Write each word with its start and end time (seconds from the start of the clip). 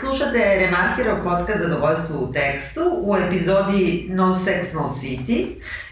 slušate 0.00 0.58
Remarkerov 0.58 1.24
podcast 1.24 1.62
Zadovoljstvo 1.62 2.18
u 2.20 2.32
tekstu 2.32 2.80
u 3.02 3.16
epizodi 3.16 4.06
No 4.10 4.34
Sex, 4.34 4.74
No 4.74 4.88
City 4.88 5.46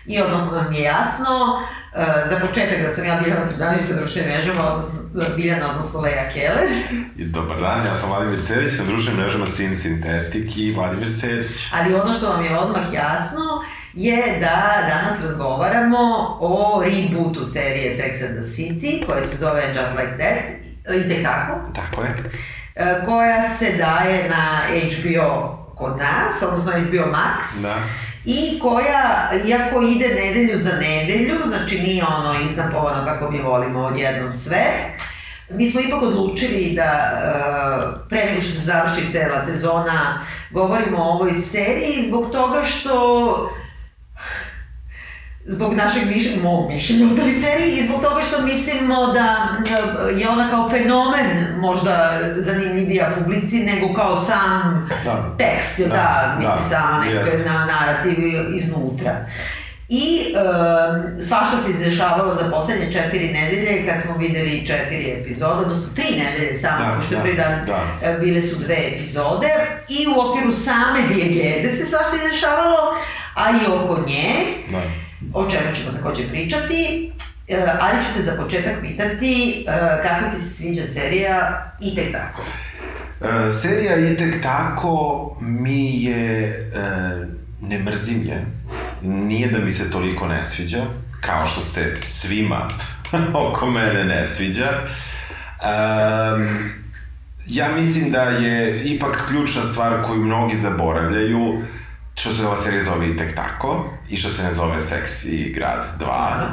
i 0.06 0.20
odmah 0.20 0.52
vam 0.52 0.72
je 0.72 0.82
jasno, 0.82 1.30
uh, 1.54 2.28
za 2.28 2.46
početak 2.46 2.82
da 2.82 2.88
sam 2.90 3.04
ja 3.06 3.20
Biljana 3.24 3.48
Sredanović 3.48 3.88
na 3.88 3.96
društvenim 3.96 4.30
mrežama, 4.30 4.72
odnosno 4.72 5.00
Biljana, 5.36 5.70
odnosno 5.70 6.00
Leja 6.00 6.30
Keller. 6.32 6.68
I 7.16 7.24
Dobar 7.24 7.60
dan, 7.60 7.86
ja 7.86 7.94
sam 7.94 8.10
Vladimir 8.10 8.44
Cerić, 8.44 8.78
na 8.78 8.84
društvenim 8.84 9.22
mrežama 9.22 9.46
Sin 9.46 9.76
Sintetik 9.76 10.56
i 10.56 10.72
Vladimir 10.72 11.18
Cerić. 11.18 11.66
Ali 11.72 11.94
ono 11.94 12.14
što 12.14 12.30
vam 12.30 12.44
je 12.44 12.58
odmah 12.58 12.92
jasno 12.92 13.42
je 13.94 14.38
da 14.40 14.84
danas 14.88 15.22
razgovaramo 15.22 16.36
o 16.40 16.82
rebootu 16.84 17.44
serije 17.44 17.94
Sex 17.94 18.28
and 18.28 18.38
the 18.38 18.46
City, 18.46 19.06
koja 19.06 19.22
se 19.22 19.36
zove 19.36 19.62
Just 19.68 19.92
Like 19.98 20.16
That, 20.16 20.66
i 20.94 21.08
tekako, 21.08 21.70
Tako 21.74 22.02
je. 22.02 22.30
Koja 23.04 23.48
se 23.48 23.72
daje 23.72 24.28
na 24.28 24.60
HBO 24.98 25.56
kod 25.74 25.98
nas, 25.98 26.42
odnosno 26.42 26.72
HBO 26.72 27.12
Max. 27.12 27.62
Da. 27.62 27.74
I 28.24 28.58
koja, 28.58 29.30
iako 29.46 29.82
ide 29.82 30.08
nedelju 30.08 30.58
za 30.58 30.72
nedelju, 30.72 31.38
znači 31.44 31.80
nije 31.80 32.04
ono 32.04 32.40
iznapovano 32.40 33.04
kako 33.04 33.30
mi 33.30 33.42
volimo 33.42 33.80
odjednom 33.80 34.32
sve, 34.32 34.64
mi 35.50 35.66
smo 35.66 35.80
ipak 35.80 36.02
odlučili 36.02 36.72
da 36.76 36.82
e, 36.82 38.08
pre 38.08 38.24
nego 38.24 38.40
što 38.40 38.50
se 38.50 38.60
završi 38.60 39.10
cela 39.12 39.40
sezona 39.40 40.20
govorimo 40.50 40.98
o 40.98 41.12
ovoj 41.12 41.32
seriji 41.32 42.04
zbog 42.08 42.32
toga 42.32 42.62
što 42.62 43.50
zbog 45.48 45.74
našeg 45.74 46.06
mišljenja, 46.08 46.42
mog 46.42 46.70
mišljenja 46.70 47.06
o 47.06 47.16
toj 47.16 47.32
seriji 47.34 47.76
i 47.76 47.86
zbog 47.86 48.02
toga 48.02 48.20
što 48.22 48.42
mislimo 48.42 49.06
da 49.06 49.48
e, 50.10 50.20
je 50.20 50.28
ona 50.28 50.50
kao 50.50 50.70
fenomen 50.70 51.46
možda 51.58 52.10
zanimljivija 52.38 53.14
publici 53.18 53.64
nego 53.64 53.94
kao 53.94 54.16
sam 54.16 54.88
Da. 55.04 55.34
tekst, 55.38 55.78
da, 55.78 55.86
Da, 55.86 55.92
da 55.92 56.34
misli 56.38 56.62
da, 56.62 56.68
sama 56.70 57.04
neka 57.04 57.50
na 57.50 57.66
narativ 57.66 58.14
iznutra. 58.54 59.26
I 59.88 60.20
e, 60.20 61.22
svašta 61.22 61.56
se 61.56 61.70
izdešavalo 61.70 62.34
za 62.34 62.50
poslednje 62.50 62.92
četiri 62.92 63.32
nedelje 63.32 63.86
kad 63.86 64.02
smo 64.02 64.16
videli 64.16 64.66
četiri 64.66 65.16
epizode, 65.20 65.60
odnosno 65.60 65.92
tri 65.94 66.04
nedelje 66.24 66.54
samo, 66.54 66.78
Da, 66.78 66.94
pošto 66.96 67.14
da, 67.14 67.32
dan 67.42 67.66
da. 67.66 68.08
e, 68.08 68.18
bile 68.18 68.42
su 68.42 68.58
dve 68.64 68.76
epizode 68.94 69.48
i 69.88 70.06
u 70.16 70.20
okviru 70.20 70.52
same 70.52 71.00
dijegeze 71.14 71.70
se 71.70 71.86
svašta 71.86 72.16
izdešavalo, 72.16 72.94
a 73.34 73.50
i 73.50 73.72
oko 73.72 74.04
nje, 74.06 74.34
Da. 74.70 75.05
O 75.36 75.50
čemu 75.50 75.74
ćemo 75.74 75.98
takođe 75.98 76.28
pričati, 76.28 77.12
e, 77.48 77.66
ali 77.80 78.02
ću 78.02 78.08
te 78.16 78.22
za 78.22 78.32
početak 78.42 78.80
pitati 78.80 79.64
e, 79.68 80.02
kako 80.02 80.36
ti 80.36 80.42
se 80.42 80.54
sviđa 80.54 80.86
serija 80.86 81.66
i 81.80 81.94
tek 81.94 82.12
tako. 82.12 82.42
E, 83.20 83.50
serija 83.50 83.96
i 83.96 84.16
tek 84.16 84.42
tako 84.42 85.36
mi 85.40 86.04
je, 86.04 86.48
e, 86.48 86.90
ne 87.60 87.78
mrzim 87.78 88.22
je, 88.26 88.46
nije 89.02 89.48
da 89.48 89.58
mi 89.58 89.70
se 89.70 89.90
toliko 89.90 90.26
ne 90.28 90.44
sviđa, 90.44 90.82
kao 91.20 91.46
što 91.46 91.60
se 91.60 91.94
svima 92.00 92.68
oko 93.48 93.66
mene 93.66 94.04
ne 94.04 94.26
sviđa. 94.26 94.68
Um, 95.62 96.46
ja 97.46 97.68
mislim 97.76 98.10
da 98.10 98.22
je 98.22 98.84
ipak 98.84 99.26
ključna 99.28 99.64
stvar 99.64 100.02
koju 100.02 100.24
mnogi 100.24 100.56
zaboravljaju, 100.56 101.62
što 102.14 102.32
se 102.32 102.46
ova 102.46 102.56
serija 102.56 102.84
zove 102.84 103.10
i 103.10 103.16
tek 103.16 103.36
tako, 103.36 103.95
i 104.08 104.16
što 104.16 104.30
se 104.30 104.42
ne 104.42 104.52
zove 104.52 104.80
Seks 104.80 105.24
i 105.24 105.52
grad 105.56 105.86
2. 106.00 106.46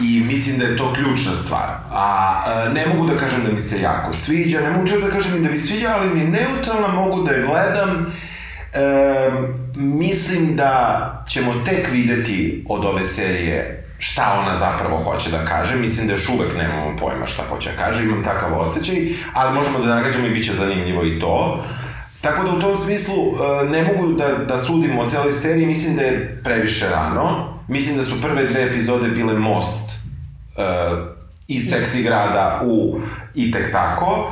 I 0.00 0.20
mislim 0.20 0.58
da 0.58 0.64
je 0.64 0.76
to 0.76 0.92
ključna 0.92 1.34
stvar. 1.34 1.68
A 1.90 2.44
e, 2.46 2.72
ne 2.72 2.86
mogu 2.86 3.06
da 3.06 3.16
kažem 3.16 3.44
da 3.44 3.52
mi 3.52 3.58
se 3.58 3.80
jako 3.80 4.12
sviđa, 4.12 4.60
ne 4.60 4.70
mogu 4.70 4.86
da 5.00 5.10
kažem 5.10 5.42
da 5.42 5.50
mi 5.50 5.58
sviđa, 5.58 5.88
ali 5.94 6.10
mi 6.10 6.20
je 6.20 6.26
neutralna, 6.26 6.88
mogu 6.88 7.22
da 7.22 7.32
je 7.32 7.46
gledam. 7.46 8.12
E, 8.72 9.30
mislim 9.76 10.56
da 10.56 11.24
ćemo 11.28 11.54
tek 11.64 11.88
videti 11.92 12.64
od 12.68 12.84
ove 12.84 13.04
serije 13.04 13.84
šta 13.98 14.40
ona 14.40 14.58
zapravo 14.58 14.98
hoće 14.98 15.30
da 15.30 15.44
kaže. 15.44 15.76
Mislim 15.76 16.06
da 16.06 16.12
još 16.12 16.28
uvek 16.28 16.56
nemamo 16.56 16.96
pojma 16.96 17.26
šta 17.26 17.42
hoće 17.48 17.70
da 17.70 17.76
kaže, 17.76 18.04
imam 18.04 18.24
takav 18.24 18.60
osjećaj, 18.60 18.96
ali 19.34 19.54
možemo 19.54 19.78
da 19.78 19.94
nagađamo 19.94 20.26
i 20.26 20.30
bit 20.30 20.46
će 20.46 20.54
zanimljivo 20.54 21.04
i 21.04 21.20
to. 21.20 21.64
Tako 22.24 22.44
da 22.44 22.50
u 22.50 22.60
tom 22.60 22.76
smislu 22.76 23.14
e, 23.14 23.64
ne 23.64 23.82
mogu 23.82 24.12
da, 24.12 24.28
da 24.28 24.58
sudim 24.58 24.98
o 24.98 25.06
celoj 25.06 25.32
seriji, 25.32 25.66
mislim 25.66 25.96
da 25.96 26.02
je 26.02 26.40
previše 26.44 26.88
rano. 26.88 27.54
Mislim 27.68 27.96
da 27.96 28.02
su 28.02 28.22
prve 28.22 28.44
dve 28.44 28.62
epizode 28.62 29.08
bile 29.08 29.34
most 29.34 30.02
uh, 30.56 30.64
iz 31.48 31.70
seksi 31.70 32.02
grada 32.02 32.60
u 32.64 32.98
i 33.34 33.50
tek 33.50 33.72
tako, 33.72 34.30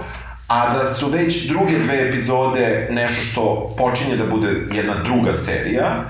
a 0.49 0.75
da 0.75 0.89
su 0.89 1.09
već 1.09 1.49
druge 1.49 1.79
dve 1.79 2.09
epizode 2.09 2.89
nešto 2.91 3.25
što 3.25 3.75
počinje 3.79 4.17
da 4.17 4.27
bude 4.27 4.49
jedna 4.73 4.95
druga 5.05 5.33
serija. 5.33 6.05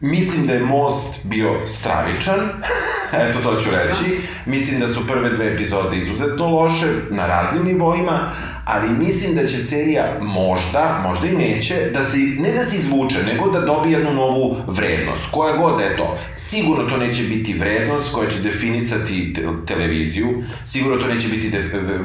Mislim 0.00 0.46
da 0.46 0.52
je 0.52 0.60
Most 0.60 1.26
bio 1.26 1.66
stravičan, 1.66 2.40
eto 3.28 3.38
to 3.42 3.60
ću 3.60 3.70
reći. 3.70 4.20
Mislim 4.46 4.80
da 4.80 4.88
su 4.88 5.06
prve 5.06 5.30
dve 5.30 5.54
epizode 5.54 5.96
izuzetno 5.96 6.48
loše 6.48 6.86
na 7.10 7.26
raznim 7.26 7.64
nivoima, 7.64 8.30
ali 8.64 8.88
mislim 8.90 9.34
da 9.34 9.46
će 9.46 9.58
serija 9.58 10.18
možda, 10.20 11.00
možda 11.08 11.26
i 11.26 11.32
neće, 11.32 11.74
da 11.94 12.04
se, 12.04 12.16
ne 12.16 12.52
da 12.52 12.64
se 12.64 12.76
izvuče, 12.76 13.22
nego 13.22 13.50
da 13.50 13.60
dobije 13.60 13.92
jednu 13.92 14.12
novu 14.12 14.56
vrednost. 14.66 15.22
Koja 15.30 15.56
god 15.56 15.78
da 15.78 15.84
je 15.84 15.96
to. 15.96 16.18
Sigurno 16.34 16.90
to 16.90 16.96
neće 16.96 17.22
biti 17.22 17.54
vrednost 17.54 18.14
koja 18.14 18.30
će 18.30 18.38
definisati 18.38 19.32
te 19.32 19.42
televiziju, 19.66 20.42
sigurno 20.64 21.02
to 21.02 21.14
neće 21.14 21.28
biti 21.28 21.52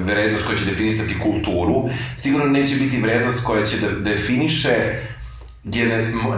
vrednost 0.05 0.45
koja 0.45 0.57
će 0.57 0.65
definisati 0.65 1.19
kulturu, 1.19 1.89
sigurno 2.17 2.45
neće 2.45 2.75
biti 2.75 3.01
vrednost 3.01 3.43
koja 3.43 3.65
će 3.65 3.77
da 3.77 3.89
definiše, 3.89 4.75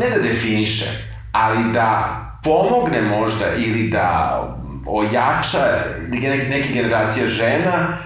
ne 0.01 0.09
da 0.15 0.21
definiše, 0.23 0.85
ali 1.31 1.73
da 1.73 2.17
pomogne 2.43 3.01
možda 3.01 3.45
ili 3.57 3.89
da 3.89 4.60
ojača 4.85 5.83
neke, 6.49 6.73
generacije 6.73 7.27
žena, 7.27 7.97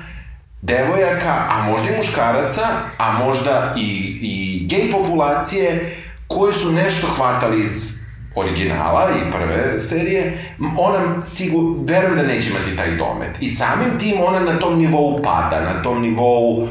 devojaka, 0.61 1.45
a 1.49 1.71
možda 1.71 1.89
i 1.89 1.97
muškaraca, 1.97 2.61
a 2.97 3.11
možda 3.25 3.73
i, 3.77 4.17
i 4.21 4.65
gej 4.67 4.91
populacije, 4.91 5.95
koji 6.27 6.53
su 6.53 6.71
nešto 6.71 7.07
hvatali 7.07 7.61
iz 7.61 8.05
originala 8.35 9.09
i 9.09 9.31
prve 9.31 9.79
serije, 9.79 10.37
ona 10.77 11.25
sigur, 11.25 11.63
verujem 11.87 12.15
da 12.15 12.23
neće 12.23 12.49
imati 12.49 12.75
taj 12.75 12.95
domet. 12.95 13.37
I 13.41 13.49
samim 13.49 13.99
tim 13.99 14.21
ona 14.21 14.39
na 14.39 14.59
tom 14.59 14.79
nivou 14.79 15.21
pada, 15.23 15.61
na 15.61 15.83
tom 15.83 16.01
nivou 16.01 16.67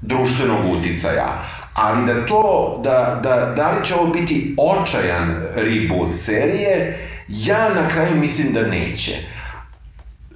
društvenog 0.00 0.78
uticaja. 0.78 1.38
Ali 1.74 2.06
da 2.06 2.26
to, 2.26 2.80
da, 2.84 3.20
da, 3.22 3.52
da 3.56 3.70
li 3.70 3.84
će 3.84 3.94
ovo 3.94 4.06
biti 4.06 4.56
očajan 4.58 5.42
reboot 5.54 6.14
serije, 6.14 6.98
ja 7.28 7.68
na 7.74 7.88
kraju 7.88 8.16
mislim 8.16 8.52
da 8.52 8.62
neće. 8.62 9.12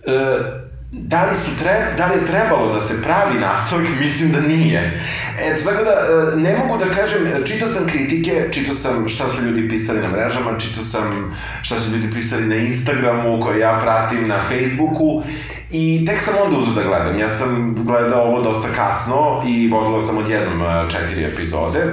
E, 0.07 0.63
da 0.93 1.25
li, 1.25 1.37
su 1.37 1.51
tre, 1.59 1.95
da 1.97 2.07
li 2.07 2.15
je 2.15 2.27
trebalo 2.27 2.73
da 2.75 2.81
se 2.81 3.03
pravi 3.03 3.41
nastavak, 3.41 3.87
mislim 4.01 4.33
da 4.33 4.41
nije. 4.41 5.01
Eto, 5.41 5.63
tako 5.65 5.85
da, 5.85 5.91
e, 5.91 6.37
ne 6.37 6.57
mogu 6.57 6.79
da 6.79 6.91
kažem, 6.91 7.45
čitao 7.47 7.69
sam 7.69 7.87
kritike, 7.87 8.49
čitao 8.53 8.75
sam 8.75 9.09
šta 9.09 9.29
su 9.29 9.43
ljudi 9.43 9.69
pisali 9.69 10.01
na 10.01 10.09
mrežama, 10.09 10.59
čitao 10.59 10.85
sam 10.85 11.37
šta 11.63 11.81
su 11.81 11.97
ljudi 11.97 12.11
pisali 12.15 12.47
na 12.47 12.57
Instagramu, 12.57 13.41
koje 13.41 13.61
ja 13.61 13.81
pratim 13.83 14.29
na 14.29 14.41
Facebooku, 14.41 15.23
i 15.71 16.05
tek 16.07 16.21
sam 16.21 16.35
onda 16.45 16.59
uzeo 16.59 16.75
da 16.75 16.83
gledam. 16.83 17.19
Ja 17.19 17.29
sam 17.29 17.75
gledao 17.87 18.23
ovo 18.23 18.43
dosta 18.43 18.69
kasno 18.69 19.43
i 19.49 19.69
vodilo 19.69 20.01
sam 20.01 20.19
odjednom 20.19 20.63
e, 20.63 20.91
četiri 20.91 21.25
epizode. 21.25 21.85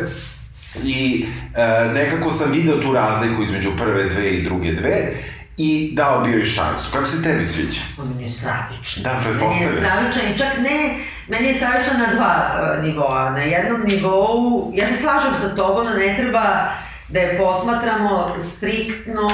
I 0.84 1.26
e, 1.56 1.94
nekako 1.94 2.32
sam 2.32 2.52
video 2.52 2.82
tu 2.82 2.94
razliku 2.94 3.44
između 3.44 3.70
prve 3.78 4.06
dve 4.06 4.30
i 4.30 4.44
druge 4.44 4.74
dve 4.74 5.14
i 5.62 5.90
dao 5.94 6.22
bio 6.22 6.38
i 6.40 6.46
šansu. 6.46 6.92
Kako 6.94 7.06
se 7.06 7.24
tebi 7.24 7.44
sviđa? 7.44 7.80
On 7.98 8.20
je 8.20 8.30
stravičan. 8.30 9.04
Da, 9.04 9.10
Meni 9.10 9.26
je 9.26 9.30
pretpostavljam. 9.30 9.82
stravičan 9.82 10.34
i 10.34 10.38
čak 10.38 10.58
ne, 10.58 10.98
meni 11.28 11.48
je 11.48 11.54
stravičan 11.54 12.00
na 12.00 12.14
dva 12.16 12.34
uh, 12.78 12.86
nivoa. 12.86 13.30
Na 13.30 13.40
jednom 13.40 13.82
nivou, 13.86 14.72
ja 14.76 14.88
se 14.88 14.98
slažem 14.98 15.34
sa 15.42 15.56
tobom 15.56 15.86
da 15.86 15.94
ne 15.94 16.16
treba 16.18 16.70
da 17.08 17.20
je 17.20 17.38
posmatramo 17.38 18.36
striktno 18.40 19.30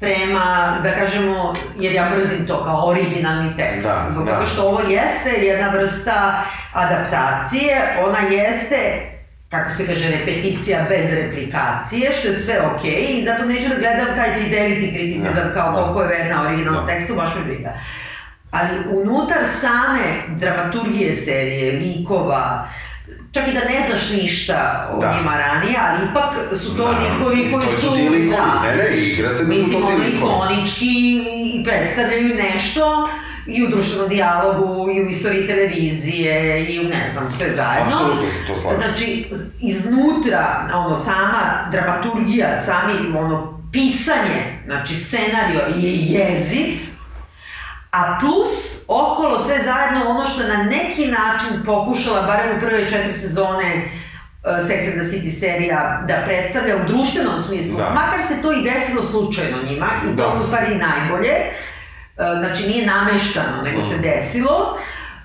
prema, 0.00 0.78
da 0.82 0.94
kažemo, 0.94 1.54
jer 1.78 1.92
ja 1.92 2.10
mrzim 2.10 2.46
to 2.46 2.64
kao 2.64 2.88
originalni 2.88 3.56
tekst. 3.56 3.86
Da, 3.86 4.06
Zbog 4.10 4.24
da. 4.26 4.32
toga 4.34 4.46
što 4.46 4.62
ovo 4.62 4.80
jeste 4.80 5.30
jedna 5.30 5.68
vrsta 5.68 6.42
adaptacije, 6.72 7.98
ona 8.06 8.18
jeste 8.18 9.10
kako 9.50 9.70
se 9.70 9.86
kaže, 9.86 10.08
repeticija 10.10 10.86
bez 10.88 11.12
replikacije, 11.12 12.12
što 12.12 12.28
je 12.28 12.36
sve 12.36 12.54
okej, 12.62 13.06
i 13.10 13.24
zato 13.24 13.44
neću 13.44 13.68
da 13.68 13.74
gledam 13.76 14.06
taj 14.16 14.30
fidelity 14.32 14.90
kriticizam 14.90 15.44
Da, 15.44 15.52
kao 15.52 15.66
da. 15.66 15.76
koliko 15.76 16.02
je 16.02 16.18
verna 16.18 16.42
originalnom 16.42 16.86
Da. 16.86 16.92
tekstu, 16.92 17.14
baš 17.14 17.28
me 17.36 17.44
briga. 17.44 17.72
Ali 18.50 18.68
unutar 18.92 19.38
same 19.46 20.06
dramaturgije 20.30 21.12
serije, 21.14 21.72
likova, 21.74 22.68
čak 23.32 23.48
i 23.48 23.52
da 23.52 23.60
ne 23.60 23.86
znaš 23.88 24.10
ništa 24.12 24.58
o 24.92 25.00
Da. 25.00 25.14
njima 25.14 25.34
ranije, 25.36 25.78
ali 25.82 25.98
ipak 26.10 26.30
su 26.52 26.66
to 26.66 26.72
Znam, 26.72 26.94
likovi 27.04 27.52
koji 27.52 27.64
to 27.64 27.70
su... 27.70 27.80
su 27.80 27.94
ti 27.94 28.00
likovi, 28.02 28.30
ne, 28.66 28.76
ne, 28.76 28.96
igra 28.98 29.30
se 29.30 29.44
da 29.44 29.50
su 29.50 29.56
Mislim, 29.56 29.82
to 29.82 29.88
ti 29.88 29.96
likovi. 29.96 30.16
ikonički 30.16 31.22
i 31.46 31.64
predstavljaju 31.64 32.34
nešto 32.34 33.08
i 33.46 33.64
u 33.64 33.68
društvenom 33.68 34.08
dijalogu, 34.08 34.90
i 34.90 35.02
u 35.02 35.08
istoriji 35.08 35.46
televizije, 35.46 36.64
i 36.64 36.80
u 36.80 36.88
ne 36.88 37.10
znam, 37.12 37.34
sve 37.38 37.50
zajedno. 37.50 37.92
Apsolutno 37.94 38.26
se 38.28 38.46
to 38.46 38.56
slažem. 38.56 38.80
Znači, 38.82 39.30
iznutra, 39.60 40.68
ono, 40.74 40.96
sama 40.96 41.68
dramaturgija, 41.72 42.60
sami, 42.60 43.18
ono, 43.18 43.60
pisanje, 43.72 44.60
znači 44.66 44.94
scenario 44.96 45.60
je 45.76 45.92
jeziv, 45.96 46.66
a 47.92 48.18
plus 48.20 48.84
okolo 48.88 49.38
sve 49.38 49.58
zajedno 49.64 50.10
ono 50.10 50.26
što 50.26 50.42
je 50.42 50.48
na 50.48 50.62
neki 50.62 51.06
način 51.06 51.62
pokušala, 51.66 52.22
barem 52.22 52.56
u 52.56 52.60
prve 52.60 52.90
četiri 52.90 53.12
sezone, 53.12 53.74
uh, 53.84 54.68
Sex 54.68 54.92
and 54.92 55.00
the 55.00 55.08
City 55.16 55.30
serija 55.40 56.04
da 56.08 56.22
predstavlja 56.24 56.76
u 56.76 56.88
društvenom 56.88 57.38
smislu, 57.38 57.76
Da. 57.76 57.90
makar 57.90 58.20
se 58.28 58.42
to 58.42 58.52
i 58.52 58.62
desilo 58.62 59.02
slučajno 59.02 59.56
njima, 59.70 59.86
i 60.04 60.16
to 60.16 60.28
Da. 60.28 60.34
je 60.34 60.40
u 60.40 60.44
stvari 60.44 60.74
najbolje, 60.74 61.34
znači 62.16 62.68
nije 62.68 62.86
nameštano, 62.86 63.62
nego 63.64 63.82
se 63.82 63.98
desilo, 63.98 64.76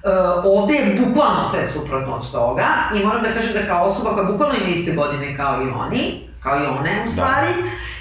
Uh, 0.05 0.11
ovde 0.43 0.73
je 0.73 0.99
bukvalno 1.05 1.45
sve 1.45 1.65
suprotno 1.65 2.15
od 2.15 2.31
toga 2.31 2.65
i 2.95 3.05
moram 3.05 3.23
da 3.23 3.29
kažem 3.29 3.53
da 3.53 3.67
kao 3.67 3.85
osoba 3.85 4.13
koja 4.13 4.31
bukvalno 4.31 4.55
ima 4.55 4.67
iste 4.67 4.91
godine 4.91 5.35
kao 5.35 5.61
i 5.63 5.67
oni, 5.67 6.29
kao 6.43 6.57
i 6.57 6.65
one 6.65 7.03
u 7.05 7.07
stvari, 7.07 7.53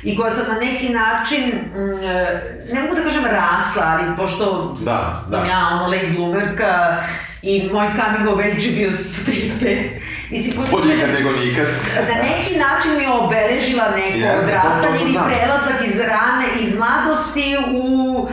i 0.02 0.16
koja 0.16 0.34
sam 0.34 0.44
na 0.48 0.54
neki 0.54 0.88
način, 0.88 1.44
mm, 1.74 2.04
e, 2.04 2.42
ne 2.72 2.82
mogu 2.82 2.94
da 2.94 3.02
kažem 3.02 3.24
rasla, 3.24 3.82
ali 3.86 4.16
pošto 4.16 4.76
Da, 4.84 5.22
sam 5.30 5.30
da. 5.30 5.46
ja 5.46 5.68
ono 5.72 5.86
late 5.86 6.10
bloomerka 6.16 6.98
i 7.42 7.70
moj 7.72 7.86
coming 7.96 8.28
of 8.28 8.38
age 8.38 8.70
bio 8.70 8.92
sa 8.92 9.30
35, 9.30 10.00
mislim, 10.30 10.56
kako 10.56 10.76
da 10.76 10.82
Bolje 10.82 10.94
ikad 10.94 11.08
kažem, 11.08 11.24
nego 11.24 11.38
nikad. 11.38 11.66
na 12.14 12.22
neki 12.22 12.58
način 12.58 12.96
mi 12.96 13.02
je 13.02 13.10
obeležila 13.10 13.90
neko 13.96 14.18
to 14.18 14.42
odrastanje 14.42 14.98
ili 15.04 15.18
prelazak 15.26 15.86
iz 15.86 16.00
rane, 16.00 16.46
iz 16.60 16.78
mladosti 16.78 17.56
u, 17.74 18.28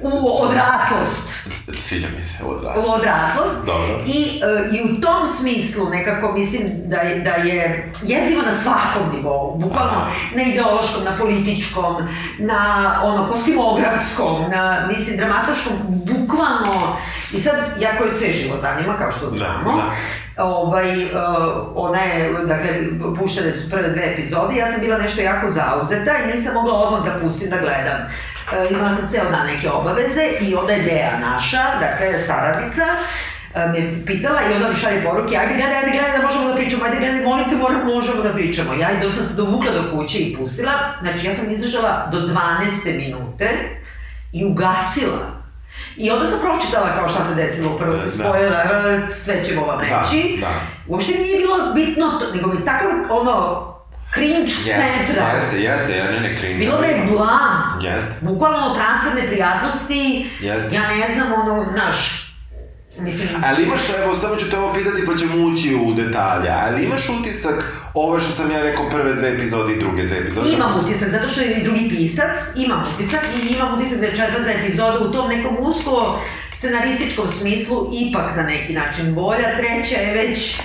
u 0.00 0.42
odraslost 0.42 1.48
Sviđa 1.80 2.06
mi 2.16 2.22
se 2.22 2.44
u 2.44 2.50
odraslo. 2.50 2.94
odraslost. 2.94 3.66
Dobro. 3.66 4.02
I, 4.06 4.40
e, 4.42 4.76
I 4.76 4.82
u 4.82 5.00
tom 5.00 5.26
smislu 5.26 5.90
nekako 5.90 6.32
mislim 6.32 6.72
da 6.84 6.96
je, 6.96 7.18
da 7.18 7.30
je 7.30 7.92
jeziva 8.02 8.42
na 8.42 8.56
svakom 8.56 9.16
nivou, 9.16 9.58
bukvalno 9.58 9.92
Aha. 9.92 10.10
na 10.36 10.42
ideološkom, 10.42 11.04
na 11.04 11.16
političkom, 11.18 12.08
na 12.38 12.94
ono 13.04 13.28
kostimografskom, 13.28 14.50
na 14.50 14.86
mislim 14.86 15.16
dramatoškom, 15.16 15.72
bukvalno 15.88 16.96
i 17.32 17.38
sad 17.40 17.56
ja 17.80 17.98
koji 17.98 18.10
sve 18.10 18.30
živo 18.30 18.56
zanima 18.56 18.96
kao 18.98 19.10
što 19.10 19.28
znamo, 19.28 19.76
da. 20.36 20.44
ovaj, 20.44 21.04
uh, 21.04 21.10
ona 21.74 21.98
je, 21.98 22.32
dakle, 22.32 22.68
puštene 23.18 23.52
su 23.52 23.70
prve 23.70 23.88
dve 23.88 24.12
epizode, 24.12 24.56
ja 24.56 24.72
sam 24.72 24.80
bila 24.80 24.98
nešto 24.98 25.22
jako 25.22 25.50
zauzeta 25.50 26.12
i 26.18 26.36
nisam 26.36 26.54
mogla 26.54 26.74
odmah 26.74 27.04
da 27.04 27.20
pustim 27.20 27.50
da 27.50 27.56
gledam. 27.56 27.98
Uh, 28.52 28.70
imala 28.70 28.90
sam 28.96 29.08
ceo 29.08 29.30
dan 29.30 29.46
neke 29.46 29.70
obaveze 29.70 30.22
i 30.40 30.54
onda 30.54 30.72
je 30.72 30.82
Deja 30.82 31.18
naša, 31.20 31.62
dakle, 31.80 32.24
saradnica, 32.26 32.84
uh, 33.54 33.72
me 33.72 34.06
pitala 34.06 34.40
i 34.42 34.54
onda 34.54 34.68
mi 34.68 34.74
šalje 34.74 35.04
poruke, 35.04 35.36
ajde 35.36 35.54
gledaj, 35.54 35.76
ajde 35.76 35.90
gledaj 35.90 36.18
da 36.18 36.26
možemo 36.26 36.48
da 36.48 36.54
pričamo, 36.54 36.84
ajde 36.84 36.96
gledaj, 36.96 37.20
molim 37.24 37.50
te, 37.50 37.56
moram, 37.56 37.86
možemo 37.86 38.22
da 38.22 38.32
pričamo. 38.32 38.74
Ja 38.74 38.90
i 38.92 39.00
dok 39.02 39.12
sam 39.12 39.24
se 39.24 39.36
dovukla 39.36 39.70
do 39.72 39.90
kuće 39.92 40.18
i 40.18 40.36
pustila, 40.36 40.72
znači 41.02 41.26
ja 41.26 41.32
sam 41.34 41.50
izdržala 41.52 42.08
do 42.12 42.18
12. 42.20 42.32
minute 42.96 43.48
i 44.32 44.44
ugasila. 44.44 45.38
I 45.96 46.10
onda 46.10 46.26
sam 46.26 46.38
pročitala 46.40 46.94
kao 46.94 47.08
šta 47.08 47.24
se 47.24 47.34
desilo 47.34 47.74
u 47.74 47.78
prvoj 47.78 47.96
Da. 47.98 48.08
spoiler, 48.08 48.52
e, 48.52 49.12
sve 49.12 49.44
ćemo 49.44 49.66
vam 49.66 49.78
Da, 49.78 49.84
reći. 49.84 50.38
da. 50.40 50.48
Uopšte 50.86 51.12
nije 51.18 51.38
bilo 51.38 51.72
bitno, 51.74 52.06
to, 52.10 52.34
nego 52.34 52.48
mi 52.52 52.64
takav, 52.64 52.88
ono, 53.10 53.66
cringe 54.14 54.52
Jeste, 54.52 54.72
centra. 55.06 55.32
jeste, 55.34 55.60
jeste, 55.60 55.96
ja 55.96 56.10
ne 56.10 56.20
ne 56.20 56.38
cringe. 56.38 56.58
Bilo 56.58 56.80
me 56.80 57.06
blam. 57.10 57.80
Jeste. 57.82 58.14
Bukvalno 58.20 58.74
transferne 58.74 59.26
prijatnosti. 59.28 60.30
Jeste. 60.40 60.74
Ja 60.74 60.82
ne 60.88 61.14
znam, 61.14 61.32
ono, 61.32 61.64
naš, 61.72 62.28
mislim... 62.98 63.28
Ali 63.44 63.62
imaš, 63.62 63.80
evo, 64.04 64.14
samo 64.14 64.36
ću 64.36 64.50
te 64.50 64.58
ovo 64.58 64.74
pitati 64.74 65.06
pa 65.06 65.16
ćemo 65.16 65.46
ući 65.46 65.74
u 65.74 65.94
detalje, 65.94 66.50
ali 66.50 66.84
imaš 66.84 67.08
utisak, 67.08 67.88
ovo 67.94 68.20
što 68.20 68.32
sam 68.32 68.50
ja 68.50 68.62
rekao, 68.62 68.90
prve 68.90 69.14
dve 69.14 69.28
epizode 69.28 69.72
i 69.72 69.78
druge 69.78 70.04
dve 70.06 70.18
epizode? 70.18 70.50
Imam 70.50 70.80
utisak, 70.84 71.08
zato 71.08 71.28
što 71.28 71.40
je 71.40 71.54
i 71.54 71.64
drugi 71.64 71.88
pisac, 71.88 72.38
imam 72.56 72.84
utisak 72.94 73.20
i 73.42 73.54
imam 73.54 73.74
utisak 73.78 74.00
da 74.00 74.06
je 74.06 74.16
četvrta 74.16 74.50
epizoda 74.50 74.98
u 74.98 75.12
tom 75.12 75.28
nekom 75.28 75.56
usko 75.60 76.20
scenarističkom 76.58 77.28
smislu 77.28 77.90
ipak 77.92 78.36
na 78.36 78.42
neki 78.42 78.72
način 78.72 79.14
bolja, 79.14 79.48
treća 79.58 80.00
je 80.00 80.12
već 80.12 80.60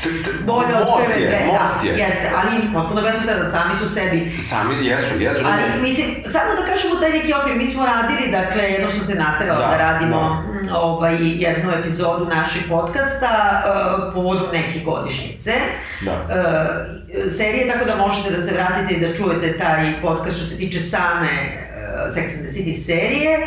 bolja 0.46 0.80
od 0.82 0.88
most 0.88 1.08
prve 1.08 1.22
je, 1.22 1.28
dve. 1.28 1.46
most 1.46 1.84
da, 1.84 1.90
je. 1.90 1.98
Jeste, 1.98 2.32
ali 2.36 2.74
potpuno 2.74 3.02
besmisleno 3.02 3.46
sam 3.46 3.76
su 3.78 3.90
sebi 3.90 4.32
Sami, 4.40 4.76
jesu, 4.82 5.20
jesu. 5.20 5.40
Ali, 5.46 5.82
mislim, 5.82 6.08
samo 6.32 6.56
da 6.56 6.66
kažemo 6.74 6.96
taj 6.96 7.10
neki 7.10 7.34
okvir, 7.34 7.56
mi 7.56 7.68
smo 7.68 7.86
radili, 7.86 8.32
dakle, 8.32 8.64
jednom 8.64 8.92
sam 8.92 9.08
te 9.08 9.16
naterala 9.16 9.60
da, 9.60 9.68
Da, 9.68 9.78
radimo 9.78 10.46
da. 10.64 10.78
ovaj, 10.80 11.16
jednu 11.22 11.72
epizodu 11.80 12.26
našeg 12.26 12.62
podcasta 12.70 13.64
uh, 13.66 14.14
povodom 14.14 14.48
neke 14.54 14.80
godišnjice. 14.80 15.54
Da. 16.02 16.12
Uh, 16.12 17.32
serije, 17.32 17.72
tako 17.72 17.86
da 17.86 17.96
možete 17.96 18.32
da 18.32 18.42
se 18.42 18.54
vratite 18.54 18.94
i 18.94 19.08
da 19.08 19.16
čujete 19.16 19.58
taj 19.58 19.94
podcast 20.02 20.38
što 20.38 20.46
se 20.46 20.58
tiče 20.58 20.80
same 20.80 21.30
uh, 21.30 22.14
Sex 22.14 22.28
and 22.38 22.48
the 22.48 22.54
City 22.60 22.86
serije. 22.86 23.40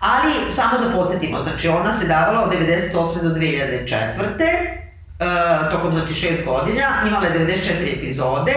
Ali, 0.00 0.32
samo 0.52 0.78
da 0.78 0.92
podsjetimo, 0.92 1.40
znači 1.40 1.68
ona 1.68 1.92
se 1.92 2.06
davala 2.06 2.44
od 2.44 2.52
98. 2.52 3.22
do 3.22 3.28
2004. 3.28 4.10
Uh, 5.20 5.70
tokom 5.70 5.94
znači 5.94 6.14
šest 6.14 6.44
godina, 6.44 6.86
imala 7.08 7.26
je 7.26 7.46
94 7.46 7.98
epizode, 7.98 8.52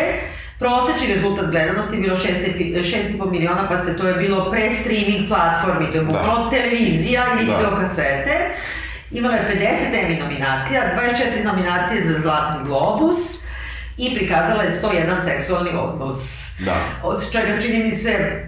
Prosečni 0.60 1.14
rezultat 1.14 1.46
gledanosti 1.52 1.96
je 1.96 2.02
bilo 2.02 2.16
6,5 2.16 3.32
miliona, 3.32 3.68
pa 3.70 3.78
ste 3.78 3.98
to 3.98 4.08
je 4.08 4.14
bilo 4.14 4.52
pre 4.52 4.70
streaming 4.82 5.28
platformi, 5.28 5.92
to 5.92 5.98
je 5.98 6.04
bukvalno 6.04 6.50
televizija 6.50 7.24
ili 7.34 7.46
Da. 7.46 7.58
videokasete. 7.58 8.54
Imala 9.12 9.36
je 9.36 9.48
50 9.92 10.06
Emmy 10.06 10.20
nominacija, 10.20 10.82
24 11.42 11.44
nominacije 11.44 12.02
za 12.02 12.20
Zlatni 12.20 12.64
globus 12.64 13.18
i 13.98 14.16
prikazala 14.16 14.64
je 14.64 14.72
101 14.72 15.20
seksualni 15.20 15.70
odnos. 15.76 16.50
Da. 16.60 16.74
Od 17.04 17.32
čega 17.32 17.62
čini 17.62 17.84
mi 17.84 17.92
se 17.92 18.44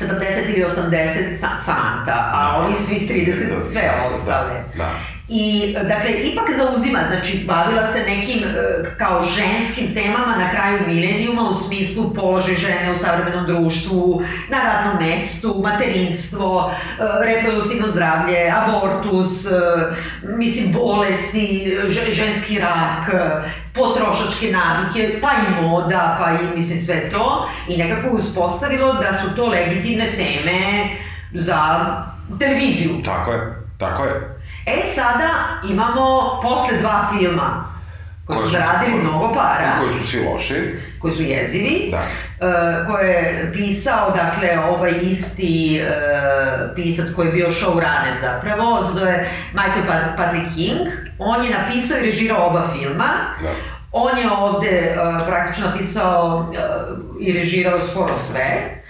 70 0.00 0.54
ili 0.54 0.64
80 0.64 1.36
sa 1.40 1.58
Samantha, 1.58 2.30
a 2.34 2.52
Da. 2.52 2.64
ovi 2.64 2.74
svih 2.86 3.10
30 3.10 3.48
Da, 3.48 3.70
sve 3.70 3.82
da, 3.82 4.08
ostale. 4.08 4.64
Da. 4.76 4.90
I, 5.28 5.74
dakle, 5.88 6.10
ipak 6.10 6.44
zauzima, 6.56 6.98
znači, 7.08 7.44
bavila 7.46 7.86
se 7.86 7.98
nekim 7.98 8.44
e, 8.44 8.50
kao 8.98 9.22
ženskim 9.22 9.94
temama 9.94 10.36
na 10.36 10.50
kraju 10.50 10.78
milenijuma 10.86 11.48
u 11.48 11.54
smislu 11.54 12.14
položaj 12.14 12.56
žene 12.56 12.92
u 12.92 12.96
savremenom 12.96 13.46
društvu, 13.46 14.22
na 14.50 14.58
radnom 14.64 15.08
mestu, 15.08 15.60
materinstvo, 15.62 16.70
e, 16.70 17.02
reproduktivno 17.24 17.88
zdravlje, 17.88 18.52
abortus, 18.56 19.46
e, 19.46 19.50
mislim, 20.22 20.72
bolesti, 20.72 21.76
ženski 22.10 22.58
rak, 22.58 23.14
potrošačke 23.74 24.52
navike, 24.52 25.20
pa 25.22 25.28
i 25.28 25.62
moda, 25.62 26.16
pa 26.20 26.30
i, 26.30 26.56
mislim, 26.56 26.78
sve 26.78 27.10
to. 27.10 27.48
I 27.68 27.76
nekako 27.76 28.06
je 28.06 28.12
uspostavilo 28.12 28.92
da 28.92 29.12
su 29.12 29.36
to 29.36 29.46
legitimne 29.46 30.06
teme 30.06 30.88
za 31.32 31.56
televiziju. 32.38 32.90
Tako 33.04 33.32
je, 33.32 33.40
tako 33.78 34.04
je. 34.04 34.33
E, 34.66 34.82
sada 34.86 35.28
imamo 35.68 36.04
posle 36.42 36.78
dva 36.78 37.10
filma 37.12 37.64
koji 38.26 38.38
su 38.38 38.48
zaradili 38.48 39.02
mnogo 39.02 39.34
para, 39.34 39.78
koji 39.80 39.94
su 39.94 40.06
svi 40.06 40.24
loši. 40.24 40.74
koji 40.98 41.14
su 41.14 41.22
jezivi, 41.22 41.88
Da. 41.90 41.96
e, 41.98 42.84
koje 42.86 43.10
je 43.10 43.52
pisao, 43.52 44.10
dakle, 44.10 44.58
ovaj 44.60 44.92
isti 45.02 45.78
e, 45.78 45.86
pisac 46.74 47.14
koji 47.16 47.26
je 47.26 47.32
bio 47.32 47.48
showrunner 47.48 48.14
zapravo, 48.16 48.70
on 48.70 48.84
se 48.84 48.92
zove 48.92 49.30
Michael 49.52 49.82
Pat- 49.88 50.16
Patrick 50.16 50.54
King. 50.54 50.78
On 51.18 51.44
je 51.44 51.50
napisao 51.52 51.98
i 51.98 52.04
režirao 52.04 52.46
oba 52.46 52.68
filma. 52.70 53.08
Da. 53.42 53.48
On 53.92 54.18
je 54.18 54.30
ovde 54.30 54.68
e, 54.68 54.94
praktično 55.26 55.66
napisao 55.66 56.46
e, 56.54 56.58
i 57.20 57.32
režirao 57.32 57.80
skoro 57.82 58.16
sve. 58.16 58.80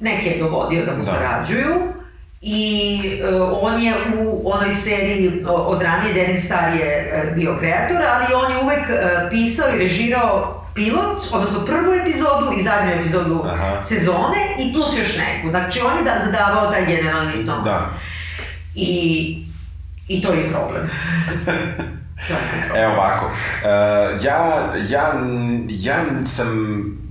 Neke 0.00 0.28
je 0.28 0.38
dovodio 0.38 0.84
da 0.86 0.92
mu 0.92 0.98
Da. 0.98 1.04
zarađuju. 1.04 1.74
I 2.46 3.00
e, 3.22 3.34
on 3.40 3.82
je 3.82 3.94
u 4.18 4.52
onoj 4.52 4.72
seriji 4.72 5.44
od 5.46 5.82
ranije, 5.82 6.14
Derin 6.14 6.40
Star 6.40 6.74
je 6.74 6.86
e, 6.86 7.32
bio 7.34 7.56
kreator, 7.58 7.96
ali 8.14 8.24
on 8.44 8.52
je 8.52 8.58
uvek 8.64 8.88
e, 8.88 9.28
pisao 9.30 9.66
i 9.74 9.78
režirao 9.78 10.64
pilot, 10.74 11.22
odnosno 11.32 11.64
prvu 11.64 11.92
epizodu 11.92 12.52
i 12.58 12.62
zadnju 12.62 12.92
epizodu 12.92 13.44
Aha. 13.44 13.82
sezone 13.84 14.38
i 14.58 14.72
plus 14.72 14.98
još 14.98 15.16
neku. 15.16 15.50
Znači 15.50 15.80
on 15.80 15.98
je 15.98 16.04
da, 16.04 16.24
zadavao 16.24 16.72
taj 16.72 16.86
generalni 16.86 17.46
ton. 17.46 17.64
Da. 17.64 17.90
I, 18.74 19.44
I 20.08 20.22
to 20.22 20.32
je 20.32 20.48
problem. 20.48 20.90
to 22.28 22.32
je 22.32 22.66
problem. 22.66 22.84
Evo 22.84 22.92
ovako, 22.92 23.26
uh, 23.26 24.24
ja, 24.24 24.72
ja, 24.88 25.12
ja 25.68 26.04
sam 26.26 26.48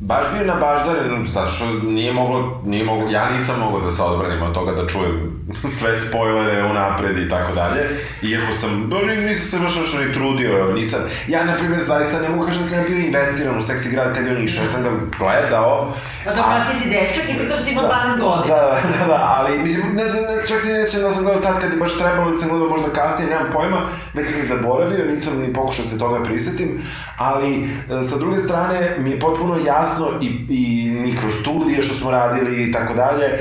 baš 0.06 0.26
bio 0.34 0.54
nabaždaren, 0.54 1.28
zato 1.28 1.52
što 1.52 1.66
nije 1.84 2.14
moglo, 2.14 2.62
nije 2.66 2.84
moglo, 2.84 3.10
ja 3.10 3.30
nisam 3.30 3.60
mogao 3.60 3.82
da 3.82 3.92
se 3.92 4.04
odbranim 4.04 4.44
od 4.44 4.54
toga 4.54 4.72
da 4.72 4.88
čujem 4.88 5.44
sve 5.80 6.00
spoilere 6.00 6.64
unapred 6.64 7.18
i 7.18 7.30
tako 7.30 7.54
dalje, 7.54 7.82
iako 8.22 8.54
sam, 8.54 8.90
do, 8.90 8.98
nisam 9.28 9.46
se 9.46 9.60
baš 9.60 9.76
nešto 9.76 9.98
ni 9.98 10.14
trudio, 10.14 10.74
nisam, 10.74 11.00
ja 11.28 11.44
na 11.44 11.58
primjer 11.58 11.82
zaista 11.84 12.22
ne 12.22 12.30
mogu 12.30 12.46
kažem 12.46 12.62
da 12.62 12.68
sam 12.68 12.78
ja 12.78 12.84
bio 12.88 12.98
investiran 12.98 13.58
u 13.58 13.62
seksi 13.62 13.90
grad 13.90 14.16
kad 14.16 14.26
je 14.26 14.36
on 14.38 14.44
išao, 14.44 14.64
ja 14.64 14.70
sam 14.70 14.84
ga 14.84 14.90
gledao. 15.20 15.88
A 16.26 16.30
dobro, 16.30 16.44
a, 16.46 16.72
ti 16.72 16.78
si 16.78 16.90
dečak 16.90 17.30
i 17.30 17.38
pritom 17.38 17.60
si 17.60 17.72
imao 17.72 17.86
12 17.86 18.20
godina. 18.20 18.56
Da, 18.56 18.82
da, 19.00 19.08
da, 19.08 19.36
ali 19.38 19.64
mislim, 19.64 19.96
ne 19.96 20.10
znam, 20.10 20.24
ne, 20.24 20.48
čak 20.48 20.62
se 20.62 20.74
ne 20.74 20.84
sjećam 20.84 21.02
da 21.02 21.14
sam 21.14 21.24
gledao 21.24 21.42
tad 21.42 21.62
kad 21.62 21.72
je 21.72 21.78
baš 21.78 21.98
trebalo 21.98 22.32
da 22.32 22.38
sam 22.38 22.50
gledao 22.50 22.70
možda 22.70 22.90
kasnije, 22.90 23.30
nemam 23.30 23.52
pojma, 23.54 23.78
već 24.14 24.30
sam 24.30 24.40
i 24.40 24.46
zaboravio, 24.46 25.06
nisam 25.06 25.40
ni 25.42 25.54
pokušao 25.54 25.86
se 25.86 26.00
toga 26.00 26.24
prisetim, 26.24 26.82
ali 27.18 27.64
e, 27.64 28.04
sa 28.04 28.18
druge 28.18 28.40
strane 28.40 28.96
mi 29.00 29.10
je 29.12 29.20
potpuno 29.20 29.58
jasno 29.66 29.93
i, 30.22 30.26
i 30.50 30.92
ni 30.92 31.16
kroz 31.18 31.34
studije 31.42 31.82
što 31.82 31.96
smo 31.96 32.12
radili 32.12 32.64
i 32.64 32.72
tako 32.72 32.94
dalje, 32.94 33.26
e, 33.26 33.40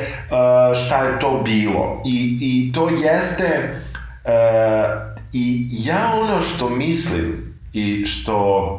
šta 0.84 1.04
je 1.04 1.18
to 1.18 1.42
bilo. 1.44 2.02
I, 2.06 2.38
i 2.40 2.72
to 2.72 2.88
jeste, 2.88 3.80
uh, 4.24 5.12
i 5.32 5.66
ja 5.70 6.12
ono 6.22 6.40
što 6.40 6.68
mislim 6.68 7.54
i 7.72 8.06
što 8.06 8.78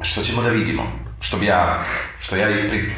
što 0.00 0.22
ćemo 0.22 0.42
da 0.42 0.48
vidimo, 0.48 0.82
što 1.20 1.36
bi 1.36 1.46
ja, 1.46 1.82
što 2.20 2.36
ja 2.36 2.50
i 2.50 2.68
pri, 2.68 2.94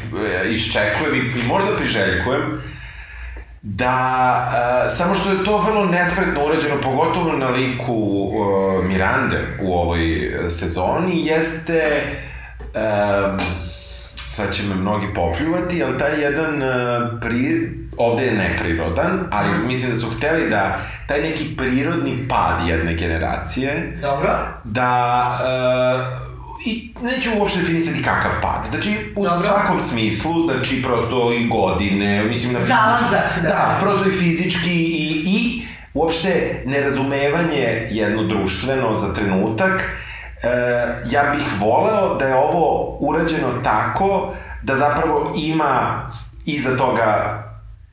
iščekujem 0.51 1.15
i, 1.15 1.39
i 1.39 1.43
možda 1.47 1.75
priželjkujem, 1.77 2.61
da, 3.61 4.85
uh, 4.85 4.97
samo 4.97 5.15
što 5.15 5.31
je 5.31 5.43
to 5.43 5.57
vrlo 5.57 5.85
nespretno 5.85 6.45
urađeno, 6.45 6.81
pogotovo 6.81 7.31
na 7.31 7.49
liku 7.49 7.93
uh, 7.93 8.85
Mirande 8.85 9.57
u 9.61 9.73
ovoj 9.73 10.31
sezoni, 10.49 11.25
jeste 11.25 12.01
um, 12.75 13.39
sad 14.29 14.53
će 14.55 14.63
me 14.63 14.75
mnogi 14.75 15.07
popljuvati, 15.15 15.83
ali 15.83 15.97
taj 15.97 16.21
jedan 16.21 16.61
uh, 16.61 16.69
pri, 17.21 17.69
ovde 17.97 18.25
je 18.25 18.31
neprirodan, 18.31 19.19
ali 19.31 19.67
mislim 19.67 19.91
da 19.91 19.97
su 19.97 20.09
hteli 20.09 20.49
da 20.49 20.79
taj 21.07 21.21
neki 21.21 21.55
prirodni 21.57 22.27
pad 22.29 22.67
jedne 22.67 22.95
generacije, 22.95 23.97
Dobro. 24.01 24.37
da 24.63 25.39
uh, 26.15 26.31
i 26.65 26.93
neću 27.01 27.29
uopšte 27.37 27.59
definisati 27.59 28.03
kakav 28.03 28.31
pad. 28.41 28.65
Znači, 28.71 28.97
u 29.15 29.23
Dobro. 29.23 29.39
svakom 29.39 29.81
smislu, 29.81 30.43
znači, 30.43 30.83
prosto 30.83 31.33
i 31.33 31.47
godine, 31.47 32.23
mislim 32.23 32.53
na 32.53 32.59
fizički... 32.59 32.77
Zalazak, 32.83 33.41
Da. 33.41 33.49
da. 33.49 33.77
prosto 33.81 34.07
i 34.07 34.11
fizički 34.11 34.73
i, 34.73 35.23
i 35.25 35.61
uopšte 35.93 36.63
nerazumevanje 36.65 37.87
jedno 37.91 38.23
društveno 38.23 38.95
za 38.95 39.13
trenutak, 39.13 39.81
e, 39.81 40.10
ja 41.05 41.23
bih 41.35 41.47
voleo 41.59 42.15
da 42.15 42.25
je 42.25 42.35
ovo 42.35 42.97
urađeno 42.99 43.47
tako 43.63 44.33
da 44.61 44.75
zapravo 44.75 45.33
ima 45.35 46.07
iza 46.45 46.77
toga 46.77 47.41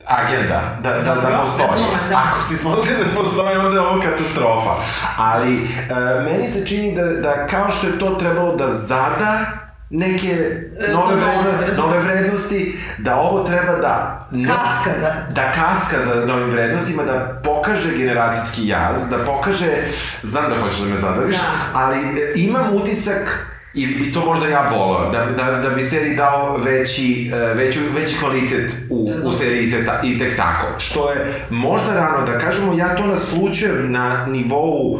agenda, 0.05 0.61
da, 0.81 0.91
da, 0.93 1.15
da 1.15 1.43
postoji. 1.43 1.83
da. 2.09 2.17
Ako 2.17 2.41
si 2.41 2.55
sposoban 2.55 2.99
ne 2.99 3.15
postoji, 3.15 3.57
onda 3.57 3.75
je 3.75 3.87
ovo 3.87 4.01
katastrofa. 4.01 4.75
Ali, 5.17 5.61
e, 5.61 5.65
meni 6.23 6.47
se 6.47 6.67
čini 6.67 6.95
da, 6.95 7.03
da 7.03 7.47
kao 7.47 7.71
što 7.71 7.87
je 7.87 7.99
to 7.99 8.09
trebalo 8.09 8.55
da 8.55 8.71
zada 8.71 9.45
neke 9.91 10.29
E, 10.79 10.87
nove, 10.87 11.15
no, 11.15 11.21
vredno, 11.21 11.51
razumem. 11.51 11.75
nove 11.77 11.99
vrednosti, 11.99 12.59
da 12.97 13.15
ovo 13.17 13.39
treba 13.39 13.71
da... 13.73 14.19
Kaska 14.47 14.99
za- 14.99 15.13
Da 15.31 15.51
kaska 15.53 15.97
za 15.99 16.25
novim 16.25 16.49
vrednostima, 16.49 17.03
da 17.03 17.41
pokaže 17.43 17.89
generacijski 17.91 18.67
jaz, 18.67 19.09
da 19.09 19.17
pokaže... 19.17 19.71
Znam 20.23 20.43
da 20.45 20.55
hoćeš 20.57 20.79
da 20.79 20.85
me 20.85 20.97
zadaviš, 20.97 21.35
Da. 21.35 21.43
ali 21.73 21.97
e, 21.97 22.03
imam 22.35 22.73
utisak 22.73 23.45
ili 23.73 23.95
bi 23.95 24.13
to 24.13 24.21
možda 24.21 24.47
ja 24.47 24.69
volao, 24.71 25.11
da, 25.11 25.25
da, 25.27 25.51
da 25.53 25.69
bi 25.69 25.81
seriji 25.81 26.15
dao 26.15 26.57
veći, 26.57 27.31
e, 27.33 27.53
veću, 27.53 27.79
veći 27.91 28.15
kvalitet 28.19 28.75
u, 28.89 29.11
u 29.23 29.31
seriji 29.31 29.63
i, 29.63 29.71
te, 29.71 29.85
ta- 29.85 30.01
i 30.03 30.19
tek 30.19 30.37
tako. 30.37 30.79
Što 30.79 31.11
je 31.11 31.15
možda 31.49 31.93
rano 31.95 32.25
da 32.25 32.39
kažemo, 32.39 32.73
ja 32.73 32.95
to 32.95 33.07
naslučujem 33.07 33.91
na 33.91 34.25
nivou 34.25 34.99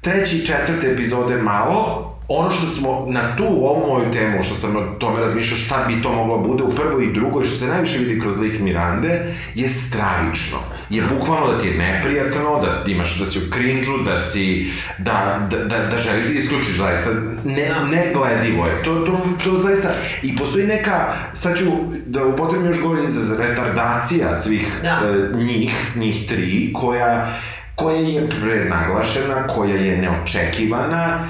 treće 0.00 0.36
i 0.36 0.46
četvrte 0.46 0.86
epizode 0.88 1.36
malo, 1.36 2.09
ono 2.32 2.50
što 2.50 2.68
smo 2.68 3.06
na 3.08 3.36
tu, 3.36 3.44
ovu 3.44 3.86
moju 3.88 4.10
temu, 4.10 4.42
što 4.42 4.54
sam 4.54 4.76
o 4.76 4.80
tome 4.98 5.20
razmišljao 5.20 5.58
šta 5.58 5.84
bi 5.88 6.02
to 6.02 6.12
moglo 6.12 6.38
bude 6.38 6.62
u 6.62 6.74
prvoj 6.74 7.04
i 7.04 7.12
drugoj, 7.12 7.44
što 7.44 7.56
se 7.56 7.66
najviše 7.66 7.98
vidi 7.98 8.20
kroz 8.20 8.38
lik 8.38 8.60
Mirande, 8.60 9.26
je 9.54 9.68
stravično. 9.68 10.58
Je 10.90 11.02
bukvalno 11.02 11.52
da 11.52 11.58
ti 11.58 11.66
je 11.66 11.78
neprijatno, 11.78 12.60
da 12.62 12.90
imaš, 12.90 13.18
da 13.18 13.26
si 13.26 13.38
u 13.38 13.50
krinđu, 13.50 13.92
da 14.04 14.18
si, 14.18 14.70
da, 14.98 15.48
da, 15.50 15.56
da, 15.56 15.86
da 15.86 15.98
želiš 15.98 16.26
da 16.26 16.32
isključiš 16.32 16.76
zaista. 16.76 17.10
Ne, 17.44 17.70
negledivo 17.90 18.66
je. 18.66 18.82
To, 18.84 18.94
to, 18.94 19.26
to 19.44 19.60
zaista, 19.60 19.88
i 20.22 20.36
postoji 20.36 20.66
neka, 20.66 21.12
sad 21.32 21.58
ću 21.58 21.64
da 22.06 22.26
upotrebim 22.26 22.66
još 22.66 22.80
gore 22.80 23.04
izraz, 23.04 23.38
retardacija 23.38 24.32
svih 24.32 24.80
Da. 24.82 25.00
e, 25.04 25.36
njih, 25.36 25.92
njih 25.96 26.26
tri, 26.28 26.72
koja, 26.72 27.32
koja 27.74 27.96
je 27.96 28.28
prenaglašena, 28.40 29.46
koja 29.46 29.76
je 29.76 29.98
neočekivana, 29.98 31.28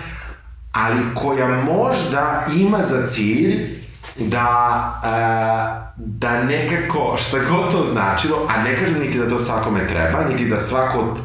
ali 0.72 1.00
koja 1.14 1.48
možda 1.48 2.46
ima 2.56 2.78
za 2.78 3.06
cilj 3.06 3.80
da, 4.18 5.00
e, 5.04 5.92
da 5.96 6.42
nekako, 6.44 7.16
šta 7.16 7.38
god 7.38 7.72
to 7.72 7.84
značilo, 7.92 8.46
a 8.48 8.62
ne 8.62 8.76
kažem 8.76 8.98
niti 8.98 9.18
da 9.18 9.28
to 9.28 9.40
svakome 9.40 9.88
treba, 9.88 10.24
niti 10.24 10.48
da 10.48 10.58
svako 10.58 10.98
od 10.98 11.20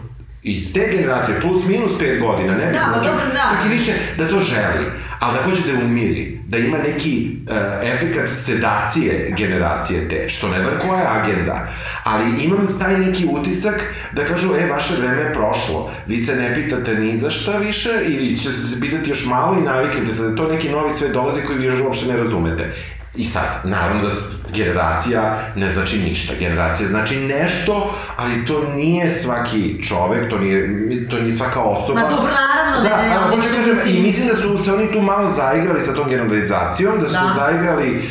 iz 0.46 0.74
te 0.74 0.88
generacije, 0.92 1.42
plus 1.42 1.66
minus 1.68 1.92
5 2.00 2.20
godina, 2.20 2.54
ne 2.54 2.66
bih 2.66 2.80
Da, 2.80 3.02
dobro, 3.04 3.26
da. 3.34 3.56
čak 3.56 3.66
i 3.66 3.70
više, 3.70 3.92
da 4.18 4.28
to 4.28 4.40
želi, 4.40 4.86
ali 5.20 5.38
da 5.38 5.50
hoće 5.50 5.62
da 5.66 5.72
je 5.72 5.86
umiri, 5.86 6.40
da 6.48 6.58
ima 6.58 6.78
neki 6.78 7.38
uh, 7.50 7.56
efekat 7.84 8.30
sedacije 8.30 9.34
generacije 9.38 10.10
te, 10.10 10.30
što 10.30 10.50
ne 10.50 10.62
znam 10.62 10.74
koja 10.88 11.00
je 11.00 11.22
agenda, 11.22 11.66
ali 12.04 12.44
imam 12.44 12.68
taj 12.80 12.98
neki 12.98 13.28
utisak 13.32 13.94
da 14.12 14.26
kažu, 14.26 14.56
e, 14.56 14.66
vaše 14.66 14.94
vreme 14.96 15.22
je 15.22 15.34
prošlo, 15.34 15.92
vi 16.08 16.20
se 16.20 16.36
ne 16.36 16.56
pitate 16.56 16.96
ni 16.96 17.18
za 17.18 17.30
šta 17.30 17.58
više, 17.58 17.90
ili 18.06 18.38
ćete 18.38 18.56
se 18.56 18.82
pitati 18.82 19.10
još 19.10 19.26
malo 19.26 19.56
i 19.60 19.64
naviknete 19.64 20.14
se 20.14 20.24
da 20.24 20.36
to 20.36 20.52
neki 20.52 20.70
novi 20.70 20.92
svet 20.92 21.12
dolazi 21.12 21.42
koji 21.42 21.60
vi 21.60 21.66
još 21.66 21.80
uopšte 21.80 22.12
ne 22.12 22.18
razumete. 22.18 22.72
I 23.16 23.24
sad, 23.24 23.44
naravno 23.64 24.02
da 24.04 24.10
generacija 24.54 25.38
ne 25.56 25.72
znači 25.72 26.00
ništa. 26.00 26.34
Generacija 26.40 26.88
znači 26.88 27.18
nešto, 27.18 27.94
ali 28.18 28.46
to 28.46 28.74
nije 28.76 29.12
svaki 29.14 29.84
čovek, 29.84 30.30
to 30.30 30.38
nije, 30.40 30.70
to 31.10 31.20
nije 31.20 31.32
svaka 31.32 31.62
osoba. 31.62 32.00
Ma 32.02 32.10
dobro, 32.10 32.28
naravno, 32.34 32.90
Da, 32.90 32.98
ne, 32.98 33.10
ne, 33.10 33.16
ali 33.16 33.36
hoću 33.36 33.48
kažem, 33.56 33.76
mislim- 33.76 33.96
i 33.96 34.02
mislim 34.02 34.28
da 34.28 34.36
su 34.36 34.58
se 34.58 34.74
oni 34.74 34.92
tu 34.92 35.02
malo 35.02 35.28
zaigrali 35.28 35.80
sa 35.80 35.94
tom 35.94 36.10
generalizacijom, 36.10 37.00
da 37.00 37.06
su 37.06 37.12
Da. 37.14 37.20
se 37.20 37.36
zaigrali 37.36 37.98
uh, 37.98 38.04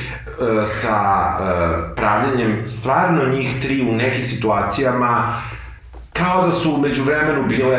sa 0.66 1.00
uh, 1.30 1.46
pravljenjem 1.96 2.62
stvarno 2.68 3.28
njih 3.28 3.62
tri 3.62 3.82
u 3.82 3.94
nekim 3.94 4.25
situacijama 4.25 5.34
kao 6.12 6.46
da 6.46 6.52
su 6.52 6.73
umeđu 6.73 7.02
vremenu 7.02 7.42
bile 7.42 7.78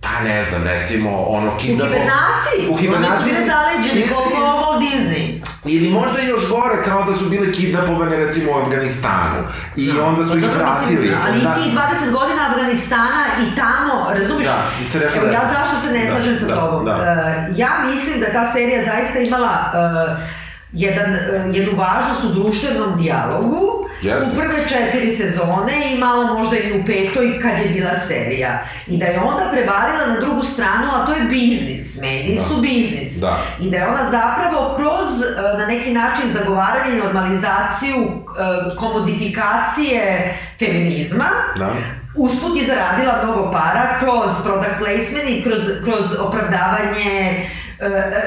pa 0.00 0.24
ne 0.24 0.44
znam, 0.44 0.62
recimo, 0.64 1.10
ono, 1.18 1.54
U 1.54 1.58
kidnapov... 1.58 1.88
hibernaciji. 1.88 2.68
U 2.70 2.76
hibernaciji. 2.76 3.14
Oni 3.14 3.24
su 3.24 3.30
bile 3.30 3.46
zaleđeni 3.46 4.14
koliko 4.14 4.36
Walt 4.36 4.80
Disney. 4.80 5.42
Ili 5.66 5.90
možda 5.90 6.20
još 6.20 6.48
gore, 6.48 6.84
kao 6.84 7.04
da 7.04 7.12
su 7.12 7.24
bile 7.26 7.52
kidnapovane 7.52 8.16
recimo 8.16 8.52
u 8.52 8.54
Afganistanu. 8.56 9.42
I 9.76 9.90
onda 9.92 10.24
su 10.24 10.38
ih 10.38 10.44
Dobro, 10.44 10.58
vratili. 10.58 11.00
Mislim, 11.00 11.18
ali 11.26 11.38
Zna- 11.40 11.54
tih 11.54 11.72
20 11.72 12.12
godina 12.12 12.50
Afganistana 12.50 13.22
i 13.42 13.56
tamo, 13.56 14.06
razumiješ? 14.10 14.46
Da, 14.46 14.86
se 14.86 14.98
nešto 14.98 15.18
ja 15.18 15.40
zašto 15.52 15.80
se 15.80 15.92
ne 15.92 16.06
Da, 16.06 16.12
slažem 16.12 16.36
sa 16.36 16.46
da, 16.46 16.54
tobom? 16.54 16.84
da. 16.84 16.92
E, 16.92 17.52
ja 17.56 17.70
mislim 17.86 18.20
da 18.20 18.32
ta 18.32 18.52
serija 18.52 18.84
zaista 18.84 19.18
imala 19.18 19.72
e, 19.74 20.41
jedan, 20.72 21.14
e, 21.14 21.18
jednu 21.52 21.72
važnost 21.76 22.24
u 22.24 22.28
društvenom 22.28 22.96
dijalogu 22.96 23.88
Jeste. 24.02 24.26
u 24.26 24.40
prve 24.40 24.68
četiri 24.68 25.10
sezone 25.10 25.72
i 25.94 25.98
malo 25.98 26.34
možda 26.34 26.56
i 26.56 26.80
u 26.80 26.84
petoj 26.84 27.40
kad 27.42 27.52
je 27.58 27.68
bila 27.68 27.98
serija. 27.98 28.62
I 28.86 28.96
da 28.96 29.04
je 29.06 29.20
onda 29.20 29.44
prevalila 29.52 30.06
na 30.06 30.20
drugu 30.20 30.42
stranu, 30.42 30.86
a 30.94 31.06
to 31.06 31.12
je 31.12 31.24
biznis. 31.24 32.00
Mediji 32.00 32.36
Da. 32.36 32.42
su 32.42 32.56
biznis. 32.60 33.20
Da. 33.20 33.38
I 33.60 33.70
da 33.70 33.76
je 33.76 33.88
ona 33.88 34.10
zapravo 34.10 34.74
kroz 34.76 35.22
e, 35.22 35.58
na 35.58 35.66
neki 35.66 35.92
način 35.92 36.30
zagovaranje 36.30 36.94
i 36.94 36.98
normalizaciju 36.98 37.96
e, 38.02 38.76
komodifikacije 38.76 40.34
feminizma 40.58 41.24
Da. 41.58 41.70
usput 42.16 42.56
je 42.56 42.66
zaradila 42.66 43.20
mnogo 43.24 43.52
para 43.52 43.98
kroz 44.00 44.30
product 44.44 44.78
placement 44.78 45.30
i 45.30 45.42
kroz, 45.42 45.60
kroz 45.84 46.04
opravdavanje 46.20 47.10
e, 47.20 47.46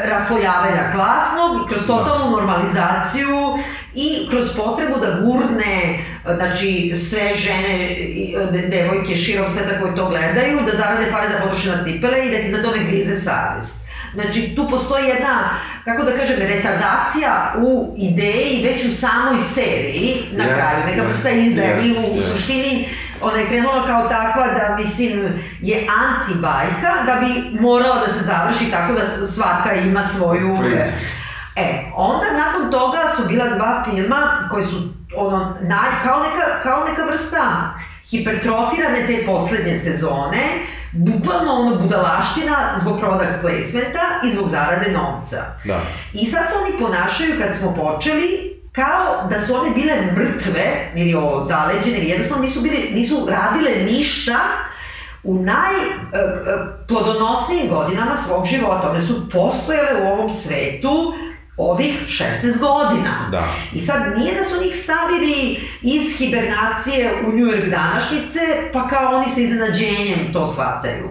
raslojavanja 0.05 0.91
klasnog, 0.91 1.51
i 1.65 1.73
kroz 1.73 1.87
totalnu 1.87 2.31
normalizaciju 2.31 3.57
i 3.95 4.27
kroz 4.29 4.55
potrebu 4.55 4.99
da 4.99 5.19
gurne 5.21 5.99
znači, 6.35 6.95
sve 7.09 7.35
žene, 7.35 7.87
i, 7.97 8.35
de- 8.51 8.67
devojke 8.67 9.15
širom 9.15 9.49
sveta 9.49 9.79
koje 9.81 9.95
to 9.95 10.09
gledaju, 10.09 10.59
da 10.71 10.77
zarade 10.77 11.11
pare 11.11 11.27
da 11.27 11.43
potroše 11.43 11.69
na 11.69 11.83
cipele 11.83 12.25
i 12.25 12.31
da 12.31 12.37
ti 12.37 12.51
za 12.51 12.63
to 12.63 12.75
ne 12.75 12.83
grize 12.83 13.15
savest. 13.15 13.85
Znači, 14.13 14.53
tu 14.55 14.67
postoji 14.69 15.05
jedna, 15.07 15.49
kako 15.85 16.03
da 16.03 16.11
kažem, 16.11 16.35
retardacija 16.39 17.55
u 17.57 17.95
ideji 17.97 18.67
već 18.71 18.85
u 18.85 18.91
samoj 18.91 19.37
seriji, 19.53 20.15
na 20.31 20.43
Jeste, 20.43 20.55
kraju, 20.59 20.85
neka 20.95 21.07
vrsta 21.07 21.29
izdaje. 21.29 21.77
I 21.83 21.91
u, 21.91 22.13
u 22.13 22.17
jeste. 22.17 22.31
suštini 22.31 22.87
ona 23.21 23.37
je 23.37 23.47
krenula 23.47 23.85
kao 23.85 24.07
takva 24.07 24.47
da, 24.47 24.75
mislim, 24.75 25.43
je 25.61 25.87
anti-bajka, 25.87 27.05
da 27.05 27.15
bi 27.19 27.59
morala 27.59 28.05
da 28.07 28.13
se 28.13 28.23
završi 28.23 28.71
tako 28.71 28.93
da 28.93 29.27
svaka 29.27 29.73
ima 29.73 30.07
svoju... 30.07 30.57
Princip. 30.59 30.95
E, 31.55 31.91
onda 31.95 32.25
nakon 32.37 32.71
toga 32.71 32.99
su 33.15 33.27
bila 33.27 33.45
dva 33.49 33.83
filma 33.85 34.47
koji 34.49 34.63
su 34.63 34.75
ono, 35.17 35.57
naj, 35.61 35.89
kao, 36.03 36.19
neka, 36.19 36.63
kao 36.63 36.85
neka 36.85 37.03
vrsta 37.05 37.73
hipertrofirane 38.09 39.07
te 39.07 39.25
poslednje 39.25 39.77
sezone, 39.77 40.43
bukvalno 40.91 41.53
ono 41.53 41.75
budalaština 41.75 42.73
zbog 42.77 42.99
product 42.99 43.41
placementa 43.41 44.01
i 44.23 44.31
zbog 44.31 44.47
zarade 44.49 44.91
novca. 44.91 45.37
Da. 45.65 45.81
I 46.13 46.25
sad 46.25 46.43
se 46.47 46.53
oni 46.63 46.79
ponašaju 46.79 47.41
kad 47.41 47.55
smo 47.55 47.75
počeli 47.75 48.54
kao 48.75 49.27
da 49.29 49.41
su 49.41 49.55
one 49.55 49.69
bile 49.69 49.93
mrtve 50.11 50.91
ili 50.95 51.15
o 51.15 51.43
zaleđene 51.43 51.97
ili 51.97 52.09
jednostavno 52.09 52.43
nisu, 52.43 52.61
bili, 52.61 52.91
nisu 52.93 53.27
radile 53.29 53.71
ništa 53.71 54.39
u 55.23 55.43
najplodonosnijim 55.43 57.69
godinama 57.69 58.15
svog 58.15 58.45
života. 58.45 58.89
One 58.89 59.01
su 59.01 59.29
postojale 59.29 60.01
u 60.01 60.07
ovom 60.07 60.29
svetu 60.29 61.13
ovih 61.57 62.03
16 62.07 62.59
godina. 62.59 63.27
Da. 63.31 63.47
I 63.73 63.79
sad 63.79 64.17
nije 64.17 64.35
da 64.35 64.43
su 64.43 64.61
njih 64.63 64.75
stavili 64.75 65.59
iz 65.81 66.17
hibernacije 66.17 67.13
u 67.27 67.29
New 67.29 67.45
York 67.45 67.69
današnjice, 67.69 68.39
pa 68.73 68.87
kao 68.87 69.15
oni 69.15 69.29
sa 69.29 69.41
iznenađenjem 69.41 70.33
to 70.33 70.45
shvataju. 70.45 71.09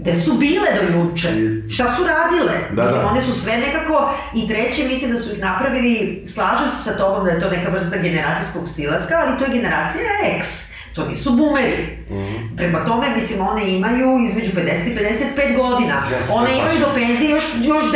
Gde 0.00 0.14
su 0.14 0.32
bile 0.32 0.68
do 0.80 0.98
juče? 0.98 1.28
Šta 1.70 1.84
su 1.96 2.02
radile? 2.04 2.52
Da, 2.72 2.82
mislim, 2.82 3.02
da. 3.02 3.08
one 3.08 3.22
su 3.22 3.40
sve 3.40 3.56
nekako... 3.56 4.14
I 4.34 4.48
treće, 4.48 4.88
mislim 4.88 5.10
da 5.12 5.18
su 5.18 5.34
ih 5.34 5.40
napravili, 5.40 6.24
slažem 6.26 6.68
se 6.70 6.76
sa 6.76 6.98
tobom 6.98 7.24
da 7.24 7.30
je 7.30 7.40
to 7.40 7.50
neka 7.50 7.70
vrsta 7.70 7.96
generacijskog 7.96 8.68
silaska, 8.68 9.14
ali 9.26 9.38
to 9.38 9.44
je 9.44 9.60
generacija 9.60 10.04
X. 10.36 10.72
To 10.94 11.08
nisu 11.08 11.36
boomeri. 11.36 11.98
Mhm. 12.10 12.56
Prema 12.56 12.84
tome, 12.84 13.06
mislim, 13.14 13.40
one 13.40 13.68
imaju 13.68 14.24
između 14.28 14.50
50 14.50 14.92
i 14.92 14.96
55 14.96 15.56
godina. 15.56 15.94
Ja 15.94 16.34
one 16.34 16.46
slažem. 16.46 16.56
imaju 16.58 16.80
do 16.80 16.94
penzije 16.94 17.30
još, 17.30 17.44
još 17.62 17.84
10-15. 17.84 17.92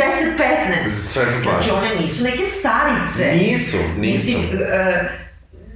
Sve 0.85 1.25
se 1.25 1.41
slažem. 1.41 1.61
Znači, 1.61 1.71
one 1.71 2.01
nisu 2.01 2.23
neke 2.23 2.43
starice. 2.59 3.35
Nisu, 3.35 3.77
nisu. 3.77 4.27
Mislim, 4.27 4.39
e, 4.61 5.26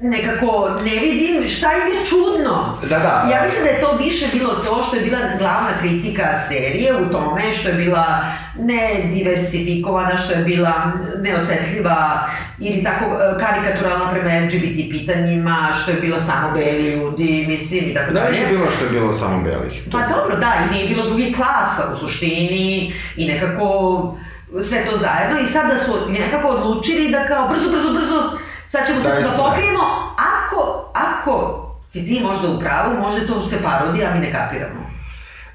nekako 0.01 0.70
ne 0.86 1.00
vidim 1.01 1.48
šta 1.48 1.70
im 1.74 1.98
je 1.98 2.05
čudno. 2.05 2.77
Da, 2.81 3.00
da. 3.00 3.29
Ja 3.34 3.43
mislim 3.46 3.63
da 3.63 3.70
je 3.70 3.81
to 3.81 3.98
više 3.98 4.25
bilo 4.34 4.53
to 4.53 4.84
što 4.84 4.96
je 4.96 5.01
bila 5.01 5.17
glavna 5.39 5.70
kritika 5.79 6.39
serije 6.48 6.93
u 6.98 7.12
tome 7.12 7.41
što 7.60 7.70
je 7.70 7.75
bila 7.75 8.25
nediversifikovana, 8.60 10.17
što 10.17 10.34
je 10.34 10.43
bila 10.43 10.91
neosetljiva 11.22 12.27
ili 12.60 12.84
tako 12.84 13.05
e, 13.05 13.39
karikaturalna 13.39 14.12
prema 14.12 14.46
LGBT 14.46 14.91
pitanjima, 14.91 15.67
što 15.81 15.91
je 15.91 15.98
bilo 15.98 16.20
samo 16.20 16.51
beli 16.53 16.91
ljudi, 16.91 17.46
mislim 17.48 17.89
i 17.89 17.93
tako 17.93 18.13
Da, 18.13 18.22
više 18.29 18.43
bilo 18.50 18.65
što 18.75 18.86
je 18.86 18.91
bilo 18.91 19.13
samo 19.13 19.43
belih. 19.43 19.84
Pa 19.91 19.98
dobro, 19.98 20.38
da, 20.38 20.53
i 20.65 20.74
nije 20.74 20.88
bilo 20.88 21.05
drugih 21.05 21.36
klasa 21.36 21.93
u 21.93 21.98
suštini 21.98 22.93
i 23.17 23.27
nekako 23.27 24.17
sve 24.62 24.86
to 24.86 24.98
zajedno 24.98 25.39
i 25.43 25.48
sad 25.48 25.72
da 25.72 25.77
su 25.77 25.93
nekako 26.10 26.48
odlučili 26.48 27.10
da 27.10 27.27
kao 27.27 27.50
brzo, 27.50 27.70
brzo, 27.72 27.93
brzo, 27.93 28.38
sad 28.72 28.88
ćemo 28.88 29.01
to 29.01 29.10
da 29.10 29.44
pokrijemo, 29.44 29.84
ako, 30.38 30.92
ako 30.94 31.34
si 31.90 32.06
ti 32.06 32.24
možda 32.24 32.50
u 32.50 32.60
pravu, 32.60 33.00
možda 33.00 33.28
to 33.28 33.46
se 33.46 33.63
parodija, 33.63 34.10
a 34.10 34.13
mi 34.13 34.20
ne 34.20 34.32
kapiramo. 34.32 34.82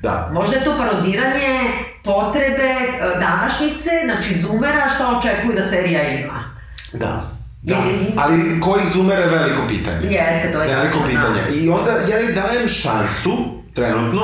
Da. 0.00 0.30
Možda 0.32 0.56
je 0.56 0.64
to 0.64 0.76
parodiranje 0.76 1.60
potrebe 2.04 2.62
e, 2.62 3.18
današnjice, 3.20 3.90
znači 4.04 4.34
zoomera, 4.38 4.88
šta 4.94 5.18
očekuju 5.18 5.56
da 5.56 5.68
serija 5.68 6.08
ima. 6.08 6.44
Da. 6.92 7.22
Da, 7.62 7.76
ali 8.16 8.60
koji 8.60 8.86
zoomer 8.86 9.18
je 9.18 9.26
veliko 9.26 9.62
pitanje. 9.68 10.00
Jeste, 10.02 10.52
to 10.52 10.62
je 10.62 10.76
Veliko 10.76 10.98
tačno, 10.98 11.06
pitanje. 11.06 11.50
I 11.50 11.68
onda 11.68 11.90
ja 11.90 12.18
joj 12.20 12.32
dajem 12.32 12.68
šansu, 12.68 13.32
trenutno, 13.74 14.22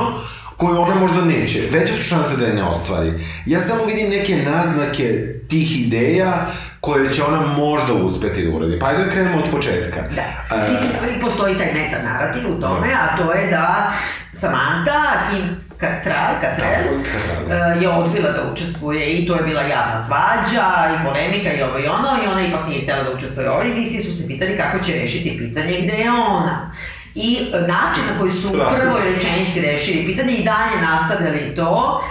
koju 0.57 0.81
ona 0.81 0.95
možda 0.95 1.21
neće. 1.25 1.61
Veće 1.71 1.93
su 1.93 2.03
šanse 2.03 2.37
da 2.37 2.45
je 2.45 2.53
ne 2.53 2.63
ostvari. 2.63 3.13
Ja 3.45 3.59
samo 3.59 3.85
vidim 3.85 4.09
neke 4.09 4.35
naznake 4.35 5.33
tih 5.49 5.87
ideja 5.87 6.45
koje 6.81 7.13
će 7.13 7.23
ona 7.23 7.41
možda 7.47 7.93
uspeti 7.93 8.43
da 8.43 8.55
uradi. 8.57 8.79
Pa 8.79 8.87
ajde 8.87 9.03
da 9.03 9.09
krenemo 9.11 9.37
od 9.37 9.51
početka. 9.51 10.01
Da. 10.01 10.55
E, 10.55 10.71
Mislim, 10.71 10.91
i 11.17 11.21
postoji 11.21 11.57
taj 11.57 11.73
meta 11.73 11.97
narativ 12.03 12.41
u 12.57 12.61
tome, 12.61 12.87
a 13.01 13.17
to 13.17 13.31
je 13.33 13.47
da 13.47 13.91
Samantha, 14.31 15.27
Kim 15.31 15.63
Cattrall, 15.79 16.33
Cattrall, 16.41 16.97
Da, 16.97 17.03
Cattrall, 17.03 17.73
e, 17.73 17.81
je 17.81 17.89
odbila 17.89 18.31
da 18.31 18.51
učestvuje 18.51 19.09
i 19.13 19.27
to 19.27 19.35
je 19.35 19.43
bila 19.43 19.61
javna 19.61 20.03
svađa 20.03 20.65
i 20.93 21.05
polemika 21.05 21.53
i 21.53 21.61
ovo 21.61 21.79
i 21.79 21.87
ono 21.87 22.09
i 22.23 22.27
ona 22.27 22.47
ipak 22.47 22.67
nije 22.67 22.81
htjela 22.81 23.03
da 23.03 23.11
učestvuje 23.11 23.49
u 23.49 23.53
ovoj 23.53 23.71
emisiji, 23.71 24.01
su 24.01 24.17
se 24.17 24.27
pitali 24.27 24.57
kako 24.57 24.85
će 24.85 24.93
rešiti 24.93 25.37
pitanje 25.37 25.81
gde 25.81 25.93
je 25.93 26.11
ona. 26.11 26.71
I 27.15 27.37
e, 27.53 27.61
način 27.61 28.03
na 28.13 28.19
koji 28.19 28.31
su 28.31 28.47
u 28.47 28.51
prvoj 28.51 29.01
rečenici 29.13 29.61
rešili 29.61 30.05
pitanje 30.05 30.33
i 30.33 30.43
dalje 30.43 30.81
nastavljali 30.81 31.55
to, 31.55 32.01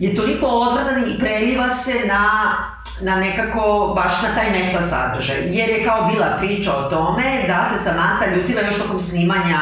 je 0.00 0.16
toliko 0.16 0.46
odvratan 0.46 1.02
i 1.02 1.18
preliva 1.18 1.70
se 1.70 1.94
na, 2.06 2.54
na 3.00 3.16
nekako, 3.16 3.92
baš 3.96 4.22
na 4.22 4.34
taj 4.34 4.50
meta 4.50 4.82
sadržaj. 4.82 5.36
Jer 5.44 5.68
je 5.68 5.84
kao 5.84 6.10
bila 6.12 6.36
priča 6.38 6.76
o 6.76 6.90
tome 6.90 7.22
da 7.46 7.68
se 7.72 7.84
Samantha 7.84 8.26
ljutila 8.36 8.60
još 8.60 8.78
tokom 8.78 9.00
snimanja 9.00 9.60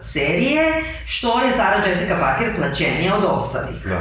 serije, 0.00 0.84
što 1.06 1.40
je 1.40 1.52
Sarah 1.52 1.88
Jessica 1.88 2.16
Parker 2.20 2.56
plaćenija 2.56 3.16
od 3.16 3.24
ostalih. 3.24 3.76
Da. 3.84 3.98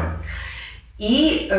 I 1.00 1.50
e, 1.52 1.56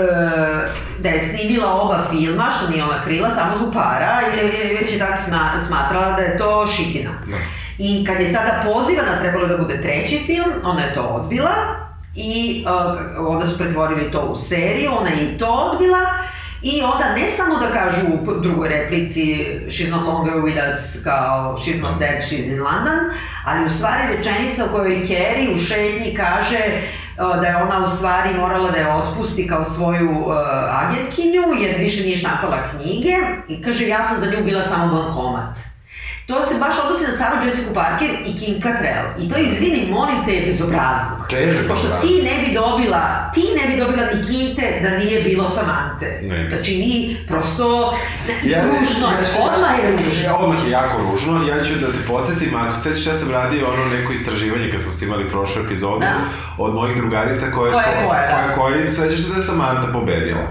da 0.98 1.08
je 1.08 1.20
snimila 1.20 1.72
oba 1.72 2.04
filma, 2.10 2.50
što 2.58 2.70
nije 2.70 2.84
ona 2.84 3.02
krila, 3.04 3.30
samo 3.30 3.54
zbog 3.56 3.72
para, 3.72 4.20
jer 4.36 4.44
je 4.44 4.78
već 4.80 4.92
je 4.92 4.98
tad 4.98 5.18
sma, 5.26 5.60
smatrala 5.66 6.12
da 6.12 6.22
je 6.22 6.38
to 6.38 6.66
šitina. 6.66 7.10
Da. 7.26 7.36
I 7.78 8.04
kad 8.04 8.20
je 8.20 8.32
sada 8.32 8.64
pozivana, 8.64 9.20
trebalo 9.20 9.46
da 9.46 9.56
bude 9.56 9.82
treći 9.82 10.18
film, 10.26 10.52
ona 10.64 10.82
je 10.82 10.94
to 10.94 11.02
odbila 11.02 11.54
i 12.14 12.64
uh, 12.66 13.32
onda 13.34 13.46
su 13.46 13.58
pretvorili 13.58 14.10
to 14.10 14.20
u 14.20 14.36
seriju, 14.36 14.90
ona 15.00 15.10
je 15.10 15.22
i 15.22 15.38
to 15.38 15.46
odbila 15.46 15.98
i 16.62 16.82
onda 16.82 17.14
ne 17.14 17.28
samo 17.28 17.58
da 17.58 17.70
kažu 17.70 18.06
u 18.06 18.40
drugoj 18.40 18.68
replici 18.68 19.46
she's 19.66 19.90
not 19.90 20.06
longer 20.06 20.34
with 20.34 20.68
us 20.68 21.04
kao 21.04 21.56
she's 21.56 21.82
not 21.82 21.98
dead, 21.98 22.20
she's 22.20 22.52
in 22.52 22.62
London, 22.62 22.98
ali 23.44 23.66
u 23.66 23.70
stvari 23.70 24.16
rečenica 24.16 24.64
u 24.64 24.76
kojoj 24.76 25.06
Carrie 25.06 25.54
u 25.54 25.58
šetnji 25.58 26.14
kaže 26.16 26.58
uh, 27.18 27.40
da 27.40 27.46
je 27.46 27.56
ona 27.56 27.84
u 27.84 27.88
stvari 27.88 28.34
morala 28.34 28.70
da 28.70 28.76
je 28.76 28.94
otpusti 28.94 29.48
kao 29.48 29.64
svoju 29.64 30.10
uh, 30.10 30.34
agentkinju 30.70 31.42
jer 31.60 31.78
više 31.78 32.04
nije 32.04 32.16
štampala 32.16 32.58
knjige 32.70 33.16
i 33.48 33.62
kaže 33.62 33.88
ja 33.88 34.02
sam 34.02 34.18
za 34.18 34.26
nju 34.26 34.44
bila 34.44 34.62
samo 34.62 34.94
bankomat. 34.94 35.56
To 36.26 36.42
se 36.44 36.54
baš 36.56 36.74
odnosi 36.78 37.04
na 37.04 37.12
Sarah 37.12 37.46
Jessica 37.46 37.70
Parker 37.74 38.10
i 38.22 38.38
Kim 38.38 38.54
Cattrall. 38.56 39.06
I 39.18 39.28
to 39.28 39.36
je, 39.36 39.44
izvini, 39.44 39.90
molim 39.90 40.16
te, 40.26 40.42
bezobrazluk. 40.46 41.28
Teže 41.30 41.58
Pošto 41.60 41.74
bezobrazluk. 41.86 42.02
ti 42.04 42.22
ne 42.24 42.36
bi 42.40 42.54
dobila, 42.54 43.02
ti 43.34 43.42
ne 43.56 43.68
bi 43.68 43.80
dobila 43.80 44.02
ni 44.04 44.26
Kinte 44.26 44.80
da 44.82 44.90
nije 44.90 45.22
bilo 45.22 45.48
Samante. 45.48 46.20
Ne. 46.22 46.48
Znači, 46.48 46.72
ni 46.74 46.92
prosto, 47.28 47.94
Ja, 48.44 48.62
ružno, 48.62 49.06
ja 49.08 49.24
ću- 49.26 49.42
odmah 49.44 49.78
je 49.78 49.90
ružno. 49.92 50.22
Ja, 50.24 50.36
odmah 50.36 50.64
je 50.64 50.70
jako 50.70 50.96
ružno. 51.02 51.42
Ja 51.44 51.64
ću 51.64 51.74
da 51.76 51.86
te 51.88 51.98
podsjetim, 52.08 52.54
ako 52.56 52.76
sećaš, 52.76 53.06
ja 53.06 53.14
sam 53.14 53.30
radio 53.30 53.66
ono 53.66 53.84
neko 53.90 54.12
istraživanje 54.12 54.70
kad 54.72 54.82
smo 54.82 54.92
snimali 54.92 55.28
prošlu 55.28 55.62
epizodu 55.62 56.00
Da. 56.00 56.14
od 56.58 56.74
mojih 56.74 56.96
drugarica 56.96 57.46
koje 57.48 57.72
Koja 57.72 57.84
su... 57.84 57.90
je 57.90 58.06
koja, 58.06 58.22
da. 58.46 58.54
koja, 58.54 58.88
sećaš 58.90 59.20
se 59.20 59.28
da 59.28 59.36
je 59.36 59.42
Samantha 59.44 59.92
pobedila. 59.92 60.46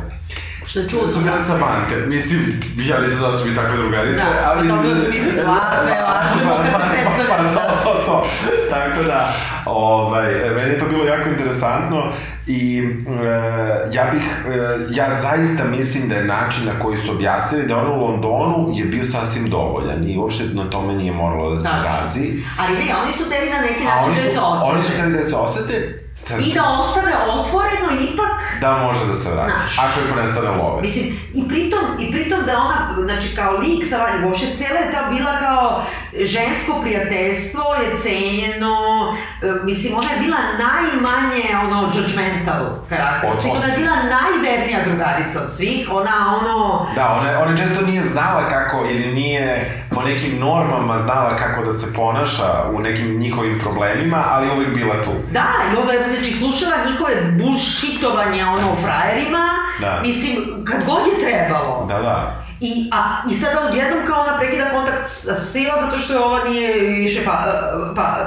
Što 0.65 0.79
je 0.79 0.85
čudno, 0.89 1.09
Su 1.09 1.19
bile 1.19 1.31
da. 1.31 1.43
Samante. 1.43 1.95
Mislim, 2.07 2.41
ja 2.77 3.01
nisam 3.01 3.17
znao 3.17 3.31
da 3.31 3.37
su 3.37 3.49
mi 3.49 3.55
takve 3.55 3.77
drugarice, 3.77 4.15
Da, 4.15 4.51
ali... 4.51 4.69
pa 4.69 4.75
dobro, 4.75 5.09
mislim, 5.09 5.35
laže, 5.37 5.95
lažemo 6.07 6.55
kad 6.57 6.65
se 6.65 7.27
Pa, 7.27 7.35
pa, 7.35 7.41
predstavlja. 7.41 7.77
to, 7.77 7.83
to, 7.83 8.03
to. 8.05 8.27
Tako 8.69 9.03
da, 9.03 9.33
ovaj, 9.65 10.33
meni 10.55 10.71
je 10.73 10.79
to 10.79 10.85
bilo 10.85 11.05
jako 11.05 11.29
interesantno 11.29 12.03
i 12.47 12.83
e, 13.07 13.91
ja 13.91 14.09
bih, 14.13 14.45
e, 14.47 14.77
ja 14.89 15.21
zaista 15.21 15.63
mislim 15.63 16.09
da 16.09 16.15
je 16.15 16.25
način 16.25 16.65
na 16.65 16.79
koji 16.79 16.97
su 16.97 17.11
objasnili 17.11 17.67
da 17.67 17.77
ona 17.77 17.91
u 17.91 18.01
Londonu 18.01 18.71
je 18.75 18.85
bio 18.85 19.05
sasvim 19.05 19.49
dovoljan 19.49 20.09
i 20.09 20.17
uopšte 20.17 20.43
na 20.53 20.69
tome 20.69 20.93
nije 20.93 21.11
moralo 21.13 21.53
da 21.53 21.59
se 21.59 21.69
gazi. 21.83 22.33
Ali 22.59 22.77
ne, 22.77 22.95
oni 23.03 23.13
su 23.13 23.29
tebi 23.29 23.49
na 23.49 23.61
neki 23.61 23.83
način 23.83 24.13
da 24.23 24.31
se 24.31 24.39
osete. 24.39 24.71
oni 24.71 24.83
su 24.83 24.91
hteli 24.91 25.13
da 25.13 25.23
se 25.23 25.35
osete, 25.35 26.04
sad, 26.15 26.41
I 26.47 26.53
da 26.53 26.63
ostane 26.79 27.13
otvoreno 27.27 28.11
ipak 28.11 28.59
da 28.61 28.77
može 28.77 29.05
da 29.05 29.15
se 29.15 29.31
vrati, 29.31 29.51
Znaš. 29.51 29.77
ako 29.79 29.99
je 29.99 30.13
prestane 30.13 30.49
love. 30.49 30.81
Mislim, 30.81 31.05
i 31.33 31.47
pritom, 31.47 31.79
i 31.99 32.11
pritom 32.11 32.39
da 32.45 32.57
ona, 32.57 33.03
znači 33.05 33.35
kao 33.35 33.51
lik 33.57 33.89
sa 33.89 33.97
vanje, 33.97 34.25
uopšte 34.25 34.55
cijela 34.57 34.79
je 34.79 34.91
ta 34.93 35.09
bila 35.09 35.39
kao 35.39 35.83
žensko 36.17 36.81
prijateljstvo 36.81 37.63
je 37.73 37.97
cenjeno, 37.97 38.75
e, 39.41 39.63
mislim, 39.63 39.93
ona 39.93 40.11
je 40.11 40.19
bila 40.19 40.37
najmanje, 40.59 41.43
ono, 41.63 41.91
judgmental 41.95 42.65
karakter. 42.89 43.29
Od- 43.29 43.45
ona 43.51 43.65
je 43.65 43.77
bila 43.77 43.95
najvernija 44.11 44.85
drugarica 44.85 45.41
od 45.41 45.53
svih, 45.53 45.87
ona, 45.91 46.11
ono, 46.37 46.87
Da, 46.95 47.17
ona, 47.21 47.39
ona 47.39 47.57
često 47.57 47.85
nije 47.85 48.01
znala 48.03 48.41
kako, 48.43 48.85
ili 48.85 49.13
nije 49.13 49.71
po 49.91 50.01
nekim 50.01 50.39
normama 50.39 50.99
znala 50.99 51.35
kako 51.35 51.65
da 51.65 51.73
se 51.73 51.93
ponaša 51.93 52.43
u 52.73 52.79
nekim 52.79 53.19
njihovim 53.19 53.59
problemima, 53.59 54.23
ali 54.27 54.47
je 54.47 54.53
uvijek 54.53 54.73
bila 54.73 55.03
tu. 55.03 55.11
Da, 55.31 55.43
i 55.73 55.77
onda 55.77 55.93
je, 55.93 56.15
znači, 56.15 56.31
slušala 56.33 56.75
njihove 56.85 57.15
bullshitovanje, 57.31 58.45
ono, 58.45 58.71
o 58.71 58.75
frajerima, 58.75 59.45
Da. 59.79 59.99
mislim, 60.01 60.35
kad 60.65 60.85
god 60.85 61.01
je 61.07 61.27
trebalo. 61.27 61.85
Da, 61.89 61.99
da. 61.99 62.44
I, 62.59 62.89
a, 62.93 62.97
I 63.31 63.33
sada 63.33 63.67
odjednom 63.69 64.05
kao 64.05 64.21
ona 64.21 64.37
prekida 64.37 64.69
kontakt 64.69 64.97
sa 65.03 65.35
svima 65.35 65.73
zato 65.81 65.97
što 65.97 66.13
je 66.13 66.19
ova 66.19 66.43
nije 66.43 66.73
više 66.79 67.25
pa, 67.25 67.31
pa, 67.95 68.17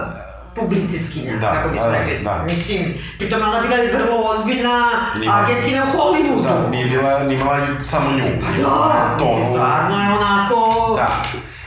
publiciskinja, 0.55 1.37
Da, 1.37 1.53
kako 1.53 1.69
bismo 1.69 1.87
da, 1.87 1.99
rekli. 1.99 2.25
da. 2.25 2.43
Mislim, 2.45 2.85
pritom 3.19 3.41
je 3.41 3.47
ona 3.47 3.61
bila 3.61 3.77
vrlo 4.05 4.23
ozbiljna 4.23 4.91
Nima- 5.17 5.45
agentkina 5.45 5.85
u 5.85 5.99
Hollywoodu. 5.99 6.43
Da, 6.43 6.69
nije 6.71 6.87
bila, 6.87 7.19
nije 7.19 7.41
imala 7.41 7.59
samo 7.81 8.11
nju. 8.13 8.25
Da, 8.63 9.17
mislim, 9.21 9.45
stvarno 9.51 10.03
je 10.03 10.13
onako... 10.13 10.93
Da. 10.97 11.09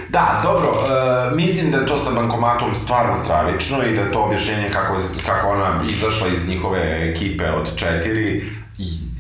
Da, 0.10 0.40
dobro, 0.44 0.70
uh, 0.72 1.36
mislim 1.36 1.72
da 1.72 1.78
je 1.78 1.86
to 1.86 1.98
sa 1.98 2.12
bankomatom 2.12 2.76
stvarno 2.76 3.16
stravično 3.16 3.84
i 3.84 3.96
da 3.96 4.02
je 4.02 4.12
to 4.12 4.20
objašnjenje 4.20 4.70
kako, 4.72 4.96
kako 5.26 5.50
ona 5.50 5.82
izašla 5.90 6.28
iz 6.28 6.48
njihove 6.48 6.80
ekipe 7.12 7.52
od 7.52 7.76
četiri 7.76 8.44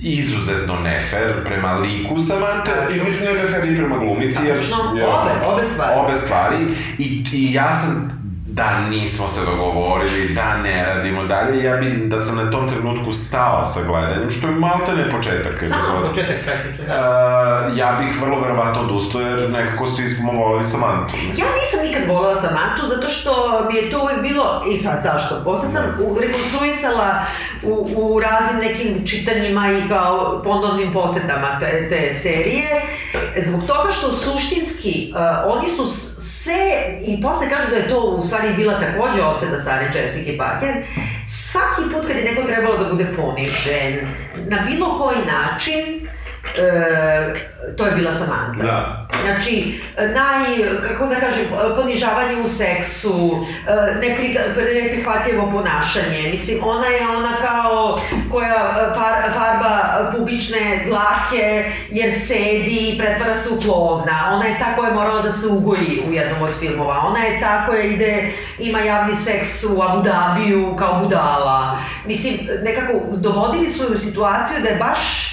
izuzetno 0.01 0.79
nefer 0.79 1.45
prema 1.45 1.73
liku 1.73 2.19
Samantha 2.19 2.71
i 2.95 2.99
mislim 2.99 3.25
da 3.25 3.29
je 3.29 3.43
nefer 3.43 3.71
i 3.71 3.77
prema 3.77 3.97
glumici 3.97 4.39
jer, 4.45 4.57
Tačno, 4.57 4.93
jer 4.95 5.05
obe, 5.09 5.45
obe 5.45 5.63
stvari. 5.63 5.99
obe 5.99 6.15
stvari. 6.15 6.55
I, 6.97 7.23
i 7.33 7.53
ja 7.53 7.73
sam 7.73 8.20
da 8.51 8.79
nismo 8.79 9.27
se 9.27 9.41
dogovorili, 9.45 10.33
da 10.33 10.57
ne 10.57 10.85
radimo 10.85 11.23
dalje, 11.23 11.63
ja 11.63 11.77
bi 11.77 12.07
da 12.07 12.19
sam 12.19 12.35
na 12.35 12.51
tom 12.51 12.69
trenutku 12.69 13.13
stao 13.13 13.63
sa 13.63 13.79
gledanjem, 13.83 14.29
što 14.29 14.47
je 14.47 14.53
malte 14.53 14.91
ne 14.95 15.11
početak. 15.11 15.63
Samo 15.69 16.07
početak 16.07 16.35
praktično, 16.45 16.85
da. 16.87 17.69
Uh, 17.71 17.77
ja 17.77 17.97
bih 17.99 18.21
vrlo 18.21 18.39
verovatno 18.39 18.81
odustao 18.81 19.21
jer 19.21 19.49
nekako 19.49 19.87
svi 19.87 20.07
smo 20.07 20.31
volili 20.31 20.63
Samanthu. 20.63 21.15
Mislim. 21.15 21.47
Ja 21.47 21.51
nisam 21.61 21.79
nikad 21.87 22.15
volela 22.15 22.35
Samantu 22.35 22.85
zato 22.87 23.07
što 23.07 23.61
mi 23.71 23.77
je 23.77 23.91
to 23.91 24.01
uvek 24.01 24.21
bilo, 24.21 24.63
i 24.73 24.77
sad 24.77 25.03
zašto, 25.03 25.41
posle 25.43 25.69
sam 25.69 25.83
u, 25.99 26.19
rekonstruisala 26.19 27.21
u, 27.63 27.89
u 27.95 28.19
raznim 28.19 28.61
nekim 28.61 29.07
čitanjima 29.07 29.71
i 29.71 29.89
kao 29.89 30.41
ponovnim 30.43 30.93
posetama 30.93 31.59
te, 31.59 31.89
te 31.89 32.13
serije, 32.13 32.81
zbog 33.37 33.61
toga 33.67 33.91
što 33.91 34.11
suštinski 34.11 35.13
uh, 35.15 35.53
oni 35.53 35.69
su 35.69 35.85
s- 36.21 36.41
sve, 36.43 36.55
i 37.03 37.21
posle 37.21 37.49
kažu 37.49 37.69
da 37.69 37.75
je 37.75 37.89
to 37.89 37.99
u 37.99 38.23
stvari 38.23 38.53
bila 38.53 38.79
takođe 38.81 39.21
osveta 39.23 39.59
Sare 39.59 39.85
Jessica 39.95 40.31
Parker, 40.39 40.69
svaki 41.25 41.81
put 41.93 42.07
kad 42.07 42.15
je 42.15 42.23
neko 42.23 42.43
trebalo 42.43 42.77
da 42.77 42.89
bude 42.89 43.05
ponižen, 43.15 43.99
na 44.37 44.57
bilo 44.61 44.97
koji 44.97 45.17
način, 45.17 46.00
e, 46.57 47.51
to 47.77 47.85
je 47.85 47.91
bila 47.91 48.13
Samantha. 48.13 48.63
Da. 48.63 49.07
Znači, 49.23 49.81
naj, 49.97 50.79
kako 50.87 51.05
da 51.05 51.15
kažem, 51.15 51.45
ponižavanje 51.75 52.37
u 52.43 52.47
seksu, 52.47 53.45
nepri, 54.01 54.37
neprihvatljivo 54.83 55.51
ponašanje. 55.51 56.29
Mislim, 56.31 56.59
ona 56.63 56.87
je 56.87 57.07
ona 57.17 57.31
kao 57.41 57.99
koja 58.31 58.73
far, 58.93 59.31
farba 59.33 60.11
pubične 60.17 60.83
dlake 60.87 61.71
jer 61.89 62.13
sedi 62.19 62.89
i 62.93 62.97
pretvara 62.97 63.35
se 63.35 63.49
u 63.49 63.61
klovna. 63.61 64.31
Ona 64.33 64.45
je 64.45 64.59
ta 64.59 64.75
koja 64.75 64.89
je 64.89 64.95
morala 64.95 65.21
da 65.21 65.31
se 65.31 65.47
ugoji 65.47 66.03
u 66.09 66.13
jednom 66.13 66.41
od 66.41 66.59
filmova. 66.59 67.03
Ona 67.07 67.19
je 67.19 67.39
ta 67.39 67.65
koja 67.65 67.81
ide, 67.81 68.31
ima 68.59 68.79
javni 68.79 69.15
seks 69.15 69.63
u 69.63 69.81
Abu 69.81 70.01
Dhabiju 70.01 70.75
kao 70.79 70.99
budala. 70.99 71.77
Mislim, 72.05 72.33
nekako 72.63 72.93
dovodili 73.21 73.67
su 73.67 73.83
je 73.83 73.89
u 73.89 73.97
situaciju 73.97 74.57
da 74.61 74.69
je 74.69 74.75
baš 74.75 75.30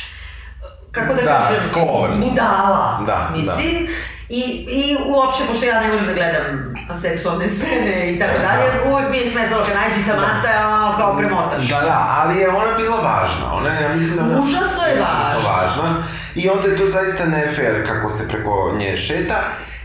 kako 0.99 1.15
da, 1.15 1.23
Da, 1.23 1.49
kažem, 1.49 2.21
budala, 2.21 3.03
Da, 3.07 3.31
mislim. 3.37 3.89
I, 4.29 4.41
I 4.69 4.97
uopšte, 5.07 5.45
pošto 5.49 5.67
ja 5.67 5.81
ne 5.81 5.89
volim 5.91 6.07
da 6.07 6.13
gledam 6.13 6.75
seksualne 7.01 7.49
scene 7.49 8.13
i 8.13 8.19
tako 8.19 8.39
dalje, 8.39 8.93
uvek 8.93 9.11
mi 9.11 9.19
je 9.19 9.31
smetalo 9.31 9.65
kad 9.65 9.75
nađi 9.75 10.03
Samantha, 10.03 10.69
ono, 10.69 10.97
kao 10.97 11.17
premotaš. 11.17 11.69
Da, 11.69 11.81
da, 11.81 12.15
ali 12.19 12.41
je 12.41 12.49
ona 12.49 12.77
bila 12.77 12.97
važna. 12.97 13.55
Ona, 13.55 13.69
ja 13.69 13.89
mislim 13.95 14.17
da 14.17 14.23
ona... 14.25 14.43
Užasno 14.43 14.83
je 14.85 14.95
užasno 14.95 15.51
važna. 15.51 15.83
važna. 15.83 16.03
I 16.35 16.49
onda 16.49 16.69
je 16.69 16.77
to 16.77 16.87
zaista 16.87 17.25
ne 17.25 17.47
fair 17.57 17.89
kako 17.89 18.11
se 18.11 18.29
preko 18.29 18.75
nje 18.79 18.97
šeta, 18.97 19.39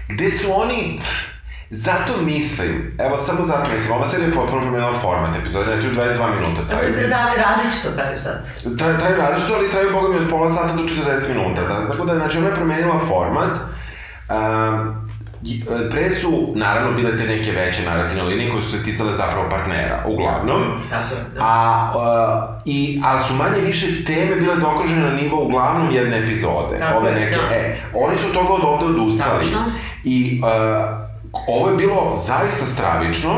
gde 0.10 0.32
su 0.32 0.48
oni... 0.62 1.02
Zato 1.76 2.14
mislim, 2.26 2.98
evo 3.00 3.18
samo 3.18 3.46
zato 3.46 3.72
mislim, 3.72 3.94
ova 3.94 4.08
serija 4.08 4.28
je 4.28 4.34
potpuno 4.34 4.62
promenila 4.62 4.96
format, 4.96 5.38
epizode 5.40 5.76
ne 5.76 5.82
traju 5.82 5.96
22 5.96 6.40
minuta. 6.40 6.62
Traju, 6.70 6.94
za 6.94 7.44
različito 7.46 7.92
traju 7.96 8.18
sad. 8.18 8.46
traju, 8.78 8.98
traju 8.98 9.18
različito, 9.18 9.54
ali 9.56 9.72
traju, 9.72 9.90
boga 9.94 10.08
mi, 10.08 10.16
od 10.16 10.30
pola 10.30 10.52
sata 10.52 10.74
do 10.74 10.84
40 10.84 11.36
minuta. 11.36 11.62
Da, 11.62 11.88
tako 11.88 12.06
da, 12.06 12.14
znači, 12.14 12.38
ona 12.38 12.48
je 12.48 12.56
promenila 12.56 13.00
format. 13.08 13.58
Um, 14.30 14.96
pre 15.92 16.10
su, 16.10 16.54
naravno, 16.56 16.92
bile 16.92 17.18
te 17.18 17.24
neke 17.28 17.52
veće 17.52 17.86
narativne 17.86 18.24
linije 18.24 18.52
koje 18.52 18.62
su 18.62 18.72
se 18.72 18.84
ticale 18.84 19.14
zapravo 19.14 19.50
partnera, 19.50 20.04
uglavnom. 20.08 20.62
Tako 20.90 21.16
da. 21.36 21.42
A, 21.46 21.92
uh, 21.96 22.62
i, 22.66 23.02
ali 23.06 23.20
su 23.28 23.34
manje 23.34 23.60
više 23.66 24.06
teme 24.06 24.36
bile 24.36 24.58
zaokružene 24.58 25.02
na 25.02 25.12
nivo 25.12 25.44
uglavnom 25.44 25.92
jedne 25.92 26.18
epizode. 26.18 26.80
Tako 26.80 27.00
Ove 27.00 27.12
neke, 27.12 27.38
da. 27.38 27.56
e, 27.56 27.78
oni 27.94 28.18
su 28.18 28.34
toga 28.34 28.54
od 28.54 28.62
ovde 28.64 28.86
odustali. 28.86 29.46
Tačno. 29.46 29.66
I 30.04 30.42
uh, 30.44 31.03
ovo 31.48 31.70
je 31.70 31.78
bilo 31.78 32.24
zaista 32.28 32.66
stravično, 32.66 33.32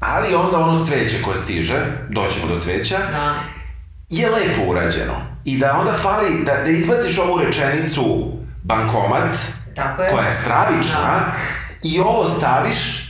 ali 0.00 0.34
onda 0.34 0.58
ono 0.58 0.80
cveće 0.80 1.22
koje 1.22 1.36
stiže, 1.36 1.74
doćemo 2.08 2.46
do 2.46 2.60
cveća, 2.60 2.98
Da. 3.10 3.34
je 4.10 4.30
lepo 4.30 4.70
urađeno. 4.70 5.14
I 5.44 5.58
da 5.58 5.76
onda 5.78 5.92
fali, 5.92 6.44
da, 6.44 6.54
da 6.54 6.70
izbaciš 6.70 7.18
ovu 7.18 7.38
rečenicu 7.38 8.32
bankomat, 8.62 9.36
Tako 9.76 10.02
je. 10.02 10.10
koja 10.10 10.26
je 10.26 10.32
stravična, 10.32 11.00
Da. 11.00 11.32
i 11.82 12.00
ovo 12.00 12.26
staviš, 12.26 13.04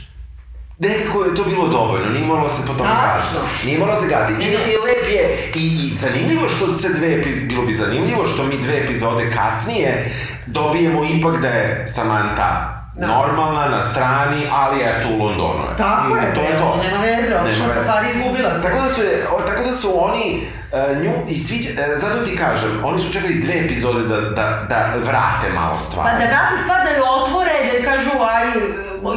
nekako 0.79 1.25
je 1.25 1.35
to 1.35 1.45
bilo 1.45 1.69
dovoljno, 1.69 2.09
nije 2.09 2.27
moralo 2.27 2.49
se 2.49 2.63
po 2.67 2.73
tome 2.73 2.91
Tačno. 2.91 3.41
gazi. 3.41 3.67
Nije 3.67 3.79
moralo 3.79 4.01
se 4.01 4.09
gazi. 4.09 4.33
I, 4.35 4.47
i 4.47 4.57
lep 4.87 5.09
je, 5.11 5.53
i, 5.55 5.67
i 5.85 5.95
zanimljivo 5.95 6.49
što 6.49 6.75
se 6.75 6.89
dve 6.89 7.15
epizode, 7.15 7.47
bilo 7.47 7.63
bi 7.63 7.73
zanimljivo 7.73 8.27
što 8.27 8.45
mi 8.45 8.59
dve 8.59 8.79
epizode 8.79 9.31
kasnije 9.31 10.11
dobijemo 10.47 11.05
ipak 11.05 11.41
da 11.41 11.49
je 11.49 11.87
Samantha 11.87 12.84
Da. 12.97 13.07
normalna, 13.07 13.69
na 13.69 13.83
strani, 13.83 14.47
ali 14.53 14.81
eto 14.83 15.09
u 15.09 15.19
Londonu. 15.19 15.65
je. 15.71 15.77
Tako 15.77 16.17
je, 16.17 16.35
to 16.35 16.43
je 16.43 16.59
to. 16.59 16.81
nema 16.83 17.03
veze, 17.03 17.37
otišla 17.37 17.67
Nema 17.67 17.73
sa 17.73 17.79
veze. 17.79 17.81
stvari 17.81 18.09
izgubila 18.09 18.55
se. 18.55 18.63
Tako 18.69 18.81
da 18.83 18.89
su, 18.89 19.01
tako 19.47 19.63
da 19.69 19.75
su 19.75 20.05
oni 20.05 20.47
uh, 20.73 21.03
nju 21.03 21.13
i 21.29 21.35
sviđa, 21.35 21.71
uh, 21.71 22.01
zato 22.01 22.25
ti 22.25 22.37
kažem, 22.37 22.81
oni 22.85 23.01
su 23.01 23.13
čekali 23.13 23.35
dve 23.35 23.55
epizode 23.65 24.03
da, 24.03 24.21
da, 24.21 24.67
da 24.69 24.93
vrate 25.03 25.49
malo 25.55 25.75
stvari. 25.75 26.11
Pa 26.11 26.19
da 26.19 26.25
vrate 26.27 26.63
stvar, 26.63 26.85
da 26.85 26.91
je 26.91 27.03
otvore, 27.03 27.51
da 27.79 27.91
kažu, 27.91 28.11
aj, 28.35 28.47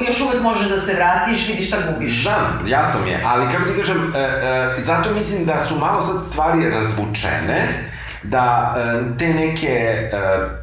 još 0.08 0.22
uvek 0.22 0.42
možeš 0.42 0.68
da 0.68 0.82
se 0.82 0.94
vratiš, 0.94 1.48
vidi 1.48 1.64
šta 1.64 1.78
gubiš. 1.92 2.22
Znam, 2.24 2.62
jasno 2.68 3.00
mi 3.04 3.10
je, 3.10 3.24
ali 3.26 3.52
kako 3.52 3.64
ti 3.64 3.78
kažem, 3.80 4.14
e, 4.16 4.20
e, 4.20 4.82
zato 4.82 5.12
mislim 5.12 5.46
da 5.46 5.58
su 5.58 5.76
malo 5.76 6.02
sad 6.02 6.20
stvari 6.30 6.70
razvučene, 6.70 7.84
da 8.24 8.76
e, 8.78 9.18
te 9.18 9.28
neke 9.28 9.68
e, 9.68 10.10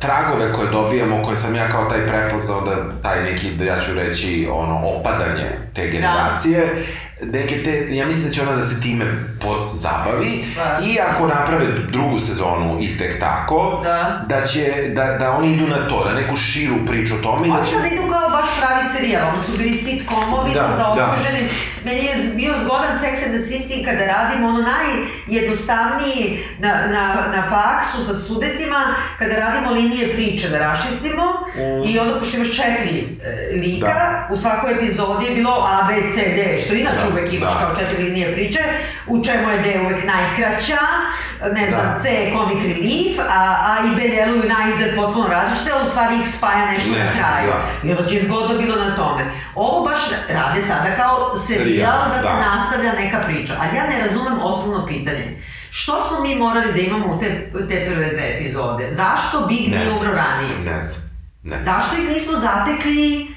tragove 0.00 0.52
koje 0.52 0.70
dobijamo, 0.70 1.22
koje 1.22 1.36
sam 1.36 1.54
ja 1.54 1.68
kao 1.68 1.84
taj 1.84 2.06
prepoznao, 2.06 2.60
da 2.60 3.02
taj 3.02 3.22
neki, 3.22 3.50
da 3.50 3.64
ja 3.64 3.80
ću 3.80 3.94
reći, 3.94 4.48
ono, 4.52 4.88
opadanje 4.88 5.50
te 5.74 5.88
generacije, 5.88 6.74
neke 7.26 7.62
te, 7.62 7.70
ja 7.90 8.06
mislim 8.06 8.24
da 8.24 8.30
će 8.30 8.42
ona 8.42 8.52
da 8.52 8.62
se 8.62 8.80
time 8.80 9.04
pozabavi 9.40 10.44
Da. 10.56 10.80
i 10.84 10.98
ako 11.02 11.26
naprave 11.28 11.66
drugu 11.88 12.18
sezonu 12.18 12.78
i 12.80 12.98
tek 12.98 13.20
tako, 13.20 13.80
Da. 13.84 14.24
da 14.28 14.42
će, 14.42 14.60
da, 14.88 15.04
da 15.12 15.32
oni 15.32 15.52
idu 15.52 15.66
na 15.68 15.88
to, 15.88 16.04
da 16.04 16.12
neku 16.12 16.36
širu 16.36 16.74
priču 16.86 17.14
o 17.14 17.18
tome 17.18 17.48
da 17.48 17.54
Oni 17.54 17.66
će... 17.66 17.72
sad 17.72 17.84
idu 17.86 18.02
kao 18.12 18.30
baš 18.30 18.46
pravi 18.60 18.84
serijal, 18.88 19.28
ono 19.28 19.42
su 19.42 19.52
bili 19.52 19.74
sitcomovi 19.74 20.50
Da, 20.54 20.60
sa 20.60 20.68
da. 20.68 20.76
zaokruženim. 20.76 21.48
Meni 21.84 21.98
je 22.00 22.14
bio 22.34 22.52
zgodan 22.60 22.92
Sex 22.94 23.24
and 23.24 23.34
the 23.34 23.44
City 23.44 23.84
kada 23.84 24.04
radimo 24.06 24.48
ono 24.48 24.58
najjednostavniji 25.28 26.22
na, 26.58 26.68
na, 26.68 27.04
na 27.28 27.42
faksu 27.44 28.02
sa 28.02 28.14
studentima, 28.14 28.80
kada 29.18 29.34
radimo 29.36 29.70
linije 29.72 30.14
priče 30.14 30.48
da 30.48 30.58
raščistimo 30.58 31.24
Mm. 31.54 31.88
i 31.88 31.98
onda 31.98 32.18
pošto 32.18 32.36
imaš 32.36 32.48
četiri 32.50 33.18
e, 33.22 33.56
lika, 33.56 33.86
Da. 33.86 34.28
u 34.30 34.36
svakoj 34.36 34.72
epizodi 34.72 35.24
je 35.24 35.30
bilo 35.30 35.50
A, 35.62 35.86
B, 35.88 35.94
C, 36.14 36.20
D, 36.28 36.58
što 36.60 36.74
inače 36.74 36.96
Da, 37.08 37.13
uvek 37.14 37.32
imaš 37.32 37.52
da. 37.52 37.60
kao 37.60 37.76
četiri 37.76 38.02
linije 38.02 38.32
priče, 38.32 38.60
u 39.06 39.24
čemu 39.24 39.50
je 39.50 39.58
D 39.58 39.80
uvek 39.80 40.00
najkraća, 40.06 40.78
ne 41.52 41.70
znam, 41.70 41.86
Da. 41.86 42.00
C 42.02 42.08
je 42.10 42.32
comic 42.32 42.62
relief, 42.64 43.18
a 43.30 43.40
A 43.64 43.86
i 43.86 43.96
B 43.96 44.08
deluju 44.08 44.42
na 44.44 44.68
izgled 44.70 44.96
potpuno 44.96 45.26
različite, 45.28 45.70
a 45.72 45.82
u 45.82 45.90
stvari 45.90 46.14
ih 46.16 46.28
spaja 46.28 46.66
nešto, 46.66 46.90
na 46.90 46.96
Nešto, 46.98 47.14
kraju. 47.20 47.50
da. 47.82 47.88
I 47.88 47.92
onda 47.92 48.06
ti 48.06 48.14
je 48.14 48.22
zgodno 48.22 48.58
bilo 48.58 48.76
na 48.76 48.96
tome. 48.96 49.22
Ovo 49.54 49.84
baš 49.84 49.98
rade 50.28 50.62
sada 50.62 50.96
kao 50.96 51.36
serijal 51.38 51.64
Serijal, 51.64 52.08
da 52.08 52.20
se 52.20 52.34
da. 52.34 52.46
nastavlja 52.46 52.92
neka 52.92 53.18
priča. 53.20 53.52
Ali 53.60 53.76
ja 53.76 53.84
ne 53.86 54.06
razumem 54.06 54.38
osnovno 54.42 54.86
pitanje. 54.86 55.42
Što 55.70 56.00
smo 56.00 56.20
mi 56.20 56.34
morali 56.34 56.72
da 56.72 56.80
imamo 56.80 57.06
u 57.06 57.18
te, 57.18 57.26
te 57.68 57.86
prve 57.86 58.10
dve 58.10 58.36
epizode? 58.36 58.88
Zašto 58.90 59.40
Big 59.40 59.68
Ne 59.68 59.78
nije 59.78 59.90
umro 59.92 60.12
ranije? 60.12 60.50
Ne 60.64 60.82
znam. 60.82 61.04
Ne. 61.42 61.62
Zašto 61.62 61.96
ih 61.96 62.08
nismo 62.08 62.36
zatekli 62.36 63.33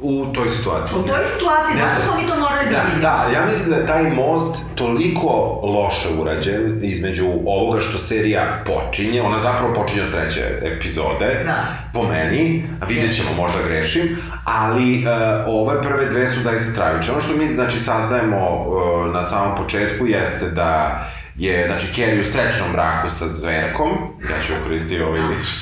U 0.00 0.26
toj 0.34 0.50
situaciji. 0.50 0.98
u 0.98 1.02
toj 1.02 1.24
situaciji? 1.24 1.76
Zašto 1.78 2.02
smo 2.02 2.20
mi 2.20 2.28
to 2.28 2.40
morali 2.40 2.64
da, 2.64 2.70
Da, 2.70 2.82
vidimo? 2.82 3.02
da, 3.02 3.28
ja 3.34 3.46
mislim 3.46 3.70
da 3.70 3.76
je 3.76 3.86
taj 3.86 4.02
most 4.10 4.64
toliko 4.74 5.28
loše 5.62 6.08
urađen 6.20 6.78
između 6.82 7.26
ovoga 7.46 7.80
što 7.80 7.98
serija 7.98 8.62
počinje, 8.66 9.22
ona 9.22 9.38
zapravo 9.40 9.74
počinje 9.74 10.02
od 10.02 10.12
treće 10.12 10.60
epizode, 10.62 11.42
Da. 11.44 11.56
po 11.92 12.02
meni, 12.08 12.64
a 12.80 12.86
vidjet 12.86 13.16
ćemo, 13.16 13.28
možda 13.36 13.58
grešim, 13.68 14.16
ali 14.44 14.98
uh, 14.98 15.04
ove 15.46 15.82
prve 15.82 16.06
dve 16.06 16.28
su 16.28 16.42
zaista 16.42 16.72
stravične. 16.72 17.12
Ono 17.12 17.22
što 17.22 17.36
mi, 17.36 17.54
znači, 17.54 17.80
saznajemo 17.80 18.36
uh, 18.66 19.14
na 19.14 19.22
samom 19.22 19.56
početku 19.56 20.06
jeste 20.06 20.50
da 20.50 21.00
je, 21.36 21.66
znači, 21.68 21.86
Kerry 21.86 22.20
u 22.20 22.24
srećnom 22.24 22.72
braku 22.72 23.10
sa 23.10 23.28
Zverkom, 23.28 23.88
ja 24.22 24.36
ću 24.46 24.52
koristiti 24.64 25.02
ovaj 25.02 25.20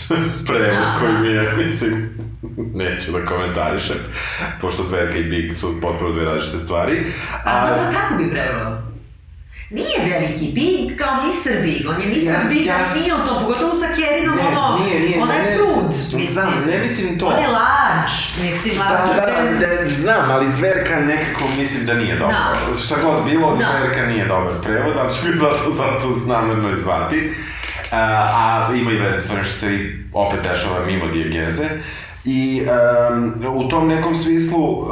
prevod 0.47 0.81
Da, 0.85 0.97
koji 1.01 1.13
da. 1.13 1.19
mi 1.19 1.29
je, 1.29 1.53
mislim, 1.57 2.14
neću 2.81 3.13
da 3.13 3.27
komentarišem, 3.27 3.97
pošto 4.61 4.85
Zverka 4.85 5.17
i 5.17 5.23
Big 5.25 5.55
su 5.55 5.81
potpuno 5.81 6.13
dve 6.13 6.25
različite 6.25 6.59
stvari. 6.59 6.93
A 7.45 7.67
dobro, 7.69 7.91
kako 7.93 8.15
bi 8.15 8.31
preveo? 8.31 8.83
Nije 9.71 10.11
veliki 10.11 10.53
Big 10.53 10.99
kao 10.99 11.15
Mr. 11.17 11.63
Big, 11.63 11.89
on 11.89 12.01
je 12.03 12.07
Mr. 12.09 12.25
Ja- 12.25 12.49
Big, 12.49 12.67
ja- 12.67 12.75
ali 12.81 13.01
nije 13.01 13.15
u 13.15 13.27
tom, 13.29 13.43
pogotovo 13.43 13.75
sa 13.75 13.87
Kerinom, 13.89 14.39
ono, 14.41 14.79
nije, 14.79 15.01
nije, 15.01 15.23
ona 15.23 15.35
je 15.35 15.43
ne, 15.43 15.57
prud, 15.57 15.87
mislim. 15.87 16.27
Znam, 16.27 16.53
ne 16.67 16.79
mislim 16.79 17.19
to. 17.19 17.27
On 17.27 17.43
je 17.43 17.49
large, 17.49 18.13
mislim, 18.43 18.79
Da, 18.79 18.85
large 18.85 19.15
da, 19.15 19.27
than- 19.29 19.59
da, 19.61 19.83
ne, 19.83 19.89
znam, 19.89 20.31
ali 20.31 20.53
Zverka 20.53 21.01
nekako 21.01 21.43
mislim 21.59 21.87
da 21.87 21.95
nije 21.95 22.17
dobro. 22.17 22.37
Da. 22.69 22.75
Šta 22.77 22.97
god 23.03 23.25
bilo, 23.25 23.51
Da. 23.51 23.57
Zverka 23.57 24.07
nije 24.07 24.25
dobar 24.27 24.53
prevod, 24.63 24.95
ali 24.99 25.11
ću 25.13 25.27
ga 25.27 25.37
zato, 25.39 25.71
zato 25.73 26.21
namerno 26.27 26.71
i 26.71 26.83
zvati. 26.83 27.33
A, 27.91 27.99
a 28.33 28.75
ima 28.75 28.91
i 28.93 28.97
veze 28.97 29.21
s 29.21 29.31
onim 29.31 29.45
što 29.45 29.55
se 29.55 29.79
opet 30.13 30.41
dešava 30.43 30.87
mimo 30.87 31.07
dijegeze. 31.07 31.65
I 32.25 32.63
um, 33.13 33.35
u 33.57 33.69
tom 33.69 33.89
nekom 33.89 34.15
smislu, 34.15 34.73
uh, 34.73 34.87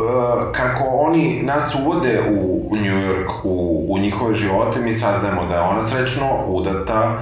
kako 0.53 0.85
oni 0.85 1.43
nas 1.43 1.75
uvode 1.75 2.21
u, 2.31 2.69
u 2.71 2.77
New 2.77 2.97
York, 2.97 3.31
u, 3.45 3.87
u 3.89 3.99
njihove 3.99 4.35
živote, 4.35 4.81
mi 4.81 4.93
saznajemo 4.93 5.47
da 5.47 5.55
je 5.55 5.61
ona 5.61 5.83
srećno 5.83 6.45
udata. 6.47 7.19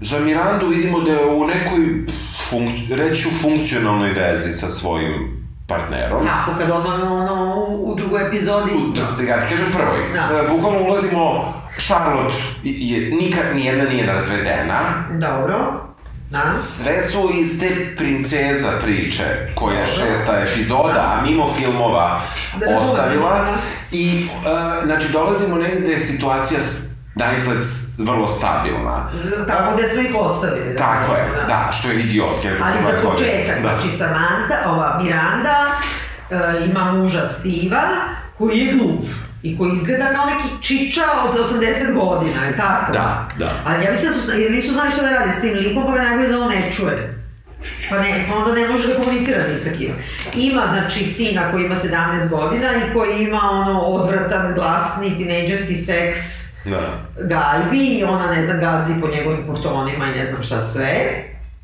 Za 0.00 0.18
Mirandu 0.18 0.66
vidimo 0.66 1.00
da 1.00 1.10
je 1.10 1.26
u 1.26 1.46
nekoj, 1.46 2.06
funkci, 2.50 2.94
reću, 2.94 3.28
funkcionalnoj 3.42 4.10
vezi 4.10 4.52
sa 4.52 4.70
svojim 4.70 5.44
partnerom. 5.66 6.26
Kako, 6.26 6.58
kad 6.58 6.70
odmah 6.70 6.94
ono, 7.02 7.66
u, 7.68 7.92
u 7.92 7.94
drugoj 7.94 8.26
epizodi... 8.26 8.70
Da, 8.94 9.16
da 9.16 9.22
ja 9.22 9.40
ti 9.40 9.46
kažem 9.50 9.66
prvoj. 9.72 9.98
Da. 10.12 10.36
E, 10.36 10.48
Bukvalno 10.48 10.80
ulazimo, 10.88 11.54
Charlotte 11.78 12.36
je, 12.62 13.10
nikad 13.10 13.44
nijedna 13.54 13.84
nije 13.84 14.06
razvedena, 14.06 14.80
Dobro. 15.10 15.54
Da. 16.34 16.54
sve 16.56 17.02
su 17.02 17.30
iz 17.34 17.60
te 17.60 17.96
princeza 17.96 18.68
priče, 18.82 19.24
koja 19.54 19.80
je 19.80 19.86
šesta 19.86 20.32
epizoda, 20.38 21.14
a 21.18 21.22
mimo 21.22 21.52
filmova 21.52 22.20
Da 22.60 22.78
ostavila. 22.78 23.30
da. 23.30 23.54
I, 23.92 24.28
uh, 24.36 24.84
znači, 24.84 25.08
dolazimo 25.08 25.56
negde 25.56 25.80
gde 25.80 25.92
je 25.92 26.00
situacija 26.00 26.60
na 27.14 27.36
izgled 27.36 27.58
vrlo 27.98 28.28
stabilna. 28.28 29.08
Tako 29.46 29.76
da 29.76 29.88
smo 29.88 30.02
ih 30.02 30.14
ostavili. 30.14 30.72
da 30.72 30.78
Tako 30.78 31.12
je, 31.12 31.18
kažemo, 31.18 31.48
da, 31.48 31.72
što 31.72 31.88
je 31.88 32.00
idiotski. 32.00 32.48
Ali 32.48 32.78
za 32.82 33.10
početak, 33.10 33.62
da. 33.62 33.68
znači 33.68 33.96
Samantha, 33.96 34.70
ova 34.70 35.00
Miranda, 35.02 35.64
e, 36.30 36.66
ima 36.66 36.92
muža 36.92 37.26
Stiva, 37.26 37.82
koji 38.38 38.58
je 38.58 38.72
glup 38.72 39.04
i 39.44 39.58
koji 39.58 39.72
izgleda 39.74 40.12
kao 40.14 40.26
neki 40.26 40.48
čiča 40.62 41.02
od 41.28 41.38
80 41.40 41.94
godina, 41.94 42.44
je 42.44 42.56
tako? 42.56 42.92
Da, 42.92 43.28
da. 43.38 43.50
Ali 43.66 43.84
ja 43.84 43.90
mislim 43.90 44.12
da 44.12 44.18
su, 44.18 44.40
jer 44.40 44.52
nisu 44.52 44.72
znali 44.72 44.90
šta 44.90 45.02
da 45.02 45.10
rade 45.10 45.32
s 45.32 45.40
tim 45.40 45.52
likom, 45.54 45.82
pa 45.86 45.92
me 45.92 46.02
najbolje 46.02 46.28
da 46.28 46.40
on 46.40 46.50
ne 46.50 46.72
čuje. 46.72 47.14
Pa, 47.90 47.98
ne, 47.98 48.24
pa 48.28 48.36
onda 48.36 48.52
ne 48.52 48.68
može 48.68 48.88
da 48.88 48.94
komunicira 48.94 49.48
ni 49.48 49.56
sa 49.56 49.70
kim. 49.70 49.92
Ima, 50.34 50.62
znači, 50.72 51.04
sina 51.04 51.52
koji 51.52 51.64
ima 51.64 51.74
17 51.74 52.28
godina 52.30 52.66
i 52.74 52.92
koji 52.94 53.22
ima 53.22 53.40
ono 53.42 53.80
odvratan, 53.80 54.54
glasni, 54.54 55.16
tinejdžerski 55.18 55.74
seks, 55.74 56.18
Da. 56.64 56.98
gajbi 57.20 57.84
i 57.86 58.04
ona, 58.04 58.26
ne 58.26 58.44
znam, 58.44 58.60
gazi 58.60 59.00
po 59.00 59.08
njegovim 59.08 59.46
kurtonima 59.46 60.06
i 60.06 60.18
ne 60.18 60.30
znam 60.30 60.42
šta 60.42 60.60
sve. 60.60 60.94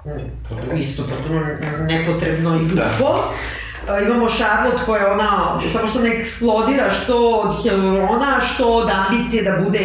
Mm, 0.06 0.76
Isto 0.78 1.02
potpuno 1.02 1.40
nepotrebno 1.88 2.56
i 2.56 2.68
glupo. 2.68 3.18
E, 3.18 3.69
Imamo 4.00 4.28
Charlotte 4.28 4.84
koja 4.86 5.02
je 5.02 5.12
ona, 5.12 5.30
samo 5.72 5.86
što 5.86 6.00
ne 6.00 6.10
eksplodira 6.10 6.90
što 6.90 7.16
od 7.30 7.62
hialurona, 7.62 8.40
što 8.44 8.68
od 8.68 8.90
ambicije 8.90 9.42
da 9.44 9.64
bude 9.64 9.78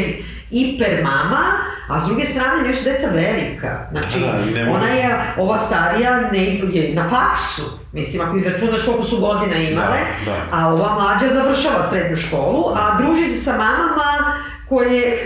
hiper 0.52 1.04
mama, 1.04 1.42
a 1.90 2.00
s 2.00 2.06
druge 2.06 2.24
strane 2.24 2.64
njoj 2.64 2.74
su 2.74 2.84
deca 2.84 3.08
velika. 3.08 3.88
Znači, 3.92 4.20
Da, 4.20 4.26
može. 4.28 4.70
ona 4.70 4.88
je, 4.88 5.10
ova 5.38 5.58
starija 5.58 6.20
ne, 6.32 6.40
je 6.56 6.94
na 6.94 7.10
faksu. 7.10 7.62
Mislim, 7.92 8.28
ako 8.28 8.36
izračunaš 8.36 8.86
koliko 8.86 9.04
su 9.04 9.18
godina 9.20 9.56
imale, 9.56 9.98
Da, 10.26 10.32
da. 10.32 10.38
a 10.52 10.68
ova 10.68 10.94
mlađa 10.94 11.34
završava 11.34 11.88
srednju 11.90 12.18
školu, 12.18 12.66
a 12.70 12.98
druži 12.98 13.28
se 13.28 13.40
sa 13.42 13.52
mamama 13.52 14.36
koje, 14.70 15.18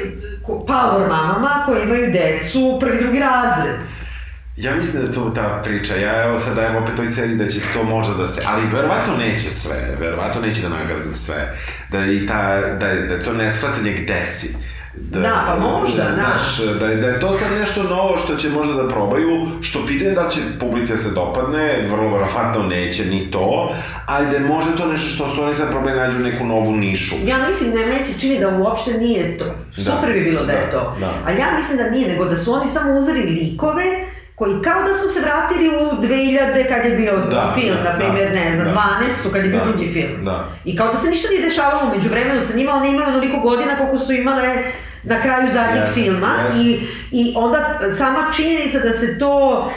ko- 0.44 0.66
power 0.68 1.08
mamama 1.10 1.50
koje 1.66 1.84
imaju 1.84 2.12
decu 2.14 2.78
prvi, 2.80 2.98
drugi 2.98 3.20
razred. 3.20 3.76
Ja 4.62 4.76
mislim 4.76 5.02
da 5.02 5.08
je 5.08 5.14
to 5.14 5.30
ta 5.36 5.62
priča, 5.64 5.96
ja 5.96 6.24
evo 6.24 6.40
sad 6.40 6.56
dajem 6.56 6.76
opet 6.76 6.96
toj 6.96 7.08
seriji 7.08 7.38
da 7.38 7.48
će 7.48 7.60
to 7.74 7.84
možda 7.84 8.14
da 8.14 8.28
se, 8.28 8.42
ali 8.48 8.62
verovatno 8.74 9.14
neće 9.18 9.52
sve, 9.52 9.98
verovatno 10.00 10.42
neće 10.42 10.62
da 10.62 10.70
nagaze 10.70 11.14
sve, 11.14 11.54
da 11.92 12.06
i 12.06 12.26
ta, 12.28 12.62
da, 12.62 12.94
da 12.94 13.24
to 13.24 13.34
neshvatanje 13.34 13.94
gde 13.94 14.26
si. 14.26 14.56
Da, 14.96 15.44
pa 15.48 15.60
možda, 15.60 16.04
da. 16.04 16.14
Znaš, 16.14 16.58
da, 16.80 16.88
da 16.88 17.08
je 17.08 17.20
to 17.20 17.34
sad 17.34 17.48
nešto 17.60 17.84
novo 17.84 18.18
što 18.18 18.36
će 18.36 18.50
možda 18.50 18.74
da 18.84 18.90
probaju, 18.90 19.48
što 19.62 19.86
pitanje 19.86 20.12
da 20.12 20.22
li 20.22 20.32
će 20.32 20.40
publici 20.60 20.92
da 20.92 20.98
se 20.98 21.12
dopadne, 21.12 21.88
vrlo 21.92 22.12
verovatno 22.12 22.64
neće 22.64 23.06
ni 23.06 23.32
to, 23.32 23.74
ali 24.06 24.26
da 24.26 24.32
je 24.32 24.40
možda 24.40 24.72
to 24.76 24.88
nešto 24.88 25.10
što 25.10 25.36
su 25.36 25.44
oni 25.44 25.56
sad 25.56 25.70
probali 25.70 25.96
da 25.96 26.08
nađu 26.08 26.20
neku 26.20 26.46
novu 26.46 26.72
nišu. 26.78 27.16
Ja 27.26 27.38
mislim 27.50 27.72
da 27.72 27.78
meni 27.78 28.04
se 28.04 28.20
čini 28.20 28.40
da 28.40 28.50
uopšte 28.58 28.94
nije 28.94 29.38
to. 29.38 29.46
Da. 29.78 29.84
Super 29.84 30.14
bi 30.14 30.22
bilo 30.22 30.44
da 30.46 30.52
je 30.52 30.66
Da, 30.66 30.72
to. 30.72 30.96
da. 31.00 31.14
Ali 31.26 31.40
ja 31.40 31.48
mislim 31.58 31.78
da 31.78 31.90
nije, 31.90 32.08
nego 32.08 32.26
da 32.26 32.36
su 32.36 32.54
oni 32.54 32.68
samo 32.68 32.94
uzeli 32.94 33.22
likove 33.22 34.09
koji 34.40 34.62
kao 34.64 34.84
da 34.84 34.94
smo 34.94 35.08
se 35.08 35.20
vratili 35.22 35.68
u 35.70 36.02
2000 36.02 36.68
kad 36.68 36.86
je 36.86 36.98
bio 36.98 37.18
Da, 37.18 37.54
film, 37.56 37.78
da, 37.84 37.92
na 37.92 38.00
primjer, 38.00 38.28
da, 38.30 38.36
ne 38.36 38.56
znam, 38.56 38.68
da. 38.68 38.82
12 39.26 39.32
kad 39.34 39.44
je 39.44 39.50
bio 39.50 39.60
Da, 39.60 39.66
drugi 39.66 39.94
film. 39.94 40.26
da. 40.26 40.50
I 40.66 40.78
kao 40.78 40.92
da 40.94 40.98
se 40.98 41.10
ništa 41.10 41.28
nije 41.30 41.42
dešavalo 41.42 41.96
među 41.96 42.10
vremenu 42.10 42.42
sa 42.42 42.56
njima, 42.58 42.74
one 42.74 42.90
imaju 42.90 43.08
onoliko 43.08 43.40
godina 43.40 43.76
koliko 43.76 44.00
su 44.00 44.14
imale 44.14 44.56
na 45.04 45.22
kraju 45.22 45.52
zadnjeg 45.54 45.84
Jeste, 45.84 45.94
filma 45.94 46.32
jeste. 46.46 46.60
i, 46.60 46.80
i 47.12 47.34
onda 47.38 47.60
sama 47.98 48.32
činjenica 48.36 48.80
da 48.80 48.94
se 48.94 49.20
to 49.20 49.70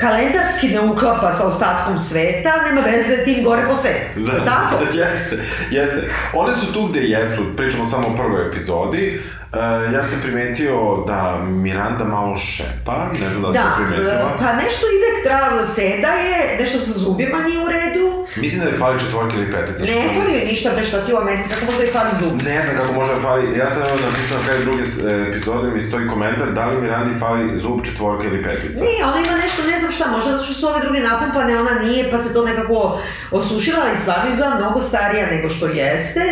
kalendarski 0.00 0.68
ne 0.68 0.80
uklapa 0.80 1.32
sa 1.32 1.46
ostatkom 1.46 1.98
sveta, 1.98 2.52
nema 2.66 2.80
veze 2.80 3.24
tim 3.24 3.44
gore 3.44 3.66
po 3.66 3.76
svetu. 3.76 4.20
Da, 4.20 4.44
Tako? 4.44 4.84
jeste, 4.98 5.38
jeste. 5.70 6.08
One 6.34 6.52
su 6.52 6.72
tu 6.72 6.86
gde 6.86 7.00
jesu, 7.00 7.42
pričamo 7.56 7.86
samo 7.86 8.08
o 8.08 8.16
prvoj 8.16 8.48
epizodi. 8.48 9.18
Uh, 9.18 9.43
ja 9.92 10.04
sam 10.04 10.18
primetio 10.22 10.74
da 11.06 11.18
Miranda 11.40 12.04
malo 12.06 12.36
šepa, 12.38 12.96
ne 13.20 13.30
znam 13.30 13.42
da 13.42 13.48
li 13.48 13.54
Da, 13.54 13.62
ste 13.64 13.70
primetila. 13.76 14.32
pa 14.38 14.52
nešto 14.54 14.84
ide 14.88 15.28
travo 15.28 15.66
seda 15.68 16.08
je, 16.08 16.36
nešto 16.60 16.78
sa 16.78 16.92
zubima 16.94 17.38
nije 17.38 17.58
u 17.58 17.68
redu. 17.68 18.26
Mislim 18.36 18.60
da 18.60 18.66
je 18.66 18.76
fali 18.76 19.00
četvorka 19.00 19.34
ili 19.34 19.50
petica. 19.50 19.84
Ne 19.84 20.02
sam- 20.02 20.14
fali 20.16 20.44
ništa, 20.44 20.70
bre, 20.70 20.84
šta 20.84 21.06
ti 21.06 21.14
u 21.14 21.18
Americi, 21.18 21.50
kako 21.50 21.64
možda 21.64 21.84
i 21.84 21.92
fali 21.92 22.10
zub? 22.20 22.42
Ne 22.42 22.62
znam 22.64 22.76
kako 22.76 22.92
može 22.92 23.14
da 23.14 23.20
fali, 23.20 23.58
ja 23.58 23.70
sam 23.70 23.82
evo 23.82 23.96
napisao 24.06 24.38
na 24.38 24.44
kraju 24.44 24.64
druge 24.64 24.82
e, 24.82 25.28
epizode, 25.28 25.70
mi 25.70 25.82
stoji 25.82 26.08
komentar, 26.08 26.50
da 26.50 26.66
li 26.66 26.80
Mirandi 26.80 27.10
fali 27.18 27.58
zub 27.58 27.84
četvorka 27.84 28.24
ili 28.24 28.42
petica. 28.42 28.84
Ne, 28.84 29.04
ona 29.04 29.18
ima 29.18 29.36
nešto, 29.36 29.62
ne 29.64 29.80
znam 29.80 29.92
šta, 29.92 30.08
možda 30.08 30.30
zato 30.30 30.44
što 30.44 30.54
su 30.54 30.68
ove 30.68 30.80
druge 30.80 31.00
napumpane, 31.00 31.60
ona 31.60 31.74
nije, 31.80 32.10
pa 32.10 32.18
se 32.18 32.32
to 32.32 32.44
nekako 32.44 33.00
osušila, 33.30 33.78
ali 33.82 33.96
stvarno 33.98 34.30
izgleda 34.30 34.54
mnogo 34.54 34.80
starija 34.82 35.26
nego 35.30 35.48
što 35.48 35.66
jeste, 35.66 36.22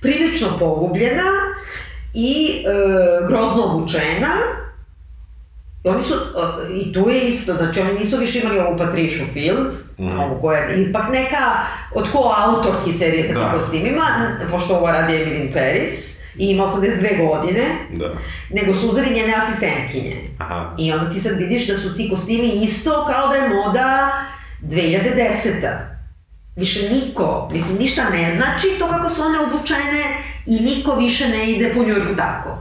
prilično 0.00 0.48
pogubljena 0.58 1.22
i 2.20 2.46
e, 2.56 2.68
grozno 3.28 3.64
obučena. 3.64 4.28
I 5.84 5.88
oni 5.88 6.02
su, 6.02 6.14
e, 6.14 6.18
i 6.74 6.92
tu 6.92 7.08
je 7.08 7.20
isto, 7.20 7.54
znači 7.54 7.80
oni 7.80 7.92
nisu 7.92 8.16
više 8.16 8.38
imali 8.40 8.58
ovu 8.58 8.78
Patricia 8.78 9.26
Field, 9.32 9.72
Mhm. 9.98 10.18
ovu 10.20 10.40
koja 10.40 10.58
je 10.58 10.82
ipak 10.82 11.02
neka 11.08 11.52
od 11.94 12.10
ko 12.12 12.34
autorki 12.38 12.92
serije 12.92 13.24
sa 13.24 13.34
Da. 13.34 13.40
tim 13.40 13.58
kostimima, 13.58 14.02
pošto 14.50 14.76
ovo 14.76 14.86
radi 14.86 15.12
Emily 15.12 15.52
Paris 15.52 16.18
i 16.36 16.46
ima 16.46 16.64
82 16.64 16.98
godine, 17.18 17.64
Da. 17.92 18.12
nego 18.52 18.74
su 18.74 18.88
uzeli 18.88 19.14
njene 19.14 19.34
asistentkinje. 19.36 20.16
Aha. 20.38 20.74
I 20.78 20.92
onda 20.92 21.10
ti 21.12 21.20
sad 21.20 21.38
vidiš 21.38 21.66
da 21.66 21.76
su 21.76 21.96
ti 21.96 22.10
kostimi 22.10 22.48
isto 22.54 23.04
kao 23.06 23.28
da 23.28 23.34
je 23.34 23.48
moda 23.48 24.12
2010. 24.62 25.78
Više 26.56 26.90
niko, 26.90 27.48
mislim, 27.52 27.78
ništa 27.78 28.02
ne 28.04 28.36
znači 28.36 28.78
to 28.78 28.88
kako 28.88 29.08
su 29.08 29.22
one 29.22 29.38
obučene 29.40 30.04
i 30.48 30.60
niko 30.60 30.94
više 30.94 31.28
ne 31.28 31.50
ide 31.50 31.74
po 31.74 31.82
Njujorku 31.82 32.16
tako. 32.16 32.58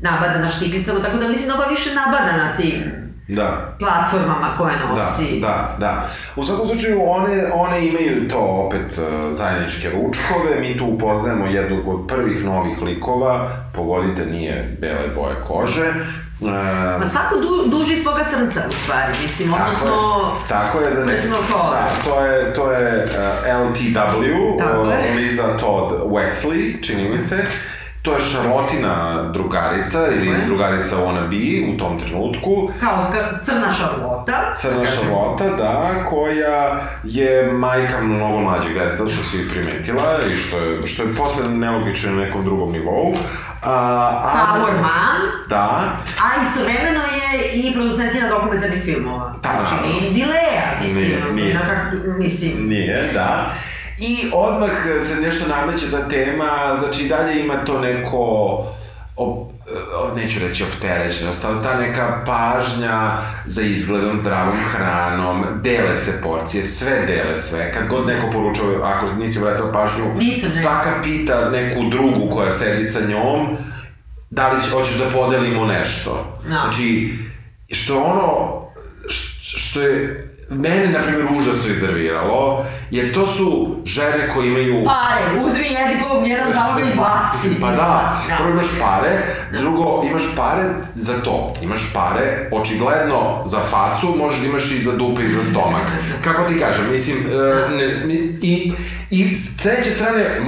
Nabada 0.00 0.38
na 0.38 0.48
štiklicama, 0.48 1.00
tako 1.02 1.16
da 1.16 1.28
mislim 1.28 1.48
da 1.48 1.54
ova 1.54 1.66
više 1.66 1.90
nabada 1.94 2.36
na 2.36 2.56
tim 2.56 2.82
Da. 3.28 3.76
platformama 3.78 4.46
koje 4.58 4.74
Da, 4.78 4.86
nosi. 4.88 5.40
da, 5.40 5.76
da. 5.80 6.08
U 6.36 6.44
svakom 6.44 6.66
slučaju, 6.66 7.00
one, 7.06 7.30
one 7.54 7.86
imaju 7.88 8.28
to 8.28 8.38
opet 8.38 8.98
uh, 8.98 9.04
zajedničke 9.36 9.90
ručkove, 9.90 10.60
mi 10.60 10.78
tu 10.78 10.86
upoznajemo 10.86 11.46
jednog 11.46 11.88
od 11.88 12.06
prvih 12.08 12.44
novih 12.44 12.82
likova, 12.82 13.48
pogodite, 13.74 14.26
nije 14.26 14.76
bele 14.80 15.08
boje 15.14 15.34
kože. 15.48 15.92
Uh, 16.40 16.48
Ma 17.00 17.06
svako 17.08 17.36
du, 17.36 17.64
duži 17.78 17.96
svoga 17.96 18.24
crnca 18.30 18.60
u 18.68 18.72
stvari, 18.72 19.12
mislim, 19.22 19.50
Tako 19.52 19.64
odnosno... 19.64 20.32
je, 20.42 20.48
tako 20.48 20.80
je 20.80 20.94
da 20.94 21.04
ne, 21.04 21.12
Personal 21.12 21.40
color. 21.48 21.70
da, 21.70 22.10
to 22.10 22.20
je, 22.20 22.54
to 22.54 22.72
je 22.72 23.04
uh, 23.04 23.68
LTW, 23.68 24.58
Tako 24.58 24.80
uh, 24.80 24.92
je. 24.92 25.14
Liza 25.14 25.56
Todd 25.58 25.92
Wexley, 26.04 26.82
čini 26.86 27.08
mi 27.08 27.18
se, 27.18 27.36
To 28.02 28.12
je 28.12 28.20
Šarlotina 28.20 29.22
drugarica 29.32 29.98
ili 30.16 30.26
je. 30.26 30.46
drugarica 30.46 30.96
wannabe 30.96 31.74
u 31.74 31.78
tom 31.78 31.98
trenutku. 31.98 32.70
Kao 32.80 33.06
crna 33.44 33.72
šarlota. 33.78 34.54
Crna. 34.56 34.86
Šarlota, 34.86 35.44
da, 35.56 35.90
koja 36.10 36.80
je 37.04 37.52
majka 37.52 38.00
mnogo 38.02 38.40
mlađeg 38.40 38.74
deteta, 38.74 39.06
što 39.08 39.22
si 39.22 39.48
primetila 39.50 40.18
i 40.32 40.36
što 40.36 40.58
je, 40.58 40.86
što 40.86 41.02
je 41.02 41.14
posle 41.14 41.48
nelogično 41.48 42.10
na 42.12 42.22
nekom 42.24 42.44
drugom 42.44 42.72
nivou. 42.72 43.14
A, 43.62 43.72
a, 44.24 44.54
Power 44.54 44.74
mom. 44.76 45.30
Da, 45.48 45.92
A 46.22 46.42
istovremeno 46.46 47.00
je 47.00 47.50
i 47.52 47.74
producentina 47.74 48.28
dokumentarnih 48.28 48.82
filmova. 48.84 49.34
Da, 49.42 49.48
Znači, 49.66 49.74
nije 49.86 50.10
Dilea, 50.10 50.80
mislim. 50.82 51.04
Nije, 51.04 51.32
nije. 51.32 51.54
Na 51.54 51.60
kak, 51.60 51.94
mislim. 52.18 52.68
Nije, 52.68 53.10
da. 53.14 53.50
I 54.00 54.30
odmah 54.32 54.70
se 55.08 55.16
nešto 55.16 55.48
nameće 55.48 55.90
ta 55.90 56.08
tema, 56.08 56.76
znači 56.78 57.08
dalje 57.08 57.40
ima 57.40 57.64
to 57.64 57.80
neko, 57.80 58.16
op, 59.16 59.50
neću 60.16 60.38
reći 60.38 60.64
opterećenost, 60.64 61.44
ali 61.44 61.62
ta 61.62 61.80
neka 61.80 62.24
pažnja 62.26 63.18
za 63.46 63.62
izgledom, 63.62 64.16
zdravom 64.16 64.54
hranom, 64.72 65.44
dele 65.62 65.96
se 65.96 66.20
porcije, 66.22 66.64
sve 66.64 67.06
dele 67.06 67.36
sve. 67.36 67.72
Kad 67.72 67.88
god 67.88 68.06
neko 68.06 68.30
poručuje, 68.32 68.78
ako 68.82 69.06
nisi 69.18 69.38
obratila 69.38 69.72
pažnju, 69.72 70.14
Nisam, 70.14 70.50
svaka 70.50 70.90
pita 71.02 71.50
neku 71.50 71.80
drugu 71.90 72.34
koja 72.34 72.50
sedi 72.50 72.84
sa 72.84 73.00
njom, 73.00 73.56
da 74.30 74.52
li 74.52 74.62
će, 74.62 74.70
hoćeš 74.70 74.94
da 74.94 75.10
podelimo 75.10 75.66
nešto. 75.66 76.38
Da. 76.42 76.48
Znači, 76.48 77.18
što 77.70 78.02
ono, 78.02 78.60
što 79.42 79.80
je 79.80 80.29
mene, 80.50 80.86
na 80.86 81.02
primjer, 81.02 81.26
užasno 81.38 81.70
iznerviralo, 81.70 82.64
jer 82.90 83.14
to 83.14 83.26
su 83.26 83.76
žene 83.84 84.28
koje 84.34 84.48
imaju... 84.48 84.84
Pare, 84.84 85.40
uzmi 85.40 85.64
jedi 85.64 86.02
po 86.08 86.26
jedan 86.26 86.52
zalog 86.52 86.80
i 86.80 86.96
baci. 86.96 87.60
Pa 87.60 87.70
da, 87.70 88.20
Da. 88.28 88.36
prvo 88.36 88.50
imaš 88.50 88.66
pare, 88.80 89.10
drugo 89.58 90.04
imaš 90.10 90.22
pare 90.36 90.62
za 90.94 91.14
to, 91.22 91.54
imaš 91.62 91.92
pare 91.94 92.48
očigledno 92.52 93.42
za 93.44 93.60
facu, 93.60 94.14
možeš 94.18 94.40
da 94.40 94.46
imaš 94.46 94.70
i 94.70 94.82
za 94.82 94.92
dupe 94.92 95.22
i 95.22 95.30
za 95.32 95.42
stomak. 95.42 95.92
Kako 96.24 96.48
ti 96.48 96.58
kažem, 96.58 96.84
mislim, 96.90 97.18
e, 97.18 97.68
ne, 97.68 98.14
i, 98.42 98.72
i 99.10 99.34
s 99.34 99.56
treće 99.56 99.90
strane, 99.90 100.40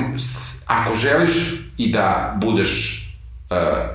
ako 0.67 0.95
želiš 0.95 1.33
i 1.79 1.93
da 1.93 2.35
budeš 2.41 3.02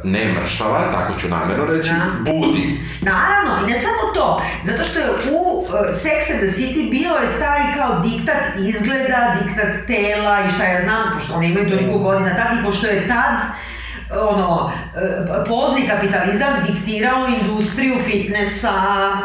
ne 0.04 0.26
mršava, 0.40 0.80
tako 0.94 1.20
ću 1.20 1.28
namjerno 1.28 1.66
reći, 1.66 1.90
Da. 1.90 2.32
budi. 2.32 2.80
Naravno, 3.02 3.68
i 3.68 3.72
ne 3.72 3.80
samo 3.80 4.14
to, 4.14 4.42
zato 4.64 4.84
što 4.84 5.00
je 5.00 5.10
u 5.32 5.60
uh, 5.60 5.70
Sex 5.92 6.32
and 6.32 6.40
the 6.40 6.62
City 6.62 6.90
bilo 6.92 7.18
je 7.18 7.40
taj 7.40 7.60
kao 7.78 8.00
diktat 8.00 8.44
izgleda, 8.60 9.36
diktat 9.42 9.88
tela 9.88 10.40
i 10.46 10.50
šta 10.50 10.64
ja 10.64 10.82
znam, 10.84 11.04
pošto 11.14 11.34
oni 11.34 11.48
imaju 11.48 11.70
toliko 11.70 11.98
godina 11.98 12.36
tad 12.36 12.58
i 12.60 12.64
pošto 12.64 12.88
je 12.88 13.08
tad 13.08 13.40
ono, 14.12 14.72
e, 14.96 15.46
pozni 15.48 15.88
kapitalizam 15.88 16.54
diktirao 16.68 17.28
industriju 17.42 17.96
fitnessa, 18.06 18.74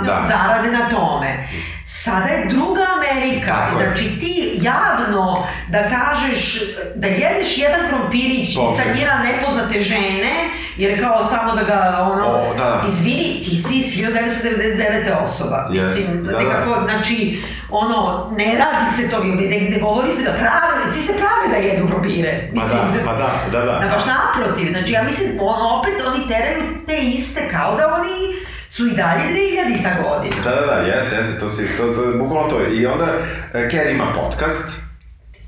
Da. 0.06 0.24
zarade 0.28 0.70
na 0.70 0.88
tome. 0.88 1.48
Sada 1.84 2.26
je 2.26 2.46
druga 2.46 2.80
Amerika, 2.92 3.50
Tako 3.50 3.78
je. 3.78 3.86
znači 3.86 4.04
ti 4.20 4.58
javno 4.62 5.46
da 5.68 5.88
kažeš, 5.88 6.60
da 6.94 7.06
jedeš 7.06 7.58
jedan 7.58 7.80
krompirić 7.88 8.54
To 8.54 8.76
sa 8.76 8.82
je. 8.82 8.94
njena 8.94 9.14
nepoznate 9.24 9.80
žene, 9.80 10.32
jer 10.76 11.02
kao 11.02 11.26
samo 11.26 11.54
da 11.54 11.62
ga 11.62 11.80
ono, 12.02 12.26
O, 12.26 12.54
da, 12.54 12.64
da. 12.64 12.84
izvini, 12.88 13.42
ti 13.44 13.56
si 13.58 13.74
iz 13.74 13.84
1999. 13.86 15.22
osoba. 15.22 15.68
Yes, 15.70 15.86
Mislim, 15.88 16.24
da, 16.24 16.32
da. 16.32 16.38
nekako, 16.38 16.80
znači, 16.84 17.42
ono, 17.70 18.28
ne 18.36 18.44
radi 18.46 18.96
se 18.96 19.10
to, 19.10 19.24
ne, 19.24 19.34
ne 19.60 19.78
govori 19.78 20.10
se 20.10 20.22
da 20.22 20.32
prave, 20.32 20.92
svi 20.92 21.02
se 21.02 21.12
prave 21.12 21.48
da 21.50 21.68
jedu 21.68 21.86
krompire. 21.88 22.50
Pa 22.56 22.64
da, 22.66 23.04
pa 23.06 23.12
da, 23.12 23.30
da, 23.52 23.66
da. 23.66 23.78
Da, 23.78 23.88
baš 23.88 24.02
naprotiv, 24.06 24.72
znači 24.72 24.92
ja 24.92 25.02
mislim, 25.02 25.28
on, 25.40 25.78
opet 25.78 25.94
oni 26.06 26.28
teraju 26.28 26.62
te 26.86 26.96
iste, 26.98 27.48
kao 27.50 27.76
da 27.76 27.94
oni 27.94 28.42
su 28.72 28.86
i 28.86 28.90
dalje 28.90 29.22
2000-ta 29.24 30.02
godina. 30.02 30.36
Da, 30.44 30.50
da, 30.50 30.66
da, 30.66 30.72
jeste, 30.72 31.16
jeste, 31.16 31.38
to 31.40 31.48
si, 31.48 31.76
to, 31.76 31.94
to 31.94 32.18
bukvalno 32.18 32.48
to. 32.50 32.74
I 32.74 32.86
onda, 32.86 33.06
e, 33.54 33.68
Kerry 33.68 33.90
ima 33.90 34.12
podcast, 34.14 34.80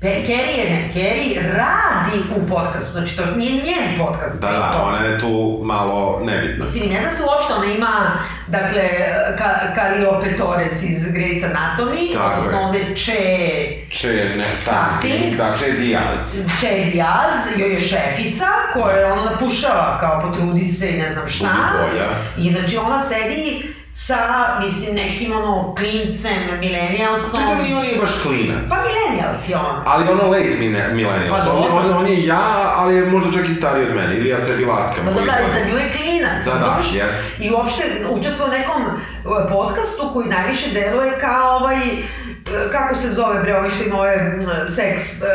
Kerry 0.09 0.57
je 0.59 0.69
ne, 0.69 0.91
Kerry 0.93 1.35
radi 1.57 2.19
u 2.35 2.47
podcastu, 2.47 2.91
znači 2.91 3.17
to 3.17 3.23
nije 3.35 3.51
njen 3.53 4.05
podcast. 4.05 4.41
da, 4.41 4.51
da, 4.51 4.73
to. 4.77 4.83
ona 4.83 4.97
je 5.05 5.19
tu 5.19 5.59
malo 5.63 6.21
nebitna. 6.23 6.65
Mislim, 6.65 6.89
ne 6.89 7.01
zna 7.01 7.09
se 7.09 7.23
uopšte, 7.23 7.53
ona 7.53 7.65
ima, 7.65 8.17
dakle, 8.47 8.89
ka, 9.37 9.49
Calliope 9.75 10.35
Torres 10.37 10.83
iz 10.83 11.03
Grey's 11.13 11.43
Anatomy, 11.45 12.13
Tako 12.13 12.29
odnosno 12.31 12.57
je. 12.59 12.65
ovde 12.65 12.79
Che, 12.95 13.87
Če, 13.89 14.07
ne, 14.37 14.45
Something. 14.55 15.35
Da, 15.37 15.57
Če 15.57 15.71
Diaz. 15.71 16.45
Che 16.59 16.89
Diaz, 16.91 17.59
joj 17.59 17.73
je 17.73 17.79
šefica, 17.79 18.45
koja 18.73 19.13
ono 19.13 19.23
napušava, 19.23 19.97
kao 19.99 20.21
potrudi 20.21 20.63
se 20.63 20.89
i 20.89 20.97
ne 20.97 21.13
znam 21.13 21.27
šta. 21.27 21.45
Budi 21.47 21.89
bolja. 21.89 22.07
I 22.37 22.59
znači 22.59 22.77
ona 22.77 23.03
sedi 23.03 23.75
sa, 23.97 24.17
mislim, 24.59 24.95
nekim 24.95 25.31
ono, 25.31 25.75
klincem, 25.75 26.59
millennialsom. 26.59 27.39
Pritom 27.39 27.63
nije 27.63 27.77
on 27.77 27.85
je 27.85 27.97
baš 27.99 28.09
klinac. 28.23 28.69
Pa 28.69 28.75
millennials 28.75 29.49
je 29.49 29.55
on. 29.55 29.81
Ali 29.85 30.11
ono 30.11 30.23
late 30.23 30.55
mine, 30.59 30.93
millennials. 30.93 31.43
Pa 31.45 31.51
on, 31.51 31.71
on, 31.71 31.97
on 31.97 32.07
je 32.07 32.25
ja, 32.25 32.73
ali 32.75 32.95
je 32.95 33.05
možda 33.05 33.31
čak 33.31 33.49
i 33.49 33.53
stariji 33.53 33.87
od 33.87 33.95
mene. 33.95 34.17
Ili 34.17 34.29
ja 34.29 34.39
sebi 34.39 34.65
laskam. 34.65 35.05
Pa 35.05 35.11
po 35.11 35.19
dobro, 35.19 35.33
ali 35.39 35.51
za 35.53 35.71
nju 35.71 35.77
je 35.77 35.91
klinac. 35.91 36.45
Da, 36.45 36.53
da, 36.53 36.81
jeste. 36.93 37.23
I 37.39 37.51
uopšte 37.51 37.83
učestvuje 38.09 38.49
u 38.49 38.51
nekom 38.51 38.81
e, 38.81 39.49
podcastu 39.51 40.09
koji 40.13 40.27
najviše 40.27 40.71
deluje 40.71 41.19
kao 41.19 41.55
ovaj, 41.57 41.77
kako 42.71 42.95
se 42.95 43.09
zove 43.09 43.39
bre, 43.39 43.57
ovaj 43.57 43.69
što 43.69 43.83
ima 43.83 43.97
ove 43.99 44.39
seks 44.69 45.21
e, 45.21 45.25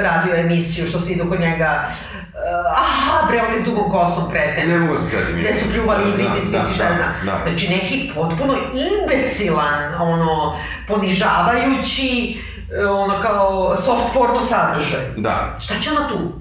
radio 0.00 0.34
emisiju 0.34 0.86
što 0.86 1.00
se 1.00 1.12
idu 1.12 1.28
kod 1.28 1.40
njega. 1.40 1.88
E, 2.34 2.38
aha, 2.76 3.26
bre, 3.28 3.42
on 3.48 3.52
je 3.52 3.58
s 3.58 3.64
dugom 3.64 3.90
kosom 3.90 4.30
kreten. 4.30 4.68
Ne 4.68 4.78
mogu 4.78 4.92
da 4.92 4.98
se 5.00 5.16
setim. 5.16 5.38
Gde 5.40 5.54
su 5.54 5.72
pljuvali 5.72 6.02
i 6.08 6.10
Da, 6.10 6.16
vidi, 6.16 6.28
da, 6.28 6.34
misliš, 6.34 6.78
da, 6.78 6.84
znam. 6.94 7.14
Da, 7.24 7.50
Znači, 7.50 7.68
neki 7.68 8.12
potpuno 8.14 8.54
imbecilan, 8.72 9.94
ono, 10.00 10.56
ponižavajući, 10.88 12.40
e, 12.80 12.86
ono, 12.86 13.20
kao 13.20 13.76
soft 13.76 14.04
porno 14.14 14.40
sadržaj. 14.40 15.04
da. 15.16 15.54
Šta 15.60 15.74
će 15.80 15.90
ona 15.90 16.08
tu? 16.08 16.32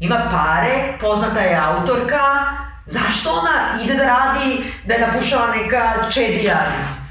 Ima 0.00 0.16
pare, 0.30 0.98
poznata 1.00 1.40
je 1.40 1.56
autorka, 1.56 2.20
zašto 2.86 3.30
ona 3.30 3.82
ide 3.84 3.94
da 3.94 4.02
radi, 4.06 4.64
da 4.84 4.94
je 4.94 5.06
napušava 5.06 5.46
neka 5.46 5.92
Che 6.10 6.20
Diaz? 6.20 7.09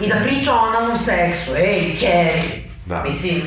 I 0.00 0.08
da 0.08 0.14
priča 0.16 0.54
o 0.54 0.66
analnom 0.66 0.98
seksu, 0.98 1.50
ej, 1.56 1.96
Kerry. 1.96 2.42
Da. 2.86 3.02
Mislim, 3.02 3.42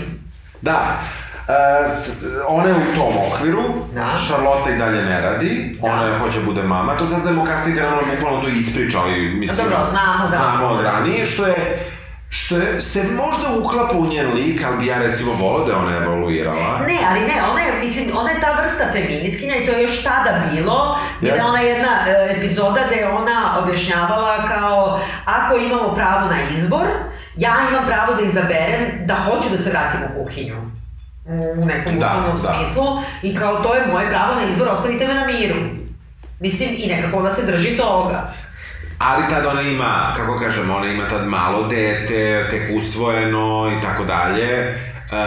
Da. 0.62 1.00
E, 1.48 1.54
s- 1.90 2.12
ona 2.48 2.68
je 2.68 2.74
u 2.74 2.96
tom 2.96 3.14
okviru, 3.28 3.64
Da. 3.94 4.16
Charlotte 4.18 4.72
i 4.72 4.78
dalje 4.78 5.02
ne 5.04 5.22
radi, 5.22 5.78
Da. 5.82 5.88
ona 5.88 6.04
je 6.04 6.20
hoće 6.20 6.40
bude 6.42 6.64
mama, 6.64 6.98
to 6.98 7.06
saznajemo 7.06 7.44
kasnije 7.46 7.78
kad 7.78 7.88
ona 7.88 8.02
bukvalno 8.12 8.42
to 8.42 8.48
ispriča, 8.50 9.00
ali 9.00 9.20
mislim... 9.22 9.58
Dobro, 9.60 9.88
znamo, 9.90 10.24
da. 10.26 10.38
Znamo 10.38 10.66
od 10.68 10.84
ranije, 10.84 11.26
što 11.26 11.46
je 11.46 11.80
što 12.34 12.58
je, 12.58 12.82
se 12.82 13.04
možda 13.04 13.60
uklapa 13.60 13.98
u 13.98 14.08
njen 14.08 14.34
lik, 14.34 14.64
ali 14.68 14.78
bi 14.78 14.86
ja 14.86 14.98
recimo 15.00 15.34
volao 15.34 15.66
da 15.66 15.72
je 15.72 15.78
ona 15.78 15.98
evoluirala. 15.98 16.80
ne, 16.88 16.98
ali 17.10 17.20
ne, 17.20 17.34
ona 17.52 17.62
je, 17.62 17.80
mislim, 17.80 18.18
ona 18.18 18.32
je 18.32 18.42
ta 18.42 18.52
vrsta 18.62 18.84
feminiskinja 18.92 19.56
i 19.56 19.66
to 19.66 19.72
je 19.72 19.84
još 19.84 20.04
tada 20.04 20.42
bilo. 20.54 20.98
Je 21.22 21.28
Jeste. 21.30 21.44
ona 21.46 21.60
jedna 21.60 21.88
e, 22.08 22.34
epizoda 22.38 22.80
gde 22.88 22.96
je 22.96 23.10
ona 23.10 23.60
objašnjavala 23.64 24.48
kao, 24.48 25.00
ako 25.26 25.56
imamo 25.56 25.94
pravo 25.96 26.28
na 26.28 26.38
izbor, 26.58 26.86
ja 27.38 27.54
imam 27.72 27.86
pravo 27.88 28.14
da 28.14 28.22
izaberem 28.22 28.82
da 29.06 29.16
hoću 29.16 29.50
da 29.52 29.64
se 29.64 29.70
vratim 29.70 30.00
u 30.04 30.24
kuhinju. 30.24 30.56
U 31.58 31.66
nekom 31.66 32.00
Da, 32.00 32.08
uslovnom 32.08 32.36
da. 32.36 32.38
smislu. 32.66 32.84
I 33.24 33.36
kao, 33.36 33.56
to 33.64 33.76
je 33.76 33.82
moje 33.94 34.10
pravo 34.10 34.36
na 34.36 34.42
izbor, 34.50 34.68
ostavite 34.68 35.08
me 35.08 35.14
na 35.14 35.26
miru. 35.26 35.56
Mislim, 36.40 36.70
i 36.78 36.88
nekako 36.88 37.18
ona 37.18 37.34
se 37.34 37.46
drži 37.52 37.78
toga. 37.78 38.32
Ali 39.04 39.24
tad 39.30 39.46
ona 39.46 39.62
ima, 39.62 40.14
kako 40.18 40.40
kažem, 40.40 40.72
ona 40.72 40.88
ima 40.88 41.08
tad 41.08 41.28
malo 41.28 41.68
dete, 41.68 42.48
tek 42.50 42.62
usvojeno 42.74 43.72
i 43.78 43.82
tako 43.82 44.04
dalje. 44.04 44.74
Uh, 45.12 45.18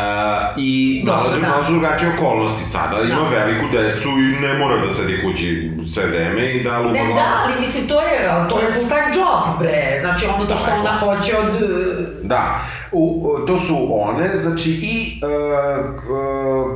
I 0.57 1.03
malo, 1.07 1.31
dru, 1.31 1.41
da. 1.41 1.49
malo 1.49 1.65
su 1.65 1.73
drugačije 1.73 2.13
okolnosti 2.19 2.65
sada. 2.65 2.97
Ima 3.01 3.31
Da. 3.31 3.37
veliku 3.37 3.67
decu 3.73 4.09
i 4.09 4.41
ne 4.41 4.59
mora 4.59 4.77
da 4.77 4.93
sedi 4.93 5.23
kući 5.25 5.73
sve 5.95 6.07
vreme 6.07 6.53
i 6.53 6.63
da 6.65 6.79
lupa 6.79 6.93
Ne, 6.93 7.15
da, 7.15 7.43
ali 7.45 7.61
mislim, 7.61 7.89
to 7.89 8.01
je, 8.01 8.31
to 8.49 8.61
je 8.61 8.73
full 8.75 8.89
time 8.89 9.11
job, 9.15 9.59
bre. 9.59 9.99
Znači, 10.01 10.27
ono 10.35 10.45
to 10.45 10.57
što 10.57 10.67
Tako. 10.67 10.81
ona 10.81 10.99
hoće 10.99 11.37
od... 11.39 11.63
Da, 12.23 12.61
u, 12.93 13.29
to 13.47 13.59
su 13.59 13.89
one, 13.91 14.29
znači 14.35 14.71
i, 14.71 15.21
uh, 15.23 15.85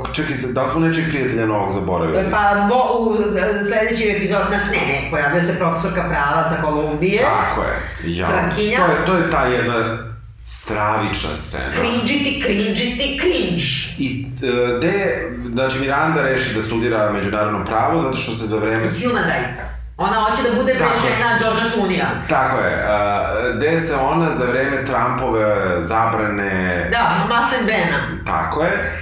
uh, 0.00 0.14
čekaj, 0.14 0.36
da 0.52 0.62
li 0.62 0.68
smo 0.68 0.80
nečeg 0.80 1.04
prijatelja 1.08 1.46
novog 1.46 1.72
zaboravili? 1.72 2.30
Pa 2.30 2.66
bo, 2.68 2.98
u 2.98 3.14
e, 3.14 3.64
sledećem 3.64 4.16
epizodu, 4.16 4.44
ne, 4.50 4.58
ne, 4.86 5.08
pojavio 5.10 5.42
se 5.42 5.58
profesorka 5.58 6.08
prava 6.08 6.44
sa 6.44 6.62
Kolumbije. 6.62 7.22
Tako 7.22 7.62
je. 7.62 7.76
Ja. 8.16 8.26
To 8.58 8.92
je, 8.92 9.06
to 9.06 9.14
je 9.14 9.30
ta 9.30 9.44
jedna 9.46 10.08
stravična 10.50 11.34
scena. 11.34 11.72
Cringeiti, 11.72 12.42
cringeiti, 12.44 13.18
cringe. 13.20 13.64
I 13.98 14.26
uh, 14.26 14.78
gde, 14.78 15.22
znači 15.52 15.80
Miranda 15.80 16.22
reši 16.22 16.54
da 16.54 16.62
studira 16.62 17.12
međunarodno 17.12 17.64
pravo 17.64 18.02
zato 18.02 18.16
što 18.16 18.32
se 18.32 18.46
za 18.46 18.56
vreme... 18.58 18.86
Human 19.06 19.24
rights. 19.24 19.62
Ona 19.96 20.14
hoće 20.14 20.42
da 20.50 20.62
bude 20.62 20.76
Tako 20.76 21.06
je. 21.06 21.12
žena 21.12 21.38
Georgea 21.38 21.70
Clooney-a. 21.76 22.28
Tako 22.28 22.60
je, 22.60 22.84
uh, 22.84 23.56
gde 23.56 23.78
se 23.78 23.96
ona 23.96 24.32
za 24.32 24.46
vreme 24.46 24.84
Trumpove 24.84 25.76
zabrane 25.80 26.88
Da, 26.92 27.26
Masen 27.28 27.66
Bena. 27.66 28.18
Tako 28.26 28.62
je. 28.62 28.92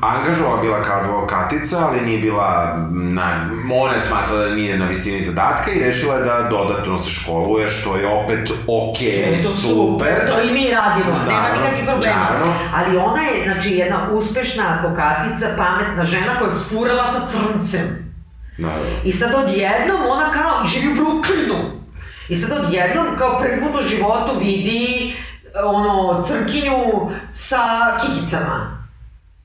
Angažovala 0.00 0.62
bila 0.62 0.82
kao 0.82 1.00
advokatica, 1.00 1.78
ali 1.88 2.00
nije 2.00 2.18
bila, 2.18 2.76
na, 2.92 3.50
ona 3.72 3.94
je 3.94 4.00
smatrala 4.00 4.44
da 4.44 4.54
nije 4.54 4.78
na 4.78 4.86
visini 4.86 5.20
zadatka 5.20 5.70
i 5.70 5.84
rešila 5.84 6.14
je 6.14 6.24
da 6.24 6.48
dodatno 6.50 6.98
se 6.98 7.10
školuje, 7.10 7.68
što 7.68 7.96
je 7.96 8.06
opet 8.06 8.50
okej, 8.90 9.34
E, 9.34 9.42
to 9.42 9.48
super. 9.48 10.26
To 10.26 10.40
i 10.42 10.52
mi 10.52 10.70
radimo, 10.70 11.18
nema 11.18 11.40
Naravno, 11.40 11.60
nikakvih 11.62 11.84
problema. 11.86 12.16
naravno. 12.16 12.54
Ali 12.74 12.96
ona 12.96 13.22
je, 13.22 13.52
znači, 13.52 13.70
jedna 13.70 14.08
uspešna 14.12 14.78
advokatica, 14.78 15.46
pametna 15.56 16.04
žena 16.04 16.38
koja 16.38 16.50
je 16.50 16.56
furala 16.70 17.12
sa 17.12 17.20
crncem. 17.28 18.12
Naravno. 18.58 18.90
I 19.04 19.12
sad 19.12 19.34
odjednom 19.34 20.00
ona 20.08 20.30
kao, 20.32 20.64
i 20.64 20.68
živi 20.68 20.92
u 20.92 20.96
Brooklynu. 20.96 21.70
I 22.28 22.34
sad 22.34 22.64
odjednom, 22.64 23.06
kao 23.18 23.38
prvi 23.38 23.60
put 23.60 23.80
u 23.80 23.88
životu 23.88 24.38
vidi 24.38 25.12
ono, 25.64 26.22
crnkinju 26.22 27.10
sa 27.30 27.58
kikicama. 28.00 28.77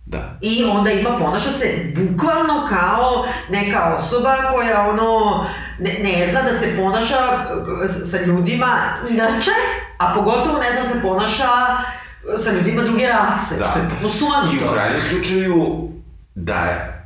Da. 0.05 0.37
I 0.41 0.63
onda 0.65 0.91
ima, 0.91 1.09
ponaša 1.11 1.51
se 1.51 1.67
bukvalno 1.95 2.67
kao 2.69 3.25
neka 3.49 3.93
osoba 3.93 4.35
koja 4.51 4.81
ono, 4.83 5.43
ne, 5.79 5.93
ne 5.93 6.27
zna 6.31 6.41
da 6.41 6.49
se 6.51 6.75
ponaša 6.77 7.45
s- 7.87 8.11
sa 8.11 8.19
ljudima 8.19 8.77
inače, 9.09 9.51
a 9.97 10.13
pogotovo 10.13 10.59
ne 10.59 10.71
zna 10.71 10.81
da 10.81 10.87
se 10.87 11.01
ponaša 11.01 11.43
eh, 11.43 12.37
sa 12.37 12.51
ljudima 12.51 12.81
druge 12.83 13.07
rase, 13.07 13.55
Da. 13.55 13.65
što 13.65 13.79
je 13.79 13.85
potpuno 13.85 14.03
I 14.03 14.07
u 14.07 14.09
sumanuto. 14.11 14.73
krajnjem 14.73 15.01
slučaju, 15.01 15.89
da 16.35 16.55
je, 16.55 17.05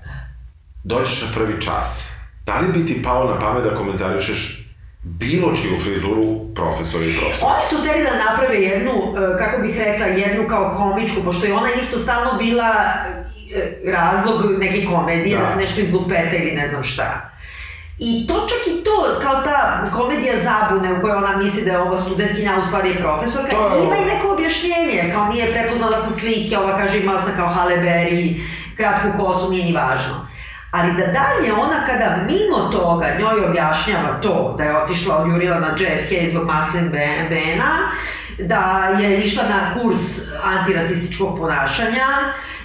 dođeš 0.84 1.22
na 1.22 1.28
prvi 1.36 1.62
čas, 1.62 2.14
da 2.46 2.60
li 2.60 2.68
bi 2.70 2.86
ti 2.86 3.04
palo 3.04 3.30
na 3.30 3.40
pamet 3.40 3.64
da 3.64 3.76
komentarišeš 3.76 4.67
bilo 5.20 5.56
čiju 5.56 5.80
frizuru 5.80 6.54
profesora 6.56 7.06
i 7.06 7.14
profesora? 7.20 7.52
Oni 7.54 7.66
su 7.70 7.78
hteli 7.78 8.04
da 8.04 8.24
naprave 8.32 8.56
jednu, 8.56 8.92
eh, 8.92 9.38
kako 9.38 9.62
bih 9.62 9.78
rekla, 9.80 10.06
jednu 10.06 10.48
kao 10.48 10.74
komičku, 10.78 11.24
pošto 11.26 11.46
je 11.46 11.54
ona 11.54 11.70
isto 11.82 12.00
stalno 12.00 12.38
bila 12.38 12.70
eh, 13.56 13.92
razlog 13.92 14.60
neke 14.60 14.86
komedije, 14.86 15.38
da, 15.38 15.44
Da. 15.44 15.52
se 15.52 15.60
nešto 15.60 15.82
izlupeta 15.82 16.36
ili 16.36 16.52
ne 16.52 16.70
znam 16.70 16.84
šta. 16.84 17.30
I 18.00 18.28
to 18.28 18.48
čak 18.50 18.68
i 18.68 18.84
to, 18.84 19.20
kao 19.22 19.42
ta 19.42 19.90
komedija 19.92 20.34
zabune 20.40 20.94
u 20.94 21.02
kojoj 21.02 21.16
ona 21.18 21.38
misli 21.38 21.66
da 21.66 21.72
je 21.72 21.80
ova 21.80 21.98
studentkinja, 21.98 22.56
a 22.56 22.60
u 22.60 22.64
stvari 22.64 22.90
je 22.90 23.00
profesorka, 23.00 23.50
To 23.56 23.76
je 23.76 23.84
ima 23.84 23.96
i 23.98 24.06
neko 24.06 24.34
objašnjenje, 24.34 25.12
kao 25.14 25.26
nije 25.26 25.52
prepoznala 25.52 26.02
sa 26.02 26.12
slike, 26.12 26.58
ova 26.58 26.78
kaže 26.78 27.00
imala 27.00 27.22
sam 27.22 27.34
kao 27.36 27.48
Halle 27.48 27.78
Berry, 27.78 28.40
kratku 28.78 29.08
kosu, 29.20 29.52
nije 29.52 29.66
ni 29.66 29.74
važno. 29.74 30.27
Ali 30.72 30.94
da 30.94 31.06
dalje 31.06 31.54
ona 31.54 31.86
kada 31.86 32.18
mimo 32.28 32.70
toga 32.72 33.06
njoj 33.20 33.46
objašnjava 33.46 34.22
to 34.22 34.56
da 34.58 34.64
je 34.64 34.78
otišla 34.78 35.18
odjurila 35.18 35.60
na 35.60 35.68
JFK 35.68 36.32
zbog 36.32 36.46
maslin 36.46 36.90
Bena, 37.30 37.92
da 38.40 38.90
je 39.00 39.20
išla 39.20 39.44
na 39.44 39.74
kurs 39.74 40.02
antirasističkog 40.44 41.38
ponašanja, 41.38 42.08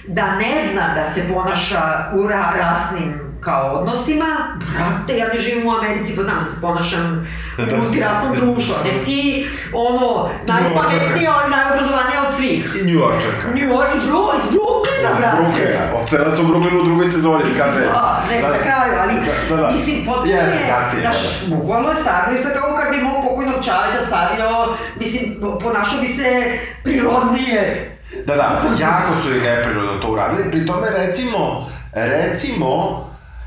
da 0.07 0.35
ne 0.35 0.51
zna 0.71 0.93
da 0.95 1.09
se 1.09 1.33
ponaša 1.33 2.11
u 2.15 2.27
ra 2.27 2.53
rasnim 2.59 3.33
kao 3.41 3.71
odnosima, 3.71 4.25
brate, 4.55 5.17
ja 5.17 5.27
ne 5.33 5.39
živim 5.39 5.67
u 5.67 5.71
Americi, 5.71 6.15
pa 6.15 6.21
znam 6.21 6.37
da 6.37 6.43
se 6.43 6.61
ponašam 6.61 7.27
u 7.57 7.75
multirasnom 7.81 8.33
društvu, 8.35 8.75
ne 8.83 9.05
ti, 9.05 9.47
ono, 9.73 10.29
najpametnija, 10.47 11.31
ali 11.41 11.51
najobrazovanija 11.51 12.21
od 12.27 12.33
svih. 12.33 12.75
New 12.75 12.99
Yorkčanka. 12.99 13.47
New 13.53 13.69
York, 13.73 13.87
Bru- 13.95 14.37
iz 14.37 14.53
Brooklyna, 14.53 14.72
Da, 15.03 15.15
brate. 15.19 15.37
Brooklyna. 15.37 16.03
Ocena 16.03 16.35
sam 16.35 16.45
u 16.45 16.49
Brooklynu 16.49 16.81
u 16.81 16.85
drugoj 16.85 17.09
sezoni, 17.09 17.43
kad 17.57 17.69
već. 17.75 17.89
Da, 17.93 18.23
ne, 18.29 18.41
na 18.41 18.57
kraju, 18.57 18.93
ali, 19.01 19.13
Da, 19.49 19.55
da, 19.55 19.61
da. 19.61 19.71
mislim, 19.71 20.05
potpuno 20.05 20.31
Jeste, 20.31 20.57
je, 20.57 20.69
kasnije, 20.69 21.01
znaš, 21.01 21.17
da. 21.41 21.55
bukvalno 21.55 21.89
je 21.89 21.95
stavio 21.95 22.37
se 22.37 22.49
kao 22.53 22.75
kad 22.75 22.89
bi 22.91 23.01
mog 23.01 23.23
pokojnog 23.23 23.65
čaleta 23.65 24.05
stavio, 24.07 24.49
mislim, 24.95 25.37
po- 25.41 25.59
ponašao 25.59 26.01
bi 26.01 26.07
se 26.07 26.29
prirodnije. 26.83 27.89
Da, 28.25 28.35
da, 28.35 28.43
jako 28.79 29.11
su 29.23 29.29
i 29.31 29.41
neprirodno 29.41 29.93
to 30.01 30.11
uradili. 30.11 30.51
Pri 30.51 30.65
tome, 30.65 30.87
recimo, 30.89 31.65
recimo, 31.93 32.69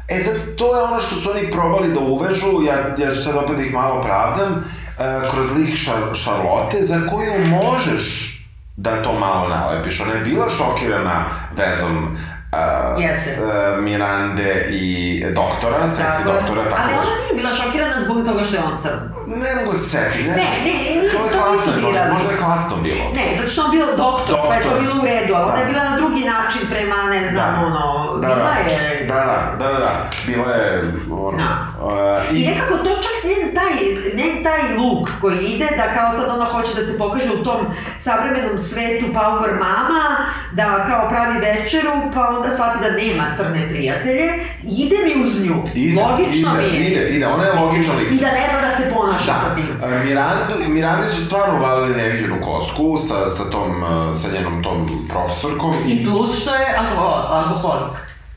e 0.08 0.22
sad, 0.22 0.34
to 0.58 0.76
je 0.76 0.82
ono 0.82 1.00
što 1.00 1.14
su 1.16 1.30
oni 1.30 1.50
probali 1.50 1.92
da 1.92 2.00
uvežu, 2.00 2.46
ja, 2.66 2.74
ja 2.98 3.14
ću 3.14 3.22
sad 3.22 3.36
opet 3.36 3.56
da 3.56 3.62
ih 3.62 3.72
malo 3.72 4.02
pravdam, 4.02 4.64
e, 4.98 5.30
kroz 5.30 5.52
lik 5.52 5.76
šar, 5.76 5.94
Šarlote, 6.14 6.82
za 6.82 6.96
koju 7.10 7.32
možeš 7.46 8.35
da 8.76 9.02
to 9.02 9.12
malo 9.12 9.48
nalepiš. 9.48 10.00
Ona 10.00 10.12
je 10.12 10.20
bila 10.20 10.48
šokirana 10.48 11.24
vezom 11.52 11.96
uh, 11.96 13.02
Jeste. 13.02 13.30
s 13.30 13.38
uh, 13.38 13.82
Mirande 13.82 14.66
i 14.70 14.84
doktora, 15.26 15.88
seksi 15.88 16.24
doktora, 16.24 16.64
tako 16.64 16.82
Ali 16.82 16.92
da- 16.92 16.98
ona 16.98 17.10
nije 17.22 17.34
bila 17.36 17.52
šokirana 17.54 18.02
zbog 18.04 18.24
toga 18.24 18.44
što 18.44 18.56
je 18.56 18.62
on 18.62 18.78
crn. 18.78 19.00
Ne 19.26 19.54
mogu 19.56 19.72
se 19.72 19.84
setiti, 19.86 20.22
ne, 20.24 20.28
Ne, 20.30 20.36
ne, 20.36 20.64
nije 20.64 21.10
to 21.12 21.24
je 21.24 21.30
klasno, 21.32 21.72
možda, 21.82 22.08
možda 22.12 22.30
je 22.30 22.36
klasno 22.36 22.76
bilo. 22.76 23.04
Ne, 23.14 23.36
zato 23.36 23.50
što 23.50 23.62
on 23.62 23.70
bio 23.70 23.86
doktor, 23.86 24.36
pa 24.48 24.54
je 24.54 24.62
to 24.62 24.68
Doktor. 24.68 24.82
bilo 24.82 25.02
u 25.02 25.06
redu, 25.06 25.34
ali 25.34 25.44
ona 25.44 25.58
je 25.58 25.64
Da. 25.64 25.70
bila 25.70 25.84
na 25.84 25.96
drugi 25.96 26.24
način 26.24 26.60
prema, 26.70 27.02
ne 27.04 27.26
znam, 27.26 27.54
Da. 27.54 27.66
ono, 27.66 27.82
Da, 28.14 28.26
bila 28.26 28.36
da, 28.38 28.70
je... 28.70 29.04
da, 29.04 29.14
da, 29.14 29.56
da, 29.58 29.72
da, 29.72 29.78
da, 29.78 29.92
bila 30.26 30.52
je, 30.52 30.92
ono, 31.12 31.38
Da. 31.38 31.66
uh, 31.82 32.36
I 32.36 32.42
i, 32.42 32.46
nekako 32.46 32.74
to 32.76 32.90
čak 32.96 33.16
njen 33.24 33.54
taj, 33.54 33.72
njen 34.14 34.42
taj 34.42 34.76
look 34.78 35.08
koji 35.20 35.38
ide, 35.38 35.68
da 35.76 35.92
kao 35.94 36.10
sad 36.12 36.28
ona 36.30 36.44
hoće 36.44 36.74
da 36.74 36.86
se 36.86 36.98
pokaže 36.98 37.30
u 37.32 37.44
tom 37.44 37.66
savremenom 37.98 38.58
svetu 38.58 39.06
power 39.06 39.52
mama, 39.58 40.04
da 40.52 40.84
kao 40.84 41.08
pravi 41.08 41.38
večeru, 41.40 41.90
pa 42.14 42.28
onda 42.28 42.50
shvati 42.54 42.78
da 42.80 42.90
nema 42.90 43.24
crne 43.36 43.68
prijatelje, 43.68 44.32
ide 44.62 44.96
mi 45.04 45.24
uz 45.24 45.44
nju. 45.44 45.56
ide, 45.74 46.02
Logično 46.02 46.50
ide, 46.52 46.68
mi 46.68 46.74
je. 46.76 46.90
ide, 46.90 47.08
ide, 47.08 47.26
ona 47.26 47.44
je 47.44 47.52
logična 47.52 47.94
lik. 47.94 48.12
I 48.12 48.16
da 48.16 48.26
ne 48.26 48.42
zna 48.50 48.60
da 48.60 48.76
se 48.76 48.90
ponaša 48.94 49.15
sa 49.18 49.48
Da, 49.48 49.54
tim. 49.54 49.68
uh, 49.82 50.04
Mirandu, 50.04 50.44
Mirande 50.68 51.06
su 51.06 51.22
stvarno 51.22 51.58
valili 51.58 51.96
neviđenu 51.96 52.36
kosku 52.42 52.98
sa, 52.98 53.30
sa 53.30 53.44
tom, 53.44 53.82
uh, 53.82 53.88
sa 54.14 54.28
njenom 54.30 54.62
tom 54.62 55.08
profesorkom 55.08 55.74
I 55.86 56.06
plus 56.06 56.40
što 56.40 56.54
je 56.54 56.66
alko, 56.78 57.04
alkoholik. 57.28 57.96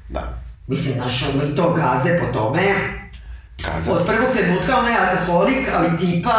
da, 0.09 0.21
Mislim, 0.67 0.93
znaš, 0.93 1.23
ono 1.25 1.43
i 1.43 1.55
to 1.55 1.73
gaze 1.73 2.19
po 2.19 2.33
tome. 2.33 2.61
kaza. 3.65 3.93
Od 3.93 4.05
prvog 4.05 4.31
trenutka 4.31 4.77
ona 4.77 4.89
je 4.89 4.97
alkoholik, 5.09 5.69
ali 5.75 5.97
tipa 5.97 6.35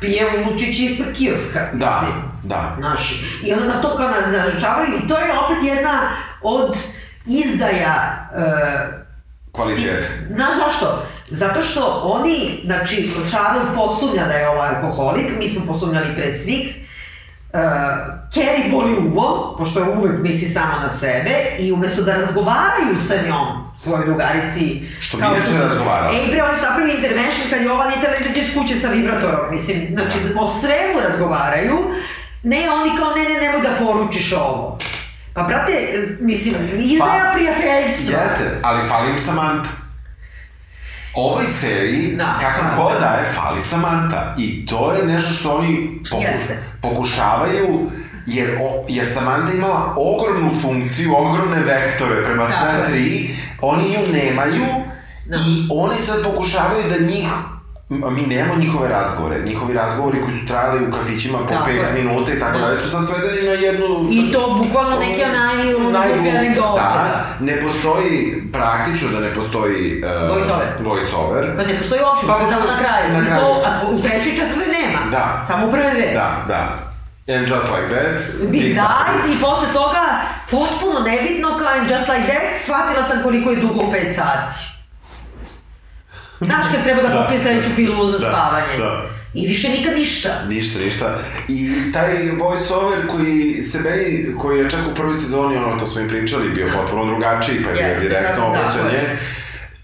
pije 0.00 0.26
unučić 0.38 0.78
ispred 0.80 1.16
kioska. 1.16 1.60
Da, 1.72 2.00
mislim. 2.02 2.22
da. 2.42 2.74
Znaš, 2.78 3.12
i 3.42 3.52
onda 3.52 3.66
na 3.66 3.80
to 3.82 3.96
kao 3.96 4.08
na- 4.08 4.38
naručavaju 4.38 4.88
i 4.94 5.08
to 5.08 5.18
je 5.18 5.38
opet 5.38 5.56
jedna 5.62 6.00
od 6.42 6.76
izdaja 7.26 7.94
e, 8.32 9.07
Kvalitet. 9.58 10.02
ti- 10.02 10.34
Znaš 10.34 10.54
zašto? 10.56 11.02
Zato 11.30 11.62
što 11.62 11.80
oni, 12.04 12.36
znači, 12.64 12.96
Charles 13.22 13.74
posumnja 13.74 14.24
da 14.24 14.32
je 14.32 14.48
ovaj 14.48 14.68
alkoholik, 14.70 15.26
mi 15.38 15.48
smo 15.48 15.66
posumnjali 15.66 16.14
pre 16.14 16.32
svih, 16.34 16.74
Uh, 17.50 17.60
Kerry 18.30 18.70
boli 18.70 18.94
uvo, 19.08 19.26
pošto 19.58 19.80
je 19.80 19.88
uvek 19.88 20.18
misli 20.18 20.48
samo 20.48 20.72
na 20.82 20.88
sebe, 20.90 21.30
i 21.58 21.72
umesto 21.72 22.02
da 22.02 22.14
razgovaraju 22.14 22.98
sa 22.98 23.14
njom, 23.18 23.46
svojoj 23.78 24.06
drugarici... 24.06 24.64
Što 25.00 25.18
kao 25.18 25.30
mi 25.30 25.36
neće 25.36 25.46
su- 25.48 25.58
razgovarali. 25.58 26.16
E, 26.16 26.20
i 26.20 26.30
pre 26.30 26.42
oni 26.42 26.56
su 26.56 26.62
napravili 26.62 26.94
intervention 26.94 27.50
kad 27.50 27.62
je 27.62 27.72
ova 27.72 27.84
nije 27.86 28.00
tela 28.00 28.16
izađe 28.16 28.40
iz 28.40 28.54
kuće 28.54 28.76
sa 28.76 28.88
vibratorom, 28.88 29.50
mislim, 29.50 29.88
znači, 29.92 30.16
o 30.38 30.46
svemu 30.48 31.00
razgovaraju, 31.02 31.78
ne 32.42 32.70
oni 32.72 32.90
kao, 32.98 33.14
ne, 33.14 33.22
ne, 33.24 33.40
nemoj 33.40 33.60
da 33.62 33.86
poručiš 33.86 34.32
ovo. 34.34 34.78
Pa, 35.34 35.42
brate, 35.42 35.72
mislim, 36.20 36.54
izdaja 36.78 37.24
Pa, 37.24 37.32
prijateljstva. 37.34 38.18
Jeste, 38.18 38.58
ali 38.62 38.88
fali 38.88 39.10
im 39.10 39.20
Samantha. 39.20 39.70
Ovoj 41.14 41.44
seriji, 41.44 42.16
Da, 42.16 42.38
kako 42.40 42.82
god 42.82 43.00
da 43.00 43.06
je, 43.06 43.32
fali 43.34 43.60
Samantha. 43.60 44.34
I 44.38 44.66
to 44.66 44.92
je 44.92 45.06
nešto 45.06 45.32
što 45.32 45.50
oni 45.52 46.00
poku, 46.10 46.22
Jeste. 46.22 46.58
pokušavaju, 46.82 47.90
jer, 48.26 48.58
o, 48.62 48.84
jer 48.88 49.06
Samantha 49.06 49.52
imala 49.52 49.94
ogromnu 49.96 50.50
funkciju, 50.62 51.14
ogromne 51.16 51.60
vektore 51.60 52.24
prema 52.24 52.44
Tako 52.44 52.66
sve 52.66 52.84
tri, 52.84 53.30
oni 53.60 53.94
ju 53.94 54.12
nemaju 54.12 54.64
Da. 55.26 55.36
i 55.36 55.66
oni 55.70 55.96
sad 55.96 56.22
pokušavaju 56.24 56.88
da 56.88 56.98
njih 57.06 57.28
mi 57.90 58.22
nemamo 58.24 58.54
njihove 58.56 58.88
razgovore. 58.88 59.40
Njihovi 59.40 59.72
razgovori 59.74 60.22
koji 60.22 60.38
su 60.38 60.46
trajali 60.46 60.88
u 60.88 60.92
kafićima 60.92 61.38
po 61.38 61.44
Tako 61.44 61.64
pet 61.64 61.76
je. 61.76 61.92
minuta 61.94 62.32
i 62.32 62.40
tako 62.40 62.58
Da. 62.58 62.64
dalje 62.64 62.76
su 62.78 62.90
sad 62.90 63.06
svedeni 63.06 63.42
na 63.42 63.52
jednu... 63.52 63.86
I 64.10 64.32
to 64.32 64.60
bukvalno 64.62 64.98
neki 64.98 65.22
onaj 65.24 65.56
Najgluplji, 65.92 66.30
anegdote. 66.30 66.80
da, 66.80 67.24
ne 67.40 67.60
postoji, 67.60 68.42
praktično 68.52 69.08
da 69.10 69.20
ne 69.20 69.34
postoji 69.34 70.02
uh, 70.02 70.10
Voice-over. 70.30 70.68
voice-over. 70.80 71.56
Pa 71.56 71.62
ne 71.64 71.78
postoji 71.78 72.00
uopšte, 72.02 72.26
Pa, 72.26 72.38
samo 72.40 72.66
na 72.66 72.78
kraju. 72.78 73.12
na 73.12 73.18
I 73.18 73.26
kraju. 73.26 73.40
to, 73.40 73.62
a 73.66 73.88
u 73.88 74.02
trećoj 74.02 74.32
i 74.32 74.36
četvrtoj 74.36 74.66
nema. 74.72 75.10
Da. 75.10 75.42
Samo 75.44 75.66
u 75.66 75.70
prve 75.70 75.90
dve. 75.90 76.10
Da, 76.14 76.44
da. 76.48 76.78
And 77.34 77.48
just 77.48 77.66
like 77.68 77.88
that. 77.90 78.50
Big 78.50 78.62
died 78.62 78.78
i 79.28 79.40
posle 79.40 79.68
toga 79.72 80.02
potpuno 80.50 81.00
nebitno 81.00 81.48
kao 81.50 81.76
in 81.76 81.82
Just 81.84 82.08
Like 82.08 82.26
That 82.26 82.58
shvatila 82.58 83.02
sam 83.04 83.22
koliko 83.22 83.50
je 83.50 83.56
dugo 83.56 83.80
5 83.82 84.12
sati. 84.12 84.77
Znaš 86.40 86.66
kad 86.72 86.82
treba 86.82 87.02
da 87.02 87.08
Da, 87.08 87.22
popije 87.22 87.40
sledeću 87.40 87.68
pilulu 87.76 88.10
za 88.10 88.18
da, 88.18 88.24
spavanje. 88.24 88.78
da. 88.78 89.06
I 89.34 89.46
više 89.46 89.68
nikad 89.68 89.94
ništa. 89.94 90.28
Ništa, 90.48 90.78
ništa. 90.78 91.18
I 91.48 91.68
taj 91.92 92.08
voice-over 92.32 93.06
koji 93.06 93.62
se 93.62 93.78
meni, 93.80 94.06
koji 94.38 94.58
je 94.58 94.70
čak 94.70 94.80
u 94.92 94.94
prvoj 94.94 95.14
sezoni, 95.14 95.56
ono 95.56 95.78
to 95.78 95.86
smo 95.86 96.00
i 96.00 96.08
pričali, 96.08 96.48
bio 96.48 96.68
potpuno 96.74 97.04
drugačiji, 97.04 97.62
pa 97.64 97.70
je 97.70 97.74
bio 97.74 97.86
Jeste, 97.86 98.08
direktno 98.08 98.30
da, 98.36 98.40
da, 98.40 98.46
obraćanje. 98.46 99.00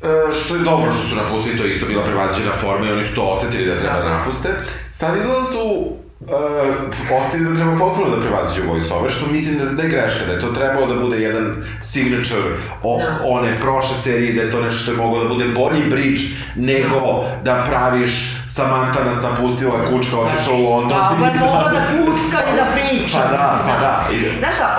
da. 0.02 0.08
E, 0.08 0.32
što 0.34 0.54
je 0.54 0.60
dobro 0.62 0.92
što 0.92 1.02
su 1.02 1.16
napustili, 1.16 1.58
to 1.58 1.64
je 1.64 1.70
isto 1.70 1.86
bila 1.86 2.04
prevaziđena 2.04 2.52
forma 2.52 2.86
i 2.86 2.92
oni 2.92 3.04
su 3.04 3.14
to 3.14 3.22
osetili 3.22 3.66
da 3.66 3.78
treba 3.78 3.96
da 3.96 4.02
Da. 4.02 4.18
napuste. 4.18 4.48
Sad 4.92 5.16
izgleda 5.16 5.44
su 5.44 5.96
Uh, 6.24 7.20
ostaje 7.20 7.44
da 7.44 7.56
treba 7.56 7.76
potpuno 7.78 8.16
da 8.16 8.20
prevaziđe 8.22 8.62
voice-over, 8.62 9.10
što 9.10 9.26
mislim 9.32 9.58
da, 9.58 9.64
da 9.64 9.82
je 9.82 9.88
greška, 9.88 10.26
da 10.26 10.32
je 10.32 10.40
to 10.40 10.52
trebalo 10.52 10.86
da 10.86 10.94
bude 10.94 11.18
jedan 11.18 11.64
signature 11.82 12.42
o, 12.82 12.98
Da. 12.98 13.18
one 13.24 13.60
prošle 13.60 13.96
serije, 13.96 14.32
da 14.32 14.42
je 14.42 14.50
to 14.52 14.62
nešto 14.62 14.78
što 14.82 14.90
je 14.90 14.96
moglo 14.96 15.22
da 15.22 15.28
bude 15.28 15.48
bolji 15.48 15.90
bridge 15.90 16.22
nego 16.56 17.24
da 17.44 17.64
praviš 17.68 18.36
Samantha 18.54 19.04
nas 19.04 19.22
napustila, 19.22 19.84
kučka 19.84 20.16
otišla 20.18 20.54
u 20.54 20.70
London. 20.70 20.98
Pa, 20.98 21.16
pa 21.20 21.26
i 21.26 21.38
mogla 21.38 21.70
da 21.76 21.80
kucka 21.90 22.38
i 22.52 22.56
da 22.56 22.64
priča. 22.74 23.18
Pa 23.18 23.36
da, 23.36 23.58
pa 23.66 23.74
da. 23.80 23.92
I- 24.12 24.38
Znaš 24.38 24.54
šta, 24.54 24.78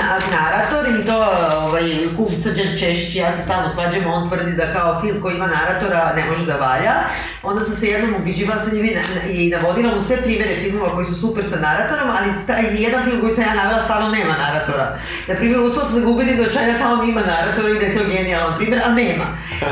na, 0.00 0.18
narator 0.36 1.00
i 1.00 1.06
to 1.06 1.16
ovaj, 1.62 1.82
kum 2.16 2.26
Srđan 2.42 2.76
Češić 2.80 3.14
i 3.14 3.18
ja 3.18 3.32
se 3.32 3.42
stalno 3.42 3.68
svađamo, 3.68 4.14
on 4.14 4.28
tvrdi 4.28 4.52
da 4.52 4.72
kao 4.72 5.00
film 5.00 5.20
koji 5.22 5.34
ima 5.34 5.46
naratora 5.46 6.12
ne 6.16 6.24
može 6.24 6.46
da 6.46 6.56
valja. 6.56 6.92
Onda 7.42 7.60
sam 7.64 7.74
se 7.76 7.86
jednom 7.86 8.14
ubiđivala 8.20 8.60
sa 8.64 8.70
njim 8.72 8.84
i, 8.84 8.94
na, 8.94 9.22
i 9.30 9.50
navodila 9.50 9.94
mu 9.94 10.00
sve 10.00 10.16
primere 10.22 10.60
filmova 10.60 10.94
koji 10.94 11.06
su 11.06 11.14
super 11.14 11.44
sa 11.44 11.56
naratorom, 11.56 12.08
ali 12.18 12.46
taj 12.46 12.62
nijedan 12.62 13.04
film 13.04 13.20
koji 13.20 13.32
sam 13.32 13.44
ja 13.44 13.54
navela 13.54 13.82
stvarno 13.82 14.08
nema 14.08 14.34
naratora. 14.36 14.98
Na 15.28 15.34
primjer, 15.34 15.60
uspela 15.60 15.86
sam 15.86 15.94
da 15.94 16.00
ga 16.00 16.10
ubedim 16.10 16.36
da 16.36 16.44
Town 16.82 17.08
ima 17.08 17.20
naratora 17.20 17.68
i 17.70 17.78
da 17.78 17.86
je 17.86 17.98
to 17.98 18.04
genijalan 18.04 18.56
primjer, 18.56 18.82
ali 18.86 19.04
nema. 19.04 19.24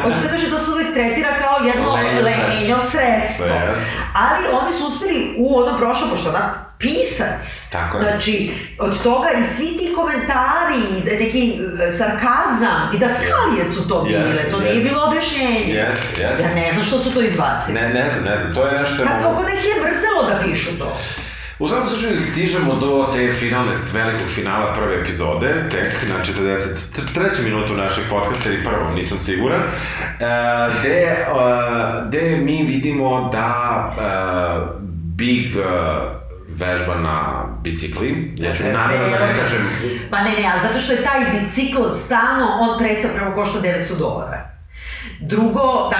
Hoću 0.02 0.16
da 0.22 0.28
kažem, 0.28 0.50
to 0.50 0.58
se 0.58 0.70
uvek 0.70 0.92
tretira 0.92 1.28
kao 1.42 1.66
jedno 1.66 1.94
Lenjo 1.94 2.78
sredstvo. 2.90 3.43
Jeste. 3.48 3.86
Ali 4.14 4.44
oni 4.62 4.72
su 4.72 4.86
uspeli 4.86 5.34
u 5.38 5.58
onom 5.58 5.76
prošlom, 5.78 6.10
pošto 6.10 6.28
ona 6.28 6.54
pisac. 6.78 7.68
Tako 7.72 7.98
je. 7.98 8.02
Znači, 8.02 8.54
od 8.78 9.02
toga 9.02 9.28
i 9.30 9.54
svi 9.54 9.66
ti 9.66 9.92
komentari, 9.96 11.16
neki 11.18 11.58
e, 11.88 11.92
sarkazam, 11.92 12.90
i 12.94 12.98
da 12.98 13.06
skalije 13.14 13.64
su 13.74 13.88
to 13.88 14.02
bile, 14.02 14.20
Jeste, 14.20 14.50
to 14.50 14.60
nije 14.60 14.74
jeste. 14.74 14.88
bilo 14.88 15.04
objašnjenje. 15.06 15.74
Jeste, 15.74 16.22
jeste. 16.22 16.42
Ja 16.42 16.54
ne 16.54 16.70
znam 16.72 16.84
što 16.84 16.98
su 16.98 17.14
to 17.14 17.20
izbacili. 17.20 17.74
Ne, 17.80 17.88
ne 17.88 18.04
znam, 18.12 18.24
ne 18.24 18.36
znam, 18.36 18.54
to 18.54 18.66
je 18.66 18.78
nešto 18.78 18.96
Sad 18.96 19.22
kako 19.22 19.42
neki 19.42 19.68
je 19.68 19.74
mrzelo 19.84 20.22
da 20.30 20.38
pišu 20.44 20.78
to. 20.78 20.96
U 21.64 21.68
svakom 21.68 21.88
slučaju 21.88 22.20
stižemo 22.20 22.74
do 22.74 23.08
te 23.14 23.32
finalne, 23.32 23.72
velikog 23.92 24.28
finala 24.28 24.74
prve 24.74 25.00
epizode, 25.00 25.68
tek 25.70 26.08
na 26.08 26.24
43. 26.24 27.44
minutu 27.44 27.74
našeg 27.74 28.04
podcasta 28.10 28.50
ili 28.50 28.64
prvom, 28.64 28.94
nisam 28.94 29.20
siguran, 29.20 29.60
e, 29.60 29.66
gde, 30.80 30.90
e, 30.90 31.24
gde 32.08 32.36
mi 32.36 32.62
vidimo 32.62 33.30
da 33.32 33.94
e, 33.98 34.04
Big 35.16 35.56
e, 35.56 35.62
vežba 36.48 36.94
na 36.94 37.44
bicikli. 37.62 38.34
Ja 38.36 38.54
ću 38.54 38.62
namjerno 38.62 39.08
da 39.18 39.26
ne 39.26 39.38
kažem 39.38 39.68
Pa 40.10 40.18
ne, 40.18 40.30
ne, 40.30 40.50
ali 40.52 40.62
zato 40.62 40.80
što 40.80 40.92
je 40.92 41.04
taj 41.04 41.40
bicikl 41.40 41.90
stalno, 42.04 42.46
on 42.60 42.78
presa 42.78 43.08
prvo 43.16 43.34
košta 43.34 43.60
900 43.60 43.98
dolara. 43.98 44.53
Drugo, 45.20 45.90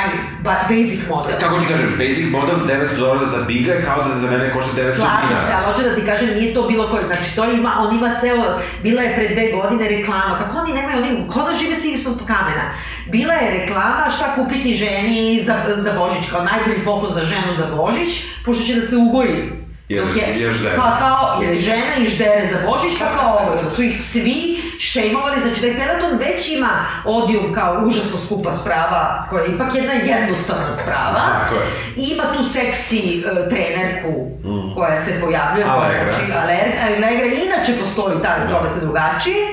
ba- 0.42 0.64
basic 0.68 1.00
model. 1.08 1.32
Kako 1.40 1.60
ti 1.60 1.66
kažem, 1.68 1.94
basic 1.98 2.26
model 2.30 2.56
900 2.58 2.96
dolara 2.96 3.26
za 3.26 3.40
Biga 3.40 3.72
je 3.72 3.84
kao 3.84 4.04
da 4.04 4.20
za 4.20 4.30
mene 4.30 4.52
košta 4.52 4.72
900 4.72 4.96
Slažem 4.96 5.38
se, 5.46 5.52
ali 5.54 5.66
hoću 5.66 5.82
da 5.82 5.94
ti 5.94 6.02
kažem, 6.02 6.28
nije 6.30 6.54
to 6.54 6.62
bilo 6.62 6.88
koji, 6.88 7.04
znači 7.04 7.36
to 7.36 7.44
ima, 7.46 7.72
on 7.78 7.96
ima 7.96 8.10
ceo, 8.20 8.44
bila 8.82 9.02
je 9.02 9.14
pre 9.14 9.28
dve 9.28 9.52
godine 9.52 9.88
reklama, 9.88 10.38
kako 10.38 10.58
oni 10.58 10.72
nemaju, 10.72 10.98
oni, 10.98 11.28
ko 11.28 11.42
da 11.42 11.56
žive 11.56 11.74
svi 11.76 11.90
ispod 11.90 12.18
kamena. 12.18 12.64
Bila 13.06 13.34
je 13.34 13.50
reklama 13.52 14.06
šta 14.10 14.34
kupiti 14.34 14.74
ženi 14.74 15.16
za, 15.44 15.54
za 15.78 15.92
Božić, 15.92 16.30
kao 16.30 16.44
najbolji 16.44 16.84
poklon 16.84 17.12
za 17.12 17.20
ženu 17.22 17.54
za 17.54 17.66
Božić, 17.76 18.12
pošto 18.44 18.64
će 18.64 18.74
da 18.74 18.82
se 18.82 18.96
ugoji. 18.98 19.52
Jer- 19.88 20.04
Dok 20.04 20.16
je- 20.16 20.34
jer 20.36 20.52
ždere. 20.52 20.76
Pa 20.76 20.96
kao, 20.98 21.42
jer 21.42 21.52
je 21.52 21.60
žena 21.60 21.94
i 21.98 22.08
ždere 22.08 22.48
za 22.48 22.58
Božić, 22.66 22.92
pa 22.98 23.18
kao 23.18 23.30
ovo, 23.32 23.70
su 23.70 23.82
ih 23.82 24.02
svi 24.02 24.53
šejmovali, 24.78 25.42
znači 25.42 25.60
da 25.60 25.66
je 25.66 25.76
Peloton 25.78 26.18
već 26.18 26.48
ima 26.50 26.86
odijum 27.04 27.52
kao 27.52 27.82
užasno 27.86 28.18
skupa 28.18 28.52
sprava, 28.52 29.26
koja 29.30 29.44
je 29.44 29.50
ipak 29.54 29.74
jedna 29.74 29.92
jednostavna 29.92 30.72
sprava. 30.72 31.20
Tako 31.40 31.54
je. 31.54 31.66
Ima 31.96 32.24
tu 32.36 32.44
seksi 32.44 33.24
uh, 33.26 33.48
trenerku 33.48 34.30
koja 34.74 35.02
se 35.02 35.20
pojavljuje. 35.20 35.66
Allegra. 35.68 36.12
Znači, 36.12 36.32
Aller- 36.32 36.96
Allegra 36.96 37.26
inače 37.26 37.80
postoji, 37.80 38.22
ta 38.22 38.46
zove 38.48 38.68
se 38.70 38.80
drugačije. 38.80 39.46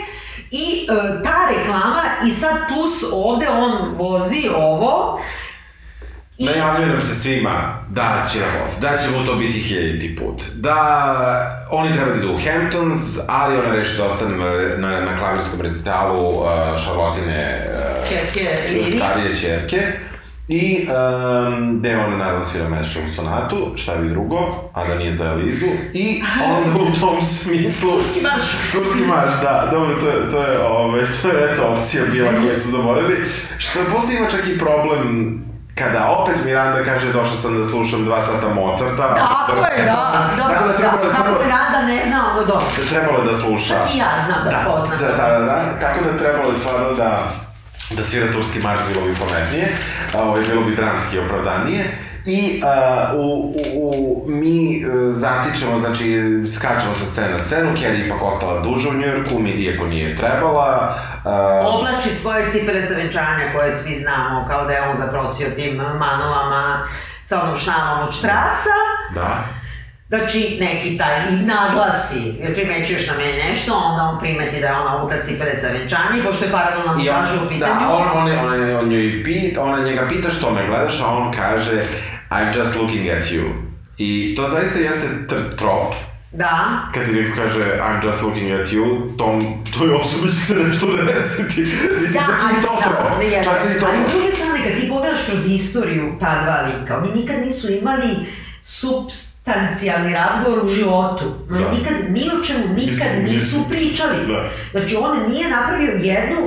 I 0.52 0.88
uh, 0.90 1.24
ta 1.24 1.38
reklama, 1.58 2.02
i 2.28 2.32
sad 2.32 2.58
plus 2.68 3.04
ovde 3.14 3.50
on 3.50 3.96
vozi 3.96 4.50
ovo, 4.58 5.20
I, 6.42 6.46
Najavljuje 6.46 6.90
nam 6.90 7.02
se 7.02 7.16
svima 7.16 7.84
da 7.90 8.26
će 8.32 8.40
vozi, 8.40 8.82
da 8.82 8.98
će 8.98 9.10
mu 9.10 9.26
to 9.26 9.36
biti 9.36 9.60
hiljaditi 9.60 10.16
put, 10.16 10.44
da 10.56 10.78
oni 11.72 11.94
treba 11.94 12.12
da 12.12 12.18
idu 12.18 12.34
u 12.34 12.38
Hamptons, 12.38 13.18
ali 13.28 13.58
ona 13.58 13.72
reši 13.72 13.98
da 13.98 14.06
ostane 14.06 14.38
na, 14.38 14.78
na, 14.78 15.02
na 15.02 15.18
klavirskom 15.18 15.62
recitalu 15.62 16.30
uh, 16.30 16.46
Šarlotine 16.86 17.68
uh, 18.04 18.74
Liri. 18.74 18.98
starije 18.98 19.36
čerke. 19.42 19.78
I 20.48 20.88
um, 20.88 21.80
gde 21.80 21.98
ona 21.98 22.18
naravno 22.18 22.44
svira 22.44 22.70
mesečevu 22.70 23.10
sonatu, 23.16 23.74
šta 23.76 23.96
bi 23.96 24.10
drugo, 24.10 24.38
a 24.74 24.88
da 24.88 24.96
nije 24.96 25.14
za 25.14 25.32
Elizu. 25.32 25.66
I 25.94 26.24
onda 26.46 26.80
u 26.82 27.00
tom 27.00 27.22
smislu... 27.22 27.90
Turski 27.92 28.22
marš. 28.22 28.46
Turski 28.72 29.00
marš, 29.08 29.34
da, 29.42 29.70
dobro, 29.72 29.96
to 30.00 30.08
je, 30.08 30.30
to 30.30 30.52
je, 30.52 30.60
ove, 30.60 31.02
to 31.22 31.28
je 31.28 31.52
eto 31.52 31.64
opcija 31.68 32.04
bila 32.12 32.32
koju 32.32 32.54
su 32.54 32.72
zaboravili. 32.72 33.16
Što 33.58 33.80
posle 33.96 34.16
ima 34.16 34.28
čak 34.30 34.48
i 34.48 34.60
problem 34.60 35.51
kada 35.82 36.10
opet 36.18 36.36
Miranda 36.46 36.84
kaže 36.84 37.14
došao 37.14 37.36
sam 37.36 37.58
da 37.58 37.66
slušam 37.66 38.06
dva 38.06 38.22
sata 38.22 38.48
Mozarta. 38.54 39.16
Tako 39.16 39.52
je, 39.58 39.86
da, 39.86 40.30
da, 40.38 40.54
Tako 40.54 40.68
da 40.68 40.74
trebalo, 40.74 41.04
da, 41.04 41.10
kako 41.10 41.24
trebalo, 41.24 41.44
Miranda 41.46 41.80
ne 41.88 42.00
zna 42.08 42.20
ovo 42.34 42.46
dobro. 42.46 42.66
trebalo 42.90 43.20
je 43.20 43.26
da 43.26 43.38
sluša. 43.38 43.74
Čak 43.74 43.96
i 43.96 43.98
ja 43.98 44.12
znam 44.26 44.44
da 44.46 44.52
poznam. 44.68 45.00
Da, 45.00 45.08
da, 45.08 45.40
da, 45.40 45.46
da, 45.46 45.80
tako 45.82 46.00
da 46.06 46.18
trebalo 46.18 46.50
je 46.50 46.60
stvarno 46.60 46.94
da, 46.94 47.24
da 47.90 48.04
svira 48.04 48.32
turski 48.32 48.60
marš, 48.60 48.80
bilo 48.94 49.08
bi 49.08 49.16
pametnije, 49.20 49.68
a, 50.16 50.22
ovaj, 50.24 50.42
bilo 50.42 50.62
bi 50.62 50.76
dramski 50.76 51.20
opravdanije. 51.20 51.84
I 52.26 52.62
uh, 52.64 53.20
u, 53.20 53.54
u, 53.76 53.90
u, 53.90 54.26
mi 54.28 54.86
uh, 54.86 54.94
zatičemo, 55.12 55.80
znači 55.80 56.22
skačemo 56.58 56.94
sa 56.94 57.06
scene 57.06 57.32
na 57.32 57.38
scenu, 57.38 57.74
Kelly 57.74 58.06
ipak 58.06 58.22
ostala 58.22 58.62
duže 58.62 58.90
u 58.90 58.94
Njujorku, 58.94 59.40
mi 59.40 59.50
iako 59.50 59.86
nije 59.86 60.16
trebala. 60.16 60.96
Uh, 61.26 61.76
Oblači 61.76 62.10
svoje 62.10 62.52
cipele 62.52 62.82
sa 62.88 62.94
venčanja 62.94 63.54
koje 63.56 63.72
svi 63.72 63.96
znamo, 63.96 64.46
kao 64.48 64.66
da 64.66 64.74
je 64.74 64.90
on 64.90 64.96
zaprosio 64.96 65.48
tim 65.56 65.76
manulama 65.76 66.84
sa 67.24 67.44
onom 67.44 67.56
šnalom 67.56 68.08
od 68.08 68.16
štrasa. 68.16 68.78
da. 69.14 69.61
Znači, 70.12 70.58
neki 70.60 70.98
taj 70.98 71.20
i 71.32 71.36
naglasi, 71.36 72.34
jer 72.40 72.54
primećuješ 72.54 73.08
na 73.08 73.14
meni 73.18 73.44
nešto, 73.50 73.74
onda 73.74 74.04
on 74.04 74.20
primeti 74.20 74.62
da 74.62 74.68
je 74.68 74.74
ona 74.74 74.98
obukla 74.98 75.22
cipele 75.24 75.56
sa 75.56 75.68
venčanja, 75.68 76.18
i 76.20 76.24
pošto 76.24 76.46
je 76.46 76.52
paralelna 76.52 76.94
montaža 76.94 77.44
u 77.46 77.48
pitanju. 77.48 77.80
da, 77.80 77.90
on, 77.90 78.08
on, 78.16 78.48
on, 78.48 78.62
je, 78.62 78.78
on 78.78 78.88
njoj 78.90 79.24
pit, 79.24 79.58
ona 79.58 79.84
njega 79.84 80.08
pita 80.10 80.30
što 80.30 80.52
me 80.52 80.68
gledaš, 80.68 81.02
a 81.02 81.08
on 81.08 81.32
kaže 81.32 81.84
I'm 82.30 82.58
just 82.58 82.76
looking 82.76 83.10
at 83.10 83.24
you. 83.24 83.54
I 83.98 84.36
to 84.36 84.48
zaista 84.48 84.80
jeste 84.80 85.08
tr 85.30 85.56
trop, 85.58 85.94
Da, 86.32 86.80
kad 86.94 87.06
ti 87.06 87.12
neko 87.12 87.38
kaže 87.38 87.60
I'm 87.60 88.06
just 88.06 88.22
looking 88.22 88.52
at 88.52 88.68
you, 88.68 89.18
tom, 89.18 89.64
toj 89.78 89.94
osobi 89.94 90.28
će 90.28 90.36
se 90.36 90.56
nešto 90.56 90.88
desiti. 91.14 91.62
Mislim, 92.02 92.24
čak 92.26 92.36
i 92.60 92.62
to 92.62 92.78
trop. 92.84 93.20
ne 93.20 93.26
jeste. 93.26 93.52
Čak 93.52 93.78
i 93.78 93.80
to 93.80 93.86
Ali 93.86 93.98
s 94.08 94.12
druge 94.12 94.32
strane, 94.32 94.64
kad 94.64 94.82
ti 94.82 94.90
pogledaš 94.90 95.26
kroz 95.26 95.52
istoriju 95.52 96.18
ta 96.20 96.44
dva 96.44 96.62
lika, 96.62 96.98
oni 96.98 97.22
nikad 97.22 97.36
nisu 97.46 97.72
imali 97.72 98.10
substancijalni 99.46 100.14
razgovor 100.14 100.66
u 100.66 100.68
životu. 100.68 101.24
Da. 101.50 101.56
nikad, 101.58 101.94
ni 102.10 102.30
o 102.42 102.46
čemu, 102.46 102.64
nikad 102.76 103.08
Nisu- 103.18 103.34
nisu 103.34 103.70
pričali. 103.70 104.18
Da. 104.28 104.50
Znači, 104.72 104.96
on 104.96 105.30
nije 105.30 105.50
napravio 105.50 105.92
jednu 105.92 106.38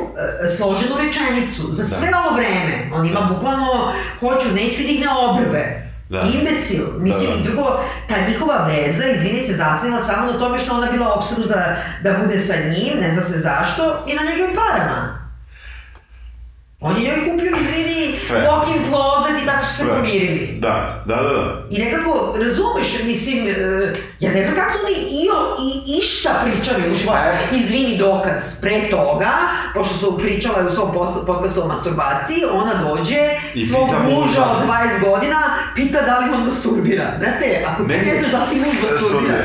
e, 0.45 0.49
složenu 0.49 0.95
rečenicu 0.97 1.73
za 1.73 1.85
sve 1.85 2.09
ovo 2.27 2.37
vreme. 2.37 2.91
On 2.95 3.07
ima 3.07 3.21
Da. 3.21 3.27
bukvalno, 3.27 3.93
hoću, 4.21 4.55
neću 4.55 4.83
digne 4.83 5.07
obrve. 5.11 5.81
Da. 6.09 6.21
Imbecil. 6.35 6.85
Mislim, 6.99 7.31
Da, 7.31 7.35
da. 7.35 7.41
i 7.41 7.45
drugo, 7.45 7.81
ta 8.09 8.15
njihova 8.29 8.67
veza, 8.67 9.05
izvini 9.07 9.47
se, 9.47 9.53
zasnila 9.55 10.01
samo 10.01 10.33
na 10.33 10.39
tome 10.39 10.59
što 10.59 10.75
ona 10.75 10.93
bila 10.93 11.13
obsednuta 11.15 11.55
da, 11.55 11.77
da 12.11 12.19
bude 12.19 12.39
sa 12.39 12.55
njim, 12.57 13.01
ne 13.01 13.11
zna 13.15 13.23
se 13.23 13.39
zašto, 13.39 14.05
i 14.07 14.15
na 14.15 14.23
njegovim 14.31 14.57
parama. 14.57 15.14
On 16.87 16.97
je 16.97 17.03
njoj 17.03 17.31
kupio, 17.31 17.57
izvini, 17.61 18.17
Sve. 18.17 18.41
walk-in 18.41 18.85
closet 18.89 19.43
i 19.43 19.47
tako 19.47 19.67
su 19.67 19.75
se 19.75 19.85
pomirili. 19.89 20.59
Da, 20.61 21.03
da, 21.07 21.17
da, 21.17 21.23
da. 21.23 21.63
I 21.71 21.79
nekako, 21.79 22.35
razumeš, 22.39 23.03
mislim, 23.05 23.47
e, 23.49 23.93
ja 24.21 24.33
ne 24.33 24.43
znam 24.43 24.57
kako 24.57 24.73
su 24.73 24.79
oni 24.85 24.95
i, 24.95 25.29
o, 25.31 25.57
i 25.67 25.99
išta 25.99 26.31
pričali 26.45 26.93
u 26.93 26.95
životu. 26.95 27.19
Pa, 27.51 27.57
Izvini 27.57 27.97
dokaz, 27.99 28.61
pre 28.61 28.91
toga, 28.91 29.33
pošto 29.75 29.95
su 29.95 30.19
pričale 30.19 30.67
u 30.67 30.71
svom 30.71 30.93
podcastu 31.27 31.63
o 31.63 31.69
masturbaciji, 31.69 32.43
ona 32.53 32.75
dođe, 32.75 33.21
I 33.55 33.67
svog 33.67 33.89
muža 34.11 34.45
od 34.51 34.69
20 34.69 35.11
godina, 35.11 35.39
pita 35.75 36.03
da 36.03 36.19
li 36.19 36.35
on 36.35 36.45
masturbira. 36.45 37.17
Brate, 37.21 37.65
ako 37.67 37.85
ti 37.85 37.97
ne 38.07 38.19
znaš 38.19 38.31
da 38.31 38.45
li 38.45 38.51
ti 38.51 38.57
muž 38.57 38.75
masturbira. 38.93 39.45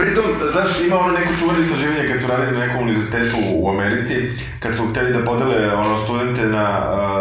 Pritom, 0.00 0.24
znaš, 0.52 0.80
ima 0.86 0.96
ono 0.98 1.12
neko 1.12 1.32
čuveno 1.38 1.60
istraživanje 1.60 2.08
kad 2.08 2.20
su 2.20 2.26
radili 2.26 2.58
na 2.58 2.66
nekom 2.66 2.82
univerzitetu 2.82 3.36
u 3.54 3.70
Americi, 3.70 4.14
kad 4.60 4.74
su 4.74 4.88
hteli 4.90 5.12
da 5.12 5.24
podele 5.24 5.74
ono, 5.74 5.98
studente 5.98 6.46
na, 6.46 6.64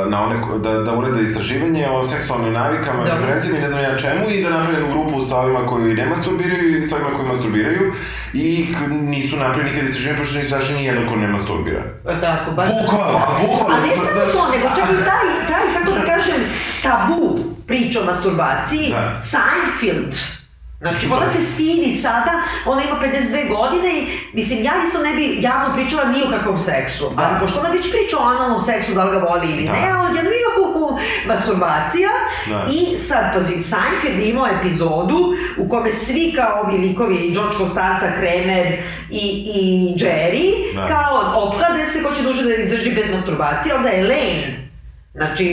na 0.10 0.24
one, 0.24 0.36
da, 0.64 0.72
da 0.74 0.98
urede 0.98 1.24
istraživanje 1.24 1.88
o 1.90 2.04
seksualnim 2.08 2.54
navikama, 2.54 2.98
Dobro. 2.98 3.16
preferencijama 3.16 3.58
i 3.58 3.62
ne 3.62 3.70
znam 3.70 3.84
ja 3.84 3.98
čemu 3.98 4.30
i 4.30 4.44
da 4.44 4.50
naprave 4.50 4.74
jednu 4.74 4.92
grupu 4.92 5.22
sa 5.22 5.38
ovima 5.38 5.60
koji 5.60 5.94
ne 5.94 6.06
masturbiraju 6.06 6.80
i 6.80 6.84
sa 6.84 6.96
ovima 6.96 7.18
koji 7.18 7.28
masturbiraju 7.28 7.94
i 8.34 8.68
nisu 8.90 9.38
napravili 9.38 9.72
nikad 9.72 9.90
istraživanje 9.90 10.20
pošto 10.20 10.40
nisu 10.40 10.56
našli 10.56 10.76
ni 10.76 10.86
jednog 10.86 11.08
ko 11.10 11.16
ne 11.16 11.28
masturbira. 11.28 11.84
Pa 12.04 12.14
tako, 12.14 12.52
baš... 12.52 12.70
Bukvalno, 12.70 13.20
bukvalno. 13.42 13.76
A 13.76 13.80
ne 13.80 13.92
samo 13.92 14.32
to, 14.34 14.52
nego 14.52 14.68
čak 14.76 14.86
i 14.94 15.06
taj, 15.10 15.28
taj, 15.50 15.66
kako 15.74 15.92
da 16.00 16.06
kažem, 16.14 16.42
tabu 16.84 17.40
priča 17.68 18.02
o 18.02 18.06
masturbaciji, 18.06 18.90
Da. 18.90 19.20
Seinfeld 19.20 20.39
Znači, 20.80 21.08
ona 21.12 21.32
se 21.32 21.42
stidi 21.42 21.98
sada, 22.02 22.32
ona 22.66 22.82
ima 22.84 23.00
52 23.02 23.48
godine 23.58 24.00
i, 24.00 24.08
mislim, 24.34 24.64
ja 24.64 24.72
isto 24.88 25.04
ne 25.04 25.16
bi 25.16 25.38
javno 25.42 25.74
pričala 25.76 26.06
ni 26.06 26.24
o 26.24 26.30
kakvom 26.30 26.58
seksu. 26.58 27.10
Da. 27.18 27.24
Ali, 27.24 27.40
pošto 27.40 27.60
ona 27.60 27.70
već 27.70 27.92
priča 27.92 28.18
o 28.20 28.24
analnom 28.30 28.62
seksu, 28.62 28.94
da 28.94 29.04
li 29.04 29.12
ga 29.20 29.26
voli 29.26 29.48
ili 29.54 29.66
Da. 29.66 29.72
ne, 29.74 29.90
a 29.92 30.02
odjedno 30.02 30.30
ima 30.30 30.52
kuku 30.68 31.00
masturbacija. 31.28 32.10
Da. 32.48 32.66
I 32.72 32.98
sad, 32.98 33.34
pazi, 33.34 33.60
Seinfeld 33.60 34.30
imao 34.30 34.48
epizodu 34.48 35.34
u 35.58 35.70
kome 35.70 35.92
svi 35.92 36.34
kao 36.36 36.62
ovi 36.64 36.78
likovi, 36.78 37.32
George 37.32 37.58
Costanza, 37.58 38.12
Kramer 38.20 38.78
i, 39.10 39.44
i 39.56 39.94
Jerry, 39.98 40.76
Da. 40.76 40.88
kao 40.88 41.44
opklade 41.48 41.86
se 41.86 42.04
ko 42.04 42.12
će 42.14 42.24
duže 42.24 42.44
da 42.44 42.56
izdrži 42.56 42.92
bez 42.92 43.12
masturbacije, 43.12 43.76
onda 43.76 43.90
je 43.90 44.00
Elaine, 44.00 44.69
Znači, 45.14 45.46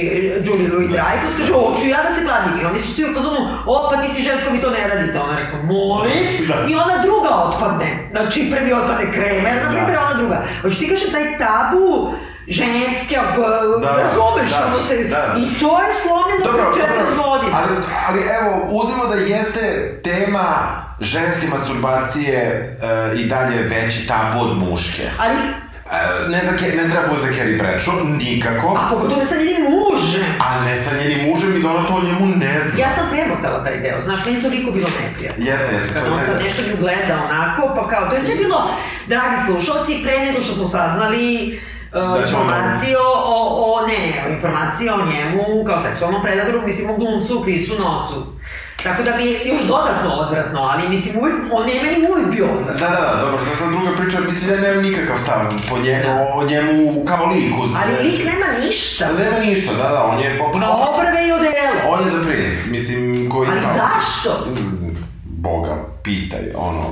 Julie 0.45 0.73
Louis 0.73 0.89
Dreyfus 0.91 1.37
kaže, 1.39 1.53
hoću 1.53 1.89
ja 1.89 2.01
da 2.09 2.15
se 2.17 2.25
kladim. 2.25 2.61
I 2.63 2.65
oni 2.65 2.81
su 2.81 2.95
svi 2.95 3.11
u 3.11 3.15
fazonu, 3.15 3.37
o, 3.67 3.91
pa 3.91 4.03
ti 4.03 4.15
si 4.15 4.23
žensko, 4.23 4.51
vi 4.53 4.61
to 4.61 4.71
ne 4.71 4.89
radite. 4.89 5.19
Ona 5.21 5.39
rekla, 5.39 5.59
molim. 5.63 6.47
Da. 6.49 6.55
I 6.69 6.75
ona 6.75 7.03
druga 7.03 7.29
otpadne. 7.31 8.09
Znači, 8.11 8.51
prvi 8.51 8.73
otpadne 8.73 9.13
Kramer, 9.13 9.55
na 9.57 9.71
Da. 9.71 9.77
primjer, 9.77 9.99
ona 9.99 10.15
druga. 10.15 10.43
Hoću 10.63 10.79
ti 10.79 10.89
kažem, 10.89 11.11
taj 11.13 11.39
tabu 11.39 12.13
ženske, 12.49 13.17
Da, 13.37 13.89
da, 13.89 14.03
razumeš, 14.03 14.51
da, 14.51 14.67
ono 14.75 14.83
se, 14.83 15.05
da. 15.05 15.35
i 15.39 15.61
to 15.61 15.81
je 15.83 15.89
slomljeno 16.03 16.45
Dobro, 16.45 16.73
pre 16.73 16.83
40 16.83 17.17
dobro, 17.17 17.31
godina. 17.31 17.59
ali, 17.59 17.77
ali 18.09 18.21
evo, 18.39 18.51
uzmimo 18.73 19.07
da 19.07 19.15
jeste 19.15 19.65
tema 20.05 20.47
ženske 21.01 21.47
masturbacije 21.49 22.35
e, 22.35 23.17
i 23.17 23.25
dalje 23.25 23.63
veći 23.63 24.07
tabu 24.09 24.41
od 24.41 24.57
muške. 24.59 25.03
Ali, 25.19 25.37
ne, 26.29 26.41
za, 26.45 26.53
ne 26.53 26.91
treba 26.93 27.09
bude 27.09 27.23
za 27.23 27.29
Carrie 27.39 27.59
Bradshaw, 27.59 28.05
nikako. 28.19 28.79
a 28.81 28.91
pogotovo 28.91 29.21
ne 29.21 29.27
sa 29.27 29.35
njenim 29.35 29.63
mužem. 29.63 30.35
A 30.41 30.65
ne 30.65 30.79
sa 30.79 30.91
njenim 30.97 31.31
mužem 31.31 31.57
i 31.57 31.63
da 31.63 31.71
ona 31.71 31.87
to 31.87 31.95
o 31.95 32.03
njemu 32.03 32.27
ne 32.37 32.61
zna. 32.65 32.81
Ja 32.81 32.95
sam 32.97 33.07
premotala 33.11 33.65
taj 33.65 33.81
deo, 33.81 34.01
znaš, 34.01 34.25
meni 34.25 34.37
je 34.37 34.43
toliko 34.43 34.71
bilo 34.71 34.89
neprijatno. 35.03 35.45
Jeste, 35.45 35.75
jeste, 35.75 35.95
Kad 35.95 36.13
on 36.13 36.19
sad 36.27 36.43
nešto 36.45 36.63
nju 36.63 36.77
gleda 36.81 37.15
onako, 37.31 37.75
pa 37.77 37.89
kao, 37.89 38.09
to 38.09 38.15
je 38.15 38.21
sve 38.21 38.35
bilo, 38.37 38.71
dragi 39.07 39.37
slušalci, 39.47 40.01
pre 40.03 40.19
nego 40.19 40.41
što 40.41 40.55
smo 40.55 40.69
saznali 40.69 41.59
uh, 41.93 42.19
Da 42.19 42.27
ćemo 42.27 42.41
informacije 42.43 42.97
o, 42.99 43.13
o, 43.67 43.87
ne, 43.87 43.99
ne, 43.99 44.35
informacije 44.35 44.93
o 44.93 45.07
njemu 45.07 45.65
kao 45.67 45.81
seksualnom 45.81 46.23
predatoru, 46.23 46.67
mislim, 46.67 46.91
o 46.91 46.97
glumcu, 46.97 47.43
Krisu 47.45 47.75
Notu. 47.75 48.27
Tako 48.83 49.03
da 49.03 49.17
mi 49.17 49.25
je 49.27 49.41
još 49.49 49.63
dodatno 49.63 50.11
odvratno, 50.15 50.61
ali 50.63 50.89
mislim, 50.89 51.19
uvijek, 51.19 51.37
on 51.53 51.69
je 51.69 51.83
meni 51.83 52.07
uvijek 52.11 52.31
bio 52.31 52.45
odvratno. 52.45 52.87
Da, 52.87 52.89
da, 52.95 53.01
da, 53.01 53.21
dobro, 53.23 53.45
to 53.45 53.57
sad 53.57 53.71
druga 53.71 53.91
priča, 53.97 54.21
mislim, 54.21 54.51
ja 54.55 54.61
nemam 54.61 54.83
nikakav 54.83 55.19
stav 55.19 55.39
po 55.71 55.79
nje, 55.79 56.05
o, 56.09 56.39
o 56.39 56.45
njemu 56.45 57.05
kao 57.05 57.27
liku. 57.27 57.61
Ali 57.83 58.11
lik 58.11 58.25
nema 58.25 58.67
ništa. 58.67 59.07
Da, 59.13 59.25
nema 59.25 59.39
ništa, 59.39 59.73
da, 59.73 59.89
da, 59.89 60.05
on 60.05 60.19
je 60.21 60.39
popuno... 60.39 60.67
Na 60.67 60.73
obrve 60.89 61.29
i 61.29 61.33
odelo. 61.33 61.81
On 61.89 62.01
je 62.05 62.11
the 62.11 62.31
prince, 62.31 62.71
mislim, 62.71 63.31
koji... 63.31 63.49
Ali 63.51 63.61
kao- 63.61 63.73
zašto? 63.75 64.47
Boga, 65.25 65.77
pitaj, 66.03 66.53
ono. 66.55 66.85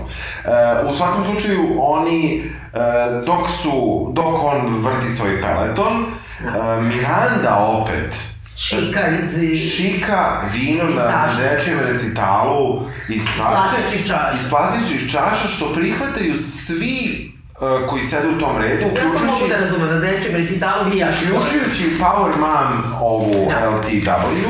E, 0.44 0.48
u 0.92 0.96
svakom 0.96 1.24
slučaju, 1.24 1.68
oni, 1.78 2.42
e, 2.74 2.78
dok 3.26 3.50
su, 3.50 4.08
dok 4.12 4.44
on 4.44 4.82
vrti 4.84 5.10
svoj 5.10 5.42
peleton, 5.42 6.04
e, 6.40 6.80
Miranda 6.80 7.56
opet 7.56 8.33
Čika 8.56 9.08
iz... 9.08 9.60
šika 9.76 10.42
vino 10.52 10.88
Iz 10.90 10.96
na, 10.96 11.02
na 11.04 11.24
tašne. 11.26 11.52
nečijem 11.52 11.78
recitalu 11.80 12.80
iz 13.08 13.24
plastičnih 13.38 14.06
čaša. 14.06 14.38
iz 14.40 14.48
plastičnih 14.50 15.10
čaša 15.10 15.48
što 15.48 15.72
prihvataju 15.74 16.38
svi 16.38 16.98
e, 17.04 17.86
koji 17.86 18.02
sede 18.02 18.28
u 18.28 18.38
tom 18.40 18.56
redu, 18.58 18.86
Ja 18.86 18.94
to 18.94 19.08
mogu 19.08 19.14
uključujući 19.16 19.48
da 19.52 19.56
razumem, 19.56 19.88
da 19.88 19.98
dečem 20.00 20.34
recitalu 20.34 20.90
vi 20.90 20.98
ja 20.98 21.08
uključujući 21.08 21.98
Power 22.00 22.36
Mom 22.38 22.82
ovu 23.00 23.46
Da. 23.50 23.70
LTW, 23.70 24.46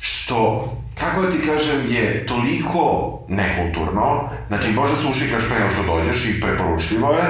što 0.00 0.72
kako 1.00 1.22
da 1.22 1.30
ti 1.30 1.38
kažem, 1.46 1.86
je 1.88 2.26
toliko 2.26 3.12
nekulturno, 3.28 4.28
znači 4.48 4.72
možda 4.72 4.96
se 4.96 5.06
ušikaš 5.08 5.42
pre 5.48 5.58
nego 5.58 5.72
što 5.72 5.82
dođeš 5.96 6.24
i 6.24 6.40
preporučljivo 6.40 7.12
je, 7.12 7.24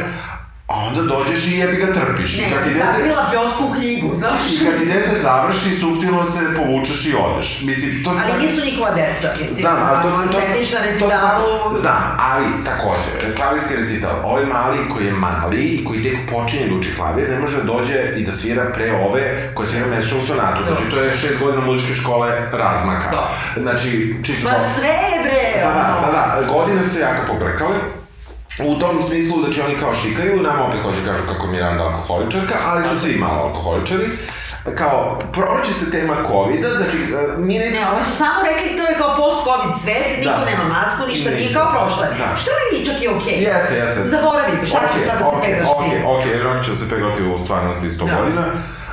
a 0.66 0.74
onda 0.74 1.02
dođeš 1.02 1.46
i 1.46 1.58
jebi 1.58 1.76
ga 1.76 1.92
trpiš. 1.92 2.38
I 2.38 2.40
Ne, 2.42 2.50
kad 2.50 2.64
ti 2.64 2.70
dete, 2.74 2.86
sakrila 2.86 3.26
pljosku 3.30 3.64
u 3.64 3.72
knjigu, 3.74 4.14
znaš? 4.14 4.40
i 4.52 4.64
kad 4.64 4.78
ti 4.78 4.86
dete 4.86 5.18
završi, 5.22 5.70
suptilno 5.80 6.24
se 6.24 6.40
povučeš 6.56 7.06
i 7.06 7.14
odeš. 7.14 7.62
Mislim, 7.62 8.04
to 8.04 8.10
se 8.14 8.20
Ali 8.22 8.32
tako- 8.32 8.42
nisu 8.42 8.64
njihova 8.64 8.90
deca, 8.94 9.28
mislim. 9.40 9.56
Znam, 9.56 9.76
ali 9.88 10.02
to, 10.02 10.08
to, 10.10 10.32
to, 10.32 10.40
to 10.40 10.82
recitalu... 10.82 11.46
znam, 11.68 11.76
znam, 11.76 12.16
ali 12.20 12.46
takođe, 12.64 13.34
klavirski 13.36 13.76
recital, 13.76 14.20
ovaj 14.24 14.44
mali 14.44 14.78
koji 14.88 15.06
je 15.06 15.12
mali 15.12 15.62
i 15.62 15.84
koji 15.84 16.02
tek 16.02 16.16
počinje 16.32 16.66
da 16.68 16.74
uči 16.74 16.94
klavir, 16.96 17.30
ne 17.30 17.38
može 17.38 17.56
da 17.56 17.62
dođe 17.62 18.12
i 18.16 18.24
da 18.26 18.32
svira 18.32 18.72
pre 18.74 18.92
ove 18.92 19.52
koje 19.54 19.66
svira 19.66 19.86
mesečno 19.86 20.18
u 20.18 20.26
sonatu, 20.26 20.64
znači 20.66 20.90
to 20.90 21.00
je 21.00 21.16
šest 21.16 21.38
godina 21.38 21.64
muzičke 21.66 21.94
škole 21.94 22.28
razmaka. 22.52 23.10
Da. 23.10 23.28
Znači, 23.62 24.16
čisto... 24.24 24.48
Ma 24.48 24.54
sve 24.74 24.98
bre, 25.24 25.62
Da, 25.62 25.68
da, 25.68 26.12
da, 26.12 26.40
da, 26.40 26.52
godine 26.52 26.84
su 26.84 26.90
se 26.90 27.00
jako 27.00 27.32
pobrkale. 27.32 27.76
U 28.64 28.78
tom 28.78 29.02
smislu, 29.02 29.42
znači 29.42 29.60
oni 29.60 29.76
kao 29.76 29.94
šikaju, 29.94 30.42
nama 30.42 30.64
opet 30.64 30.80
hoće 30.82 31.04
kažu 31.06 31.22
kako 31.28 31.46
je 31.46 31.52
Miranda 31.52 31.82
alkoholičarka, 31.84 32.54
ali 32.66 32.82
su 32.88 33.00
svi 33.00 33.18
malo 33.18 33.42
alkoholičari. 33.42 34.04
Kao, 34.74 35.22
proći 35.32 35.72
se 35.74 35.90
tema 35.90 36.14
COVID-a, 36.28 36.68
znači, 36.70 36.96
e, 36.96 37.38
mi 37.38 37.58
ne... 37.58 37.70
Ne, 37.70 37.78
oni 37.94 38.04
su 38.10 38.16
samo 38.16 38.38
rekli 38.50 38.76
to 38.78 38.82
je 38.82 38.98
kao 38.98 39.16
post-covid 39.16 39.72
svet, 39.82 40.18
niko 40.18 40.38
Da. 40.38 40.44
nema 40.44 40.64
masku, 40.64 41.06
ništa, 41.08 41.30
nije 41.30 41.40
Ništa. 41.40 41.58
kao 41.60 41.70
prošle. 41.72 42.06
Da. 42.18 42.36
Što 42.36 42.50
meni 42.58 42.86
čak 42.86 43.02
i 43.02 43.08
okej. 43.08 43.38
Jeste, 43.42 43.74
jeste. 43.74 44.08
Zaboravim, 44.08 44.66
šta 44.66 44.78
ćeš 44.92 45.02
sad 45.06 45.18
da 45.18 45.24
se 45.24 45.36
pegaš 45.44 45.68
Ok, 45.68 45.84
ti? 45.84 45.96
ok, 46.06 46.24
jer 46.34 46.46
on 46.46 46.64
će 46.64 46.70
da 46.70 46.76
se 46.76 46.90
peglati 46.90 47.22
u 47.24 47.38
stvarnosti 47.38 47.86
100 47.88 48.06
Da. 48.06 48.14
godina. 48.16 48.44
Uh, 48.46 48.52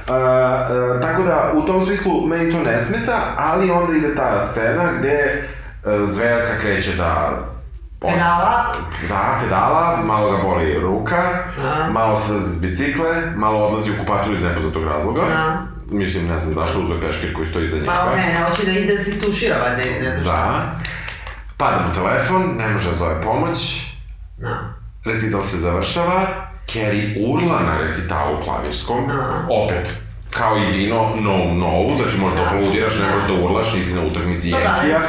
uh, 0.09 1.01
tako 1.01 1.23
da, 1.23 1.51
u 1.55 1.61
tom 1.61 1.85
smislu, 1.85 2.27
meni 2.27 2.51
to 2.51 2.59
ne 2.59 2.81
smeta, 2.81 3.17
ali 3.37 3.71
onda 3.71 3.93
ide 3.93 4.15
ta 4.15 4.47
scena 4.47 4.85
gde 4.99 5.43
uh, 5.83 6.09
zverka 6.09 6.59
kreće 6.59 6.91
da... 6.93 7.29
Pedala. 8.11 8.73
Da, 9.09 9.39
pedala, 9.43 9.97
malo 10.05 10.31
ga 10.31 10.43
boli 10.43 10.79
ruka, 10.79 11.21
Da. 11.61 11.89
malo 11.91 12.15
se 12.19 12.39
z 12.39 12.61
bicikle, 12.61 13.09
malo 13.35 13.67
odlazi 13.67 13.91
u 13.91 13.97
kupaturu 13.99 14.35
iz 14.35 14.43
nepoznatog 14.43 14.83
razloga. 14.83 15.21
Da. 15.21 15.61
Mislim, 15.91 16.27
ne 16.27 16.39
znam 16.39 16.53
zašto 16.55 16.79
uzeo 16.81 16.99
peškir 17.01 17.35
koji 17.35 17.47
stoji 17.47 17.65
iza 17.65 17.75
njega. 17.77 17.87
Pa 17.87 18.15
ne, 18.15 18.25
ne, 18.33 18.45
hoće 18.49 18.65
da 18.65 18.71
ide 18.71 18.95
da 18.97 19.03
se 19.03 19.11
istušira, 19.11 19.57
valjda, 19.57 19.81
ili 19.83 19.99
ne 19.99 20.11
znam 20.13 20.23
šta. 20.23 20.33
Da. 20.33 20.75
Pada 21.57 21.85
mu 21.87 21.93
telefon, 21.93 22.55
ne 22.57 22.67
može 22.67 22.89
da 22.89 22.95
zove 22.95 23.21
pomoć, 23.21 23.87
Da. 24.37 24.73
Recital 25.05 25.41
se 25.41 25.57
završava, 25.57 26.21
Carrie 26.67 27.15
urla 27.27 27.59
na 27.59 27.77
recitalu 27.77 28.41
klavirskom, 28.41 29.09
Aha. 29.09 29.43
opet, 29.49 30.02
kao 30.33 30.57
i 30.59 30.65
vino, 30.67 31.09
no, 31.17 31.37
no, 31.53 31.69
znači 31.97 32.17
možda 32.17 32.39
Da. 32.39 32.45
aplaudiraš, 32.45 32.93
ne 32.95 33.07
možeš 33.07 33.27
da 33.29 33.33
urlaš, 33.35 33.73
nisi 33.73 33.93
na 33.93 34.01
utakmici 34.01 34.51
To 34.51 34.57
da, 34.57 34.63
Jenkija. 34.63 34.99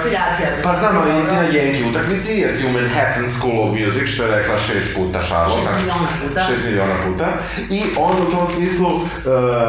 ali- 0.40 0.62
Pa 0.62 0.72
znam, 0.72 0.96
ali 0.98 1.12
nisi 1.12 1.34
na. 1.34 1.42
Yankee 1.42 1.90
utakmici, 1.90 2.32
jer 2.32 2.52
si 2.52 2.66
u 2.66 2.70
Manhattan 2.70 3.32
School 3.32 3.60
of 3.60 3.70
Music, 3.70 4.06
što 4.06 4.22
je 4.22 4.30
rekla 4.30 4.58
šest 4.58 4.96
puta 4.96 5.20
Charlotte. 5.22 5.68
Šest 5.68 5.80
miliona 5.80 6.08
puta. 6.22 6.40
Šest 6.40 6.64
miliona 6.64 6.94
puta. 7.06 7.26
I 7.70 7.82
onda 7.98 8.22
u 8.22 8.30
tom 8.30 8.46
smislu 8.48 8.86
uh, 8.88 9.00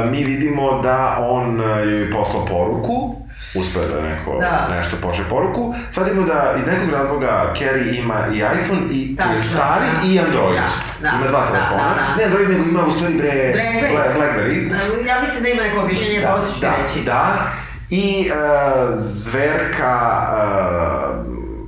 mi 0.06 0.24
vidimo 0.24 0.82
da 0.82 0.98
on 1.22 1.60
uh, 1.62 1.66
joj 1.84 2.12
poslao 2.12 2.46
poruku, 2.46 3.16
uspeo 3.56 3.88
da 3.88 4.02
neko 4.02 4.38
Da. 4.40 4.68
nešto 4.70 4.98
pošle 5.02 5.26
poruku. 5.30 5.76
Shvatimo 5.92 6.22
da 6.24 6.56
iz 6.60 6.68
nekog 6.68 6.90
razloga 6.90 7.54
Carrie 7.60 7.96
ima 7.96 8.28
i 8.28 8.38
iPhone 8.38 8.82
i 8.92 9.16
koji 9.18 9.34
je 9.34 9.42
stari 9.42 9.86
da. 10.02 10.08
i 10.08 10.20
Android. 10.20 10.56
Da, 10.56 10.68
da, 11.02 11.18
ima 11.18 11.28
dva 11.30 11.40
da, 11.42 11.48
telefona. 11.48 11.84
da, 11.84 11.96
da. 11.96 12.16
Ne 12.18 12.24
Android, 12.24 12.50
nego 12.50 12.64
ima 12.64 12.86
u 12.86 12.94
stvari 12.94 13.14
bre... 13.14 13.54
Blackberry. 13.56 13.96
Bla- 13.96 14.18
Blackberry. 14.18 15.08
Ja 15.08 15.22
mislim 15.22 15.44
da 15.44 15.50
ima 15.50 15.64
neko 15.64 15.82
objašnjenje, 15.82 16.22
pa 16.24 16.34
ovo 16.34 16.42
ću 16.42 16.54
ti 16.54 16.62
da, 16.62 16.76
reći. 16.84 17.02
da. 17.02 17.48
I 17.90 18.30
uh, 18.30 18.36
zverka, 18.98 20.00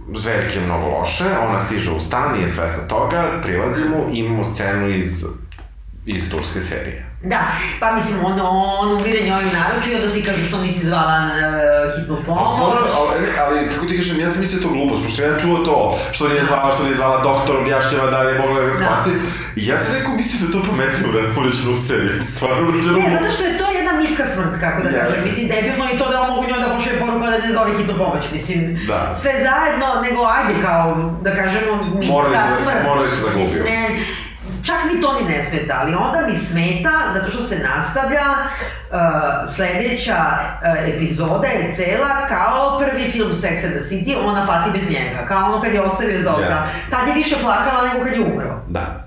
uh, 0.10 0.18
zverk 0.18 0.56
je 0.56 0.62
mnogo 0.62 0.88
loše, 0.90 1.24
ona 1.50 1.60
stiže 1.60 1.92
u 1.92 2.00
stan, 2.00 2.34
nije 2.36 2.50
svesna 2.50 2.88
toga, 2.88 3.24
prilazimo, 3.44 3.96
imamo 4.12 4.46
scenu 4.46 4.90
iz, 4.90 5.26
iz 6.06 6.30
turske 6.32 6.62
serije. 6.62 7.07
Da, 7.24 7.40
pa 7.80 7.92
mislim, 7.92 8.26
on, 8.26 8.40
on 8.42 8.92
umire 8.94 9.20
njoj 9.22 9.42
i 9.92 9.96
onda 9.96 10.12
si 10.12 10.24
kažu 10.24 10.46
što 10.48 10.58
nisi 10.58 10.86
zvala 10.86 11.18
uh, 11.26 12.00
hitnu 12.00 12.18
pomoć. 12.26 12.48
stvarno, 12.56 12.88
ali, 13.00 13.26
ali 13.40 13.70
kako 13.70 13.86
ti 13.86 13.98
kažem, 13.98 14.20
ja 14.20 14.30
sam 14.30 14.40
mislio 14.42 14.62
to 14.62 14.70
glupost, 14.70 15.04
pošto 15.04 15.22
ja 15.24 15.40
čuo 15.40 15.58
to, 15.58 15.78
što 16.12 16.28
nije 16.28 16.46
zvala, 16.46 16.72
što 16.72 16.84
nije 16.84 16.96
zvala 16.96 17.24
doktor, 17.24 17.56
objašnjava 17.58 18.12
da 18.12 18.18
je 18.20 18.40
mogla 18.40 18.62
da 18.62 18.68
ga 18.68 18.74
spasi. 18.76 19.10
I 19.56 19.68
ja 19.68 19.78
sam 19.78 19.94
rekao, 19.94 20.14
mislio 20.14 20.48
da 20.48 20.54
to 20.54 20.64
pametnije 20.70 21.10
urađeno 21.10 21.42
urađeno 21.42 21.72
u 21.72 21.78
seriji, 21.78 22.22
stvarno 22.22 22.70
urađeno. 22.70 22.98
Ne, 22.98 23.18
zato 23.20 23.32
što 23.32 23.44
je 23.44 23.58
to 23.58 23.66
jedna 23.72 23.92
mitska 23.94 24.26
smrt, 24.26 24.54
kako 24.60 24.84
da 24.84 24.90
kažem. 24.90 25.24
Mislim, 25.24 25.48
debilno 25.48 25.86
je 25.86 25.98
to 26.00 26.10
da 26.12 26.22
on 26.22 26.30
mogu 26.30 26.48
njoj 26.48 26.60
da 26.60 26.74
pošle 26.76 27.00
poruku 27.00 27.26
da 27.26 27.38
ne 27.38 27.52
zove 27.54 27.72
hitnu 27.78 27.94
pomoć. 27.98 28.24
Mislim, 28.32 28.60
Da. 28.88 29.14
sve 29.14 29.32
zajedno, 29.48 29.88
nego 30.02 30.20
ajde 30.38 30.54
kao, 30.62 30.86
da 31.22 31.36
kažemo, 31.36 31.72
mitska 31.96 32.14
Morali 32.14 32.36
da- 32.36 32.58
smrt. 32.64 32.82
morali 32.90 33.08
su 33.08 33.18
da 33.24 33.30
ubiju. 33.44 33.64
ne, 33.64 33.82
čak 34.68 34.94
mi 34.94 35.02
to 35.02 35.14
ni 35.20 35.24
ne 35.30 35.44
smeta, 35.44 35.78
ali 35.82 35.96
onda 35.96 36.20
mi 36.28 36.36
smeta 36.36 36.92
zato 37.14 37.32
što 37.32 37.42
se 37.42 37.60
nastavlja 37.60 38.26
uh, 38.32 38.98
sledeća 39.50 40.18
uh, 40.18 40.90
epizoda 40.90 41.48
je 41.48 41.74
cela 41.74 42.28
kao 42.28 42.80
prvi 42.80 43.12
film 43.12 43.34
Sex 43.34 43.66
and 43.66 43.74
the 43.74 43.84
City, 43.90 44.16
ona 44.26 44.48
pati 44.48 44.72
bez 44.72 44.90
njega, 44.90 45.26
kao 45.28 45.46
ono 45.46 45.62
kad 45.62 45.74
je 45.74 45.82
ostavio 45.82 46.22
Zolta. 46.22 46.42
Jeste. 46.42 46.90
Tad 46.90 47.08
je 47.08 47.14
više 47.14 47.36
plakala 47.42 47.88
nego 47.94 48.06
kad 48.06 48.14
je 48.14 48.22
umro. 48.22 48.62
Da. 48.68 49.04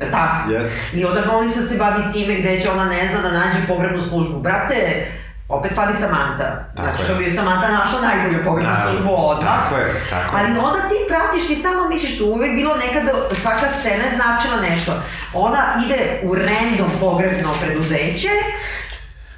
Jel 0.00 0.10
tako? 0.10 0.50
Jeste. 0.50 0.96
I 0.98 1.04
onda 1.04 1.20
oni 1.32 1.48
sad 1.48 1.68
se 1.68 1.76
bavi 1.76 2.02
time 2.12 2.34
gde 2.34 2.60
će 2.60 2.70
ona 2.70 2.84
ne 2.84 3.08
zna 3.08 3.22
da 3.22 3.30
nađe 3.32 3.66
povrednu 3.68 4.02
službu. 4.02 4.40
Brate, 4.40 5.06
opet 5.52 5.72
fali 5.74 5.94
Samantha. 5.94 6.48
Tako 6.76 6.88
Znači, 6.88 7.04
što 7.04 7.14
bi 7.14 7.24
je 7.24 7.32
Samantha 7.32 7.68
našla 7.70 8.00
najbolju 8.00 8.44
pogrebnu 8.44 8.70
Naravno. 8.70 8.92
službu 8.92 9.12
odmah. 9.18 9.44
Tako 9.54 9.74
je, 9.76 9.86
tako. 10.10 10.36
Ali 10.38 10.58
onda 10.58 10.80
ti 10.80 10.96
pratiš 11.08 11.50
i 11.50 11.56
stalno 11.56 11.88
misliš 11.88 12.18
tu 12.18 12.24
uvek 12.26 12.54
bilo 12.54 12.76
nekada, 12.76 13.12
svaka 13.34 13.66
scena 13.80 14.04
je 14.04 14.16
značila 14.16 14.56
nešto. 14.60 14.92
Ona 15.34 15.62
ide 15.86 15.98
u 16.22 16.34
random 16.34 16.90
pogrebno 17.00 17.54
preduzeće, 17.62 18.28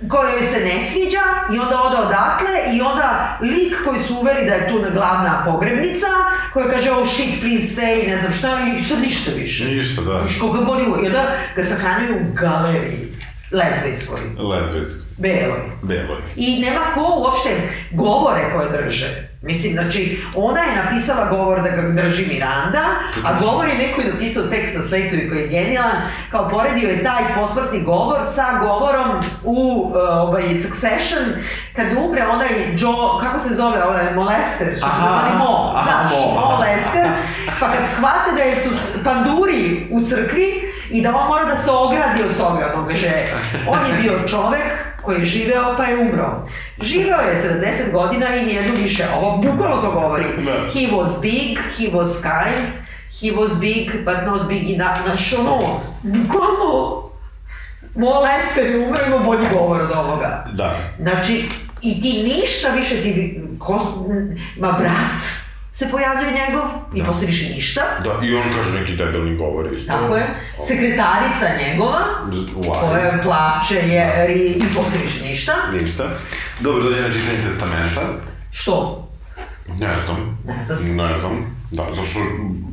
koje 0.09 0.33
joj 0.33 0.47
se 0.47 0.61
ne 0.61 0.83
sviđa 0.91 1.25
i 1.55 1.59
onda 1.59 1.83
ode 1.83 1.97
odatle 1.97 2.51
i 2.73 2.83
onda 2.83 3.39
lik 3.41 3.75
koji 3.85 4.03
su 4.03 4.15
uveri 4.17 4.47
da 4.47 4.55
je 4.55 4.69
tu 4.69 4.85
glavna 4.95 5.43
pogrebnica 5.47 6.07
koja 6.53 6.69
kaže 6.69 6.91
oh 6.93 7.09
shit 7.09 7.41
please 7.41 7.81
stay 7.81 8.07
ne 8.07 8.21
znam 8.21 8.33
šta 8.33 8.59
i 8.81 8.85
sad 8.85 8.99
ništa 9.01 9.31
više. 9.37 9.65
Ništa, 9.65 10.03
da. 10.03 10.17
Viš 10.19 10.41
koga 10.41 10.61
boli. 10.61 10.83
I 11.05 11.07
onda 11.07 11.23
ga 11.57 11.65
sahranjuju 11.65 12.17
u 12.17 12.33
galeriji 12.35 13.13
lezbijskoj, 13.51 14.21
Lezbijsko. 14.51 15.04
Beloj. 15.17 15.61
Beloj. 15.83 16.19
I 16.37 16.61
nema 16.61 16.81
ko 16.95 17.15
uopšte 17.17 17.51
govore 17.91 18.53
koje 18.53 18.83
drže. 18.83 19.35
Mislim, 19.45 19.73
znači, 19.73 20.23
ona 20.35 20.61
je 20.61 20.77
napisala 20.85 21.29
govor 21.31 21.63
da 21.63 21.69
ga 21.69 22.03
drži 22.03 22.27
Miranda, 22.27 22.85
a 23.25 23.41
govor 23.41 23.69
je 23.69 23.79
neko 23.79 24.01
je 24.01 24.13
napisao 24.13 24.47
tekst 24.47 24.77
na 24.77 24.83
Slatovi 24.83 25.29
koji 25.29 25.41
je 25.41 25.49
genijalan, 25.49 26.03
kao 26.31 26.49
poredio 26.49 26.89
je 26.89 27.03
taj 27.03 27.23
posmrtni 27.35 27.83
govor 27.83 28.21
sa 28.27 28.59
govorom 28.61 29.09
u 29.45 29.83
uh, 29.87 29.95
ovaj, 29.97 30.43
Succession, 30.63 31.25
kad 31.77 31.87
umre 32.05 32.23
onaj 32.23 32.49
Joe, 32.77 33.21
kako 33.21 33.39
se 33.39 33.55
zove, 33.55 33.85
onaj 33.85 34.15
Molester, 34.15 34.77
što 34.77 34.87
se 34.87 35.01
zvali 35.01 35.39
Mo, 35.39 35.73
aha, 35.75 35.85
znaš, 35.85 36.13
Mo, 36.13 36.39
aha. 36.39 36.57
Mo 36.57 36.61
Lester, 36.61 37.07
pa 37.61 37.73
kad 37.73 37.83
shvate 37.97 38.31
da 38.37 38.61
su 38.61 39.05
panduri 39.05 39.87
u 39.91 40.01
crkvi 40.01 40.73
i 40.91 41.03
da 41.03 41.17
on 41.17 41.29
mora 41.29 41.45
da 41.45 41.57
se 41.57 41.71
ogradi 41.71 42.23
od 42.31 42.37
toga, 42.37 42.73
on 42.77 42.89
kaže, 42.89 43.11
on 43.69 43.79
je 43.87 44.03
bio 44.03 44.29
čovek 44.29 44.94
koji 45.05 45.19
je 45.19 45.25
živeo 45.25 45.75
pa 45.77 45.85
je 45.85 45.99
umro. 45.99 46.47
Živeo 46.81 47.21
je 47.21 47.43
70 47.89 47.93
godina 47.93 48.37
i 48.37 48.45
nijednu 48.45 48.73
više, 48.83 49.05
ovo 49.17 49.37
bukvalno 49.37 49.77
to 49.77 49.91
govori. 49.93 50.25
Da. 50.45 50.53
He 50.53 50.89
was 50.91 51.21
big, 51.23 51.59
he 51.79 51.93
was 51.93 52.23
kind, 52.23 52.67
he 53.21 53.37
was 53.37 53.61
big 53.61 54.05
but 54.05 54.27
not 54.27 54.49
big 54.49 54.71
enough, 54.71 54.99
znaš 55.07 55.33
ono, 55.33 55.81
bukvalno, 56.03 57.05
Mo 57.97 58.11
Lester 58.21 58.67
je 58.67 58.79
umro, 58.79 58.99
ima 59.07 59.19
bolji 59.19 59.47
govor 59.53 59.81
od 59.81 59.91
ovoga. 59.93 60.47
Da. 60.53 60.77
Znači, 61.01 61.45
i 61.83 62.03
ti 62.03 62.23
ništa 62.23 62.69
više 62.69 63.03
ti, 63.03 63.13
bi- 63.13 63.59
ko, 63.59 64.05
ma 64.59 64.73
brat 64.73 65.44
se 65.75 65.91
pojavljuje 65.91 66.33
njegov 66.33 66.65
i 66.95 67.01
Da. 67.01 67.07
posle 67.07 67.27
više 67.27 67.55
ništa. 67.55 67.81
Da, 68.05 68.27
i 68.27 68.35
on 68.35 68.43
kaže 68.57 68.71
neki 68.73 68.97
debelni 68.97 69.37
govor 69.37 69.73
isto. 69.73 69.93
Tako 69.93 70.17
je. 70.17 70.27
Sekretarica 70.69 71.47
njegova, 71.59 71.99
Why? 72.27 72.81
koja 72.81 73.21
plače 73.23 73.75
jer 73.89 74.31
i, 74.31 74.43
i 74.47 74.65
posle 74.75 74.99
više 75.05 75.23
ništa. 75.23 75.53
Ništa. 75.73 76.05
Dobro, 76.61 76.83
dođe 76.83 77.01
na 77.01 77.13
čitanje 77.13 77.39
testamenta. 77.47 78.01
Što? 78.51 79.09
Ne 79.69 79.97
znam. 80.07 80.39
Ne 80.47 80.63
znam. 80.63 80.97
Ne 81.09 81.17
znam. 81.17 81.57
Da, 81.71 81.87
zato 81.95 82.07
što 82.07 82.21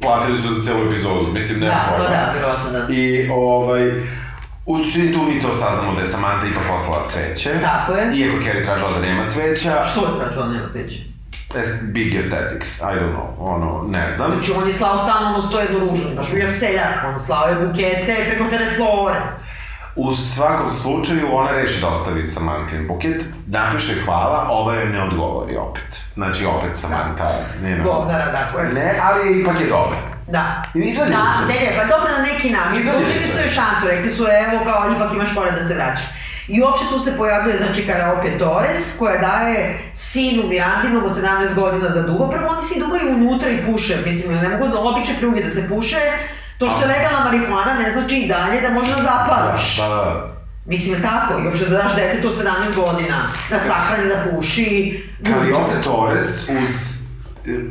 platili 0.01 0.37
su 0.37 0.53
za 0.53 0.61
celu 0.61 0.87
epizodu. 0.87 1.31
Mislim, 1.33 1.59
nema 1.59 1.71
Da, 1.71 1.85
pojma. 1.89 2.03
to 2.05 2.11
da, 2.11 2.31
vjerovatno 2.33 2.71
da. 2.71 2.93
I, 2.93 3.29
ovaj, 3.33 3.91
u 4.65 4.77
suštini 4.77 5.13
tu 5.13 5.19
mi 5.23 5.41
to 5.41 5.55
saznamo 5.55 5.93
da 5.93 6.01
je 6.01 6.07
Samantha 6.07 6.47
ipak 6.47 6.63
poslala 6.69 7.05
cveće. 7.07 7.49
Tako 7.61 7.91
je. 7.93 8.11
Iako 8.15 8.43
Carrie 8.43 8.63
tražila 8.63 8.89
da 8.91 8.99
nema 8.99 9.29
cveća. 9.29 9.83
Što 9.91 10.01
je 10.01 10.19
tražila 10.19 10.47
nema 10.47 10.69
cveće? 10.69 11.10
Big 11.81 12.15
aesthetics, 12.15 12.79
I 12.79 12.83
don't 12.83 13.13
know, 13.13 13.27
ono, 13.39 13.85
ne 13.87 14.11
znam. 14.11 14.31
Znači, 14.31 14.51
on 14.61 14.67
je 14.67 14.73
slao 14.73 14.97
stalno 14.97 15.29
ono 15.29 15.41
sto 15.41 15.59
jednu 15.59 15.79
ružu, 15.79 16.03
baš 16.15 16.31
bio 16.31 16.47
seljak, 16.51 17.05
on 17.13 17.19
slao 17.19 17.47
je 17.47 17.55
bukete 17.55 18.15
preko 18.27 18.49
teleflore. 18.49 19.21
U 19.95 20.13
svakom 20.15 20.71
slučaju 20.71 21.27
ona 21.31 21.51
reši 21.51 21.81
da 21.81 21.87
ostavi 21.87 22.25
Samantin 22.25 22.87
buket, 22.87 23.25
napiše 23.47 23.93
hvala, 24.05 24.47
ova 24.49 24.75
joj 24.75 24.85
ne 24.85 25.03
odgovori 25.03 25.55
opet. 25.57 26.01
Znači 26.13 26.45
opet 26.45 26.77
Samantha, 26.77 27.29
ne 27.63 27.77
na... 27.77 27.83
Govnara, 27.83 28.31
tako 28.31 28.59
je. 28.59 28.73
Ne, 28.73 28.99
ali 29.01 29.41
ipak 29.41 29.61
je 29.61 29.67
dobro. 29.67 29.97
Da. 30.27 30.63
I 30.75 30.79
izvadili 30.79 31.17
da, 31.17 31.25
su. 31.37 31.47
Ne, 31.47 31.53
ne, 31.53 31.77
pa 31.77 31.83
dobro 31.97 32.11
na 32.17 32.23
neki 32.23 32.49
način. 32.49 32.79
Izvadili 32.79 33.19
su 33.19 33.31
su 33.31 33.37
je. 33.37 33.41
joj 33.43 33.49
šansu, 33.49 33.87
rekli 33.87 34.09
su 34.09 34.23
evo 34.23 34.63
kao 34.63 34.91
ipak 34.95 35.13
imaš 35.13 35.33
fore 35.33 35.51
da 35.51 35.61
se 35.61 35.73
vraćaš. 35.73 36.20
I 36.51 36.61
uopšte 36.61 36.85
tu 36.89 36.99
se 36.99 37.17
pojavljuje, 37.17 37.57
znači, 37.57 37.87
Karaope 37.87 38.37
Torres, 38.37 38.97
koja 38.99 39.17
daje 39.17 39.79
sinu 39.93 40.43
Mirandinom 40.47 41.03
od 41.03 41.11
17 41.11 41.55
godina 41.55 41.89
da 41.89 42.01
duva. 42.01 42.29
Prvo, 42.29 42.47
oni 42.49 42.67
svi 42.67 42.79
duvaju 42.79 43.15
unutra 43.15 43.49
i 43.49 43.65
puše, 43.65 43.97
mislim, 44.05 44.37
ne 44.37 44.49
mogu 44.49 44.67
da 44.67 44.79
obične 44.79 45.15
pljuge 45.19 45.43
da 45.43 45.49
se 45.49 45.69
puše. 45.69 45.97
To 46.57 46.69
što 46.69 46.81
je 46.81 46.87
legalna 46.87 47.25
marihuana 47.25 47.73
ne 47.73 47.91
znači 47.91 48.15
i 48.15 48.27
dalje 48.27 48.61
da 48.61 48.69
možda 48.69 48.95
zapališ. 48.95 49.77
Da, 49.77 49.87
da. 49.87 50.31
Mislim, 50.65 50.95
je 50.95 51.01
tako? 51.01 51.39
I 51.39 51.47
uopšte 51.47 51.65
da 51.65 51.77
daš 51.77 51.95
detetu 51.95 52.27
od 52.27 52.37
17 52.37 52.75
godina, 52.75 53.31
da 53.49 53.59
sahrani, 53.59 54.09
da 54.09 54.31
puši. 54.31 55.03
Calliope 55.25 55.81
Torres 55.83 56.49
uz... 56.49 57.00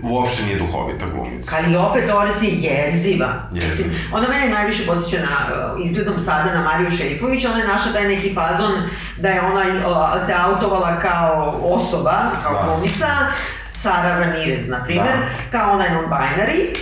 Uopšte 0.03 0.43
nije 0.45 0.59
duhovita 0.59 1.07
glumica. 1.15 1.51
Calliope 1.51 2.07
Torres 2.07 2.43
je 2.43 2.49
jeziva. 2.49 3.49
Jeziva. 3.53 3.69
Mislim, 3.69 3.91
ona 4.13 4.29
mene 4.29 4.49
najviše 4.49 4.87
podsjeća 4.87 5.25
na, 5.25 5.37
uh, 5.75 5.85
izgledom 5.87 6.19
sada 6.19 6.55
na 6.55 6.63
Mariju 6.63 6.91
Šerifović, 6.91 7.45
ona 7.45 7.59
je 7.59 7.67
našla 7.69 7.93
taj 7.93 8.09
neki 8.09 8.35
fazon 8.35 8.73
da 9.19 9.29
je 9.29 9.41
ona 9.41 9.61
uh, 9.63 10.27
se 10.27 10.35
autovala 10.47 10.99
kao 10.99 11.61
osoba, 11.63 12.15
kao 12.43 12.53
Da. 12.55 12.65
glumica, 12.67 13.07
Sara 13.73 14.19
Ramirez, 14.19 14.69
na 14.69 14.85
primjer, 14.85 15.07
Da. 15.07 15.59
kao 15.59 15.73
ona 15.73 15.85
je 15.85 15.91
non-binary, 15.91 16.77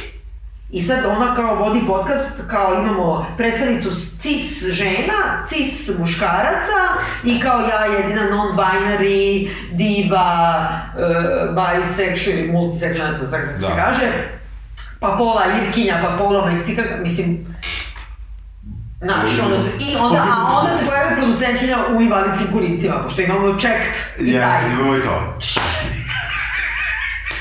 I 0.70 0.82
sad 0.82 0.98
ona 1.16 1.34
kao 1.34 1.54
vodi 1.54 1.80
podcast, 1.86 2.40
kao 2.50 2.74
imamo 2.82 3.26
predstavnicu 3.36 3.90
cis 4.20 4.64
žena, 4.70 5.44
cis 5.46 5.98
muškaraca 5.98 6.78
i 7.24 7.40
kao 7.40 7.60
ja 7.60 7.84
jedina 7.84 8.22
non-binary, 8.22 9.50
diva, 9.72 10.68
uh, 10.94 11.54
bisexual, 11.56 12.52
multisexual, 12.52 13.04
ne 13.04 13.12
znam 13.12 13.26
sad 13.30 13.40
kako 13.48 13.60
se 13.60 13.68
Da. 13.68 13.76
kaže, 13.76 14.12
pa 15.00 15.14
pola 15.18 15.42
Irkinja, 15.62 16.00
pa 16.02 16.16
pola 16.16 16.46
Meksika, 16.46 16.82
mislim, 17.02 17.58
Znaš, 19.02 19.38
ono, 19.46 19.56
i 19.56 19.96
onda, 20.00 20.18
a 20.18 20.58
onda 20.60 20.78
se 20.78 20.86
pojavio 20.86 21.16
producentkinja 21.16 21.78
u 21.96 22.00
invalidskim 22.00 22.46
kolicima, 22.52 23.02
pošto 23.02 23.22
imamo 23.22 23.58
checked 23.58 23.94
i 24.26 24.32
Ja, 24.32 24.50
taj. 24.50 24.70
imamo 24.72 24.96
i 24.96 25.02
to. 25.02 25.38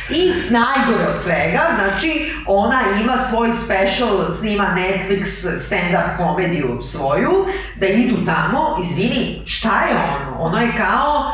I 0.10 0.34
najgore 0.50 1.08
od 1.16 1.22
svega, 1.22 1.62
znači, 1.76 2.32
ona 2.46 2.82
ima 3.02 3.18
svoj 3.18 3.54
special, 3.54 4.32
snima 4.32 4.76
Netflix 4.78 5.26
stand-up 5.60 6.18
komediju 6.18 6.82
svoju, 6.82 7.46
da 7.76 7.88
idu 7.88 8.26
tamo, 8.26 8.78
izvini, 8.84 9.42
šta 9.46 9.82
je 9.82 9.96
ono? 9.96 10.40
Ono 10.40 10.58
je 10.58 10.72
kao, 10.78 11.34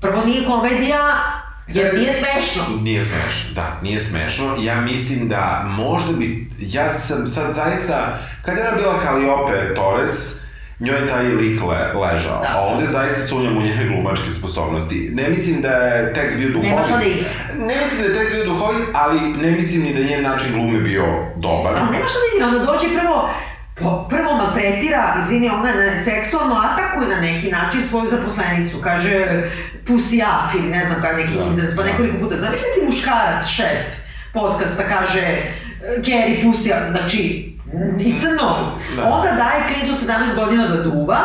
prvo 0.00 0.24
nije 0.24 0.46
komedija, 0.46 1.00
jer 1.68 1.94
nije 1.94 2.12
smešno. 2.12 2.76
Nije 2.82 3.02
smešno, 3.02 3.54
da, 3.54 3.78
nije 3.82 4.00
smešno. 4.00 4.56
Ja 4.60 4.80
mislim 4.80 5.28
da 5.28 5.64
možda 5.66 6.12
bi, 6.12 6.50
ja 6.58 6.92
sam 6.92 7.26
sad 7.26 7.54
zaista, 7.54 8.18
kad 8.44 8.56
je 8.56 8.68
ona 8.68 8.76
bila 8.76 8.94
Calliope 9.04 9.74
Torres, 9.74 10.40
njoj 10.80 10.96
je 11.00 11.06
taj 11.08 11.24
lik 11.28 11.60
le, 11.62 11.92
ležao, 12.00 12.40
Da. 12.42 12.52
a 12.56 12.60
ovde 12.60 12.86
zaista 12.86 13.22
sumnjam 13.22 13.56
u 13.56 13.62
njene 13.62 13.84
glumačke 13.88 14.30
sposobnosti. 14.30 15.10
Ne 15.14 15.28
mislim 15.28 15.62
da 15.62 15.68
je 15.68 16.14
tekst 16.14 16.36
bio 16.36 16.48
duhovit. 16.48 16.72
Ne 17.58 17.74
mislim 17.84 18.02
da 18.02 18.08
je 18.08 18.14
tekst 18.18 18.32
bio 18.32 18.44
duhovit, 18.44 18.88
ali 18.94 19.20
ne 19.20 19.50
mislim 19.50 19.82
ni 19.82 19.94
da 19.94 20.00
je 20.00 20.06
njen 20.06 20.22
način 20.22 20.52
glume 20.52 20.78
bio 20.78 21.04
dobar. 21.36 21.76
Ali 21.76 21.90
nema 21.90 22.06
šta 22.08 22.18
da 22.18 22.36
igra, 22.36 22.48
ona 22.48 22.72
dođe 22.72 22.86
prvo, 23.00 23.30
prvo 24.08 24.36
maltretira, 24.36 25.14
izvini, 25.22 25.48
ona 25.48 25.72
ne, 25.72 26.02
seksualno 26.04 26.54
atakuje 26.54 27.08
na 27.08 27.20
neki 27.20 27.50
način 27.50 27.84
svoju 27.84 28.06
zaposlenicu, 28.08 28.78
kaže 28.80 29.42
pussy 29.86 30.16
up 30.22 30.54
ili 30.54 30.68
ne 30.70 30.86
znam 30.86 31.02
kak 31.02 31.16
neki 31.16 31.34
Da, 31.34 31.46
izraz, 31.52 31.76
pa 31.76 31.82
da. 31.82 31.88
nekoliko 31.88 32.18
puta. 32.18 32.36
Zamisli 32.36 32.66
ti 32.74 32.86
muškarac, 32.86 33.46
šef 33.46 33.86
podcasta, 34.34 34.82
kaže 34.88 35.42
Kerry 35.80 36.42
pussy 36.44 36.68
up, 36.70 36.96
znači, 36.98 37.49
It's 37.72 38.24
a 38.24 38.34
no. 38.34 38.72
Da. 38.96 39.04
Onda 39.04 39.28
daje 39.28 39.64
klincu 39.68 40.04
17 40.06 40.34
godina 40.36 40.66
da 40.66 40.76
duva, 40.76 41.18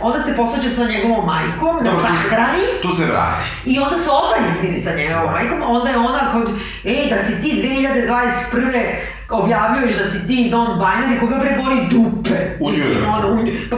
onda 0.00 0.22
se 0.22 0.36
posvađa 0.36 0.70
sa 0.70 0.84
njegovom 0.84 1.26
majkom, 1.26 1.76
da 1.76 1.90
Dobro, 1.90 2.06
tu 2.06 2.16
se- 2.16 2.28
sahrani, 2.28 2.58
Tu 2.82 2.92
se 2.92 3.04
vrati. 3.04 3.42
I 3.64 3.78
onda 3.78 3.96
se 3.96 4.10
odmah 4.12 4.50
izmiri 4.50 4.80
sa 4.80 4.90
njegovom 4.92 5.24
Da. 5.24 5.30
majkom, 5.32 5.62
onda 5.66 5.90
je 5.90 5.98
ona 5.98 6.18
kao, 6.32 6.42
ej, 6.84 7.10
da 7.10 7.24
si 7.24 7.42
ti 7.42 7.50
2021. 7.54 8.96
objavljuješ 9.30 9.96
da 9.96 10.04
si 10.04 10.26
ti 10.26 10.50
non-binary, 10.52 11.20
koga 11.20 11.36
bre 11.36 11.58
boli 11.58 11.88
dupe. 11.88 12.56
U 12.60 12.70
Mislim, 12.70 13.08
ono, 13.08 13.28
u, 13.28 13.36
pa, 13.70 13.76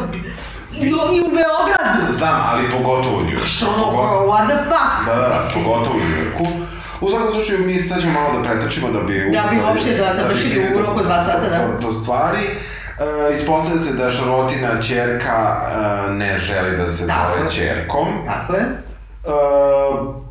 i, 0.77 0.87
I 0.87 0.93
u 1.21 1.31
Beogradu. 1.31 2.13
Znam, 2.13 2.43
ali 2.45 2.71
pogotovo 2.71 3.17
u 3.17 3.23
Njujorku. 3.23 3.49
Ono, 3.75 3.85
kao, 3.99 4.27
what 4.27 4.47
the 4.47 4.57
fuck? 4.59 5.07
Da, 5.07 5.15
da, 5.15 5.29
da, 5.29 5.43
pogotovo 5.55 5.97
u 5.97 6.01
Njujorku. 6.01 6.47
U 7.01 7.11
svakom 7.11 7.33
slučaju, 7.33 7.67
mi 7.67 7.75
sad 7.75 8.01
ćemo 8.01 8.13
malo 8.13 8.39
da 8.39 8.49
pretrčimo 8.49 8.91
da 8.91 9.01
bi... 9.01 9.19
Da 9.19 9.25
bi 9.25 9.37
ubrzali- 9.37 9.63
uopšte 9.65 9.97
da 9.97 10.11
bi 10.11 10.17
završili 10.21 10.51
stigli 10.51 10.75
u 10.77 10.83
roku 10.87 11.03
dva 11.03 11.25
sata, 11.25 11.49
da. 11.49 11.57
Do, 11.59 11.87
do 11.87 11.93
stvari. 11.93 12.39
E, 12.41 13.35
ispostavlja 13.35 13.83
se 13.83 13.93
da 13.93 14.11
Šarotina 14.11 14.83
čerka 14.83 15.57
e, 16.09 16.11
ne 16.13 16.39
želi 16.39 16.77
da 16.77 16.91
se 16.91 17.07
Tako 17.07 17.37
zove 17.37 17.51
čerkom. 17.51 18.09
Tako 18.27 18.53
je. 18.55 18.61
E, 18.63 20.26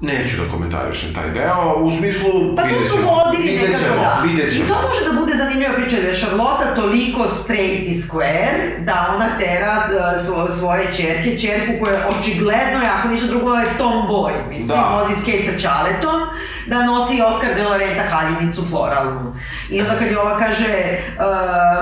Neću 0.00 0.36
da 0.36 0.50
komentarišem 0.50 1.14
taj 1.14 1.30
deo, 1.30 1.74
u 1.82 1.90
smislu, 1.90 2.30
Pa 2.56 2.62
to 2.62 2.80
su 2.88 2.96
vodili 3.06 3.52
nekako 3.56 3.78
ćemo, 3.78 3.96
da. 4.02 4.22
vidjet 4.26 4.52
I 4.52 4.58
to 4.68 4.74
može 4.88 5.12
da 5.12 5.20
bude 5.20 5.32
zanimljiva 5.36 5.72
priča, 5.74 5.96
da 5.96 6.08
je 6.08 6.18
Charlotte 6.18 6.64
toliko 6.76 7.28
straight 7.28 7.88
i 7.88 7.94
square, 7.94 8.84
da 8.84 9.12
ona 9.14 9.38
tera 9.38 9.82
svo, 10.26 10.50
svoje 10.52 10.84
čerke, 10.96 11.38
čerku 11.38 11.72
koja 11.84 12.08
očigledno 12.08 12.82
je, 12.82 12.90
ako 12.98 13.08
ništa 13.08 13.26
drugo, 13.26 13.54
je 13.54 13.66
tomboy, 13.78 14.48
mislim, 14.48 14.78
Da. 14.78 14.98
vozi 14.98 15.14
skate 15.14 15.52
sa 15.52 15.68
čaletom, 15.68 16.20
da 16.66 16.82
nosi 16.86 17.22
Oscar 17.22 17.54
de 17.54 17.64
la 17.64 17.76
Renta 17.76 18.02
haljinicu 18.10 18.66
floralnu. 18.70 19.34
I 19.70 19.80
onda 19.80 19.94
kad 19.98 20.10
je 20.10 20.20
ova 20.20 20.36
kaže, 20.38 20.98
uh, 21.16 21.24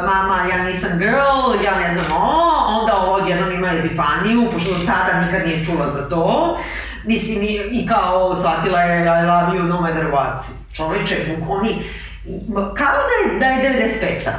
mama, 0.07 0.39
ja 0.51 0.65
nisam 0.65 0.91
girl, 0.99 1.65
ja 1.65 1.79
ne 1.79 1.95
znam 1.95 2.23
o, 2.23 2.49
onda 2.81 2.97
ovo 2.97 3.13
odjednom 3.13 3.53
ima 3.53 3.69
epifaniju, 3.73 4.49
pošto 4.53 4.71
tada 4.75 5.21
nikad 5.27 5.47
nije 5.47 5.65
čula 5.65 5.89
za 5.89 6.09
to. 6.09 6.57
Mislim, 7.05 7.43
i, 7.43 7.61
i 7.73 7.87
kao 7.87 8.08
shvatila 8.35 8.81
je 8.81 9.01
I 9.01 9.27
love 9.27 9.59
you 9.59 9.63
no 9.63 9.81
matter 9.81 10.07
what. 10.13 10.41
Čoveče, 10.73 11.17
oni, 11.49 11.83
kao 12.75 12.97
da 13.09 13.33
je, 13.33 13.39
da 13.39 13.47
je 13.47 13.89
95-a. 14.01 14.33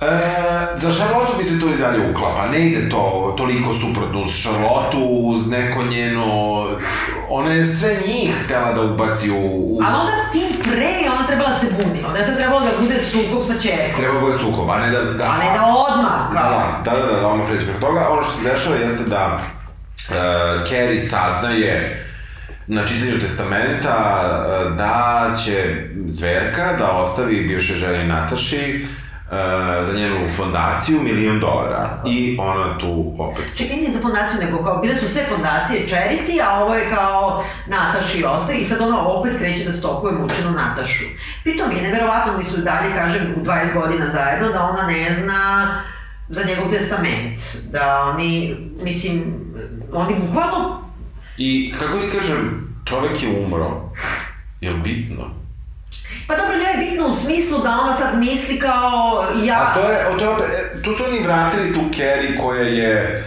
E, 0.00 0.76
za 0.76 0.92
Charlotte 0.92 1.32
mi 1.38 1.44
se 1.44 1.60
to 1.60 1.66
i 1.68 1.76
dalje 1.76 2.10
uklapa, 2.10 2.46
ne 2.52 2.60
ide 2.60 2.88
to 2.88 3.34
toliko 3.38 3.74
suprotno 3.74 4.20
uz 4.22 4.30
Charlotte, 4.42 4.96
uz 5.00 5.46
neko 5.46 5.82
njeno... 5.82 6.26
Ona 7.28 7.52
je 7.52 7.64
sve 7.64 7.96
njih 8.06 8.34
htela 8.44 8.72
da 8.72 8.82
ubaci 8.82 9.30
u... 9.30 9.36
u... 9.36 9.80
Ali 9.84 9.96
onda 10.00 10.12
tim 10.32 10.62
pre 10.62 10.86
je 10.86 11.10
ona 11.10 11.26
trebala 11.26 11.58
se 11.58 11.66
buni, 11.76 12.04
onda 12.06 12.18
je 12.18 12.26
to 12.26 12.34
trebalo 12.34 12.60
da 12.60 12.70
bude 12.80 13.00
sukob 13.00 13.46
sa 13.46 13.60
čerkom. 13.60 13.96
Treba 13.96 14.14
da 14.14 14.20
bude 14.20 14.38
sukob, 14.38 14.70
a 14.70 14.78
ne 14.78 14.90
da... 14.90 15.04
da 15.04 15.24
A 15.24 15.38
ne 15.38 15.58
da 15.58 15.64
odmah, 15.66 16.32
Da, 16.32 16.40
kao. 16.40 16.50
da, 16.50 16.90
da, 16.90 17.06
da, 17.06 17.14
da, 17.14 17.20
da 17.20 17.28
odmah 17.28 17.46
pređe 17.48 17.66
preko 17.66 17.80
toga. 17.80 18.06
Ono 18.10 18.22
što 18.22 18.32
se 18.32 18.50
dešava 18.50 18.76
jeste 18.76 19.04
da 19.04 19.38
uh, 19.38 20.68
Carrie 20.68 21.00
saznaje 21.00 22.06
na 22.70 22.86
čitanju 22.86 23.18
testamenta 23.18 23.96
uh, 23.96 24.76
da 24.76 25.30
će 25.44 25.86
zverka 26.06 26.76
da 26.78 26.92
ostavi 26.92 27.46
bivše 27.46 27.74
ženi 27.74 28.08
Nataši 28.08 28.84
uh, 28.84 29.30
za 29.86 29.92
njenu 29.96 30.28
fondaciju 30.28 31.00
milion 31.02 31.40
dolara. 31.40 32.02
I 32.06 32.36
ona 32.40 32.78
tu 32.78 33.14
opet 33.18 33.44
Čekaj, 33.56 33.76
nije 33.76 33.90
za 33.90 34.00
fondaciju, 34.00 34.40
nego 34.40 34.64
kao, 34.64 34.78
bile 34.78 34.96
su 34.96 35.08
sve 35.08 35.24
fondacije 35.28 35.88
charity, 35.88 36.42
a 36.44 36.64
ovo 36.64 36.74
je 36.74 36.90
kao 36.90 37.44
Nataši 37.66 38.24
ostaje 38.24 38.58
i 38.58 38.64
sad 38.64 38.80
ona 38.80 39.08
opet 39.08 39.38
kreće 39.38 39.64
da 39.64 39.72
stokuje 39.72 40.12
mučenu 40.12 40.50
Natašu. 40.50 41.04
Pritom 41.42 41.72
je 41.76 41.82
neverovatno, 41.82 42.34
oni 42.34 42.44
su 42.44 42.58
i 42.58 42.62
dalje, 42.62 42.94
kažem, 42.94 43.34
u 43.36 43.44
20 43.44 43.74
godina 43.74 44.08
zajedno, 44.08 44.48
da 44.48 44.62
ona 44.62 44.86
ne 44.86 45.14
zna 45.14 45.74
za 46.28 46.44
njegov 46.44 46.70
testament. 46.70 47.38
Da 47.72 48.12
oni, 48.14 48.56
mislim, 48.82 49.22
oni 49.92 50.14
bukvalno 50.26 50.89
I 51.42 51.74
kako 51.78 51.98
ti 51.98 52.18
kažem, 52.18 52.68
čovek 52.84 53.22
je 53.22 53.28
umro. 53.28 53.90
Jel 54.60 54.76
bitno? 54.76 55.30
Pa 56.26 56.36
dobro, 56.36 56.56
ne 56.56 56.70
je 56.70 56.90
bitno 56.90 57.06
u 57.06 57.12
smislu 57.12 57.58
da 57.58 57.70
ona 57.70 57.96
sad 57.96 58.18
misli 58.18 58.58
kao 58.58 59.26
ja... 59.44 59.60
A 59.60 59.74
to 59.74 59.90
je, 59.90 60.18
to 60.18 60.24
je 60.24 60.30
opet, 60.30 60.46
e, 60.50 60.82
tu 60.82 60.94
su 60.96 61.04
oni 61.04 61.22
vratili 61.22 61.74
tu 61.74 61.80
Carrie 61.96 62.38
koja 62.38 62.62
je 62.62 63.24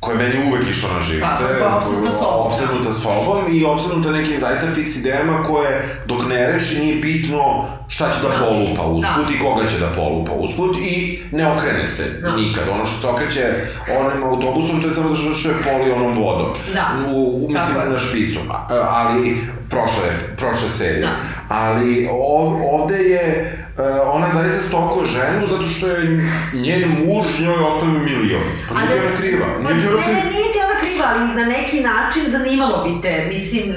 koja 0.00 0.12
je 0.12 0.28
meni 0.28 0.48
uvek 0.48 0.70
išla 0.70 0.88
na 0.90 1.00
živce. 1.00 1.20
Pa, 1.22 1.36
koja 1.36 1.68
je 1.68 1.76
opsednuta 1.76 2.12
sobom, 2.12 2.46
Opsednuta 2.46 2.92
sobom 2.92 3.38
i 3.50 3.64
opsednuta 3.64 4.10
nekim 4.10 4.40
zaista 4.40 4.66
fiks 4.68 4.96
idejama 4.96 5.42
koje 5.42 5.84
dok 6.06 6.26
ne 6.26 6.46
reši 6.46 6.78
nije 6.78 6.96
bitno 6.96 7.40
šta 7.88 8.04
će 8.06 8.18
da, 8.22 8.28
Da. 8.28 8.34
polupa 8.38 8.82
usput 8.84 9.26
Da. 9.28 9.34
i 9.34 9.40
koga 9.40 9.66
će 9.66 9.78
da 9.78 9.86
polupa 9.88 10.32
usput 10.32 10.76
i 10.78 11.22
ne 11.32 11.46
okrene 11.48 11.86
se 11.86 12.04
Da. 12.12 12.36
nikad. 12.36 12.68
Ono 12.68 12.86
što 12.86 12.96
se 12.96 13.06
okreće 13.06 13.52
onim 14.00 14.24
autobusom 14.24 14.82
to 14.82 14.88
je 14.88 14.94
samo 14.94 15.14
zato 15.14 15.34
što 15.34 15.48
je 15.48 15.54
poli 15.56 15.92
onom 15.92 16.12
vodom. 16.14 16.52
Da. 16.74 16.86
U, 17.06 17.20
u, 17.36 17.48
mislim 17.48 17.74
Tako 17.74 17.80
je. 17.80 17.92
na 17.92 17.98
špicu. 17.98 18.38
A- 18.50 18.66
Ali 18.80 19.40
prošle, 19.70 20.04
prošle 20.36 20.68
serije. 20.70 21.00
Da. 21.00 21.12
Ali 21.48 22.08
ov, 22.12 22.52
ovde 22.72 22.98
je 22.98 23.56
e, 23.78 23.82
ona 24.00 24.30
zaista 24.30 24.60
stokuje 24.60 25.06
ženu 25.08 25.46
zato 25.46 25.62
što 25.62 25.86
je 25.86 26.24
njen 26.54 26.88
muž 26.88 27.40
njoj 27.40 27.64
ostavio 27.64 28.00
milion. 28.00 28.42
Pa 28.68 28.74
nije 28.74 29.00
ona 29.00 29.16
kriva. 29.16 29.46
Pa 29.62 29.72
Nije 29.72 29.88
ona 29.88 30.06
ne, 30.06 30.12
nije 30.14 30.64
ona 30.64 30.80
kriva, 30.80 31.04
ali 31.14 31.34
na 31.34 31.44
neki 31.44 31.80
način 31.80 32.22
zanimalo 32.30 32.84
bi 32.84 33.00
te, 33.02 33.26
mislim, 33.28 33.74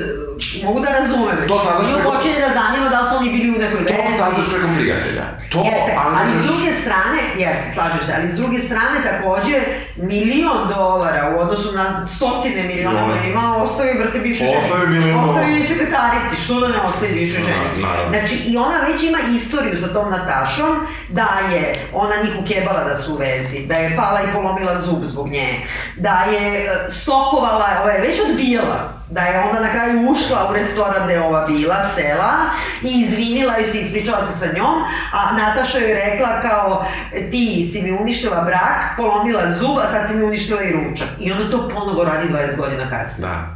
mogu 0.64 0.80
da 0.80 0.90
razumem. 0.92 1.38
To 1.48 1.60
saznaš 1.60 1.94
preko- 1.94 2.12
počinje 2.12 2.40
da 2.40 2.52
zanima 2.54 2.90
da 2.90 3.02
li 3.02 3.10
su 3.10 3.16
oni 3.16 3.30
bili 3.30 3.50
u 3.50 3.60
nekoj 3.60 3.86
To 3.86 3.94
vezi. 3.96 4.18
saznaš 4.18 4.46
preko 4.52 4.68
prijatelja. 4.78 5.24
To 5.52 5.60
Jeste, 5.62 5.92
ali 5.98 6.16
s 6.16 6.22
angažaš... 6.22 6.46
druge 6.48 6.72
strane, 6.74 7.20
jeste, 7.38 7.68
slažem 7.74 8.06
se, 8.06 8.14
ali 8.18 8.28
s 8.28 8.36
druge 8.36 8.60
strane 8.60 8.98
takođe 9.04 9.58
milion 9.98 10.68
dolara 10.70 11.24
u 11.30 11.42
odnosu 11.42 11.72
na 11.72 11.86
stotine 12.08 12.64
miliona 12.64 13.02
koje 13.02 13.30
ima, 13.30 13.58
ostavi, 13.58 13.94
brate, 13.94 14.20
bivše 14.20 14.46
žene. 14.46 14.58
Ostavi 14.60 14.88
milion 14.90 15.20
Ostavi 15.20 15.36
dolara. 15.46 15.58
i 15.58 15.62
sekretarici, 15.64 16.36
što 16.38 16.60
da 16.60 16.68
ne 16.68 16.82
ostavi 16.82 17.14
bivše 17.14 17.38
Da, 17.38 17.46
žene. 17.46 17.88
naravno. 17.88 18.10
Znači, 18.12 18.36
i 18.38 18.58
ona 18.58 18.78
već 18.80 19.04
ima 19.04 19.18
istoriju 19.32 19.78
sa 19.78 19.88
tom 19.88 20.12
Natašom, 20.12 20.72
da 21.10 21.28
je 21.52 21.62
ona 21.94 22.16
njih 22.16 22.34
ukebala 22.40 22.84
da 22.84 22.98
su 22.98 23.14
u 23.14 23.18
vezi, 23.18 23.66
da 23.66 23.76
je 23.76 23.96
pala 23.98 24.20
i 24.22 24.34
polomila 24.34 24.78
zub 24.78 25.04
zbog 25.04 25.28
nje, 25.28 25.62
da 25.98 26.26
je 26.32 26.44
e, 26.58 26.70
stokovala, 26.90 27.54
ova 27.82 27.92
je 27.92 28.02
već 28.02 28.20
odbijala, 28.22 28.94
da 29.14 29.22
je 29.22 29.39
onda 29.39 29.59
na 29.59 29.72
kraju 29.72 30.09
ušla 30.11 30.49
u 30.49 30.53
restoran 30.53 31.03
gde 31.05 31.14
je 31.14 31.22
ova 31.22 31.45
bila, 31.47 31.89
sela, 31.95 32.34
i 32.82 33.01
izvinila 33.01 33.57
i 33.57 33.66
se 33.66 33.80
ispričala 33.80 34.26
se 34.26 34.39
sa 34.39 34.45
njom, 34.45 34.84
a 35.14 35.32
Nataša 35.38 35.80
joj 35.80 35.93
rekla 35.93 36.41
kao, 36.41 36.86
ti 37.32 37.70
si 37.72 37.82
mi 37.82 37.91
uništila 37.91 38.41
brak, 38.41 38.97
polomila 38.97 39.51
zub, 39.51 39.78
a 39.78 39.91
sad 39.91 40.07
si 40.07 40.16
mi 40.16 40.24
uništila 40.24 40.64
i 40.64 40.72
ručak. 40.72 41.07
I 41.20 41.32
ona 41.32 41.51
to 41.51 41.70
ponovo 41.70 42.03
radi 42.03 42.30
20 42.30 42.57
godina 42.57 42.89
kasnije. 42.89 43.30
Da. 43.30 43.55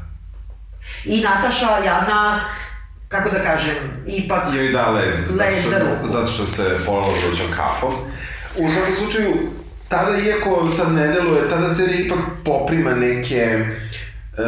I 1.06 1.22
Nataša, 1.22 1.70
jadna, 1.86 2.40
kako 3.08 3.30
da 3.30 3.42
kažem, 3.42 3.76
ipak... 4.08 4.44
Joj 4.54 4.72
da 4.72 4.90
led, 4.90 5.18
zato 5.28 5.40
Led 5.40 5.60
što, 5.60 5.70
za 5.70 5.78
ruku. 5.80 6.08
zato 6.08 6.28
što 6.28 6.46
se 6.48 6.64
polala 6.86 7.14
vrućom 7.26 7.48
kapom. 7.56 7.94
U 8.58 8.70
svakom 8.70 8.94
slučaju, 8.98 9.34
tada, 9.88 10.18
iako 10.18 10.72
sad 10.78 10.92
ne 10.92 11.08
deluje, 11.08 11.50
tada 11.50 11.70
serija 11.70 12.06
ipak 12.06 12.20
poprima 12.46 12.94
neke, 12.94 13.66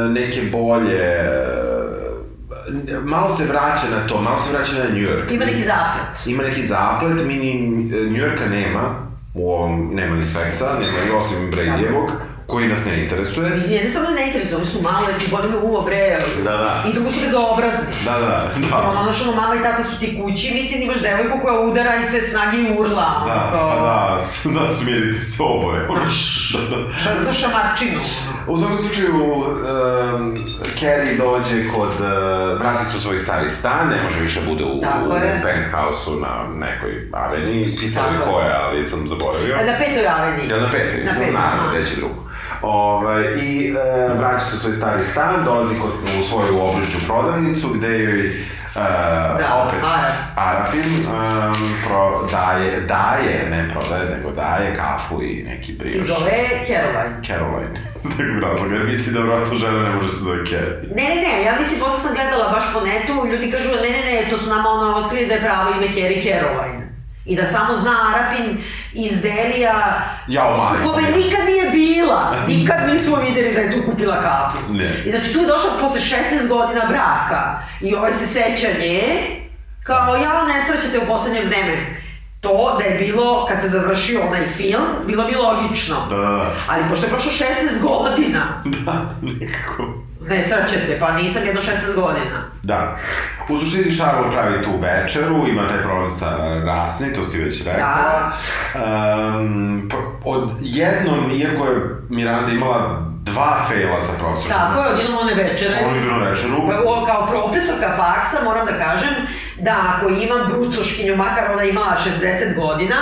neke 0.10 0.42
bolje, 0.44 1.16
malo 3.04 3.30
se 3.30 3.46
vraća 3.46 3.88
na 3.92 4.08
to, 4.08 4.22
malo 4.22 4.40
se 4.40 4.52
vraća 4.52 4.74
na 4.74 4.84
New 4.86 5.04
York. 5.04 5.32
Ima 5.32 5.46
neki 5.46 5.64
zaplet. 5.64 6.28
Ima 6.28 6.44
neki 6.44 6.66
zaplet, 6.66 7.26
mi 7.26 7.36
ni 7.36 7.54
New 7.86 8.18
Yorka 8.18 8.46
nema, 8.46 8.96
u 9.34 9.52
ovom 9.52 9.90
nema 9.94 10.16
ni 10.16 10.28
seksa, 10.28 10.66
nema 10.74 10.98
ni 11.06 11.20
osim 11.20 11.52
Bradyjevog, 11.52 12.10
koji 12.48 12.68
nas 12.68 12.86
ne 12.86 13.04
interesuje. 13.04 13.50
I 13.70 13.84
ne 13.84 13.90
samo 13.90 14.06
da 14.06 14.12
ne 14.12 14.28
interesuje, 14.28 14.58
oni 14.58 14.66
su 14.66 14.82
malo, 14.82 15.08
ti 15.20 15.28
boli 15.32 15.50
me 15.50 15.58
uvo, 15.58 15.82
bre. 15.82 16.20
Da, 16.38 16.52
da. 16.52 16.84
I 16.90 16.94
drugo 16.94 17.12
su 17.12 17.20
bezobrazni. 17.22 17.86
Da, 18.06 18.12
da, 18.14 18.50
Mislim, 18.58 18.72
da. 18.74 18.90
ono, 18.90 19.04
znaš, 19.04 19.22
ono, 19.22 19.32
mama 19.34 19.56
i 19.56 19.64
tata 19.64 19.84
su 19.84 20.00
ti 20.00 20.22
kući, 20.22 20.52
mislim, 20.54 20.82
imaš 20.82 21.02
devojku 21.02 21.40
koja 21.42 21.60
udara 21.60 21.96
i 21.96 22.06
sve 22.06 22.22
snage 22.22 22.58
i 22.58 22.78
urla. 22.80 23.24
Da, 23.26 23.50
kao- 23.52 23.70
pa 23.70 23.76
da, 23.76 24.20
da 24.60 24.70
smiriti 24.70 25.20
se 25.20 25.44
oboje. 25.44 25.80
da, 25.80 25.94
da. 25.96 26.06
Ša- 26.06 27.24
Za 27.24 27.34
šamarčinu. 27.34 28.00
U 28.50 28.58
svakom 28.58 28.78
slučaju, 28.78 29.16
um, 29.16 30.36
Carrie 30.80 31.18
dođe 31.18 31.70
kod, 31.76 31.90
uh, 31.90 32.60
vrati 32.60 32.86
se 32.86 32.98
u 32.98 33.00
svoj 33.00 33.18
stari 33.18 33.50
stan, 33.50 33.88
ne 33.90 34.04
može 34.04 34.20
više 34.20 34.42
bude 34.48 34.64
u, 34.64 34.82
Tako 34.82 35.10
u 35.10 35.16
je. 35.16 35.42
penthouse-u 35.44 36.20
na 36.20 36.46
nekoj 36.54 37.08
aveni, 37.14 37.78
pisao 37.80 38.04
je 38.04 38.20
koja, 38.32 38.60
ali 38.64 38.86
sam 38.86 39.08
zaboravio. 39.08 39.56
Na 39.56 39.78
petoj 39.78 40.08
aveni. 40.08 40.50
Ja 40.50 40.60
na 40.60 40.72
petoj, 40.72 41.04
Na 41.04 41.14
petoj, 41.14 41.34
naravno, 41.34 41.72
reći 41.72 41.96
drugo. 41.96 42.16
Ovaj, 42.62 43.24
I 43.24 43.68
e, 43.68 44.14
vraća 44.18 44.46
se 44.46 44.56
u 44.56 44.60
svoj 44.60 44.74
stari 44.74 45.04
stan, 45.04 45.46
dolazi 45.46 45.76
kod, 45.82 45.92
u 46.20 46.24
svoju 46.24 46.62
obližnju 46.62 47.00
prodavnicu 47.08 47.70
gde 47.70 48.00
joj 48.00 48.34
e, 48.76 48.80
Da, 49.40 49.64
opet 49.66 49.80
Arap. 49.84 50.16
Arapin 50.36 51.06
um, 51.08 51.70
pro, 51.88 52.28
daje, 52.32 52.80
daje, 52.82 53.50
ne 53.50 53.70
prodaje, 53.74 54.10
nego 54.18 54.32
daje 54.32 54.76
kafu 54.76 55.24
i 55.24 55.44
neki 55.44 55.72
I 55.72 55.76
brioš. 55.76 56.08
zove 56.08 56.32
Caroline. 56.68 57.16
Caroline. 57.28 57.80
Iz 58.04 58.10
nekog 58.20 58.44
razloga, 58.44 58.76
jer 58.76 58.86
misli 58.86 59.14
da 59.14 59.20
vratno 59.20 59.58
žena 59.58 59.84
ne 59.84 59.90
može 59.90 60.10
se 60.10 60.18
zove 60.24 60.46
Carrie. 60.46 60.80
Ne, 60.96 61.04
ne, 61.16 61.22
ne, 61.22 61.44
ja 61.44 61.54
mislim, 61.60 61.80
posle 61.80 62.00
sam 62.00 62.14
gledala 62.16 62.52
baš 62.52 62.64
po 62.74 62.82
netu, 62.82 63.28
ljudi 63.32 63.52
kažu, 63.52 63.70
ne, 63.70 63.90
ne, 63.90 64.02
ne, 64.12 64.30
to 64.30 64.38
su 64.38 64.50
nama 64.50 64.70
ono 64.70 64.96
otkrili 64.98 65.28
da 65.28 65.34
je 65.34 65.42
pravo 65.42 65.70
ime 65.72 65.88
Carrie 65.88 66.22
Caroline. 66.24 66.89
I 67.26 67.36
da 67.36 67.46
samo 67.46 67.78
zna 67.78 67.96
Arapin 68.10 68.62
iz 68.94 69.22
Delija, 69.22 70.02
Jao, 70.28 70.76
u 70.82 70.88
kome 70.88 71.02
nikad 71.02 71.46
nije 71.46 71.70
bila. 71.72 72.36
Nikad 72.48 72.78
nismo 72.94 73.16
videli 73.16 73.54
da 73.54 73.60
je 73.60 73.72
tu 73.72 73.92
kupila 73.92 74.22
kafu. 74.22 74.74
Ne. 74.74 75.04
I 75.06 75.12
znači 75.12 75.34
tu 75.34 75.40
je 75.40 75.48
došla 75.48 75.70
posle 75.82 76.02
16 76.02 76.48
godina 76.48 76.82
braka 76.90 77.60
i 77.82 77.96
ovaj 77.96 78.12
se 78.14 78.26
seća 78.28 78.68
nje, 78.80 79.02
kao 79.84 80.16
ja 80.16 80.46
ne 80.46 80.66
srećete 80.68 81.00
u 81.00 81.08
poslednje 81.08 81.40
vreme. 81.40 82.00
To 82.42 82.78
da 82.80 82.84
je 82.86 83.00
bilo, 83.00 83.46
kad 83.46 83.62
se 83.62 83.68
završio 83.68 84.22
onaj 84.28 84.48
film, 84.48 84.86
bilo 85.06 85.26
bi 85.26 85.36
logično. 85.36 85.96
Da, 86.10 86.16
da, 86.16 86.22
da. 86.22 86.56
Ali 86.68 86.84
pošto 86.90 87.06
je 87.06 87.10
prošlo 87.10 87.32
16 87.32 87.82
godina, 87.82 88.64
Da, 88.86 89.06
nekako. 89.22 89.84
Ne 90.22 90.44
srećete, 90.44 91.00
pa 91.00 91.12
nisam 91.12 91.46
jedno 91.46 91.62
16 91.62 91.96
godina. 91.96 92.44
Da. 92.64 92.98
U 93.50 93.58
suštini 93.58 93.96
Charlotte 93.96 94.36
pravi 94.36 94.64
tu 94.64 94.72
večeru, 94.82 95.48
ima 95.48 95.68
taj 95.68 95.84
problem 95.84 96.10
sa 96.10 96.62
rasni, 96.66 97.14
to 97.14 97.24
si 97.24 97.44
već 97.44 97.64
rekla. 97.64 98.32
Um, 98.76 99.90
od 100.26 100.52
jednom, 100.62 101.32
iako 101.32 101.66
je 101.66 101.96
Miranda 102.10 102.52
imala 102.52 103.09
dva 103.24 103.66
fejla 103.68 104.02
sa 104.02 104.14
profesorom. 104.20 104.50
Tako 104.60 104.80
je, 104.82 104.94
odjednom 104.94 105.20
one 105.20 105.34
večere. 105.34 105.78
On 105.90 105.98
idu 105.98 106.08
na 106.08 106.18
večeru. 106.30 106.56
O, 106.86 107.06
kao 107.06 107.28
profesorka 107.28 107.96
faksa 107.98 108.44
moram 108.44 108.66
da 108.66 108.78
kažem 108.78 109.10
da 109.60 109.76
ako 109.96 110.10
imam 110.10 110.50
brucoškinju, 110.50 111.16
makar 111.16 111.52
ona 111.52 111.64
imala 111.64 111.98
60 112.22 112.56
godina, 112.56 112.96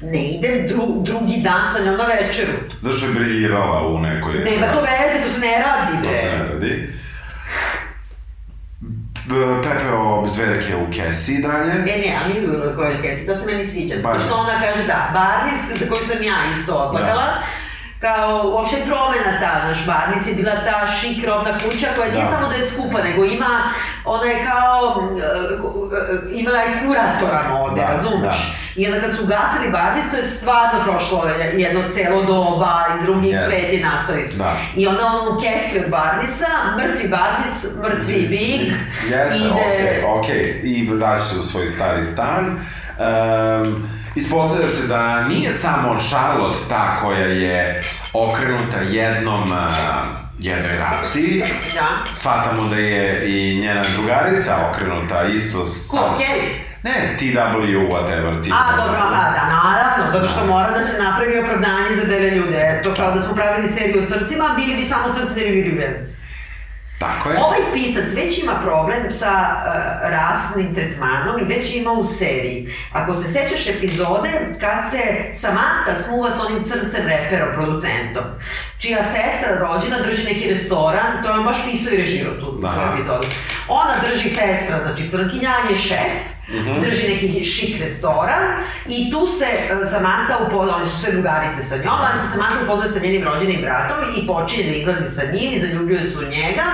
ne 0.00 0.24
idem 0.28 0.68
dru, 0.68 0.86
drugi 1.02 1.36
dan 1.42 1.62
sa 1.72 1.84
njom 1.84 1.96
na 1.96 2.04
večeru. 2.04 2.52
Zato 2.80 2.96
što 2.96 3.06
je 3.06 3.12
briljirala 3.12 3.88
u 3.88 3.98
nekoj... 3.98 4.34
Nema 4.34 4.66
to 4.72 4.80
veze, 4.80 5.24
to 5.24 5.30
se 5.30 5.40
ne 5.40 5.64
radi, 5.66 5.98
bre. 6.02 6.08
To 6.08 6.14
se 6.14 6.26
ne 6.38 6.44
radi. 6.44 6.88
Pepeo 9.62 10.26
Zverke 10.26 10.76
u 10.76 10.92
kesi 10.92 11.42
dalje. 11.42 11.72
E, 11.72 11.98
ne, 11.98 12.18
ali 12.20 12.32
nije 12.34 12.46
bilo 12.46 12.74
koje 12.76 13.02
kesi, 13.02 13.26
to 13.26 13.34
se 13.34 13.46
meni 13.46 13.64
sviđa. 13.64 13.98
Zato 13.98 14.20
što 14.20 14.34
ona 14.34 14.52
kaže, 14.60 14.86
da, 14.86 15.10
Barnis, 15.14 15.80
za 15.80 15.88
koju 15.88 16.06
sam 16.06 16.22
ja 16.22 16.34
isto 16.56 16.74
odlagala, 16.74 17.24
Da. 17.24 17.40
Kao 18.04 18.42
uopšte 18.44 18.76
promena 18.86 19.40
ta, 19.40 19.68
naš 19.68 19.86
Barnis 19.86 20.28
je 20.28 20.34
bila 20.34 20.52
ta 20.52 20.86
šik 20.88 21.24
robna 21.26 21.52
kuća 21.54 21.86
koja 21.96 22.10
nije 22.10 22.24
Da. 22.24 22.30
samo 22.30 22.48
da 22.48 22.54
je 22.54 22.62
skupa, 22.64 23.02
nego 23.02 23.24
ima, 23.24 23.70
ona 24.04 24.24
je 24.24 24.46
kao, 24.46 25.08
uh, 25.10 25.90
imala 26.32 26.58
i 26.64 26.86
kuratora 26.86 27.42
mode, 27.50 27.80
Da, 27.80 27.86
razumeš? 27.86 28.34
da. 28.48 28.64
I 28.76 28.86
onda 28.86 29.00
kad 29.00 29.16
su 29.16 29.24
ugasili 29.24 29.70
Barnis, 29.70 30.10
to 30.10 30.16
je 30.16 30.22
stvarno 30.24 30.84
prošlo 30.84 31.24
jedno 31.54 31.90
celo 31.90 32.22
doba 32.22 32.72
i 32.94 33.04
drugi 33.04 33.28
Yes. 33.28 33.44
svet 33.46 33.72
je 33.72 33.80
nastavili 33.82 34.24
su. 34.24 34.38
Da. 34.38 34.56
I 34.76 34.86
onda 34.86 35.06
ono 35.06 35.36
u 35.36 35.40
kesi 35.40 35.78
od 35.78 35.90
Barnisa, 35.90 36.46
mrtvi 36.78 37.08
Barnis, 37.08 37.64
mrtvi 37.82 38.26
Big, 38.28 38.72
Jeste, 39.02 39.36
ide... 39.36 39.50
okej, 39.50 40.04
okej. 40.04 40.60
I 40.62 40.88
vraća 40.90 41.24
se 41.24 41.38
u 41.38 41.44
svoj 41.44 41.66
stari 41.66 42.04
stan. 42.04 42.46
Um, 42.46 43.88
ispostavlja 44.14 44.68
se 44.68 44.86
da 44.86 45.28
nije 45.28 45.50
samo 45.50 45.98
Charlotte 46.08 46.58
ta 46.68 46.96
koja 47.00 47.26
je 47.26 47.84
okrenuta 48.12 48.78
jednom 48.78 49.52
jednoj 50.38 50.78
rasi. 50.78 51.44
Da. 51.74 52.12
Shvatamo 52.14 52.68
da 52.68 52.76
je 52.76 53.28
i 53.28 53.60
njena 53.60 53.84
drugarica 53.96 54.56
okrenuta 54.70 55.24
isto 55.24 55.58
Ko, 55.58 55.66
sa... 55.66 55.98
Kerry? 55.98 56.64
Ne, 56.82 57.16
TW, 57.18 57.88
whatever, 57.90 58.42
ti. 58.42 58.50
A, 58.52 58.76
dobro, 58.76 58.98
aha, 59.00 59.32
da, 59.34 59.42
naravno, 59.56 60.12
zato 60.12 60.28
što 60.28 60.46
mora 60.46 60.70
da 60.70 60.86
se 60.86 61.02
napravi 61.02 61.38
opravdanje 61.38 61.96
za 61.96 62.04
bele 62.04 62.30
ljude. 62.30 62.56
Eto, 62.56 62.94
kao 62.96 63.12
da 63.12 63.20
smo 63.20 63.34
pravili 63.34 63.68
seriju 63.68 64.02
o 64.02 64.06
crncima, 64.06 64.54
bili 64.56 64.76
bi 64.76 64.84
samo 64.84 65.12
crnci, 65.12 65.40
ne 65.40 65.52
bi 65.52 65.62
bili 65.62 65.76
belci. 65.76 66.23
Tako 67.04 67.30
je. 67.30 67.38
Ovaj 67.38 67.60
pisac 67.72 68.14
već 68.14 68.42
ima 68.42 68.52
problem 68.64 69.02
sa 69.10 69.32
uh, 69.32 70.10
rasnim 70.10 70.74
tretmanom 70.74 71.40
i 71.40 71.44
već 71.44 71.74
ima 71.74 71.92
u 71.92 72.04
seriji. 72.04 72.74
Ako 72.92 73.14
se 73.14 73.32
sećaš 73.32 73.66
epizode 73.66 74.30
kad 74.60 74.90
se 74.90 75.02
Samantha 75.32 75.94
smuva 76.04 76.30
s 76.30 76.40
onim 76.46 76.62
crncem 76.62 77.06
reperom, 77.06 77.48
producentom, 77.54 78.24
čija 78.78 78.98
sestra 79.04 79.58
rođena 79.58 79.98
drži 80.06 80.24
neki 80.24 80.48
restoran, 80.48 81.22
to 81.22 81.32
je 81.32 81.38
on 81.38 81.44
baš 81.44 81.64
pisao 81.64 81.94
i 81.94 81.96
režirao 81.96 82.34
tu, 82.34 82.60
tu 82.60 82.66
Aha. 82.66 82.92
epizodu. 82.92 83.26
Ona 83.68 83.94
drži 84.08 84.28
sestra, 84.28 84.82
znači 84.82 85.08
crnkinja 85.08 85.52
je 85.70 85.76
šef, 85.76 86.33
drži 86.80 87.08
neki 87.08 87.44
šik 87.44 87.80
restoran 87.80 88.42
i 88.88 89.10
tu 89.10 89.26
se 89.26 89.44
e, 89.44 89.84
Samantha 89.84 90.38
upozna, 90.48 90.76
oni 90.76 90.84
su 90.84 90.98
sve 90.98 91.12
drugarice 91.12 91.62
sa 91.62 91.76
njom, 91.76 91.98
ali 92.10 92.20
se 92.20 92.28
Samantha 92.28 92.64
upozna 92.64 92.88
sa 92.88 93.00
njenim 93.00 93.24
rođenim 93.24 93.60
bratom 93.60 93.98
i 94.16 94.26
počinje 94.26 94.70
da 94.70 94.76
izlazi 94.76 95.08
sa 95.08 95.22
njim 95.32 95.52
i 95.52 95.60
zaljubljuje 95.60 96.02
se 96.02 96.18
u 96.18 96.28
njega. 96.28 96.64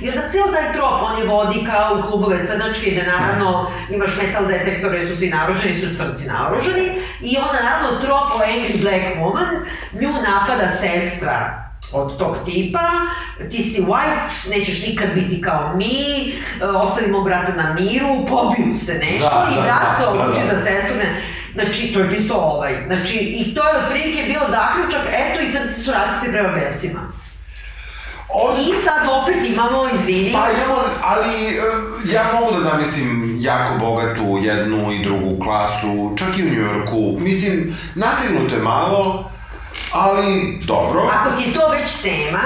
I 0.00 0.08
onda 0.08 0.28
ceo 0.28 0.46
taj 0.46 0.72
trop, 0.72 1.02
on 1.02 1.18
je 1.18 1.26
vodi 1.26 1.66
kao 1.66 1.98
u 1.98 2.08
klubove 2.08 2.46
crnačke 2.46 2.90
gde 2.90 3.02
naravno 3.02 3.70
imaš 3.90 4.10
metal 4.22 4.46
detektore, 4.46 5.02
su 5.02 5.16
svi 5.16 5.28
naoružani, 5.28 5.74
su 5.74 5.94
crnci 5.94 6.26
naoružani. 6.28 6.88
I 7.20 7.36
onda 7.36 7.58
naravno 7.62 8.00
trop 8.00 8.34
o 8.34 8.38
Angry 8.38 8.80
Black 8.82 9.04
Woman, 9.18 9.64
nju 9.92 10.12
napada 10.22 10.68
sestra 10.68 11.67
od 11.92 12.18
tog 12.18 12.36
tipa, 12.44 12.88
ti 13.50 13.62
si 13.62 13.82
white, 13.82 14.50
nećeš 14.50 14.86
nikad 14.86 15.08
biti 15.14 15.42
kao 15.42 15.72
mi, 15.76 16.32
e, 16.60 16.64
ostavimo 16.64 17.22
brata 17.22 17.52
na 17.52 17.74
miru, 17.74 18.26
pobiju 18.28 18.74
se 18.74 18.94
nešto 18.94 19.30
Da, 19.30 19.48
i 19.52 19.54
da, 19.54 19.62
brat 19.62 19.96
se 19.98 20.04
da, 20.04 20.12
da, 20.12 20.28
da. 20.28 20.56
za 20.56 20.62
sestru, 20.62 20.96
ne, 20.96 21.22
znači 21.54 21.92
to 21.92 22.00
je 22.00 22.10
pisao 22.10 22.40
ovaj, 22.40 22.82
znači 22.86 23.16
i 23.16 23.54
to 23.54 23.68
je 23.68 23.76
otprilike 23.84 24.22
bio 24.22 24.40
zaključak, 24.50 25.00
eto 25.12 25.40
i 25.40 25.52
crnci 25.52 25.82
su 25.82 25.90
rasisti 25.90 26.32
prema 26.32 26.48
belcima. 26.48 27.00
On, 28.30 28.54
I 28.60 28.76
sad 28.84 29.08
opet 29.22 29.36
imamo, 29.46 29.88
izvini, 29.94 30.32
Pa 30.32 30.46
imamo, 30.50 30.80
ali 31.02 31.46
e, 31.46 31.60
ja 32.12 32.22
mogu 32.40 32.54
da 32.54 32.60
zamislim 32.60 33.36
jako 33.40 33.78
bogatu 33.78 34.38
jednu 34.42 34.92
i 34.92 35.04
drugu 35.04 35.44
klasu, 35.44 36.14
čak 36.18 36.38
i 36.38 36.42
u 36.42 36.50
Njujorku. 36.50 37.16
Mislim, 37.18 37.76
nategnuto 37.94 38.54
je 38.54 38.62
malo, 38.62 39.30
ali 39.92 40.58
dobro, 40.66 41.00
ako 41.12 41.36
ti 41.36 41.42
je 41.42 41.54
to 41.54 41.68
već 41.68 42.02
tema, 42.02 42.40